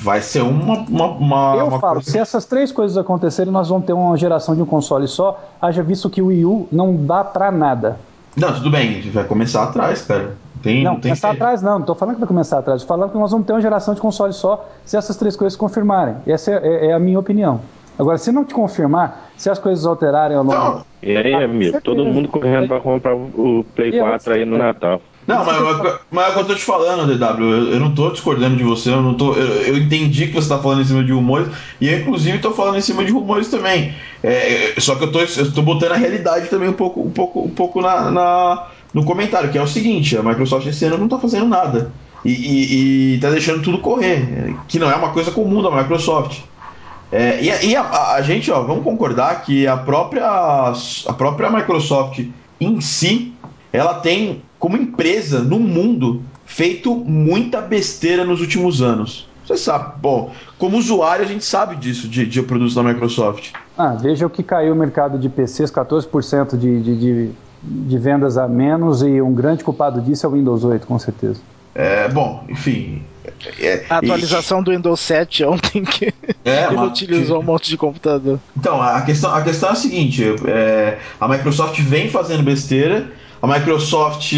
vai 0.00 0.20
ser 0.20 0.42
uma. 0.42 0.78
uma, 0.88 1.06
uma 1.06 1.56
Eu 1.56 1.66
uma 1.66 1.80
falo, 1.80 1.94
coisa... 1.94 2.10
se 2.10 2.18
essas 2.18 2.44
três 2.44 2.72
coisas 2.72 2.96
acontecerem, 2.96 3.52
nós 3.52 3.68
vamos 3.68 3.86
ter 3.86 3.92
uma 3.92 4.16
geração 4.16 4.54
de 4.54 4.62
um 4.62 4.66
console 4.66 5.06
só. 5.06 5.40
Haja 5.60 5.82
visto 5.82 6.08
que 6.08 6.22
o 6.22 6.26
Wii 6.26 6.44
U 6.44 6.68
não 6.70 6.94
dá 6.94 7.24
pra 7.24 7.50
nada. 7.50 7.98
Não, 8.36 8.52
tudo 8.52 8.70
bem, 8.70 8.88
a 8.88 8.92
gente 8.92 9.10
vai 9.10 9.24
começar 9.24 9.64
atrás, 9.64 10.02
cara. 10.02 10.36
Tem, 10.62 10.84
não, 10.84 10.92
não 10.92 11.00
tem 11.00 11.10
começar 11.10 11.30
atrás 11.32 11.60
não, 11.60 11.80
não 11.80 11.86
tô 11.86 11.94
falando 11.94 12.14
que 12.14 12.20
vai 12.20 12.28
começar 12.28 12.58
atrás, 12.58 12.82
tô 12.82 12.88
falando 12.88 13.10
que 13.10 13.18
nós 13.18 13.32
vamos 13.32 13.44
ter 13.44 13.52
uma 13.52 13.60
geração 13.60 13.94
de 13.94 14.00
console 14.00 14.32
só 14.32 14.64
se 14.84 14.96
essas 14.96 15.16
três 15.16 15.34
coisas 15.34 15.54
se 15.54 15.58
confirmarem. 15.58 16.14
Essa 16.24 16.52
é, 16.52 16.54
é, 16.54 16.86
é, 16.86 16.92
a 16.92 17.00
minha 17.00 17.18
opinião. 17.18 17.60
Agora, 17.98 18.16
se 18.16 18.32
não 18.32 18.44
te 18.44 18.54
confirmar, 18.54 19.30
se 19.36 19.50
as 19.50 19.58
coisas 19.58 19.84
alterarem 19.84 20.36
ao 20.36 20.44
longo. 20.44 20.86
E 21.02 21.16
aí, 21.16 21.34
amigo, 21.34 21.80
todo 21.82 22.04
mundo 22.04 22.28
correndo 22.28 22.68
para 22.68 22.80
comprar 22.80 23.14
o 23.14 23.66
Play 23.74 23.98
4 23.98 24.34
aí 24.34 24.44
no 24.44 24.56
Natal. 24.56 25.00
Não, 25.26 25.44
mas, 25.44 25.60
mas, 25.60 25.98
mas 26.10 26.26
é 26.26 26.30
o 26.30 26.32
que 26.32 26.40
eu 26.40 26.44
tô 26.46 26.54
te 26.54 26.64
falando, 26.64 27.16
DW. 27.16 27.44
Eu, 27.44 27.72
eu 27.74 27.80
não 27.80 27.94
tô 27.94 28.10
discordando 28.10 28.56
de 28.56 28.64
você, 28.64 28.90
eu 28.90 29.00
não 29.00 29.14
tô. 29.14 29.34
Eu, 29.34 29.62
eu, 29.62 29.76
entendi 29.76 30.26
que 30.26 30.34
você 30.34 30.48
tá 30.48 30.58
falando 30.58 30.82
em 30.82 30.84
cima 30.84 31.04
de 31.04 31.12
rumores, 31.12 31.48
e 31.80 31.88
eu, 31.88 32.00
inclusive, 32.00 32.38
tô 32.38 32.50
falando 32.50 32.78
em 32.78 32.80
cima 32.80 33.04
de 33.04 33.12
rumores 33.12 33.48
também. 33.48 33.94
É, 34.22 34.74
só 34.78 34.96
que 34.96 35.04
eu 35.04 35.12
tô, 35.12 35.20
eu 35.20 35.52
tô 35.52 35.62
botando 35.62 35.92
a 35.92 35.96
realidade 35.96 36.48
também 36.48 36.68
um 36.68 36.74
pouco, 36.74 37.00
um 37.00 37.10
pouco, 37.10 37.40
um 37.40 37.50
pouco 37.50 37.80
na, 37.80 38.10
na 38.10 38.66
no 38.92 39.04
comentário, 39.04 39.50
que 39.50 39.58
é 39.58 39.62
o 39.62 39.66
seguinte: 39.66 40.16
a 40.16 40.22
Microsoft 40.22 40.66
esse 40.66 40.84
ano 40.84 40.98
não 40.98 41.08
tá 41.08 41.18
fazendo 41.18 41.46
nada. 41.46 41.92
E, 42.24 42.30
e, 42.30 43.14
e 43.14 43.18
tá 43.18 43.30
deixando 43.30 43.62
tudo 43.62 43.78
correr, 43.78 44.54
que 44.68 44.78
não 44.78 44.90
é 44.90 44.94
uma 44.94 45.10
coisa 45.10 45.30
comum 45.30 45.62
da 45.62 45.70
Microsoft. 45.70 46.40
É, 47.10 47.42
e, 47.42 47.70
e 47.70 47.76
a, 47.76 48.14
a, 48.14 48.22
gente, 48.22 48.50
ó, 48.50 48.62
vamos 48.62 48.84
concordar 48.84 49.42
que 49.42 49.66
a 49.66 49.76
própria, 49.76 50.26
a 50.26 51.12
própria 51.12 51.50
Microsoft 51.50 52.24
em 52.60 52.80
si, 52.80 53.34
ela 53.72 53.94
tem 53.94 54.42
como 54.58 54.76
empresa 54.76 55.40
no 55.40 55.58
mundo, 55.58 56.22
feito 56.44 56.94
muita 56.94 57.60
besteira 57.60 58.24
nos 58.24 58.40
últimos 58.40 58.82
anos. 58.82 59.26
Você 59.46 59.56
sabe, 59.56 59.94
bom, 60.00 60.30
como 60.56 60.76
usuário 60.76 61.24
a 61.24 61.28
gente 61.28 61.44
sabe 61.44 61.74
disso, 61.76 62.06
de, 62.06 62.24
de 62.24 62.42
produtos 62.42 62.74
da 62.74 62.82
Microsoft. 62.82 63.50
Ah, 63.76 63.94
veja 63.94 64.26
o 64.26 64.30
que 64.30 64.42
caiu 64.42 64.72
o 64.72 64.76
mercado 64.76 65.18
de 65.18 65.28
PCs, 65.28 65.70
14% 65.70 66.56
de, 66.56 66.80
de, 66.80 66.96
de, 66.98 67.30
de 67.62 67.98
vendas 67.98 68.38
a 68.38 68.46
menos 68.46 69.02
e 69.02 69.20
um 69.20 69.32
grande 69.32 69.64
culpado 69.64 70.00
disso 70.00 70.26
é 70.26 70.28
o 70.28 70.32
Windows 70.32 70.62
8, 70.62 70.86
com 70.86 70.98
certeza. 70.98 71.40
É, 71.74 72.08
bom, 72.08 72.44
enfim. 72.48 73.02
É, 73.58 73.84
a 73.88 73.98
atualização 73.98 74.60
e... 74.60 74.64
do 74.64 74.70
Windows 74.72 75.00
7 75.00 75.44
ontem 75.44 75.82
que 75.82 76.12
é, 76.44 76.66
ele 76.70 76.80
utilizou 76.80 77.40
um 77.40 77.42
monte 77.42 77.68
de 77.68 77.76
computador. 77.76 78.38
Então, 78.56 78.80
a 78.80 79.00
questão, 79.02 79.34
a 79.34 79.42
questão 79.42 79.70
é 79.70 79.72
a 79.72 79.76
seguinte: 79.76 80.24
é, 80.46 80.98
a 81.20 81.26
Microsoft 81.26 81.80
vem 81.80 82.08
fazendo 82.08 82.42
besteira 82.42 83.10
a 83.42 83.46
Microsoft, 83.46 84.32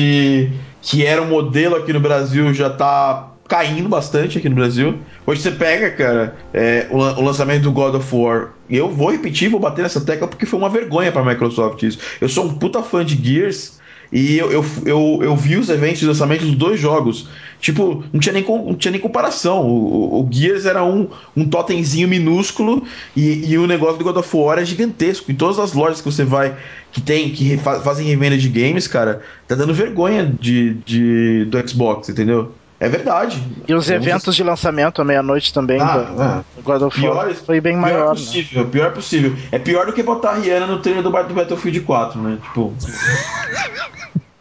que 0.80 1.04
era 1.04 1.20
um 1.22 1.28
modelo 1.28 1.76
aqui 1.76 1.92
no 1.92 2.00
Brasil, 2.00 2.52
já 2.54 2.70
tá 2.70 3.30
caindo 3.46 3.86
bastante 3.86 4.38
aqui 4.38 4.48
no 4.48 4.54
Brasil. 4.54 4.98
Hoje 5.26 5.42
você 5.42 5.50
pega, 5.50 5.90
cara, 5.90 6.34
é, 6.54 6.86
o, 6.90 6.96
o, 6.96 7.22
lançamento 7.22 7.62
do 7.62 7.72
God 7.72 7.94
of 7.94 8.16
War. 8.16 8.52
Eu 8.68 8.88
vou 8.88 9.10
repetir, 9.10 9.50
vou 9.50 9.60
bater 9.60 9.82
nessa 9.82 10.00
tecla 10.00 10.26
porque 10.26 10.46
foi 10.46 10.58
uma 10.58 10.70
vergonha 10.70 11.12
para 11.12 11.20
a 11.20 11.24
Microsoft 11.24 11.82
isso. 11.82 11.98
Eu 12.18 12.28
sou 12.30 12.46
um 12.46 12.54
puta 12.54 12.82
fã 12.82 13.04
de 13.04 13.14
Gears 13.22 13.78
e 14.12 14.38
eu, 14.38 14.50
eu, 14.50 14.64
eu, 14.84 15.18
eu, 15.22 15.36
vi 15.36 15.56
os 15.56 15.68
eventos 15.68 16.00
de 16.00 16.06
lançamento 16.06 16.44
dos 16.44 16.54
dois 16.54 16.80
jogos. 16.80 17.28
Tipo, 17.60 18.04
não 18.12 18.20
tinha 18.20 18.32
nem, 18.32 18.44
não 18.44 18.74
tinha 18.74 18.92
nem 18.92 19.00
comparação. 19.00 19.66
O, 19.66 20.20
o 20.20 20.28
Gears 20.30 20.66
era 20.66 20.84
um, 20.84 21.08
um 21.36 21.48
totemzinho 21.48 22.06
minúsculo 22.06 22.84
e, 23.16 23.50
e 23.50 23.58
o 23.58 23.66
negócio 23.66 23.98
do 23.98 24.04
God 24.04 24.16
of 24.16 24.36
War 24.36 24.58
é 24.58 24.64
gigantesco. 24.64 25.32
Em 25.32 25.34
todas 25.34 25.58
as 25.58 25.72
lojas 25.72 26.00
que 26.00 26.10
você 26.10 26.24
vai, 26.24 26.56
que 26.92 27.00
tem, 27.00 27.30
que 27.30 27.56
fazem 27.56 28.06
revenda 28.06 28.36
de 28.36 28.48
games, 28.48 28.86
cara, 28.86 29.22
tá 29.48 29.54
dando 29.54 29.74
vergonha 29.74 30.32
de, 30.40 30.74
de, 30.84 31.44
do 31.46 31.68
Xbox, 31.68 32.08
entendeu? 32.08 32.52
É 32.84 32.88
verdade. 32.88 33.42
E 33.66 33.72
os 33.72 33.88
eventos 33.88 34.36
de 34.36 34.44
lançamento 34.44 35.00
à 35.00 35.04
meia-noite 35.06 35.54
também 35.54 35.80
ah, 35.80 35.96
do, 35.96 36.22
é. 36.22 36.44
God 36.62 36.82
of 36.82 37.06
War 37.06 37.28
pior, 37.28 37.34
foi 37.34 37.58
bem 37.58 37.74
maior. 37.74 37.96
Pior 37.96 38.08
né? 38.08 38.14
possível, 38.14 38.64
né? 38.64 38.70
pior 38.70 38.92
possível. 38.92 39.36
É 39.50 39.58
pior 39.58 39.86
do 39.86 39.92
que 39.94 40.02
botar 40.02 40.32
a 40.32 40.34
Rihanna 40.34 40.66
no 40.66 40.80
treino 40.80 41.02
do, 41.02 41.10
do 41.10 41.34
Battlefield 41.34 41.80
4, 41.80 42.20
né? 42.20 42.38
Tipo. 42.42 42.74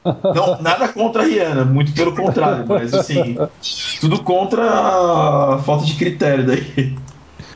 Não, 0.35 0.61
nada 0.61 0.89
contra 0.89 1.23
a 1.23 1.25
Rihanna, 1.25 1.63
muito 1.63 1.93
pelo 1.93 2.13
contrário, 2.13 2.65
mas 2.67 2.93
assim, 2.93 3.37
tudo 4.01 4.21
contra 4.21 4.61
a 4.61 5.59
falta 5.59 5.85
de 5.85 5.93
critério 5.95 6.45
daí. 6.45 6.97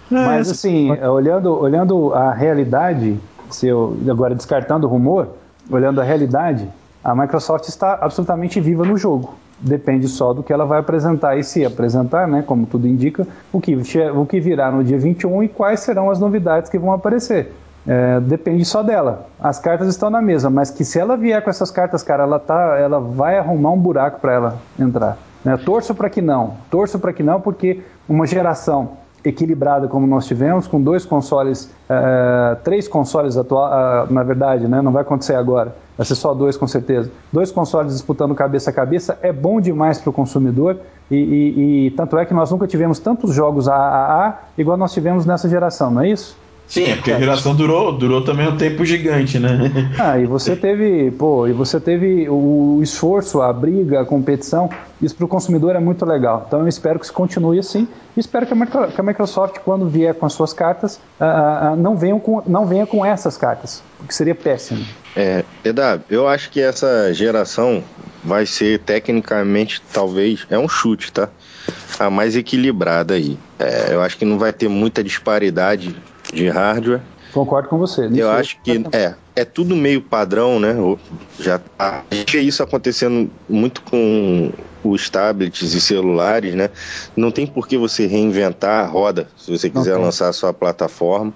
Mas 0.10 0.50
assim, 0.50 0.90
olhando, 1.02 1.54
olhando 1.54 2.14
a 2.14 2.32
realidade, 2.32 3.20
se 3.50 3.68
eu, 3.68 4.00
agora 4.10 4.34
descartando 4.34 4.88
o 4.88 4.90
rumor, 4.90 5.28
olhando 5.70 6.00
a 6.00 6.06
realidade, 6.06 6.66
a 7.04 7.14
Microsoft 7.14 7.68
está 7.68 7.96
absolutamente 7.96 8.62
viva 8.62 8.86
no 8.86 8.98
jogo. 8.98 9.36
Depende 9.60 10.08
só 10.08 10.34
do 10.34 10.44
que 10.44 10.54
ela 10.54 10.66
vai 10.66 10.80
apresentar 10.80 11.38
e 11.38 11.44
se 11.44 11.66
apresentar, 11.66 12.28
né, 12.28 12.44
como 12.46 12.66
tudo 12.66 12.88
indica, 12.88 13.28
o 13.52 13.60
que, 13.60 13.76
o 13.76 14.26
que 14.26 14.40
virá 14.40 14.72
no 14.72 14.84
dia 14.84 15.00
21 15.00 15.44
e 15.44 15.48
quais 15.48 15.80
serão 15.80 16.12
as 16.12 16.20
novidades 16.20 16.70
que 16.70 16.78
vão 16.78 16.92
aparecer. 16.92 17.54
É, 17.88 18.20
depende 18.20 18.66
só 18.66 18.84
dela. 18.84 19.28
As 19.40 19.60
cartas 19.60 19.88
estão 19.88 20.10
na 20.10 20.22
mesa, 20.22 20.50
mas 20.50 20.70
que 20.70 20.84
se 20.84 21.00
ela 21.00 21.16
vier 21.16 21.42
com 21.42 21.50
essas 21.50 21.72
cartas, 21.72 22.04
cara, 22.04 22.24
ela, 22.24 22.38
tá, 22.38 22.78
ela 22.78 23.00
vai 23.00 23.38
arrumar 23.38 23.72
um 23.72 23.80
buraco 23.80 24.20
para 24.20 24.34
ela 24.34 24.58
entrar. 24.78 25.18
Né? 25.44 25.58
Torço 25.58 25.96
para 25.96 26.10
que 26.10 26.22
não. 26.22 26.56
Torço 26.70 27.00
para 27.00 27.14
que 27.14 27.24
não, 27.24 27.40
porque 27.40 27.82
uma 28.08 28.28
geração 28.28 28.98
equilibrada 29.24 29.88
como 29.88 30.08
nós 30.08 30.26
tivemos, 30.26 30.68
com 30.68 30.82
dois 30.82 31.06
consoles, 31.06 31.70
é, 31.90 32.56
três 32.64 32.88
consoles 32.88 33.38
atual, 33.38 34.06
uh, 34.08 34.14
na 34.14 34.24
verdade, 34.24 34.68
né? 34.68 34.82
não 34.82 34.92
vai 34.92 35.02
acontecer 35.02 35.36
agora, 35.36 35.76
vai 35.98 36.06
ser 36.06 36.16
só 36.16 36.34
dois 36.34 36.56
com 36.56 36.68
certeza. 36.68 37.12
Dois 37.32 37.52
consoles 37.52 37.94
disputando 37.94 38.34
cabeça 38.36 38.70
a 38.70 38.74
cabeça 38.74 39.18
é 39.22 39.34
bom 39.34 39.60
demais 39.60 40.00
para 40.00 40.10
o 40.10 40.14
consumidor 40.14 40.78
e, 41.10 41.16
e, 41.16 41.88
e, 41.88 41.92
tanto 41.92 42.18
é 42.18 42.26
que 42.26 42.34
nós 42.34 42.52
nunca 42.52 42.68
tivemos 42.68 43.00
tantos 43.00 43.34
jogos 43.34 43.68
AAA 43.68 44.40
igual 44.58 44.78
nós 44.78 44.94
tivemos 44.94 45.26
nessa 45.26 45.50
geração, 45.50 45.92
não 45.92 46.02
é 46.02 46.10
isso? 46.10 46.38
Sim, 46.68 46.84
é 46.84 46.96
porque 46.96 47.12
a 47.12 47.20
geração 47.20 47.56
durou, 47.56 47.94
durou 47.94 48.22
também 48.22 48.48
um 48.48 48.58
tempo 48.58 48.84
gigante, 48.84 49.40
né? 49.40 49.58
Ah, 49.98 50.20
e 50.20 50.26
você 50.26 50.56
teve, 50.56 51.12
pô, 51.12 51.48
e 51.48 51.54
você 51.54 51.80
teve 51.80 52.28
o 52.30 52.80
esforço, 52.84 53.42
a 53.42 53.52
briga, 53.52 54.02
a 54.02 54.06
competição. 54.06 54.70
Isso 55.02 55.16
para 55.16 55.26
o 55.26 55.28
consumidor 55.28 55.76
é 55.76 55.80
muito 55.80 56.06
legal. 56.06 56.46
Então 56.48 56.62
eu 56.62 56.68
espero 56.68 57.00
que 57.00 57.06
isso 57.06 57.14
continue 57.14 57.60
assim. 57.60 57.88
E 58.16 58.20
espero 58.20 58.46
que 58.46 58.54
a 58.54 59.04
Microsoft, 59.04 59.60
quando 59.60 59.88
vier 59.88 60.14
com 60.14 60.26
as 60.26 60.34
suas 60.34 60.54
cartas, 60.54 61.00
uh, 61.20 61.74
uh, 61.74 61.76
não, 61.76 61.96
venha 61.96 62.20
com, 62.20 62.44
não 62.46 62.66
venha 62.66 62.86
com 62.86 63.06
essas 63.06 63.38
cartas, 63.38 63.82
porque 63.98 64.14
seria 64.14 64.36
péssimo. 64.36 64.86
É, 65.16 65.44
Eda, 65.64 66.02
eu 66.10 66.28
acho 66.28 66.50
que 66.50 66.62
essa 66.62 67.14
geração 67.14 67.84
vai 68.24 68.46
ser 68.46 68.80
tecnicamente, 68.80 69.82
talvez, 69.94 70.46
é 70.50 70.58
um 70.58 70.68
chute, 70.68 71.12
tá? 71.12 71.30
A 72.00 72.10
mais 72.10 72.36
equilibrada 72.36 73.14
aí. 73.14 73.38
É, 73.58 73.94
eu 73.94 74.02
acho 74.02 74.18
que 74.18 74.26
não 74.26 74.38
vai 74.38 74.52
ter 74.52 74.68
muita 74.68 75.04
disparidade 75.04 75.96
de 76.34 76.50
hardware. 76.50 77.02
Concordo 77.34 77.70
com 77.70 77.78
você. 77.78 78.10
Eu 78.16 78.30
acho 78.32 78.60
que 78.62 78.84
é, 78.92 79.14
é 79.36 79.46
tudo 79.46 79.76
meio 79.76 80.02
padrão, 80.02 80.60
né? 80.60 80.76
Já 81.40 81.60
tá. 81.60 82.04
A 82.10 82.16
gente 82.16 82.38
vê 82.38 82.44
isso 82.44 82.64
acontecendo 82.64 83.30
muito 83.48 83.82
com 83.82 84.52
os 84.84 85.10
tablets 85.10 85.74
e 85.74 85.82
celulares, 85.82 86.56
né? 86.56 86.70
Não 87.16 87.32
tem 87.32 87.46
por 87.46 87.68
que 87.68 87.78
você 87.78 88.08
reinventar 88.08 88.86
a 88.86 88.88
roda 88.88 89.28
se 89.38 89.52
você 89.52 89.70
quiser 89.70 89.98
lançar 89.98 90.30
a 90.30 90.34
sua 90.34 90.54
plataforma. 90.54 91.34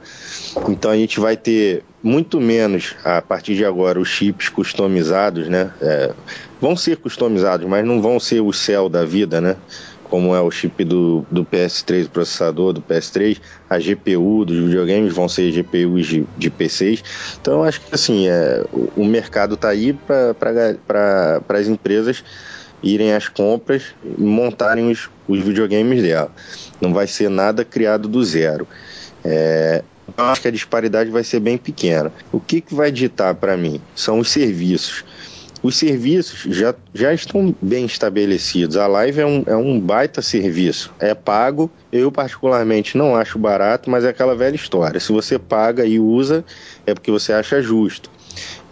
Então 0.70 0.90
a 0.90 0.96
gente 0.96 1.20
vai 1.20 1.36
ter 1.36 1.84
muito 2.02 2.40
menos 2.40 2.96
a 3.04 3.22
partir 3.22 3.56
de 3.56 3.66
agora 3.66 4.00
os 4.00 4.08
chips 4.08 4.50
customizados, 4.50 5.48
né? 5.48 5.72
É, 5.82 6.14
vão 6.60 6.76
ser 6.76 6.98
customizados, 6.98 7.68
mas 7.68 7.86
não 7.86 8.02
vão 8.02 8.20
ser 8.20 8.42
o 8.42 8.54
céu 8.54 8.88
da 8.88 9.06
vida, 9.06 9.42
né? 9.42 9.58
Como 10.12 10.36
é 10.36 10.42
o 10.42 10.52
chip 10.52 10.84
do, 10.84 11.26
do 11.32 11.46
PS3, 11.46 12.08
o 12.08 12.10
processador 12.10 12.74
do 12.74 12.82
PS3, 12.82 13.40
a 13.70 13.80
GPU 13.80 14.44
dos 14.44 14.58
videogames 14.58 15.14
vão 15.14 15.30
ser 15.30 15.54
GPUs 15.54 16.06
de, 16.06 16.28
de 16.38 16.50
PCs. 16.50 17.02
Então, 17.40 17.64
acho 17.64 17.80
que 17.80 17.96
assim, 17.96 18.28
é, 18.28 18.62
o, 18.74 18.92
o 18.98 19.06
mercado 19.06 19.54
está 19.54 19.70
aí 19.70 19.94
para 19.94 21.42
as 21.48 21.68
empresas 21.68 22.26
irem 22.84 23.14
às 23.14 23.30
compras 23.30 23.96
e 24.04 24.22
montarem 24.22 24.92
os, 24.92 25.10
os 25.30 25.40
videogames 25.40 26.04
dela. 26.04 26.30
Não 26.82 26.94
vai 26.94 27.08
ser 27.08 27.30
nada 27.30 27.64
criado 27.64 28.10
do 28.10 28.22
zero. 28.22 28.68
É, 29.24 29.82
eu 30.18 30.26
acho 30.26 30.42
que 30.42 30.50
a 30.50 30.52
disparidade 30.52 31.10
vai 31.10 31.24
ser 31.24 31.40
bem 31.40 31.58
pequena. 31.58 32.12
O 32.34 32.40
que, 32.42 32.60
que 32.60 32.76
vai 32.76 32.92
ditar 32.92 33.34
para 33.36 33.56
mim 33.56 33.80
são 33.96 34.20
os 34.20 34.30
serviços 34.30 35.06
os 35.64 35.76
serviços 35.76 36.56
já, 36.56 36.74
já 36.94 37.14
estão 37.14 37.56
bem 37.62 37.86
estabelecidos. 37.86 38.78
A 38.78 38.88
live 38.88 39.22
é 39.22 39.26
um, 39.26 39.44
é 39.46 39.56
um 39.56 39.80
baita 39.80 40.22
serviço. 40.22 40.92
É 41.00 41.14
pago. 41.14 41.70
Eu, 41.92 42.12
particularmente, 42.12 42.98
não 42.98 43.16
acho 43.16 43.38
barato, 43.38 43.90
mas 43.90 44.04
é 44.04 44.10
aquela 44.10 44.36
velha 44.36 44.56
história. 44.56 45.00
Se 45.00 45.12
você 45.12 45.38
paga 45.38 45.86
e 45.86 46.00
usa, 46.00 46.44
é 46.86 46.94
porque 46.94 47.12
você 47.12 47.34
acha 47.34 47.62
justo. 47.62 48.10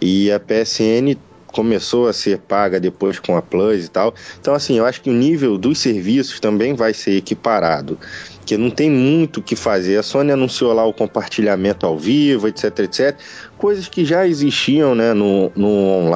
E 0.00 0.32
a 0.32 0.40
PSN 0.40 1.16
começou 1.50 2.08
a 2.08 2.12
ser 2.12 2.38
paga 2.38 2.80
depois 2.80 3.18
com 3.18 3.36
a 3.36 3.42
Plus 3.42 3.86
e 3.86 3.88
tal. 3.88 4.14
Então, 4.40 4.54
assim, 4.54 4.78
eu 4.78 4.86
acho 4.86 5.00
que 5.00 5.10
o 5.10 5.12
nível 5.12 5.58
dos 5.58 5.78
serviços 5.78 6.40
também 6.40 6.74
vai 6.74 6.94
ser 6.94 7.16
equiparado 7.16 7.98
porque 8.50 8.58
não 8.58 8.70
tem 8.70 8.90
muito 8.90 9.38
o 9.38 9.42
que 9.42 9.54
fazer. 9.54 9.96
A 9.96 10.02
Sony 10.02 10.32
anunciou 10.32 10.72
lá 10.72 10.84
o 10.84 10.92
compartilhamento 10.92 11.86
ao 11.86 11.96
vivo, 11.96 12.48
etc, 12.48 12.80
etc. 12.80 13.16
Coisas 13.56 13.86
que 13.86 14.04
já 14.04 14.26
existiam 14.26 14.92
né, 14.92 15.12
no, 15.12 15.52
no 15.54 16.10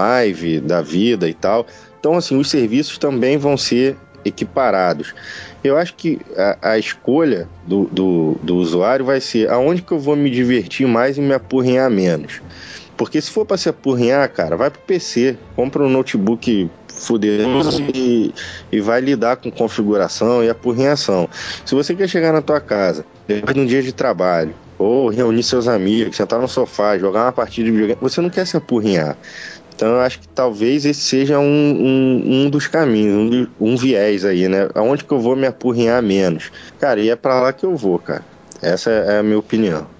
da 0.63 0.83
vida 0.83 1.29
e 1.29 1.35
tal. 1.35 1.65
Então, 2.01 2.15
assim, 2.15 2.37
os 2.37 2.51
serviços 2.51 2.99
também 2.99 3.39
vão 3.39 3.57
ser 3.57 3.97
equiparados. 4.25 5.15
Eu 5.63 5.77
acho 5.77 5.95
que 5.95 6.19
a, 6.37 6.73
a 6.73 6.79
escolha 6.79 7.49
do, 7.65 7.85
do, 7.85 8.37
do, 8.43 8.57
usuário 8.57 9.05
vai 9.05 9.21
ser 9.21 9.49
aonde 9.49 9.83
que 9.83 9.93
eu 9.93 9.99
vou 10.01 10.17
me 10.17 10.29
divertir 10.29 10.89
mais 10.89 11.17
e 11.17 11.21
me 11.21 11.35
apurrinhar 11.35 11.89
menos. 11.89 12.41
Porque 12.97 13.21
se 13.21 13.31
for 13.31 13.45
para 13.45 13.57
se 13.57 13.69
apurrinhar, 13.69 14.29
cara, 14.31 14.57
vai 14.57 14.71
pro 14.71 14.81
PC, 14.81 15.37
compra 15.57 15.83
um 15.83 15.89
notebook 15.89 16.71
fuderoso 16.89 17.83
e, 17.95 18.33
e 18.71 18.81
vai 18.81 19.01
lidar 19.01 19.37
com 19.37 19.51
configuração 19.51 20.45
e 20.45 20.49
apurrinhação. 20.49 21.29
Se 21.65 21.75
você 21.75 21.95
quer 21.95 22.09
chegar 22.09 22.33
na 22.33 22.41
tua 22.41 22.61
casa, 22.61 23.05
depois 23.27 23.55
de 23.55 23.61
um 23.61 23.67
dia 23.67 23.83
de 23.83 23.93
trabalho, 23.93 24.55
ou 24.79 25.09
reunir 25.09 25.43
seus 25.43 25.69
amigos, 25.69 26.17
sentar 26.17 26.41
no 26.41 26.49
sofá, 26.49 26.99
jogar 26.99 27.25
uma 27.25 27.33
partida 27.33 27.67
de 27.67 27.73
videogame, 27.73 27.99
você 28.01 28.21
não 28.21 28.31
quer 28.31 28.47
se 28.47 28.57
apurrinhar. 28.57 29.17
Então 29.75 29.89
eu 29.89 30.01
acho 30.01 30.21
que 30.21 30.29
talvez 30.29 30.85
esse 30.85 31.01
seja 31.01 31.39
um, 31.39 31.45
um, 31.45 32.23
um 32.25 32.51
dos 32.51 32.69
caminhos, 32.69 33.49
um, 33.61 33.73
um, 33.73 33.77
viés 33.77 34.25
aí, 34.25 34.47
né? 34.47 34.69
Aonde 34.75 35.05
que 35.05 35.13
eu 35.13 35.19
vou 35.19 35.35
me 35.35 35.47
apurrinhar 35.47 36.01
menos? 36.01 36.53
Cara, 36.79 37.01
e 37.01 37.11
é 37.11 37.17
pra 37.17 37.41
lá 37.41 37.53
que 37.53 37.67
eu 37.67 37.75
vou, 37.75 37.99
cara. 37.99 38.23
Essa 38.63 38.91
é 38.91 39.19
a 39.19 39.23
minha 39.23 39.39
opinião. 39.39 39.94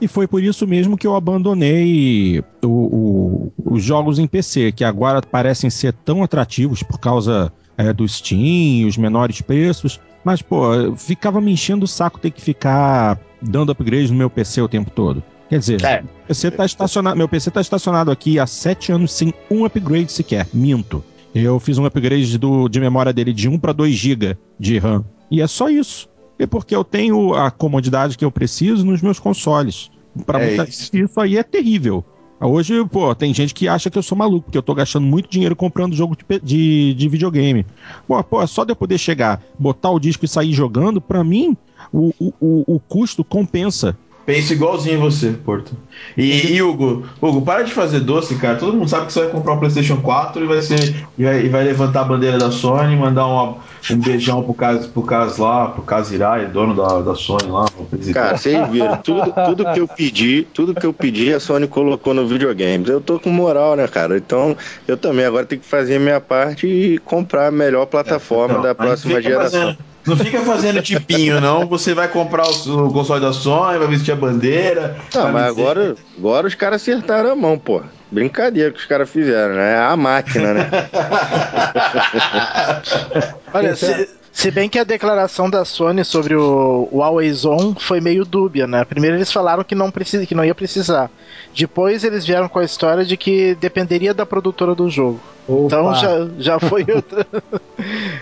E 0.00 0.08
foi 0.08 0.26
por 0.26 0.42
isso 0.42 0.66
mesmo 0.66 0.96
que 0.96 1.06
eu 1.06 1.14
abandonei 1.14 2.42
o, 2.62 2.68
o, 2.68 3.52
os 3.64 3.82
jogos 3.82 4.18
em 4.18 4.26
PC, 4.26 4.72
que 4.72 4.84
agora 4.84 5.22
parecem 5.22 5.70
ser 5.70 5.92
tão 5.92 6.22
atrativos 6.22 6.82
por 6.82 6.98
causa 6.98 7.52
é, 7.76 7.92
do 7.92 8.06
Steam, 8.06 8.86
os 8.86 8.96
menores 8.96 9.40
preços. 9.40 10.00
Mas, 10.24 10.42
pô, 10.42 10.94
ficava 10.96 11.40
me 11.40 11.52
enchendo 11.52 11.84
o 11.84 11.88
saco 11.88 12.18
ter 12.18 12.30
que 12.30 12.40
ficar 12.40 13.18
dando 13.40 13.72
upgrade 13.72 14.10
no 14.10 14.18
meu 14.18 14.30
PC 14.30 14.62
o 14.62 14.68
tempo 14.68 14.90
todo. 14.90 15.22
Quer 15.48 15.58
dizer, 15.58 15.84
é. 15.84 16.02
PC 16.26 16.50
tá 16.50 16.64
estacionado, 16.64 17.16
meu 17.16 17.28
PC 17.28 17.50
está 17.50 17.60
estacionado 17.60 18.10
aqui 18.10 18.38
há 18.38 18.46
sete 18.46 18.90
anos 18.90 19.12
sem 19.12 19.32
um 19.50 19.64
upgrade 19.64 20.10
sequer. 20.10 20.46
Minto. 20.52 21.04
Eu 21.34 21.58
fiz 21.58 21.78
um 21.78 21.84
upgrade 21.84 22.38
do, 22.38 22.68
de 22.68 22.80
memória 22.80 23.12
dele 23.12 23.32
de 23.32 23.48
1 23.48 23.58
para 23.58 23.72
2 23.72 23.94
GB 23.94 24.36
de 24.58 24.78
RAM. 24.78 25.04
E 25.30 25.42
é 25.42 25.46
só 25.46 25.68
isso. 25.68 26.08
É 26.38 26.46
porque 26.46 26.74
eu 26.74 26.82
tenho 26.82 27.34
a 27.34 27.50
comodidade 27.50 28.18
que 28.18 28.24
eu 28.24 28.30
preciso 28.30 28.84
nos 28.84 29.00
meus 29.00 29.18
consoles. 29.18 29.90
Para 30.26 30.42
é 30.42 30.46
muita 30.48 30.68
isso. 30.68 30.96
isso 30.96 31.20
aí 31.20 31.36
é 31.36 31.42
terrível. 31.42 32.04
Hoje, 32.40 32.84
pô, 32.86 33.14
tem 33.14 33.32
gente 33.32 33.54
que 33.54 33.68
acha 33.68 33.88
que 33.88 33.96
eu 33.96 34.02
sou 34.02 34.18
maluco, 34.18 34.46
porque 34.46 34.58
eu 34.58 34.62
tô 34.62 34.74
gastando 34.74 35.06
muito 35.06 35.30
dinheiro 35.30 35.56
comprando 35.56 35.94
jogo 35.94 36.16
de, 36.16 36.40
de, 36.40 36.94
de 36.94 37.08
videogame. 37.08 37.64
Pô, 38.06 38.22
pô, 38.22 38.46
só 38.46 38.64
de 38.64 38.72
eu 38.72 38.76
poder 38.76 38.98
chegar, 38.98 39.42
botar 39.58 39.90
o 39.90 40.00
disco 40.00 40.24
e 40.24 40.28
sair 40.28 40.52
jogando, 40.52 41.00
para 41.00 41.24
mim, 41.24 41.56
o, 41.92 42.12
o, 42.20 42.74
o 42.74 42.80
custo 42.80 43.24
compensa. 43.24 43.96
Penso 44.26 44.54
igualzinho 44.54 44.98
você, 45.00 45.32
Porto. 45.44 45.72
E, 46.16 46.54
e, 46.54 46.62
Hugo, 46.62 47.04
Hugo, 47.20 47.42
para 47.42 47.62
de 47.62 47.72
fazer 47.72 48.00
doce, 48.00 48.34
cara. 48.36 48.56
Todo 48.56 48.74
mundo 48.74 48.88
sabe 48.88 49.06
que 49.06 49.12
você 49.12 49.20
vai 49.20 49.28
comprar 49.28 49.52
um 49.52 49.58
PlayStation 49.58 49.98
4 49.98 50.42
e 50.42 50.46
vai 50.46 50.62
ser 50.62 51.06
e 51.18 51.24
vai, 51.24 51.44
e 51.44 51.48
vai 51.48 51.64
levantar 51.64 52.00
a 52.00 52.04
bandeira 52.04 52.38
da 52.38 52.50
Sony, 52.50 52.96
mandar 52.96 53.26
uma, 53.26 53.58
um 53.90 53.96
beijão 53.98 54.42
pro 54.42 54.54
Cas, 54.54 54.86
pro 54.86 55.02
Cas 55.02 55.36
lá, 55.36 55.68
pro 55.68 55.82
Casirai, 55.82 56.46
dono 56.46 56.74
da, 56.74 57.00
da 57.02 57.14
Sony 57.14 57.50
lá. 57.50 57.66
Cara, 58.14 58.38
vocês 58.38 58.68
viram, 58.70 58.96
tudo, 58.96 59.30
tudo 59.46 59.72
que 59.72 59.80
eu 59.80 59.88
pedi, 59.88 60.46
tudo 60.54 60.74
que 60.74 60.86
eu 60.86 60.94
pedi, 60.94 61.34
a 61.34 61.38
Sony 61.38 61.66
colocou 61.66 62.14
no 62.14 62.26
videogame. 62.26 62.88
Eu 62.88 63.02
tô 63.02 63.20
com 63.20 63.28
moral, 63.28 63.76
né, 63.76 63.86
cara? 63.86 64.16
Então, 64.16 64.56
eu 64.88 64.96
também 64.96 65.26
agora 65.26 65.44
tenho 65.44 65.60
que 65.60 65.68
fazer 65.68 65.96
a 65.96 66.00
minha 66.00 66.20
parte 66.20 66.66
e 66.66 66.96
comprar 66.98 67.48
a 67.48 67.50
melhor 67.50 67.84
plataforma 67.84 68.54
é, 68.54 68.58
então, 68.58 68.62
da 68.62 68.74
próxima 68.74 69.20
geração. 69.20 69.60
Fazendo 69.60 69.93
não 70.06 70.16
fica 70.16 70.40
fazendo 70.40 70.82
tipinho, 70.82 71.40
não. 71.40 71.66
Você 71.66 71.94
vai 71.94 72.08
comprar 72.08 72.46
o, 72.46 72.86
o 72.86 72.92
console 72.92 73.20
da 73.20 73.32
Sony, 73.32 73.78
vai 73.78 73.88
vestir 73.88 74.12
a 74.12 74.16
bandeira. 74.16 74.96
Não, 75.14 75.32
mas 75.32 75.46
agora, 75.46 75.94
agora 76.18 76.46
os 76.46 76.54
caras 76.54 76.82
acertaram 76.82 77.30
a 77.30 77.36
mão, 77.36 77.58
pô. 77.58 77.82
Brincadeira 78.10 78.70
que 78.70 78.78
os 78.78 78.86
caras 78.86 79.10
fizeram, 79.10 79.54
né? 79.54 79.72
É 79.72 79.78
a 79.78 79.96
máquina, 79.96 80.54
né? 80.54 80.70
Olha, 83.52 83.74
se, 83.74 84.08
se 84.34 84.50
bem 84.50 84.68
que 84.68 84.78
a 84.78 84.84
declaração 84.84 85.48
da 85.48 85.64
Sony 85.64 86.04
sobre 86.04 86.34
o, 86.34 86.88
o 86.90 87.02
Always 87.02 87.44
On 87.44 87.72
foi 87.74 88.00
meio 88.00 88.24
dúbia, 88.24 88.66
né? 88.66 88.84
Primeiro 88.84 89.16
eles 89.16 89.32
falaram 89.32 89.64
que 89.64 89.76
não, 89.76 89.92
precisa, 89.92 90.26
que 90.26 90.34
não 90.34 90.44
ia 90.44 90.54
precisar. 90.54 91.08
Depois 91.56 92.04
eles 92.04 92.26
vieram 92.26 92.48
com 92.48 92.58
a 92.58 92.64
história 92.64 93.04
de 93.04 93.16
que 93.16 93.54
dependeria 93.54 94.12
da 94.12 94.26
produtora 94.26 94.74
do 94.74 94.90
jogo. 94.90 95.20
Opa. 95.46 95.66
Então 95.66 95.94
já, 95.94 96.28
já 96.38 96.58
foi 96.58 96.86
outra. 96.92 97.26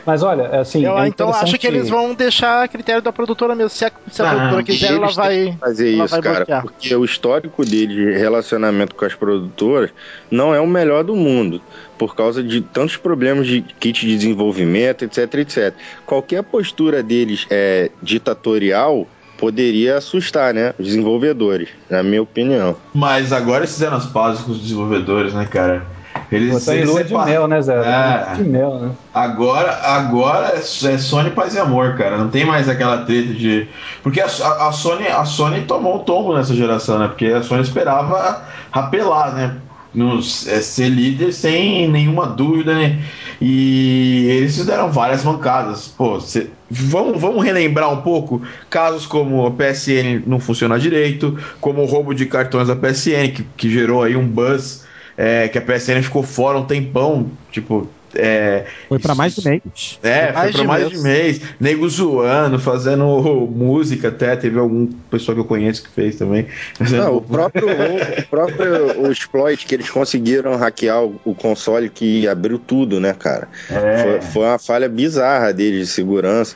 Mas 0.05 0.23
olha, 0.23 0.61
assim. 0.61 0.85
Eu, 0.85 0.99
é 0.99 1.07
então 1.07 1.31
acho 1.31 1.57
que 1.59 1.67
eles 1.67 1.89
vão 1.89 2.15
deixar 2.15 2.65
a 2.65 2.69
critério 2.69 3.01
da 3.01 3.13
produtora 3.13 3.55
mesmo. 3.55 3.71
Se 3.71 3.85
a, 3.85 3.93
se 4.11 4.23
a 4.23 4.27
ah, 4.27 4.35
produtora 4.35 4.63
quiser, 4.65 4.93
ela 4.93 5.09
vai. 5.09 5.57
Fazer 5.59 5.95
ela 5.95 6.05
isso, 6.05 6.15
vai 6.15 6.23
cara. 6.23 6.37
Bloquear. 6.37 6.63
Porque 6.63 6.95
o 6.95 7.05
histórico 7.05 7.65
dele 7.65 7.95
de 7.95 8.19
relacionamento 8.19 8.95
com 8.95 9.05
as 9.05 9.15
produtoras 9.15 9.91
não 10.31 10.55
é 10.55 10.61
o 10.61 10.67
melhor 10.67 11.05
do 11.05 11.15
mundo. 11.15 11.61
Por 11.97 12.17
causa 12.17 12.43
de 12.43 12.61
tantos 12.61 12.97
problemas 12.97 13.47
de 13.47 13.63
kit 13.63 14.05
de 14.05 14.17
desenvolvimento, 14.17 15.05
etc, 15.05 15.35
etc. 15.35 15.75
Qualquer 16.05 16.43
postura 16.43 17.03
deles 17.03 17.47
é 17.49 17.91
ditatorial 18.03 19.07
poderia 19.39 19.97
assustar, 19.97 20.55
né? 20.55 20.73
Os 20.79 20.87
desenvolvedores, 20.87 21.69
na 21.91 22.01
minha 22.03 22.23
opinião. 22.23 22.77
Mas 22.95 23.33
agora 23.33 23.61
eles 23.61 23.73
fizeram 23.73 23.97
as 23.97 24.07
pazes 24.07 24.41
com 24.43 24.53
os 24.53 24.61
desenvolvedores, 24.61 25.35
né, 25.35 25.45
cara? 25.47 25.85
Eles, 26.33 26.65
Pô, 26.65 26.73
eles 26.73 26.89
lua 26.89 27.05
de 27.05 27.15
mel, 27.15 27.47
né, 27.47 27.61
Zé? 27.61 27.75
É. 27.75 28.35
De 28.37 28.43
mel, 28.43 28.79
né? 28.79 28.91
Agora, 29.13 29.71
agora 29.83 30.55
é 30.57 30.63
Sony 30.63 31.31
paz 31.31 31.55
e 31.55 31.59
amor, 31.59 31.95
cara. 31.97 32.17
Não 32.17 32.29
tem 32.29 32.47
mais 32.47 32.71
aquela 32.71 33.05
treta 33.05 33.35
de. 33.35 33.69
Porque 34.03 34.19
a, 34.19 34.25
a, 34.25 34.73
Sony, 34.73 35.07
a 35.09 35.27
Sony 35.27 35.61
tomou 35.63 35.97
um 35.97 36.05
tombo 36.05 36.35
nessa 36.35 36.55
geração, 36.55 36.99
né? 36.99 37.09
Porque 37.09 37.27
a 37.27 37.43
Sony 37.43 37.61
esperava 37.61 38.43
rapelar, 38.71 39.35
né? 39.35 39.57
Nos, 39.95 40.49
é, 40.49 40.63
ser 40.63 40.89
líder 40.89 41.33
sem 41.35 41.87
nenhuma 41.87 42.27
dúvida, 42.27 42.75
né? 42.75 42.99
E 43.39 44.27
eles 44.31 44.57
fizeram 44.57 44.91
várias 44.91 45.23
mancadas. 45.23 45.89
Pô, 45.89 46.19
cê, 46.19 46.47
vamos, 46.71 47.21
vamos 47.21 47.45
relembrar 47.45 47.93
um 47.93 48.01
pouco 48.01 48.41
casos 48.71 49.05
como 49.05 49.47
a 49.47 49.51
PSN 49.51 50.23
não 50.27 50.41
funcionar 50.41 50.79
direito, 50.79 51.39
como 51.61 51.83
o 51.83 51.87
roubo 51.87 52.15
de 52.15 52.25
cartões 52.25 52.69
da 52.69 52.77
PSN, 52.77 53.33
que, 53.35 53.47
que 53.55 53.71
gerou 53.71 54.03
aí 54.03 54.17
um 54.17 54.27
buzz 54.27 54.91
é, 55.17 55.49
que 55.49 55.59
a 55.59 55.61
PSN 55.61 56.03
ficou 56.03 56.23
fora 56.23 56.59
um 56.59 56.65
tempão, 56.65 57.31
tipo. 57.51 57.89
É, 58.15 58.67
foi 58.91 58.99
para 58.99 59.15
mais 59.15 59.35
de 59.35 59.49
mês. 59.49 59.99
É, 60.03 60.33
foi, 60.35 60.43
foi 60.43 60.53
para 60.53 60.65
mais 60.65 60.91
de 60.91 60.99
mês. 60.99 61.41
Nego 61.59 61.89
zoando, 61.89 62.59
fazendo 62.59 63.07
música 63.51 64.09
até. 64.09 64.37
Teve 64.37 64.59
algum 64.59 64.87
pessoa 65.11 65.35
que 65.35 65.41
eu 65.41 65.47
conheço 65.47 65.83
que 65.83 65.89
fez 65.89 66.17
também. 66.17 66.47
Não, 66.91 67.17
o 67.17 67.23
próprio, 67.23 67.67
o, 67.73 68.27
próprio 68.29 69.01
o 69.01 69.11
exploit 69.11 69.65
que 69.65 69.75
eles 69.75 69.89
conseguiram 69.89 70.57
hackear 70.57 71.03
o, 71.03 71.19
o 71.25 71.35
console 71.35 71.89
que 71.89 72.29
abriu 72.29 72.59
tudo, 72.59 73.01
né, 73.01 73.15
cara? 73.15 73.49
É. 73.71 74.03
Foi, 74.03 74.21
foi 74.21 74.43
uma 74.45 74.59
falha 74.59 74.91
bizarra 74.91 75.51
deles 75.51 75.89
de 75.89 75.95
segurança. 75.95 76.55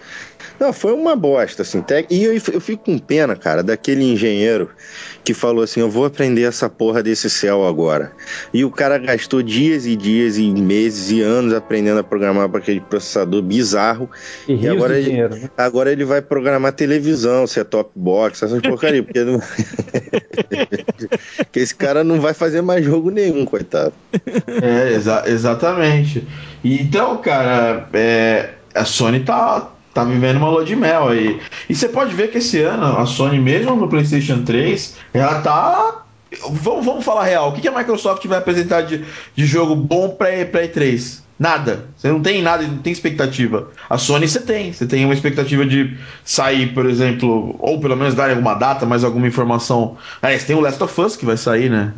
Não, 0.59 0.73
foi 0.73 0.93
uma 0.93 1.15
bosta, 1.15 1.63
assim. 1.63 1.83
E 2.11 2.25
eu, 2.25 2.33
eu 2.33 2.61
fico 2.61 2.85
com 2.85 2.99
pena, 2.99 3.37
cara, 3.37 3.63
daquele 3.63 4.05
engenheiro 4.05 4.71
que 5.27 5.35
falou 5.35 5.65
assim: 5.65 5.81
eu 5.81 5.91
vou 5.91 6.05
aprender 6.05 6.43
essa 6.43 6.71
porra 6.71 7.03
desse 7.03 7.29
céu 7.29 7.67
agora. 7.67 8.13
E 8.55 8.65
o 8.65 8.71
cara 8.71 8.97
gastou 8.97 9.43
dias 9.43 9.85
e 9.85 9.97
dias 9.97 10.39
e 10.39 10.49
meses 10.53 11.11
e 11.11 11.21
anos 11.21 11.53
aprendendo 11.53 11.99
a 11.99 12.05
programar 12.05 12.49
para 12.49 12.61
aquele 12.61 12.81
processador 12.81 13.43
bizarro. 13.43 14.09
E, 14.47 14.55
e 14.55 14.69
agora, 14.69 14.97
ele, 14.97 15.11
dinheiro, 15.11 15.35
né? 15.35 15.51
agora 15.59 15.91
ele 15.91 16.05
vai 16.05 16.23
programar 16.23 16.73
televisão, 16.73 17.45
set-top 17.45 17.91
box, 17.97 18.45
essas 18.45 18.63
porcaria. 18.63 19.03
porque, 19.03 19.25
não... 19.25 19.41
porque 21.39 21.59
esse 21.59 21.75
cara 21.75 22.05
não 22.05 22.21
vai 22.21 22.33
fazer 22.33 22.63
mais 22.63 22.85
jogo 22.85 23.11
nenhum, 23.11 23.45
coitado. 23.45 23.93
É, 24.63 24.93
exa 24.93 25.25
exatamente. 25.27 26.25
Então, 26.63 27.17
cara, 27.19 27.89
é, 27.93 28.51
a 28.73 28.85
Sony 28.85 29.21
tá 29.21 29.73
tá 29.97 30.05
vivendo 30.05 30.37
uma 30.37 30.51
lua 30.51 30.65
de 30.65 30.77
mel 30.77 31.09
aí. 31.09 31.41
E 31.71 31.75
você 31.75 31.89
pode 31.89 32.15
ver 32.15 32.31
que 32.31 32.37
esse 32.37 32.61
ano 32.61 32.99
a 32.99 33.07
Sony, 33.07 33.39
mesmo 33.39 33.75
no 33.75 33.89
PlayStation 33.89 34.43
3, 34.45 34.97
ela 35.15 35.41
tá. 35.41 36.03
Vamos, 36.51 36.85
vamos 36.85 37.05
falar 37.05 37.25
real. 37.25 37.49
O 37.49 37.53
que, 37.53 37.63
que 37.63 37.69
a 37.69 37.77
Microsoft 37.77 38.27
vai 38.27 38.39
apresentar 38.39 38.83
de, 38.83 39.03
de 39.35 39.47
jogo 39.47 39.75
bom 39.75 40.11
pra, 40.11 40.29
pra 40.45 40.69
E3? 40.69 41.21
Nada. 41.39 41.87
Você 41.97 42.09
não 42.09 42.21
tem 42.21 42.43
nada, 42.43 42.63
não 42.63 42.79
tem 42.79 42.93
expectativa. 42.93 43.71
A 43.89 43.97
Sony 43.97 44.29
você 44.29 44.41
tem. 44.41 44.71
Você 44.71 44.87
tem 44.87 45.05
uma 45.07 45.15
expectativa 45.15 45.65
de 45.65 45.97
sair, 46.25 46.75
por 46.75 46.85
exemplo, 46.85 47.57
ou 47.59 47.81
pelo 47.81 47.97
menos 47.97 48.15
dar 48.15 48.29
alguma 48.29 48.55
data, 48.55 48.85
mais 48.85 49.03
alguma 49.03 49.27
informação. 49.27 49.97
Ah, 50.21 50.31
você 50.31 50.47
tem 50.47 50.57
o 50.57 50.61
Last 50.61 50.83
of 50.83 51.01
Us 51.01 51.17
que 51.17 51.25
vai 51.25 51.39
sair, 51.39 51.71
né? 51.71 51.93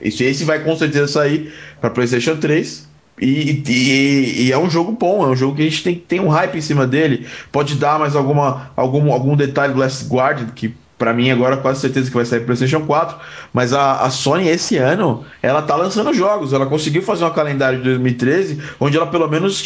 Esse, 0.00 0.24
esse 0.24 0.44
vai 0.44 0.60
com 0.60 0.74
certeza 0.76 1.08
sair 1.08 1.52
para 1.80 1.90
PlayStation 1.90 2.36
3. 2.36 2.93
E, 3.20 3.62
e, 3.66 4.46
e, 4.46 4.52
é 4.52 4.58
um 4.58 4.68
jogo 4.68 4.92
bom, 4.92 5.24
é 5.24 5.28
um 5.28 5.36
jogo 5.36 5.56
que 5.56 5.62
a 5.62 5.64
gente 5.64 5.82
tem, 5.82 5.94
tem 5.94 6.20
um 6.20 6.28
hype 6.28 6.56
em 6.56 6.60
cima 6.60 6.86
dele. 6.86 7.26
Pode 7.52 7.76
dar 7.76 7.98
mais 7.98 8.16
alguma, 8.16 8.70
algum, 8.76 9.12
algum 9.12 9.36
detalhe 9.36 9.72
do 9.72 9.78
Last 9.78 10.08
Guard, 10.08 10.50
que 10.54 10.74
para 10.98 11.12
mim 11.12 11.30
agora 11.30 11.56
quase 11.56 11.80
certeza 11.80 12.08
que 12.08 12.16
vai 12.16 12.24
sair 12.24 12.40
pro 12.40 12.46
PlayStation 12.46 12.84
4. 12.86 13.16
Mas 13.52 13.72
a, 13.72 14.00
a, 14.00 14.10
Sony 14.10 14.48
esse 14.48 14.76
ano, 14.78 15.24
ela 15.42 15.62
tá 15.62 15.76
lançando 15.76 16.12
jogos. 16.12 16.52
Ela 16.52 16.66
conseguiu 16.66 17.02
fazer 17.02 17.24
um 17.24 17.30
calendário 17.30 17.78
de 17.78 17.84
2013 17.84 18.60
onde 18.80 18.96
ela 18.96 19.06
pelo 19.06 19.28
menos 19.28 19.62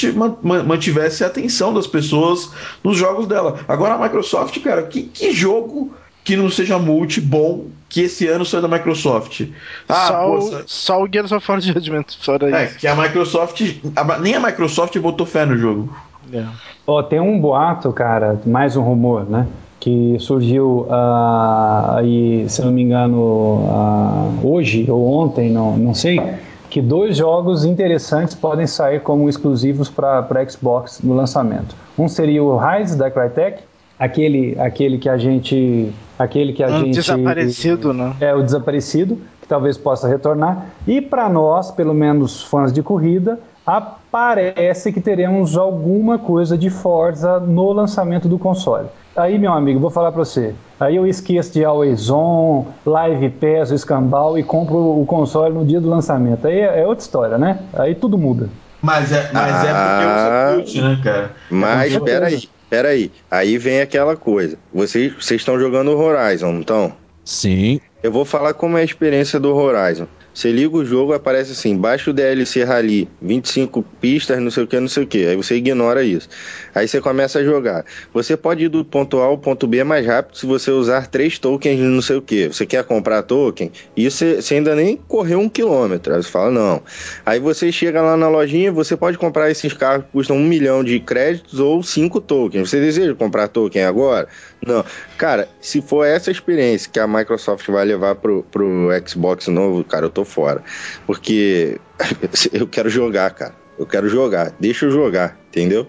mantivesse 0.66 1.24
a 1.24 1.26
atenção 1.26 1.72
das 1.72 1.86
pessoas 1.86 2.50
nos 2.82 2.96
jogos 2.96 3.26
dela. 3.26 3.60
Agora 3.66 3.94
a 3.94 3.98
Microsoft, 3.98 4.58
cara, 4.62 4.82
que, 4.82 5.02
que 5.02 5.32
jogo 5.32 5.94
que 6.28 6.36
não 6.36 6.50
seja 6.50 6.78
multi 6.78 7.22
bom 7.22 7.64
que 7.88 8.02
esse 8.02 8.28
ano 8.28 8.44
saiu 8.44 8.60
da 8.60 8.68
Microsoft. 8.68 9.48
Ah, 9.88 10.08
só, 10.08 10.24
pô, 10.24 10.36
o, 10.36 10.62
só 10.66 11.02
o 11.02 11.08
Gears 11.10 11.32
of 11.32 11.50
War 11.50 11.58
Judgment, 11.58 12.04
fora 12.20 12.54
é, 12.54 12.66
isso. 12.66 12.78
que 12.78 12.86
a 12.86 12.94
Microsoft. 12.94 13.62
A, 13.96 14.18
nem 14.18 14.34
a 14.34 14.40
Microsoft 14.40 14.98
botou 14.98 15.26
fé 15.26 15.46
no 15.46 15.56
jogo. 15.56 15.90
É. 16.30 16.44
Oh, 16.86 17.02
tem 17.02 17.18
um 17.18 17.40
boato, 17.40 17.90
cara, 17.94 18.38
mais 18.44 18.76
um 18.76 18.82
rumor, 18.82 19.24
né? 19.24 19.46
Que 19.80 19.88
que 19.88 20.18
surgiu 20.18 20.86
uh, 20.90 21.96
aí, 21.96 22.44
se 22.46 22.60
não 22.62 22.70
me 22.70 22.82
engano, 22.82 23.16
uh, 23.16 24.40
hoje 24.42 24.84
ou 24.90 25.10
ontem, 25.10 25.50
não, 25.50 25.78
não 25.78 25.94
sei, 25.94 26.20
que 26.68 26.82
dois 26.82 27.16
jogos 27.16 27.64
interessantes 27.64 28.34
podem 28.34 28.66
sair 28.66 29.00
como 29.00 29.30
exclusivos 29.30 29.88
para 29.88 30.46
Xbox 30.46 31.00
no 31.02 31.14
lançamento. 31.14 31.74
Um 31.98 32.06
seria 32.06 32.44
o 32.44 32.58
Rise 32.58 32.98
da 32.98 33.10
Crytek, 33.10 33.62
aquele, 33.98 34.56
aquele 34.58 34.98
que 34.98 35.08
a 35.08 35.16
gente, 35.16 35.90
aquele 36.18 36.52
que 36.52 36.62
a 36.62 36.68
um 36.68 36.78
gente 36.80 36.96
desaparecido, 36.96 37.92
né? 37.92 38.14
É 38.20 38.34
o 38.34 38.42
desaparecido, 38.42 39.18
que 39.40 39.46
talvez 39.46 39.78
possa 39.78 40.08
retornar. 40.08 40.66
E 40.86 41.00
para 41.00 41.28
nós, 41.28 41.70
pelo 41.70 41.94
menos 41.94 42.42
fãs 42.42 42.72
de 42.72 42.82
corrida, 42.82 43.38
aparece 43.64 44.90
que 44.92 45.00
teremos 45.00 45.56
alguma 45.56 46.18
coisa 46.18 46.56
de 46.56 46.70
Forza 46.70 47.38
no 47.38 47.70
lançamento 47.72 48.26
do 48.26 48.38
console. 48.38 48.88
Aí, 49.14 49.38
meu 49.38 49.52
amigo, 49.52 49.80
vou 49.80 49.90
falar 49.90 50.12
para 50.12 50.24
você. 50.24 50.54
Aí 50.78 50.94
eu 50.96 51.06
esqueço 51.06 51.52
de 51.52 51.64
Always 51.64 52.08
On, 52.08 52.66
Live 52.86 53.30
Pass, 53.30 53.70
o 53.70 53.74
escambau 53.74 54.38
e 54.38 54.42
compro 54.42 55.00
o 55.00 55.04
console 55.04 55.52
no 55.52 55.66
dia 55.66 55.80
do 55.80 55.88
lançamento. 55.88 56.46
Aí 56.46 56.60
é, 56.60 56.80
é 56.80 56.86
outra 56.86 57.02
história, 57.02 57.36
né? 57.36 57.58
Aí 57.74 57.94
tudo 57.94 58.16
muda. 58.16 58.48
Mas 58.80 59.10
é, 59.10 59.28
mas 59.32 59.54
ah, 59.54 59.66
é 59.66 60.54
porque 60.54 60.54
você 60.54 60.54
curte, 60.54 60.82
né, 60.82 61.00
cara? 61.02 61.30
Mas 61.50 61.94
é 61.94 62.00
peraí, 62.00 62.48
peraí. 62.68 63.10
Aí 63.30 63.58
vem 63.58 63.80
aquela 63.80 64.16
coisa. 64.16 64.58
Vocês, 64.72 65.12
vocês 65.14 65.40
estão 65.40 65.58
jogando 65.58 65.96
Horizon, 65.96 66.52
não 66.52 66.60
estão? 66.60 66.92
Sim. 67.24 67.80
Eu 68.02 68.12
vou 68.12 68.24
falar 68.24 68.54
como 68.54 68.78
é 68.78 68.80
a 68.80 68.84
experiência 68.84 69.40
do 69.40 69.54
Horizon. 69.54 70.06
Você 70.32 70.52
liga 70.52 70.76
o 70.76 70.84
jogo, 70.84 71.12
aparece 71.12 71.52
assim, 71.52 71.76
baixa 71.76 72.10
o 72.10 72.12
DLC 72.12 72.62
Rally, 72.62 73.08
25 73.20 73.82
pistas, 74.00 74.40
não 74.40 74.50
sei 74.50 74.62
o 74.62 74.66
que, 74.66 74.78
não 74.78 74.86
sei 74.86 75.02
o 75.02 75.06
que. 75.06 75.26
Aí 75.26 75.36
você 75.36 75.56
ignora 75.56 76.04
isso. 76.04 76.28
Aí 76.74 76.86
você 76.86 77.00
começa 77.00 77.40
a 77.40 77.44
jogar. 77.44 77.84
Você 78.14 78.36
pode 78.36 78.64
ir 78.64 78.68
do 78.68 78.84
ponto 78.84 79.18
A 79.20 79.24
ao 79.24 79.36
ponto 79.36 79.66
B 79.66 79.82
mais 79.82 80.06
rápido 80.06 80.38
se 80.38 80.46
você 80.46 80.70
usar 80.70 81.08
três 81.08 81.38
tokens 81.38 81.80
não 81.80 82.00
sei 82.00 82.16
o 82.16 82.22
que. 82.22 82.46
Você 82.48 82.64
quer 82.66 82.84
comprar 82.84 83.22
token? 83.22 83.72
Isso 83.96 84.24
você 84.40 84.54
ainda 84.54 84.74
nem 84.76 84.96
correu 84.96 85.40
um 85.40 85.48
quilômetro. 85.48 86.14
Aí 86.14 86.22
você 86.22 86.30
fala, 86.30 86.50
não. 86.50 86.82
Aí 87.26 87.40
você 87.40 87.72
chega 87.72 88.00
lá 88.00 88.16
na 88.16 88.28
lojinha, 88.28 88.70
você 88.70 88.96
pode 88.96 89.18
comprar 89.18 89.50
esses 89.50 89.72
carros 89.72 90.04
que 90.04 90.12
custam 90.12 90.36
um 90.36 90.44
milhão 90.44 90.84
de 90.84 91.00
créditos 91.00 91.58
ou 91.58 91.82
cinco 91.82 92.20
tokens. 92.20 92.70
Você 92.70 92.80
deseja 92.80 93.14
comprar 93.14 93.48
token 93.48 93.82
agora? 93.84 94.28
Não. 94.64 94.84
Cara, 95.16 95.48
se 95.60 95.80
for 95.80 96.04
essa 96.04 96.30
experiência 96.30 96.90
que 96.90 97.00
a 97.00 97.06
Microsoft 97.06 97.66
vai 97.68 97.84
levar 97.84 98.14
pro, 98.14 98.44
pro 98.50 98.88
Xbox 99.06 99.48
novo, 99.48 99.82
cara, 99.82 100.06
eu 100.06 100.10
tô 100.10 100.24
fora. 100.28 100.62
Porque 101.06 101.80
eu 102.52 102.68
quero 102.68 102.88
jogar, 102.88 103.30
cara. 103.30 103.54
Eu 103.78 103.86
quero 103.86 104.08
jogar. 104.08 104.52
Deixa 104.60 104.86
eu 104.86 104.90
jogar, 104.90 105.36
entendeu? 105.48 105.86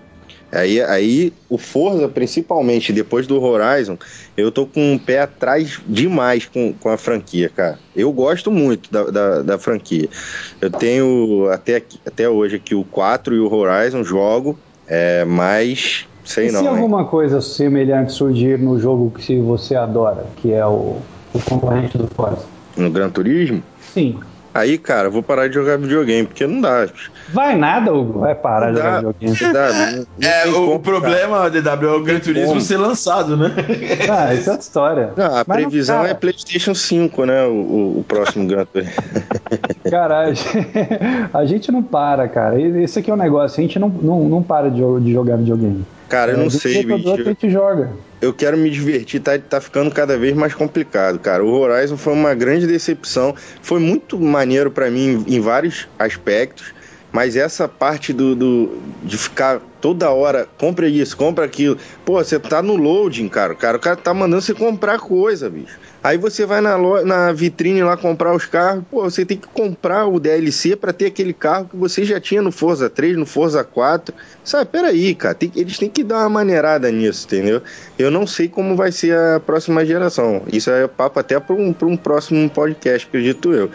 Aí, 0.51 0.81
aí 0.81 1.33
o 1.47 1.57
Forza, 1.57 2.07
principalmente 2.07 2.91
depois 2.91 3.27
do 3.27 3.39
Horizon, 3.41 3.97
eu 4.35 4.51
tô 4.51 4.65
com 4.65 4.93
um 4.93 4.97
pé 4.97 5.21
atrás 5.21 5.79
demais 5.87 6.45
com, 6.45 6.73
com 6.73 6.89
a 6.89 6.97
franquia, 6.97 7.49
cara. 7.49 7.77
Eu 7.95 8.11
gosto 8.11 8.51
muito 8.51 8.91
da, 8.91 9.03
da, 9.03 9.41
da 9.43 9.59
franquia. 9.59 10.09
Eu 10.59 10.71
tenho 10.71 11.47
até, 11.51 11.83
até 12.05 12.27
hoje 12.27 12.55
aqui 12.55 12.73
o 12.73 12.83
4 12.83 13.35
e 13.35 13.39
o 13.39 13.53
Horizon, 13.53 14.03
jogo, 14.03 14.57
é, 14.87 15.23
mas 15.23 16.07
sei 16.25 16.49
e 16.49 16.51
não. 16.51 16.61
Se 16.61 16.65
hein? 16.65 16.71
alguma 16.71 17.05
coisa 17.05 17.41
semelhante 17.41 18.11
surgir 18.11 18.57
no 18.57 18.79
jogo 18.79 19.11
que 19.11 19.39
você 19.39 19.75
adora, 19.75 20.25
que 20.37 20.51
é 20.51 20.65
o, 20.65 20.97
o 21.31 21.39
concorrente 21.47 21.95
do 21.95 22.07
Forza? 22.07 22.45
No 22.75 22.89
Gran 22.89 23.11
Turismo? 23.11 23.61
Sim. 23.93 24.19
Aí, 24.53 24.77
cara, 24.77 25.09
vou 25.09 25.21
parar 25.21 25.47
de 25.47 25.53
jogar 25.53 25.77
videogame, 25.77 26.27
porque 26.27 26.47
não 26.47 26.59
dá. 26.59 26.87
Vai 27.31 27.55
nada, 27.55 27.93
Hugo. 27.93 28.19
Vai 28.19 28.33
parar 28.33 28.71
de 28.71 28.77
jogar 28.77 28.95
videogame. 28.95 29.37
Não 29.41 29.53
dá, 29.53 29.73
não, 29.73 30.07
não 30.17 30.29
é, 30.29 30.47
o 30.47 30.53
como, 30.53 30.79
problema, 30.79 31.37
cara. 31.49 31.61
DW, 31.61 31.85
é 31.85 31.91
o 31.91 32.03
Gran 32.03 32.19
Turismo 32.19 32.47
como. 32.47 32.61
ser 32.61 32.77
lançado, 32.77 33.37
né? 33.37 33.53
Ah, 34.09 34.33
isso 34.33 34.49
é 34.49 34.53
outra 34.53 34.65
história. 34.65 35.13
Não, 35.15 35.25
a 35.25 35.43
Mas 35.45 35.57
previsão 35.57 35.99
não, 35.99 36.05
é 36.05 36.13
PlayStation 36.13 36.73
5, 36.73 37.25
né? 37.25 37.45
O, 37.45 37.51
o, 37.51 37.99
o 37.99 38.05
próximo 38.07 38.47
Gran 38.47 38.65
Turismo. 38.65 38.93
Cara, 39.89 40.25
a 41.33 41.45
gente 41.45 41.71
não 41.71 41.83
para, 41.83 42.27
cara. 42.27 42.59
Esse 42.59 42.99
aqui 42.99 43.11
é 43.11 43.13
o 43.13 43.15
um 43.15 43.19
negócio. 43.19 43.59
A 43.59 43.61
gente 43.61 43.77
não, 43.77 43.89
não, 43.89 44.23
não 44.23 44.41
para 44.41 44.69
de, 44.69 44.81
de 45.01 45.13
jogar 45.13 45.37
videogame. 45.37 45.85
Cara, 46.09 46.31
eu 46.31 46.37
não 46.37 46.47
é, 46.47 46.49
sei, 46.49 46.83
bicho. 46.83 47.15
Que 47.15 47.21
a 47.21 47.23
gente 47.23 47.49
joga. 47.51 47.91
Eu 48.19 48.33
quero 48.33 48.57
me 48.57 48.69
divertir, 48.69 49.21
tá, 49.21 49.37
tá 49.37 49.61
ficando 49.61 49.91
cada 49.91 50.17
vez 50.17 50.35
mais 50.35 50.53
complicado, 50.53 51.19
cara. 51.19 51.45
O 51.45 51.51
Horizon 51.51 51.95
foi 51.95 52.13
uma 52.13 52.33
grande 52.33 52.65
decepção. 52.65 53.35
Foi 53.61 53.79
muito 53.79 54.19
maneiro 54.19 54.71
para 54.71 54.89
mim 54.89 55.23
em 55.27 55.39
vários 55.39 55.87
aspectos, 55.97 56.73
mas 57.11 57.35
essa 57.35 57.67
parte 57.67 58.11
do, 58.11 58.35
do, 58.35 58.81
de 59.03 59.17
ficar 59.17 59.61
toda 59.79 60.09
hora, 60.09 60.47
compra 60.57 60.87
isso, 60.89 61.15
compra 61.15 61.45
aquilo. 61.45 61.77
Pô, 62.03 62.13
você 62.13 62.39
tá 62.39 62.61
no 62.61 62.75
loading, 62.75 63.29
cara. 63.29 63.53
cara. 63.55 63.77
O 63.77 63.79
cara 63.79 63.95
tá 63.95 64.13
mandando 64.13 64.41
você 64.41 64.53
comprar 64.53 64.99
coisa, 64.99 65.49
bicho. 65.49 65.77
Aí 66.01 66.17
você 66.17 66.45
vai 66.45 66.61
na, 66.61 66.75
lo... 66.75 67.05
na 67.05 67.31
vitrine 67.33 67.83
lá 67.83 67.97
comprar 67.97 68.33
os 68.33 68.45
carros, 68.45 68.83
pô, 68.89 69.03
você 69.03 69.25
tem 69.25 69.37
que 69.37 69.47
comprar 69.47 70.05
o 70.05 70.19
DLC 70.19 70.75
para 70.75 70.93
ter 70.93 71.07
aquele 71.07 71.33
carro 71.33 71.65
que 71.65 71.75
você 71.75 72.05
já 72.05 72.19
tinha 72.19 72.41
no 72.41 72.51
Forza 72.51 72.89
3, 72.89 73.17
no 73.17 73.25
Forza 73.25 73.63
4. 73.63 74.15
Sabe, 74.43 74.69
peraí, 74.71 75.13
cara, 75.13 75.35
tem... 75.35 75.51
eles 75.55 75.77
têm 75.77 75.89
que 75.89 76.03
dar 76.03 76.19
uma 76.19 76.29
maneirada 76.29 76.89
nisso, 76.91 77.27
entendeu? 77.27 77.61
Eu 77.97 78.09
não 78.09 78.25
sei 78.25 78.47
como 78.47 78.75
vai 78.75 78.91
ser 78.91 79.17
a 79.17 79.39
próxima 79.39 79.85
geração. 79.85 80.43
Isso 80.51 80.71
é 80.71 80.87
papo 80.87 81.19
até 81.19 81.39
para 81.39 81.55
um, 81.55 81.75
um 81.83 81.97
próximo 81.97 82.49
podcast, 82.49 83.07
acredito 83.07 83.53
eu. 83.53 83.69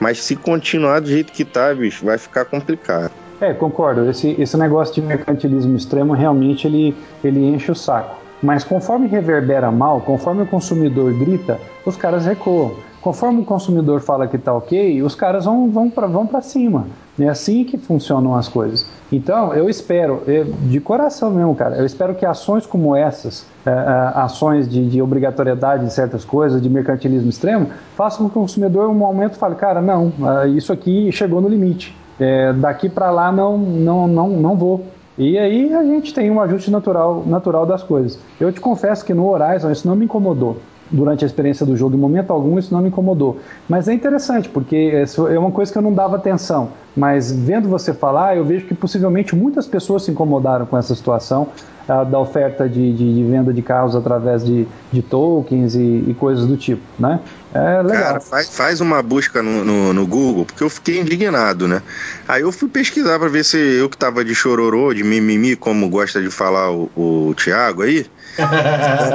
Mas 0.00 0.22
se 0.22 0.34
continuar 0.34 1.00
do 1.00 1.08
jeito 1.08 1.32
que 1.32 1.44
tá, 1.44 1.74
bicho, 1.74 2.04
vai 2.04 2.16
ficar 2.16 2.46
complicado. 2.46 3.12
É, 3.40 3.52
concordo. 3.52 4.08
Esse, 4.08 4.34
esse 4.40 4.56
negócio 4.56 4.94
de 4.94 5.02
mercantilismo 5.02 5.76
extremo 5.76 6.14
realmente 6.14 6.66
ele, 6.66 6.96
ele 7.22 7.40
enche 7.40 7.70
o 7.70 7.74
saco. 7.74 8.25
Mas 8.42 8.64
conforme 8.64 9.06
reverbera 9.06 9.70
mal, 9.70 10.00
conforme 10.00 10.42
o 10.42 10.46
consumidor 10.46 11.12
grita, 11.14 11.58
os 11.84 11.96
caras 11.96 12.26
recuam. 12.26 12.72
Conforme 13.00 13.42
o 13.42 13.44
consumidor 13.44 14.00
fala 14.00 14.26
que 14.26 14.34
está 14.34 14.52
ok, 14.52 15.00
os 15.00 15.14
caras 15.14 15.44
vão, 15.44 15.70
vão 15.70 15.88
para 15.88 16.08
vão 16.08 16.28
cima. 16.42 16.86
É 17.18 17.28
assim 17.28 17.62
que 17.62 17.78
funcionam 17.78 18.34
as 18.34 18.48
coisas. 18.48 18.84
Então, 19.12 19.54
eu 19.54 19.70
espero, 19.70 20.22
de 20.62 20.80
coração 20.80 21.30
mesmo, 21.30 21.54
cara, 21.54 21.76
eu 21.76 21.86
espero 21.86 22.16
que 22.16 22.26
ações 22.26 22.66
como 22.66 22.96
essas, 22.96 23.46
é, 23.64 23.70
é, 23.70 24.18
ações 24.18 24.68
de, 24.68 24.90
de, 24.90 25.00
obrigatoriedade 25.00 25.84
de 25.84 25.92
certas 25.92 26.24
coisas, 26.24 26.60
de 26.60 26.68
mercantilismo 26.68 27.30
extremo, 27.30 27.68
façam 27.96 28.28
com 28.28 28.32
que 28.32 28.38
o 28.38 28.42
consumidor, 28.42 28.90
um 28.90 28.94
momento, 28.94 29.36
fale: 29.36 29.54
cara, 29.54 29.80
não, 29.80 30.12
é, 30.42 30.48
isso 30.48 30.72
aqui 30.72 31.10
chegou 31.12 31.40
no 31.40 31.48
limite. 31.48 31.96
É, 32.18 32.52
daqui 32.54 32.88
para 32.88 33.10
lá 33.10 33.30
não, 33.30 33.56
não, 33.56 34.08
não, 34.08 34.28
não 34.30 34.56
vou. 34.56 34.84
E 35.18 35.38
aí 35.38 35.72
a 35.74 35.82
gente 35.82 36.12
tem 36.12 36.30
um 36.30 36.40
ajuste 36.40 36.70
natural, 36.70 37.24
natural 37.26 37.64
das 37.64 37.82
coisas. 37.82 38.18
Eu 38.38 38.52
te 38.52 38.60
confesso 38.60 39.04
que 39.04 39.14
no 39.14 39.28
Horizon 39.28 39.70
isso 39.70 39.88
não 39.88 39.96
me 39.96 40.04
incomodou. 40.04 40.58
Durante 40.90 41.24
a 41.24 41.26
experiência 41.26 41.66
do 41.66 41.76
jogo, 41.76 41.96
em 41.96 41.98
momento 41.98 42.32
algum, 42.32 42.58
isso 42.58 42.72
não 42.72 42.80
me 42.80 42.88
incomodou. 42.88 43.38
Mas 43.68 43.88
é 43.88 43.92
interessante, 43.92 44.48
porque 44.48 45.04
é 45.30 45.38
uma 45.38 45.50
coisa 45.50 45.72
que 45.72 45.78
eu 45.78 45.82
não 45.82 45.92
dava 45.92 46.16
atenção. 46.16 46.70
Mas 46.96 47.30
vendo 47.30 47.68
você 47.68 47.92
falar, 47.92 48.36
eu 48.36 48.44
vejo 48.44 48.66
que 48.66 48.74
possivelmente 48.74 49.36
muitas 49.36 49.66
pessoas 49.66 50.04
se 50.04 50.10
incomodaram 50.10 50.64
com 50.64 50.78
essa 50.78 50.94
situação 50.94 51.48
uh, 51.88 52.04
da 52.04 52.18
oferta 52.18 52.68
de, 52.68 52.92
de, 52.92 53.14
de, 53.14 53.24
venda 53.24 53.52
de 53.52 53.62
carros 53.62 53.94
através 53.94 54.44
de, 54.44 54.66
de 54.92 55.02
tokens 55.02 55.74
e, 55.74 56.04
e 56.08 56.16
coisas 56.18 56.46
do 56.46 56.56
tipo, 56.56 56.82
né? 56.98 57.20
É 57.54 57.82
legal. 57.82 58.02
Cara, 58.02 58.20
faz, 58.20 58.48
faz 58.48 58.80
uma 58.80 59.02
busca 59.02 59.42
no, 59.42 59.64
no, 59.64 59.92
no, 59.92 60.06
Google, 60.06 60.44
porque 60.44 60.62
eu 60.62 60.70
fiquei 60.70 60.98
indignado, 60.98 61.68
né? 61.68 61.82
Aí 62.26 62.42
eu 62.42 62.52
fui 62.52 62.68
pesquisar 62.68 63.18
para 63.18 63.28
ver 63.28 63.44
se 63.44 63.56
eu 63.56 63.88
que 63.88 63.96
tava 63.96 64.24
de 64.24 64.34
chororô, 64.34 64.92
de 64.92 65.04
mimimi, 65.04 65.56
como 65.56 65.88
gosta 65.88 66.20
de 66.20 66.30
falar 66.30 66.70
o, 66.70 66.90
o 66.96 67.34
Thiago 67.34 67.82
aí. 67.82 68.06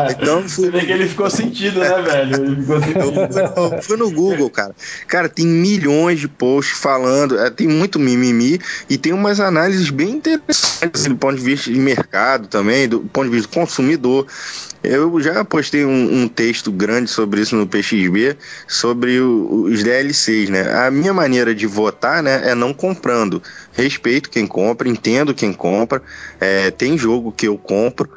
Então 0.09 0.47
fui... 0.47 0.65
Você 0.65 0.71
vê 0.71 0.85
que 0.85 0.91
ele 0.91 1.07
ficou 1.07 1.29
sentido, 1.29 1.79
né, 1.79 2.01
velho? 2.01 2.43
Ele 2.43 2.61
ficou 2.61 2.81
sentido. 2.81 3.39
Eu 3.55 3.81
fui, 3.81 3.97
no, 3.97 4.11
Google, 4.11 4.49
cara. 4.49 4.75
Cara, 5.07 5.29
tem 5.29 5.45
milhões 5.45 6.19
de 6.19 6.27
posts 6.27 6.77
falando, 6.77 7.39
é, 7.39 7.49
tem 7.49 7.67
muito 7.67 7.99
mimimi 7.99 8.59
e 8.89 8.97
tem 8.97 9.13
umas 9.13 9.39
análises 9.39 9.89
bem 9.89 10.11
interessantes 10.11 11.05
do 11.05 11.15
ponto 11.15 11.35
de 11.35 11.43
vista 11.43 11.71
de 11.71 11.79
mercado 11.79 12.47
também, 12.47 12.87
do 12.87 13.01
ponto 13.01 13.25
de 13.25 13.35
vista 13.35 13.49
do 13.49 13.53
consumidor. 13.53 14.27
Eu 14.83 15.19
já 15.21 15.45
postei 15.45 15.85
um, 15.85 16.23
um, 16.23 16.27
texto 16.27 16.71
grande 16.71 17.07
sobre 17.07 17.41
isso 17.41 17.55
no 17.55 17.67
PXB, 17.67 18.35
sobre 18.67 19.19
o, 19.19 19.65
os 19.65 19.83
DLCs, 19.83 20.49
né? 20.49 20.73
A 20.73 20.89
minha 20.89 21.13
maneira 21.13 21.53
de 21.53 21.67
votar, 21.67 22.23
né, 22.23 22.49
é 22.49 22.55
não 22.55 22.73
comprando. 22.73 23.43
Respeito 23.73 24.29
quem 24.29 24.47
compra, 24.47 24.89
entendo 24.89 25.35
quem 25.35 25.53
compra. 25.53 26.01
É, 26.39 26.71
tem 26.71 26.97
jogo 26.97 27.31
que 27.31 27.47
eu 27.47 27.59
compro, 27.59 28.09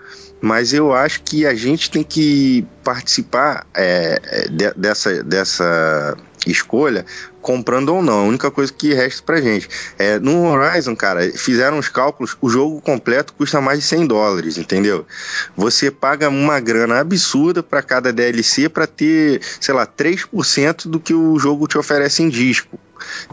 mas 0.45 0.75
eu 0.75 0.93
acho 0.93 1.23
que 1.23 1.47
a 1.47 1.55
gente 1.55 1.91
tem 1.91 2.05
que 2.05 2.67
participar 2.85 3.67
é, 3.75 4.21
é 4.23 4.49
de, 4.49 4.75
dessa, 4.75 5.25
dessa 5.25 6.17
escolha 6.47 7.07
comprando 7.41 7.95
ou 7.95 8.03
não. 8.03 8.21
A 8.21 8.25
única 8.25 8.51
coisa 8.51 8.71
que 8.71 8.93
resta 8.93 9.23
pra 9.23 9.41
gente. 9.41 9.69
É, 9.99 10.19
no 10.19 10.47
Horizon, 10.47 10.95
cara, 10.95 11.31
fizeram 11.33 11.79
os 11.79 11.89
cálculos, 11.89 12.37
o 12.43 12.51
jogo 12.51 12.79
completo 12.83 13.33
custa 13.33 13.59
mais 13.59 13.79
de 13.79 13.87
100 13.87 14.07
dólares, 14.07 14.59
entendeu? 14.59 15.07
Você 15.57 15.91
paga 15.91 16.29
uma 16.29 16.61
grana 16.61 17.01
absurda 17.01 17.63
para 17.63 17.83
cada 17.83 18.13
DLC 18.13 18.69
para 18.69 18.87
ter, 18.87 19.41
sei 19.59 19.75
lá, 19.75 19.87
3% 19.87 20.89
do 20.89 21.01
que 21.01 21.15
o 21.15 21.39
jogo 21.39 21.67
te 21.67 21.79
oferece 21.79 22.23
em 22.23 22.29
disco. 22.29 22.79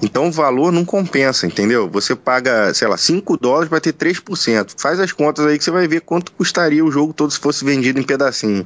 Então 0.02 0.28
o 0.28 0.32
valor 0.32 0.72
não 0.72 0.84
compensa, 0.84 1.46
entendeu? 1.46 1.90
Você 1.90 2.16
paga, 2.16 2.74
sei 2.74 2.88
lá, 2.88 2.98
5 2.98 3.38
dólares 3.38 3.70
para 3.70 3.80
ter 3.80 3.94
3%. 3.94 4.74
Faz 4.78 5.00
as 5.00 5.12
contas 5.12 5.46
aí 5.46 5.58
que 5.58 5.64
você 5.64 5.72
vai 5.72 5.88
ver 5.88 6.02
quanto 6.02 6.32
custaria 6.32 6.84
o 6.84 6.92
jogo 6.92 7.14
todo 7.14 7.32
se 7.32 7.40
fosse 7.40 7.64
vendido 7.64 8.00
em 8.00 8.04
pedacinho. 8.04 8.66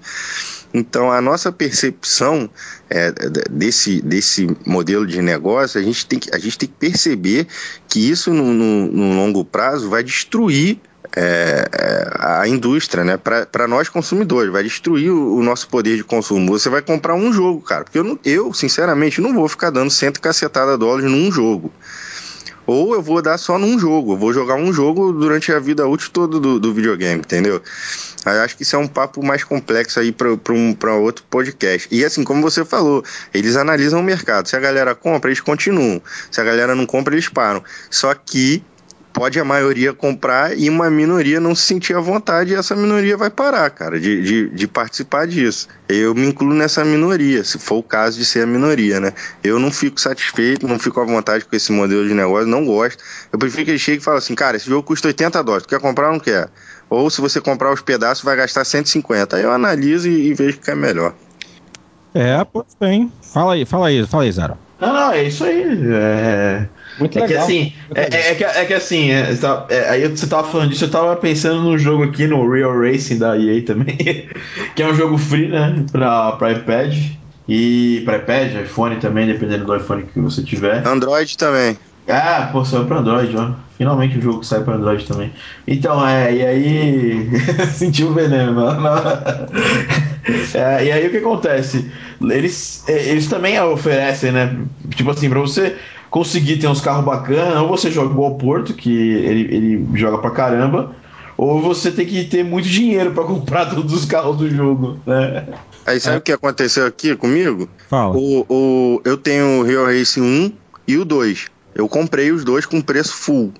Então, 0.74 1.12
a 1.12 1.22
nossa 1.22 1.52
percepção 1.52 2.50
é, 2.90 3.12
desse, 3.50 4.02
desse 4.02 4.48
modelo 4.66 5.08
de 5.08 5.22
negócio, 5.22 5.80
a 5.80 5.84
gente 5.84 6.06
tem 6.06 6.20
que, 6.20 6.36
a 6.36 6.38
gente 6.38 6.58
tem 6.58 6.68
que 6.68 6.76
perceber 6.76 7.48
que 7.88 8.10
isso, 8.10 8.34
no, 8.34 8.54
no, 8.54 8.92
no 8.92 9.16
longo 9.16 9.46
prazo, 9.46 9.90
vai 9.90 10.04
destruir 10.04 10.80
é, 11.16 11.68
é 11.72 12.06
a 12.20 12.48
indústria, 12.48 13.04
né? 13.04 13.18
Para 13.18 13.68
nós 13.68 13.90
consumidores, 13.90 14.52
vai 14.52 14.64
destruir 14.64 15.12
o, 15.12 15.38
o, 15.38 15.44
nosso 15.44 15.68
poder 15.68 15.98
de 15.98 16.04
consumo. 16.04 16.58
Você 16.58 16.70
vai 16.70 16.82
comprar 16.82 17.16
um 17.16 17.32
jogo, 17.32 17.62
cara. 17.62 17.84
Porque 17.84 18.00
eu, 18.00 18.20
eu 18.24 18.54
sinceramente, 18.54 19.22
não 19.22 19.34
vou 19.34 19.48
ficar 19.48 19.70
dando 19.70 19.92
cento 19.92 20.20
cacetada 20.20 20.78
dólares 20.78 21.10
num 21.10 21.32
jogo. 21.32 21.72
Ou 22.68 22.96
eu 22.96 23.02
vou 23.02 23.22
dar 23.22 23.38
só 23.38 23.58
num 23.58 23.78
jogo. 23.78 24.14
Eu 24.14 24.18
vou 24.18 24.34
jogar 24.34 24.56
um 24.56 24.74
jogo 24.74 25.12
durante 25.12 25.52
a 25.52 25.60
vida 25.60 25.88
útil 25.88 26.10
toda 26.12 26.40
do, 26.40 26.60
do 26.60 26.74
videogame, 26.74 27.22
entendeu? 27.22 27.62
Eu 28.26 28.42
acho 28.42 28.58
que 28.58 28.64
isso 28.64 28.76
é 28.76 28.80
um 28.80 28.88
papo 28.88 29.24
mais 29.24 29.44
complexo 29.44 30.00
aí 30.00 30.12
para 30.12 30.30
um, 30.54 30.76
outro 31.02 31.24
podcast. 31.30 31.88
E 31.92 32.04
assim, 32.04 32.24
como 32.24 32.42
você 32.42 32.66
falou, 32.66 33.04
eles 33.34 33.56
analisam 33.56 34.00
o 34.00 34.04
mercado. 34.04 34.50
Se 34.50 34.56
a 34.56 34.60
galera 34.60 34.96
compra, 34.96 35.30
eles 35.30 35.42
continuam. 35.42 36.02
Se 36.32 36.42
a 36.42 36.44
galera 36.44 36.74
não 36.74 36.88
compra, 36.88 37.14
eles 37.14 37.30
param. 37.30 37.64
Só 37.92 38.14
que 38.16 38.64
pode 39.16 39.40
a 39.40 39.46
maioria 39.46 39.94
comprar 39.94 40.60
e 40.60 40.70
uma 40.70 40.90
minoria 40.90 41.40
não 41.40 41.56
se 41.56 41.62
sentir 41.62 41.96
à 41.96 42.02
vontade 42.02 42.52
e 42.52 42.56
essa 42.56 42.76
minoria 42.76 43.16
vai 43.16 43.30
parar, 43.30 43.70
cara, 43.70 43.98
de, 43.98 44.22
de, 44.22 44.50
de, 44.50 44.68
participar 44.68 45.26
disso. 45.26 45.70
Eu 45.88 46.14
me 46.14 46.28
incluo 46.28 46.54
nessa 46.54 46.84
minoria, 46.84 47.42
se 47.46 47.58
for 47.58 47.78
o 47.78 47.84
caso 47.84 48.20
de 48.20 48.26
ser 48.26 48.42
a 48.42 48.46
minoria, 48.46 49.00
né? 49.00 49.14
Eu 49.42 49.58
não 49.58 49.72
fico 49.72 50.02
satisfeito, 50.02 50.68
não 50.68 50.78
fico 50.78 51.00
à 51.00 51.06
vontade 51.06 51.46
com 51.46 51.56
esse 51.56 51.72
modelo 51.72 52.06
de 52.06 52.14
negócio, 52.14 52.46
não 52.46 52.66
gosto. 52.66 53.02
Eu 53.32 53.40
prefiro 53.40 53.64
que 53.64 53.72
ele 53.72 53.80
chegue 53.80 54.02
e 54.02 54.04
fale 54.04 54.18
assim, 54.18 54.36
cara, 54.36 54.58
esse 54.58 54.70
jogo 54.70 54.84
custa 54.84 55.08
80 55.08 55.42
dólares, 55.42 55.66
tu 55.66 55.70
quer 55.70 55.80
comprar 55.80 56.08
ou 56.08 56.14
não 56.14 56.20
quer? 56.20 56.50
Ou 56.90 57.10
se 57.10 57.22
você 57.22 57.40
comprar 57.40 57.72
os 57.72 57.82
pedaços, 57.82 58.22
vai 58.22 58.36
gastar 58.36 58.66
150. 58.66 59.38
Aí 59.38 59.44
eu 59.44 59.52
analiso 59.52 60.10
e, 60.10 60.28
e 60.28 60.34
vejo 60.34 60.60
que 60.60 60.70
é 60.70 60.76
melhor. 60.76 61.14
É, 62.14 62.44
pois 62.44 62.68
bem. 62.78 63.10
Fala 63.22 63.54
aí, 63.54 63.66
fala 63.66 63.88
aí, 63.88 64.06
fala 64.06 64.24
aí, 64.24 64.32
Zero. 64.34 64.58
Não, 64.80 64.92
não, 64.92 65.12
é 65.14 65.24
isso 65.24 65.46
aí. 65.46 65.64
É... 65.94 66.68
Muito 67.00 67.18
é 67.18 67.22
legal. 67.22 67.46
Que, 67.46 67.54
assim, 67.54 67.74
é, 67.94 68.02
é, 68.02 68.36
que, 68.36 68.44
é 68.44 68.66
que 68.66 68.74
assim, 68.74 69.12
é, 69.12 69.38
é, 69.70 69.90
aí 69.90 70.08
você 70.08 70.28
tava 70.28 70.48
falando 70.48 70.70
disso, 70.70 70.86
eu 70.86 70.92
tava 70.92 71.16
pensando 71.16 71.62
num 71.62 71.78
jogo 71.78 72.04
aqui 72.04 72.28
no 72.28 72.50
Real 72.50 72.80
Racing 72.80 73.18
da 73.18 73.38
EA 73.38 73.62
também, 73.64 73.98
que 74.76 74.84
é 74.84 74.88
um 74.88 74.94
jogo 74.94 75.18
free, 75.18 75.48
né, 75.48 75.86
pra, 75.92 76.34
pra 76.34 76.52
iPad. 76.52 76.96
E 77.48 78.02
para 78.06 78.18
iPad, 78.18 78.56
iPhone 78.64 78.96
também, 78.96 79.28
dependendo 79.28 79.66
do 79.66 79.76
iPhone 79.76 80.04
que 80.04 80.20
você 80.20 80.42
tiver. 80.42 80.86
Android 80.88 81.38
também. 81.38 81.78
Ah, 82.08 82.50
pô, 82.52 82.64
saiu 82.64 82.86
pra 82.86 82.98
Android, 82.98 83.36
ó. 83.36 83.52
Finalmente 83.78 84.18
o 84.18 84.22
jogo 84.22 84.44
sai 84.44 84.64
pra 84.64 84.76
Android 84.76 85.06
também. 85.06 85.32
Então, 85.68 86.08
é, 86.08 86.34
e 86.34 86.46
aí. 86.46 87.30
Sentiu 87.74 88.10
o 88.10 88.14
veneno, 88.14 88.62
é, 90.54 90.86
E 90.86 90.92
aí 90.92 91.08
o 91.08 91.12
que 91.12 91.18
acontece? 91.18 91.92
Eles, 92.22 92.84
é, 92.88 93.10
eles 93.10 93.28
também 93.28 93.60
oferecem, 93.60 94.32
né? 94.32 94.56
Tipo 94.96 95.12
assim, 95.12 95.30
pra 95.30 95.40
você 95.40 95.76
conseguir 96.16 96.56
ter 96.56 96.68
uns 96.68 96.80
carros 96.80 97.04
bacanas, 97.04 97.58
ou 97.58 97.68
você 97.68 97.92
joga 97.92 98.14
igual 98.14 98.32
o 98.32 98.38
Porto, 98.38 98.74
que 98.74 98.90
ele, 98.90 99.54
ele 99.54 99.88
joga 99.96 100.18
pra 100.18 100.32
caramba, 100.32 100.96
ou 101.36 101.62
você 101.62 101.92
tem 101.92 102.06
que 102.06 102.24
ter 102.24 102.42
muito 102.42 102.70
dinheiro 102.70 103.12
para 103.12 103.26
comprar 103.28 103.66
todos 103.66 103.92
os 103.92 104.06
carros 104.06 104.38
do 104.38 104.50
jogo, 104.50 104.98
né? 105.06 105.46
Aí 105.86 106.00
sabe 106.00 106.16
é. 106.16 106.20
o 106.20 106.22
que 106.22 106.32
aconteceu 106.32 106.86
aqui 106.86 107.18
comigo? 107.18 107.68
Fala. 107.90 108.16
O, 108.16 108.46
o, 108.48 109.02
eu 109.04 109.18
tenho 109.18 109.60
o 109.60 109.64
Real 109.64 109.88
Racing 109.88 110.22
1 110.22 110.52
e 110.88 110.98
o 110.98 111.04
2. 111.04 111.48
Eu 111.76 111.90
comprei 111.90 112.32
os 112.32 112.46
dois 112.46 112.66
com 112.66 112.80
preço 112.80 113.14
full. 113.14 113.52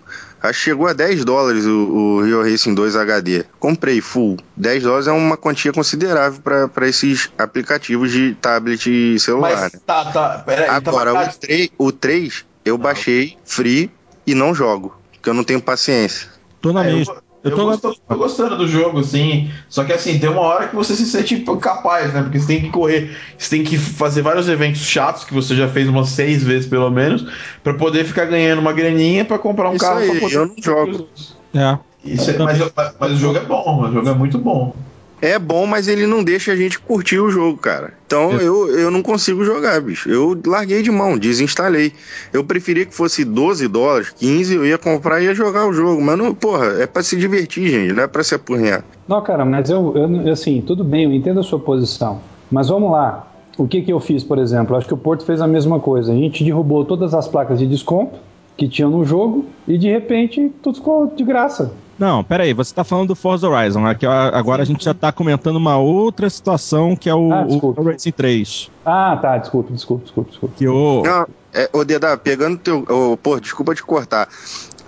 Acho 0.46 0.60
que 0.60 0.66
chegou 0.66 0.88
a 0.88 0.94
10 0.94 1.26
dólares 1.26 1.66
o, 1.66 1.72
o 1.72 2.22
Rio 2.22 2.44
Racing 2.44 2.74
2 2.74 2.96
HD. 2.96 3.46
Comprei 3.60 4.02
full. 4.02 4.38
10 4.56 4.84
dólares 4.84 5.08
é 5.08 5.12
uma 5.12 5.38
quantia 5.38 5.74
considerável 5.74 6.42
para 6.42 6.88
esses 6.88 7.32
aplicativos 7.38 8.12
de 8.12 8.36
tablet 8.36 8.86
e 8.88 9.20
celular. 9.20 9.52
Mas, 9.52 9.74
né? 9.74 9.80
tá, 9.86 10.06
tá. 10.12 10.44
Peraí, 10.46 10.68
tá 10.68 10.76
Agora, 10.76 11.14
tá 11.14 11.30
o, 11.30 11.40
3, 11.40 11.70
o 11.78 11.92
3 11.92 12.46
eu 12.64 12.78
baixei 12.78 13.38
free 13.46 13.92
e 14.26 14.34
não 14.34 14.54
jogo, 14.54 14.96
porque 15.14 15.30
eu 15.30 15.34
não 15.34 15.44
tenho 15.44 15.62
paciência. 15.62 16.30
Tô 16.62 16.74
na 16.74 16.86
é, 16.86 16.94
mesma. 16.94 17.25
Eu, 17.46 17.52
eu, 17.52 17.58
tô, 17.58 17.66
gosto, 17.66 17.96
tô, 18.08 18.16
gostando 18.16 18.58
do 18.58 18.68
jogo, 18.68 19.04
sim. 19.04 19.52
Só 19.70 19.84
que 19.84 19.94
assim, 19.94 20.18
tem 20.18 20.28
uma 20.28 20.42
hora 20.42 20.68
que 20.68 20.76
você 20.76 20.96
se 20.96 21.06
sente 21.06 21.46
capaz, 21.62 22.12
né? 22.12 22.24
Porque 22.24 22.40
você 22.40 22.48
tem 22.48 22.62
que 22.62 22.70
correr, 22.70 23.16
você 23.38 23.58
tem 23.58 23.64
que 23.64 23.78
fazer 23.78 24.24
vários 24.24 24.50
eventos 24.50 24.82
chatos 24.82 25.24
que 25.24 25.34
você 25.34 25.56
já 25.56 25.68
fez 25.68 25.88
umas 25.88 26.10
seis 26.10 26.44
vezes 26.44 26.68
pelo 26.68 26.90
menos, 26.90 27.24
para 27.64 27.76
poder 27.76 28.04
ficar 28.04 28.26
ganhando 28.26 28.60
uma 28.60 28.74
graninha 28.74 29.24
para 29.24 29.38
comprar 29.38 29.70
um 29.70 29.76
Isso 29.76 29.86
carro. 29.86 30.00
Aí, 30.00 30.34
eu 30.34 30.48
não 30.48 30.56
jogo. 30.60 31.08
É. 31.54 31.78
Isso 32.04 32.32
é, 32.32 32.38
mas, 32.40 32.60
mas 33.00 33.12
o 33.12 33.18
jogo 33.18 33.38
é 33.38 33.42
bom, 33.46 33.84
o 33.84 33.94
jogo 33.94 34.10
é 34.10 34.14
muito 34.14 34.40
bom 34.40 34.76
é 35.22 35.40
bom, 35.40 35.66
mas 35.66 35.88
ele 35.88 36.06
não 36.06 36.24
deixa 36.24 36.52
a 36.52 36.56
gente 36.56 36.80
curtir 36.80 37.20
o 37.20 37.30
jogo, 37.30 37.58
cara. 37.58 37.94
Então 38.06 38.32
é. 38.34 38.44
eu, 38.44 38.70
eu 38.78 38.92
não 38.92 39.02
consigo 39.02 39.44
jogar, 39.44 39.82
bicho. 39.82 40.10
Eu 40.10 40.40
larguei 40.46 40.82
de 40.82 40.92
mão, 40.92 41.18
desinstalei. 41.18 41.94
Eu 42.34 42.44
preferia 42.44 42.86
que 42.86 42.94
fosse 42.94 43.24
12 43.24 43.68
dólares, 43.68 44.10
15, 44.12 44.56
eu 44.56 44.66
ia 44.66 44.78
comprar 44.78 45.22
e 45.22 45.26
ia 45.26 45.34
jogar 45.34 45.68
o 45.68 45.74
jogo. 45.74 46.02
Mas 46.02 46.18
não, 46.18 46.34
porra, 46.34 46.66
é 46.80 46.88
pra 46.88 47.02
se 47.02 47.16
divertir, 47.18 47.70
gente, 47.70 47.94
não 47.94 48.04
é 48.04 48.08
pra 48.08 48.24
se 48.24 48.36
apurrear. 48.36 48.84
Não, 49.08 49.22
cara, 49.22 49.46
mas 49.46 49.70
eu, 49.70 49.94
eu 49.96 50.32
assim, 50.32 50.62
tudo 50.62 50.84
bem, 50.84 51.06
eu 51.06 51.14
entendo 51.14 51.40
a 51.40 51.44
sua 51.44 51.60
posição. 51.60 52.20
Mas 52.52 52.70
vamos 52.70 52.92
lá. 52.92 53.32
O 53.58 53.68
que, 53.68 53.82
que 53.82 53.92
eu 53.92 54.00
fiz, 54.00 54.24
por 54.24 54.38
exemplo? 54.38 54.76
Acho 54.76 54.88
que 54.88 54.94
o 54.94 54.98
Porto 54.98 55.24
fez 55.24 55.40
a 55.40 55.48
mesma 55.48 55.80
coisa. 55.80 56.12
A 56.12 56.16
gente 56.16 56.44
derrubou 56.44 56.84
todas 56.84 57.14
as 57.14 57.28
placas 57.28 57.60
de 57.60 57.66
desconto 57.66 58.20
que 58.58 58.68
tinham 58.68 58.90
no 58.90 59.04
jogo 59.04 59.46
e 59.68 59.78
de 59.78 59.90
repente 59.90 60.52
tudo 60.62 60.76
ficou 60.76 61.08
de 61.08 61.24
graça. 61.24 61.74
Não, 61.98 62.24
peraí, 62.24 62.54
você 62.54 62.74
tá 62.74 62.84
falando 62.84 63.10
do 63.10 63.16
Forza 63.16 63.48
Horizon, 63.48 63.82
né? 63.82 63.96
que 63.96 64.06
agora 64.06 64.64
a 64.64 64.66
gente 64.66 64.84
já 64.84 64.94
tá 64.94 65.12
comentando 65.12 65.56
uma 65.56 65.78
outra 65.78 66.30
situação 66.30 66.96
que 66.96 67.10
é 67.10 67.16
o, 67.16 67.32
ah, 67.32 67.46
o 67.48 67.84
Racing 67.84 68.12
3. 68.12 68.70
Ah, 68.86 69.18
tá, 69.22 69.38
desculpa, 69.38 69.72
desculpa, 69.72 70.04
desculpa, 70.04 70.30
desculpa. 70.30 70.56
Que 70.58 70.68
o... 70.68 71.04
Não, 71.04 71.26
é, 71.54 71.70
ô 71.72 71.86
Deda, 71.86 72.18
pegando 72.18 72.58
teu... 72.58 72.86
Oh, 72.90 73.16
pô, 73.16 73.40
desculpa 73.40 73.74
te 73.74 73.82
cortar. 73.82 74.28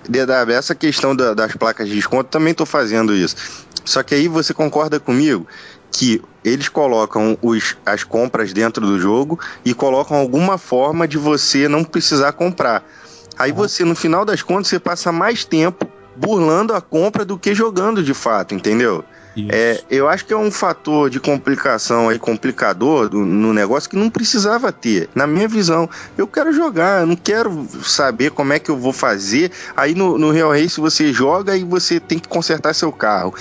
DW, 0.10 0.52
essa 0.52 0.76
questão 0.76 1.16
da, 1.16 1.34
das 1.34 1.56
placas 1.56 1.88
de 1.88 1.96
desconto, 1.96 2.30
também 2.30 2.54
tô 2.54 2.66
fazendo 2.66 3.14
isso. 3.14 3.66
Só 3.86 4.04
que 4.04 4.14
aí 4.14 4.28
você 4.28 4.54
concorda 4.54 5.00
comigo 5.00 5.48
que 5.92 6.22
eles 6.44 6.68
colocam 6.68 7.38
os, 7.42 7.78
as 7.86 8.04
compras 8.04 8.52
dentro 8.52 8.86
do 8.86 9.00
jogo 9.00 9.40
e 9.64 9.74
colocam 9.74 10.18
alguma 10.18 10.58
forma 10.58 11.08
de 11.08 11.18
você 11.18 11.70
não 11.70 11.84
precisar 11.84 12.34
comprar. 12.34 12.84
Aí 13.38 13.52
você, 13.52 13.86
no 13.86 13.96
final 13.96 14.26
das 14.26 14.42
contas, 14.42 14.68
você 14.68 14.80
passa 14.80 15.12
mais 15.12 15.46
tempo 15.46 15.88
burlando 16.18 16.74
a 16.74 16.82
compra 16.82 17.24
do 17.24 17.38
que 17.38 17.54
jogando 17.54 18.04
de 18.04 18.14
fato, 18.14 18.56
entendeu? 18.56 19.04
É, 19.50 19.84
eu 19.90 20.08
acho 20.08 20.26
que 20.26 20.34
é 20.34 20.38
um 20.38 20.50
fator 20.52 21.10
de 21.10 21.20
complicação 21.20 22.10
aí, 22.10 22.18
complicador 22.18 23.10
do, 23.10 23.20
no 23.26 23.54
negócio 23.54 23.90
que 23.90 23.96
não 23.96 24.10
precisava 24.10 24.72
ter. 24.72 25.10
Na 25.14 25.28
minha 25.28 25.48
visão, 25.48 25.90
eu 26.18 26.28
quero 26.28 26.52
jogar, 26.52 27.02
eu 27.02 27.08
não 27.08 27.16
quero 27.16 27.68
saber 27.84 28.32
como 28.32 28.54
é 28.54 28.60
que 28.60 28.70
eu 28.70 28.78
vou 28.78 28.94
fazer. 28.94 29.52
Aí 29.76 29.94
no, 29.94 30.18
no 30.18 30.32
Real 30.32 30.52
Race 30.52 30.80
você 30.80 31.14
joga 31.14 31.56
e 31.56 31.64
você 31.64 32.00
tem 32.00 32.20
que 32.20 32.28
consertar 32.28 32.74
seu 32.74 32.92
carro. 32.92 33.34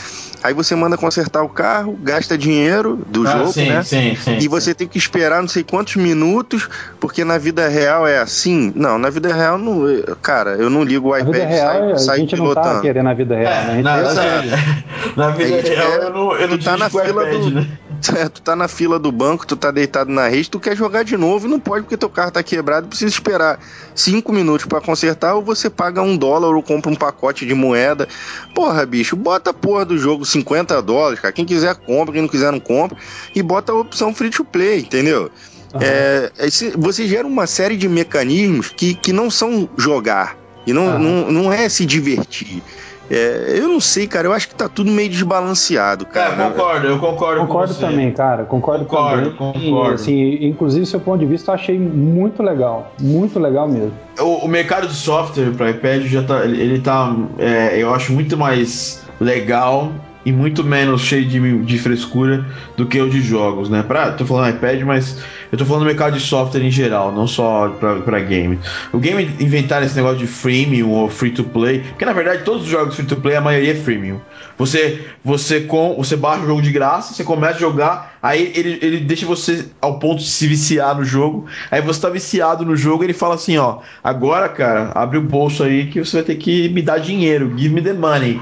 Aí 0.42 0.54
você 0.54 0.76
manda 0.76 0.96
consertar 0.96 1.42
o 1.42 1.48
carro, 1.48 1.98
gasta 2.00 2.38
dinheiro 2.38 3.04
do 3.08 3.26
ah, 3.26 3.32
jogo, 3.32 3.52
sim, 3.52 3.68
né? 3.68 3.82
Sim, 3.82 4.14
sim, 4.14 4.38
e 4.38 4.46
você 4.46 4.74
tem 4.74 4.86
que 4.86 4.96
esperar 4.96 5.40
não 5.40 5.48
sei 5.48 5.64
quantos 5.64 5.96
minutos, 5.96 6.68
porque 7.00 7.24
na 7.24 7.36
vida 7.36 7.66
real 7.68 8.06
é 8.06 8.18
assim. 8.18 8.72
Não, 8.76 8.96
na 8.96 9.10
vida 9.10 9.34
real, 9.34 9.58
não, 9.58 9.82
cara, 10.22 10.50
eu 10.50 10.70
não 10.70 10.84
ligo 10.84 11.08
o 11.08 11.16
iPad 11.16 11.50
e 11.50 11.98
saio, 11.98 12.12
a 12.12 12.16
gente 12.16 12.36
pilotando. 12.36 12.66
não 12.66 12.74
tá 12.76 12.80
querendo 12.80 13.04
na 13.04 13.14
vida 13.14 13.34
real, 13.34 13.52
é, 13.52 13.64
né? 13.66 13.82
Na, 13.82 13.96
na, 15.16 15.30
vida 15.30 15.68
real, 15.68 15.85
eu 15.86 16.10
não, 16.12 16.36
eu 16.36 16.48
não 16.48 16.58
tá 16.58 16.76
na 16.76 16.90
fila 16.90 17.28
iPad, 17.28 17.40
do, 17.40 17.50
né? 17.50 17.78
É, 18.14 18.28
tu 18.28 18.42
tá 18.42 18.54
na 18.54 18.68
fila 18.68 18.98
do 18.98 19.10
banco, 19.10 19.46
tu 19.46 19.56
tá 19.56 19.70
deitado 19.70 20.10
na 20.10 20.28
rede, 20.28 20.50
tu 20.50 20.60
quer 20.60 20.76
jogar 20.76 21.02
de 21.02 21.16
novo 21.16 21.46
e 21.46 21.50
não 21.50 21.58
pode 21.58 21.82
porque 21.82 21.96
teu 21.96 22.10
carro 22.10 22.30
tá 22.30 22.42
quebrado, 22.42 22.88
precisa 22.88 23.10
esperar 23.10 23.58
cinco 23.94 24.32
minutos 24.32 24.66
para 24.66 24.82
consertar 24.82 25.34
ou 25.34 25.42
você 25.42 25.70
paga 25.70 26.02
um 26.02 26.16
dólar 26.16 26.54
ou 26.54 26.62
compra 26.62 26.90
um 26.90 26.94
pacote 26.94 27.46
de 27.46 27.54
moeda. 27.54 28.06
Porra, 28.54 28.84
bicho, 28.84 29.16
bota 29.16 29.50
a 29.50 29.54
porra 29.54 29.84
do 29.84 29.96
jogo 29.96 30.26
50 30.26 30.80
dólares, 30.82 31.20
cara. 31.20 31.32
Quem 31.32 31.46
quiser 31.46 31.74
compra, 31.74 32.12
quem 32.12 32.22
não 32.22 32.28
quiser 32.28 32.52
não 32.52 32.60
compra. 32.60 32.98
E 33.34 33.42
bota 33.42 33.72
a 33.72 33.74
opção 33.74 34.14
free 34.14 34.30
to 34.30 34.44
play, 34.44 34.80
entendeu? 34.80 35.30
Uhum. 35.74 35.80
É, 35.80 36.30
você 36.76 37.06
gera 37.08 37.26
uma 37.26 37.46
série 37.46 37.76
de 37.76 37.88
mecanismos 37.88 38.68
que, 38.68 38.94
que 38.94 39.12
não 39.12 39.30
são 39.30 39.68
jogar. 39.76 40.36
E 40.66 40.72
não, 40.72 40.98
não, 40.98 41.30
não 41.30 41.52
é 41.52 41.68
se 41.68 41.86
divertir. 41.86 42.62
É, 43.10 43.54
eu 43.58 43.68
não 43.68 43.80
sei, 43.80 44.06
cara. 44.06 44.26
Eu 44.26 44.32
acho 44.32 44.48
que 44.48 44.54
tá 44.54 44.68
tudo 44.68 44.90
meio 44.90 45.08
desbalanceado, 45.08 46.06
é, 46.10 46.12
cara. 46.12 46.42
É, 46.42 46.50
concordo, 46.50 46.86
eu 46.86 46.98
concordo. 46.98 47.40
Concordo 47.40 47.74
também, 47.74 48.12
cara. 48.12 48.44
Concordo, 48.44 48.84
concordo 48.84 49.30
também. 49.30 49.70
Concordo. 49.70 49.94
assim, 49.94 50.44
inclusive, 50.44 50.86
seu 50.86 51.00
ponto 51.00 51.18
de 51.18 51.26
vista, 51.26 51.50
eu 51.50 51.54
achei 51.54 51.78
muito 51.78 52.42
legal. 52.42 52.92
Muito 53.00 53.38
legal 53.38 53.68
mesmo. 53.68 53.92
O, 54.18 54.44
o 54.44 54.48
mercado 54.48 54.88
de 54.88 54.94
software 54.94 55.52
para 55.56 55.70
iPad 55.70 56.04
já 56.06 56.22
tá. 56.22 56.44
Ele, 56.44 56.60
ele 56.60 56.80
tá. 56.80 57.14
É, 57.38 57.78
eu 57.78 57.94
acho 57.94 58.12
muito 58.12 58.36
mais 58.36 59.04
legal 59.20 59.92
e 60.26 60.32
muito 60.32 60.64
menos 60.64 61.02
cheio 61.02 61.24
de, 61.24 61.58
de 61.58 61.78
frescura 61.78 62.44
do 62.76 62.84
que 62.84 63.00
o 63.00 63.08
de 63.08 63.20
jogos, 63.20 63.70
né? 63.70 63.84
Pra, 63.84 64.10
tô 64.10 64.26
falando 64.26 64.56
iPad, 64.56 64.82
mas 64.82 65.18
eu 65.52 65.56
tô 65.56 65.64
falando 65.64 65.84
do 65.84 65.86
mercado 65.86 66.14
de 66.14 66.20
software 66.20 66.64
em 66.64 66.70
geral, 66.70 67.12
não 67.12 67.28
só 67.28 67.68
para 67.68 68.18
game. 68.18 68.58
O 68.92 68.98
game 68.98 69.30
inventar 69.38 69.84
esse 69.84 69.94
negócio 69.94 70.18
de 70.18 70.26
freemium 70.26 70.90
ou 70.90 71.08
free 71.08 71.30
to 71.30 71.44
play, 71.44 71.78
porque 71.78 72.04
na 72.04 72.12
verdade 72.12 72.42
todos 72.42 72.64
os 72.64 72.68
jogos 72.68 72.96
free 72.96 73.06
to 73.06 73.14
play 73.14 73.36
a 73.36 73.40
maioria 73.40 73.70
é 73.70 73.76
freemium. 73.76 74.20
Você 74.58 75.06
você 75.24 75.60
com 75.60 75.94
você 75.94 76.16
baixa 76.16 76.42
o 76.42 76.46
jogo 76.46 76.60
de 76.60 76.72
graça, 76.72 77.14
você 77.14 77.22
começa 77.22 77.58
a 77.58 77.60
jogar, 77.60 78.18
aí 78.20 78.52
ele, 78.56 78.80
ele 78.82 78.98
deixa 78.98 79.24
você 79.24 79.66
ao 79.80 80.00
ponto 80.00 80.18
de 80.18 80.28
se 80.28 80.48
viciar 80.48 80.96
no 80.96 81.04
jogo. 81.04 81.46
Aí 81.70 81.80
você 81.80 82.00
tá 82.00 82.10
viciado 82.10 82.64
no 82.64 82.74
jogo, 82.74 83.04
ele 83.04 83.12
fala 83.12 83.36
assim, 83.36 83.58
ó, 83.58 83.78
agora, 84.02 84.48
cara, 84.48 84.90
abre 84.92 85.18
o 85.18 85.22
bolso 85.22 85.62
aí 85.62 85.86
que 85.86 86.04
você 86.04 86.16
vai 86.16 86.24
ter 86.24 86.34
que 86.34 86.68
me 86.70 86.82
dar 86.82 86.98
dinheiro, 86.98 87.56
give 87.56 87.72
me 87.72 87.80
the 87.80 87.92
money. 87.92 88.40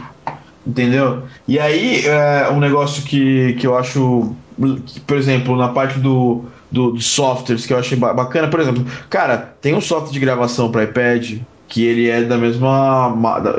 Entendeu? 0.67 1.23
E 1.47 1.59
aí, 1.59 2.07
é 2.07 2.49
um 2.51 2.59
negócio 2.59 3.03
que, 3.03 3.53
que 3.55 3.67
eu 3.67 3.77
acho, 3.77 4.35
que, 4.87 5.01
por 5.01 5.17
exemplo, 5.17 5.57
na 5.57 5.69
parte 5.69 5.99
do, 5.99 6.45
do, 6.71 6.93
de 6.93 7.03
softwares 7.03 7.67
que 7.67 7.73
eu 7.73 7.79
achei 7.79 7.97
bacana. 7.97 8.49
Por 8.49 8.61
exemplo, 8.61 8.85
cara, 9.09 9.55
tem 9.61 9.75
um 9.75 9.81
software 9.81 10.13
de 10.13 10.21
gravação 10.21 10.71
para 10.71 10.85
iPad 10.85 11.39
que 11.69 11.85
ele 11.85 12.09
é 12.09 12.23
da 12.23 12.37
mesma 12.37 13.15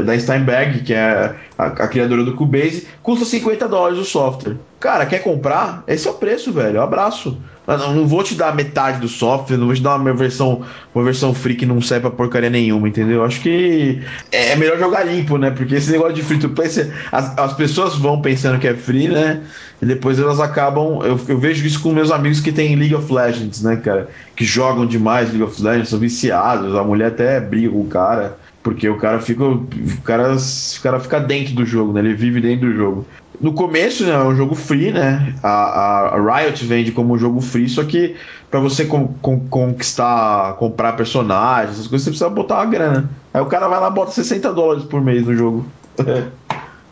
da 0.05 0.17
Steinberg, 0.17 0.83
que 0.83 0.93
é 0.93 1.35
a, 1.57 1.65
a, 1.65 1.87
criadora 1.87 2.23
do 2.23 2.35
Cubase, 2.35 2.87
custa 3.01 3.25
50 3.25 3.67
dólares 3.67 3.99
o 3.99 4.05
software. 4.05 4.55
Cara, 4.79 5.05
quer 5.05 5.19
comprar? 5.19 5.83
Esse 5.87 6.07
é 6.07 6.11
o 6.11 6.13
preço, 6.13 6.53
velho. 6.53 6.79
Um 6.79 6.83
abraço. 6.83 7.37
Não, 7.67 8.07
vou 8.07 8.23
te 8.23 8.35
dar 8.35 8.55
metade 8.55 8.99
do 8.99 9.07
software, 9.07 9.57
não 9.57 9.65
vou 9.65 9.75
te 9.75 9.81
dar 9.81 9.95
uma 9.95 10.13
versão, 10.13 10.61
uma 10.93 11.03
versão 11.03 11.33
free 11.33 11.55
que 11.55 11.65
não 11.65 11.81
serve 11.81 12.01
pra 12.01 12.11
porcaria 12.11 12.49
nenhuma, 12.49 12.87
entendeu? 12.87 13.23
Acho 13.23 13.41
que 13.41 14.01
é 14.31 14.55
melhor 14.55 14.77
jogar 14.77 15.03
limpo, 15.03 15.37
né? 15.37 15.49
Porque 15.49 15.75
esse 15.75 15.91
negócio 15.91 16.13
de 16.13 16.21
free 16.21 16.39
to 16.39 16.49
play, 16.49 16.67
as, 17.11 17.37
as 17.37 17.53
pessoas 17.53 17.95
vão 17.95 18.21
pensando 18.21 18.59
que 18.59 18.67
é 18.67 18.75
free, 18.75 19.07
né? 19.07 19.41
E 19.81 19.85
depois 19.85 20.19
elas 20.19 20.39
acabam. 20.39 20.99
Eu, 21.03 21.19
eu 21.27 21.37
vejo 21.37 21.65
isso 21.65 21.81
com 21.81 21.91
meus 21.91 22.11
amigos 22.11 22.39
que 22.39 22.51
tem 22.51 22.75
League 22.75 22.95
of 22.95 23.11
Legends, 23.11 23.61
né, 23.61 23.75
cara? 23.77 24.09
Que 24.35 24.45
jogam 24.45 24.85
demais 24.85 25.29
League 25.29 25.43
of 25.43 25.61
Legends, 25.61 25.89
são 25.89 25.99
viciados, 25.99 26.75
a 26.75 26.83
mulher 26.83 27.07
até 27.07 27.39
briga 27.39 27.69
com 27.69 27.81
o 27.81 27.87
cara. 27.87 28.37
Porque 28.63 28.89
o 28.89 28.97
cara 28.97 29.19
fica. 29.19 29.43
O 29.43 29.67
cara, 30.03 30.35
o 30.35 30.81
cara 30.81 30.99
fica 30.99 31.19
dentro 31.19 31.53
do 31.53 31.65
jogo, 31.65 31.93
né? 31.93 31.99
Ele 31.99 32.15
vive 32.15 32.41
dentro 32.41 32.67
do 32.67 32.75
jogo. 32.75 33.05
No 33.41 33.53
começo, 33.53 34.05
né, 34.05 34.13
é 34.13 34.23
um 34.23 34.35
jogo 34.35 34.55
free, 34.55 34.91
né? 34.91 35.35
A, 35.43 36.15
a 36.15 36.39
Riot 36.39 36.65
vende 36.65 36.91
como 36.91 37.13
um 37.13 37.17
jogo 37.17 37.41
free, 37.41 37.69
só 37.69 37.83
que 37.83 38.15
para 38.49 38.59
você 38.59 38.85
con 38.85 39.07
con 39.21 39.39
conquistar, 39.49 40.53
comprar 40.53 40.93
personagens, 40.93 41.75
essas 41.75 41.87
coisas, 41.87 42.05
você 42.05 42.11
precisa 42.11 42.29
botar 42.29 42.55
uma 42.55 42.65
grana. 42.65 43.09
Aí 43.33 43.41
o 43.41 43.45
cara 43.47 43.67
vai 43.67 43.79
lá 43.79 43.89
e 43.89 43.93
bota 43.93 44.11
60 44.11 44.53
dólares 44.53 44.83
por 44.83 45.01
mês 45.01 45.25
no 45.25 45.35
jogo. 45.35 45.65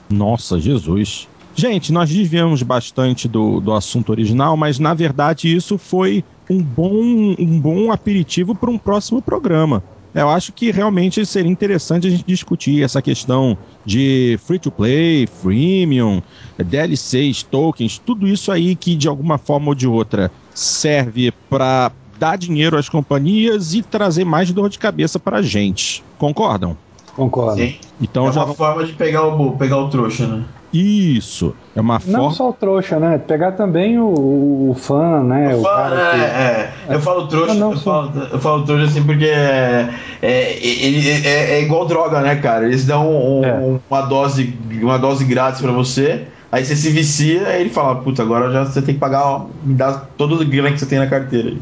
Nossa, 0.09 0.59
Jesus. 0.59 1.27
Gente, 1.55 1.93
nós 1.93 2.09
desviamos 2.09 2.63
bastante 2.63 3.27
do, 3.27 3.59
do 3.59 3.73
assunto 3.73 4.09
original, 4.09 4.57
mas 4.57 4.79
na 4.79 4.93
verdade 4.93 5.55
isso 5.55 5.77
foi 5.77 6.23
um 6.49 6.61
bom, 6.61 7.35
um 7.39 7.59
bom 7.59 7.91
aperitivo 7.91 8.55
para 8.55 8.69
um 8.69 8.77
próximo 8.77 9.21
programa. 9.21 9.83
Eu 10.13 10.29
acho 10.29 10.53
que 10.53 10.69
realmente 10.71 11.25
seria 11.25 11.51
interessante 11.51 12.07
a 12.07 12.09
gente 12.09 12.23
discutir 12.23 12.83
essa 12.83 13.01
questão 13.01 13.57
de 13.83 14.39
free 14.45 14.59
to 14.59 14.69
play, 14.69 15.25
freemium, 15.25 16.21
DLCs, 16.57 17.41
tokens, 17.43 17.97
tudo 17.97 18.27
isso 18.27 18.51
aí 18.51 18.75
que 18.75 18.95
de 18.95 19.07
alguma 19.07 19.37
forma 19.37 19.69
ou 19.69 19.75
de 19.75 19.87
outra 19.87 20.31
serve 20.53 21.31
para 21.49 21.91
dar 22.19 22.37
dinheiro 22.37 22.77
às 22.77 22.87
companhias 22.87 23.73
e 23.73 23.81
trazer 23.81 24.23
mais 24.23 24.51
dor 24.51 24.69
de 24.69 24.77
cabeça 24.77 25.19
para 25.19 25.37
a 25.37 25.41
gente. 25.41 26.03
Concordam? 26.17 26.77
Concordo. 27.15 27.57
Sim. 27.57 27.75
Então 28.01 28.27
é 28.27 28.31
já... 28.31 28.43
uma 28.43 28.53
forma 28.53 28.83
de 28.83 28.93
pegar 28.93 29.27
o, 29.27 29.51
pegar 29.51 29.77
o 29.77 29.89
trouxa, 29.89 30.25
né? 30.27 30.43
Isso. 30.73 31.53
É 31.75 31.81
uma 31.81 31.99
forma. 31.99 32.17
Não 32.17 32.31
só 32.31 32.49
o 32.49 32.53
trouxa, 32.53 32.99
né? 32.99 33.19
Pegar 33.19 33.51
também 33.51 33.99
o, 33.99 34.71
o 34.71 34.75
fã, 34.75 35.21
né? 35.21 35.53
O, 35.53 35.59
o 35.59 35.63
fã, 35.63 35.69
cara 35.69 35.95
é, 35.95 36.11
que... 36.11 36.21
é, 36.23 36.95
Eu 36.95 36.99
falo 36.99 37.27
trouxa, 37.27 37.53
não, 37.53 37.59
não, 37.59 37.71
eu, 37.73 37.79
falo, 37.79 38.11
eu 38.31 38.39
falo 38.39 38.63
trouxa 38.63 38.85
assim 38.85 39.03
porque 39.03 39.25
é, 39.25 39.93
é, 40.21 40.27
é, 40.27 41.51
é 41.57 41.61
igual 41.61 41.85
droga, 41.85 42.21
né, 42.21 42.35
cara? 42.37 42.65
Eles 42.65 42.85
dão 42.85 43.07
um, 43.07 43.45
é. 43.45 43.79
uma, 43.87 44.01
dose, 44.01 44.57
uma 44.81 44.97
dose 44.97 45.23
grátis 45.25 45.61
pra 45.61 45.71
você. 45.71 46.25
Aí 46.51 46.63
você 46.65 46.75
se 46.75 46.89
vicia, 46.89 47.47
aí 47.47 47.61
ele 47.61 47.69
fala, 47.71 47.95
puta, 47.95 48.21
agora 48.21 48.51
já 48.51 48.63
você 48.63 48.79
tem 48.81 48.93
que 48.93 48.99
pagar, 48.99 49.25
ó, 49.25 49.45
me 49.63 49.73
dá 49.73 49.91
todo 49.93 50.39
o 50.39 50.45
grana 50.45 50.71
que 50.71 50.79
você 50.79 50.85
tem 50.85 50.99
na 50.99 51.07
carteira 51.07 51.49
aí. 51.49 51.61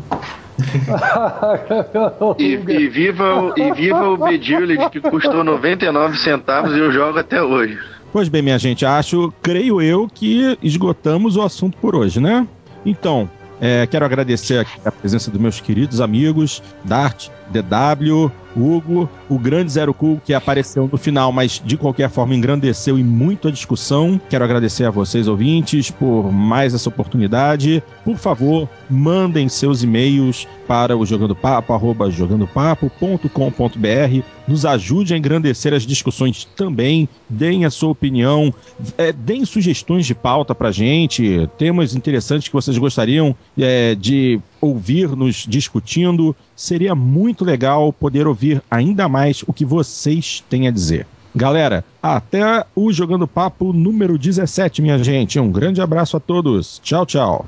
E, 2.37 2.53
e, 2.53 2.87
viva, 2.87 3.53
e 3.57 3.71
viva 3.73 4.09
o 4.09 4.17
Bedillet 4.17 4.89
que 4.89 4.99
custou 5.01 5.43
99 5.43 6.17
centavos 6.17 6.75
e 6.75 6.79
eu 6.79 6.91
jogo 6.91 7.19
até 7.19 7.41
hoje. 7.41 7.77
Pois 8.11 8.27
bem, 8.27 8.41
minha 8.41 8.59
gente, 8.59 8.85
acho, 8.85 9.33
creio 9.41 9.81
eu, 9.81 10.07
que 10.13 10.57
esgotamos 10.61 11.37
o 11.37 11.41
assunto 11.41 11.77
por 11.77 11.95
hoje, 11.95 12.19
né? 12.19 12.45
Então, 12.85 13.29
é, 13.59 13.87
quero 13.87 14.03
agradecer 14.03 14.65
a 14.83 14.91
presença 14.91 15.29
dos 15.31 15.39
meus 15.39 15.61
queridos 15.61 16.01
amigos, 16.01 16.61
Dart, 16.83 17.29
DW, 17.49 18.31
Hugo, 18.55 19.09
o 19.29 19.37
grande 19.37 19.71
Zero 19.71 19.93
Cool 19.93 20.21
que 20.23 20.33
apareceu 20.33 20.89
no 20.91 20.97
final, 20.97 21.31
mas 21.31 21.61
de 21.63 21.77
qualquer 21.77 22.09
forma 22.09 22.35
engrandeceu 22.35 22.97
e 22.97 23.03
muito 23.03 23.47
a 23.47 23.51
discussão. 23.51 24.19
Quero 24.29 24.43
agradecer 24.43 24.85
a 24.85 24.91
vocês, 24.91 25.27
ouvintes, 25.27 25.91
por 25.91 26.31
mais 26.31 26.73
essa 26.73 26.89
oportunidade. 26.89 27.83
Por 28.03 28.17
favor, 28.17 28.67
mandem 28.89 29.47
seus 29.47 29.83
e-mails 29.83 30.47
para 30.71 30.95
o 30.95 31.05
jogandopapo, 31.05 31.73
arroba 31.73 32.09
jogandopapo.com.br. 32.09 34.23
Nos 34.47 34.65
ajude 34.65 35.13
a 35.13 35.17
engrandecer 35.17 35.73
as 35.73 35.85
discussões 35.85 36.47
também. 36.55 37.09
Deem 37.27 37.65
a 37.65 37.69
sua 37.69 37.89
opinião, 37.89 38.53
é, 38.97 39.11
deem 39.11 39.43
sugestões 39.43 40.05
de 40.05 40.15
pauta 40.15 40.55
para 40.55 40.71
gente, 40.71 41.45
temas 41.57 41.93
interessantes 41.93 42.47
que 42.47 42.53
vocês 42.53 42.77
gostariam 42.77 43.35
é, 43.59 43.95
de 43.95 44.39
ouvir-nos 44.61 45.45
discutindo. 45.45 46.33
Seria 46.55 46.95
muito 46.95 47.43
legal 47.43 47.91
poder 47.91 48.25
ouvir 48.25 48.63
ainda 48.71 49.09
mais 49.09 49.43
o 49.45 49.51
que 49.51 49.65
vocês 49.65 50.41
têm 50.49 50.69
a 50.69 50.71
dizer. 50.71 51.05
Galera, 51.35 51.83
até 52.01 52.65
o 52.73 52.93
Jogando 52.93 53.27
Papo 53.27 53.73
número 53.73 54.17
17, 54.17 54.81
minha 54.81 55.03
gente. 55.03 55.37
Um 55.37 55.51
grande 55.51 55.81
abraço 55.81 56.15
a 56.15 56.19
todos. 56.21 56.79
Tchau, 56.81 57.05
tchau. 57.05 57.45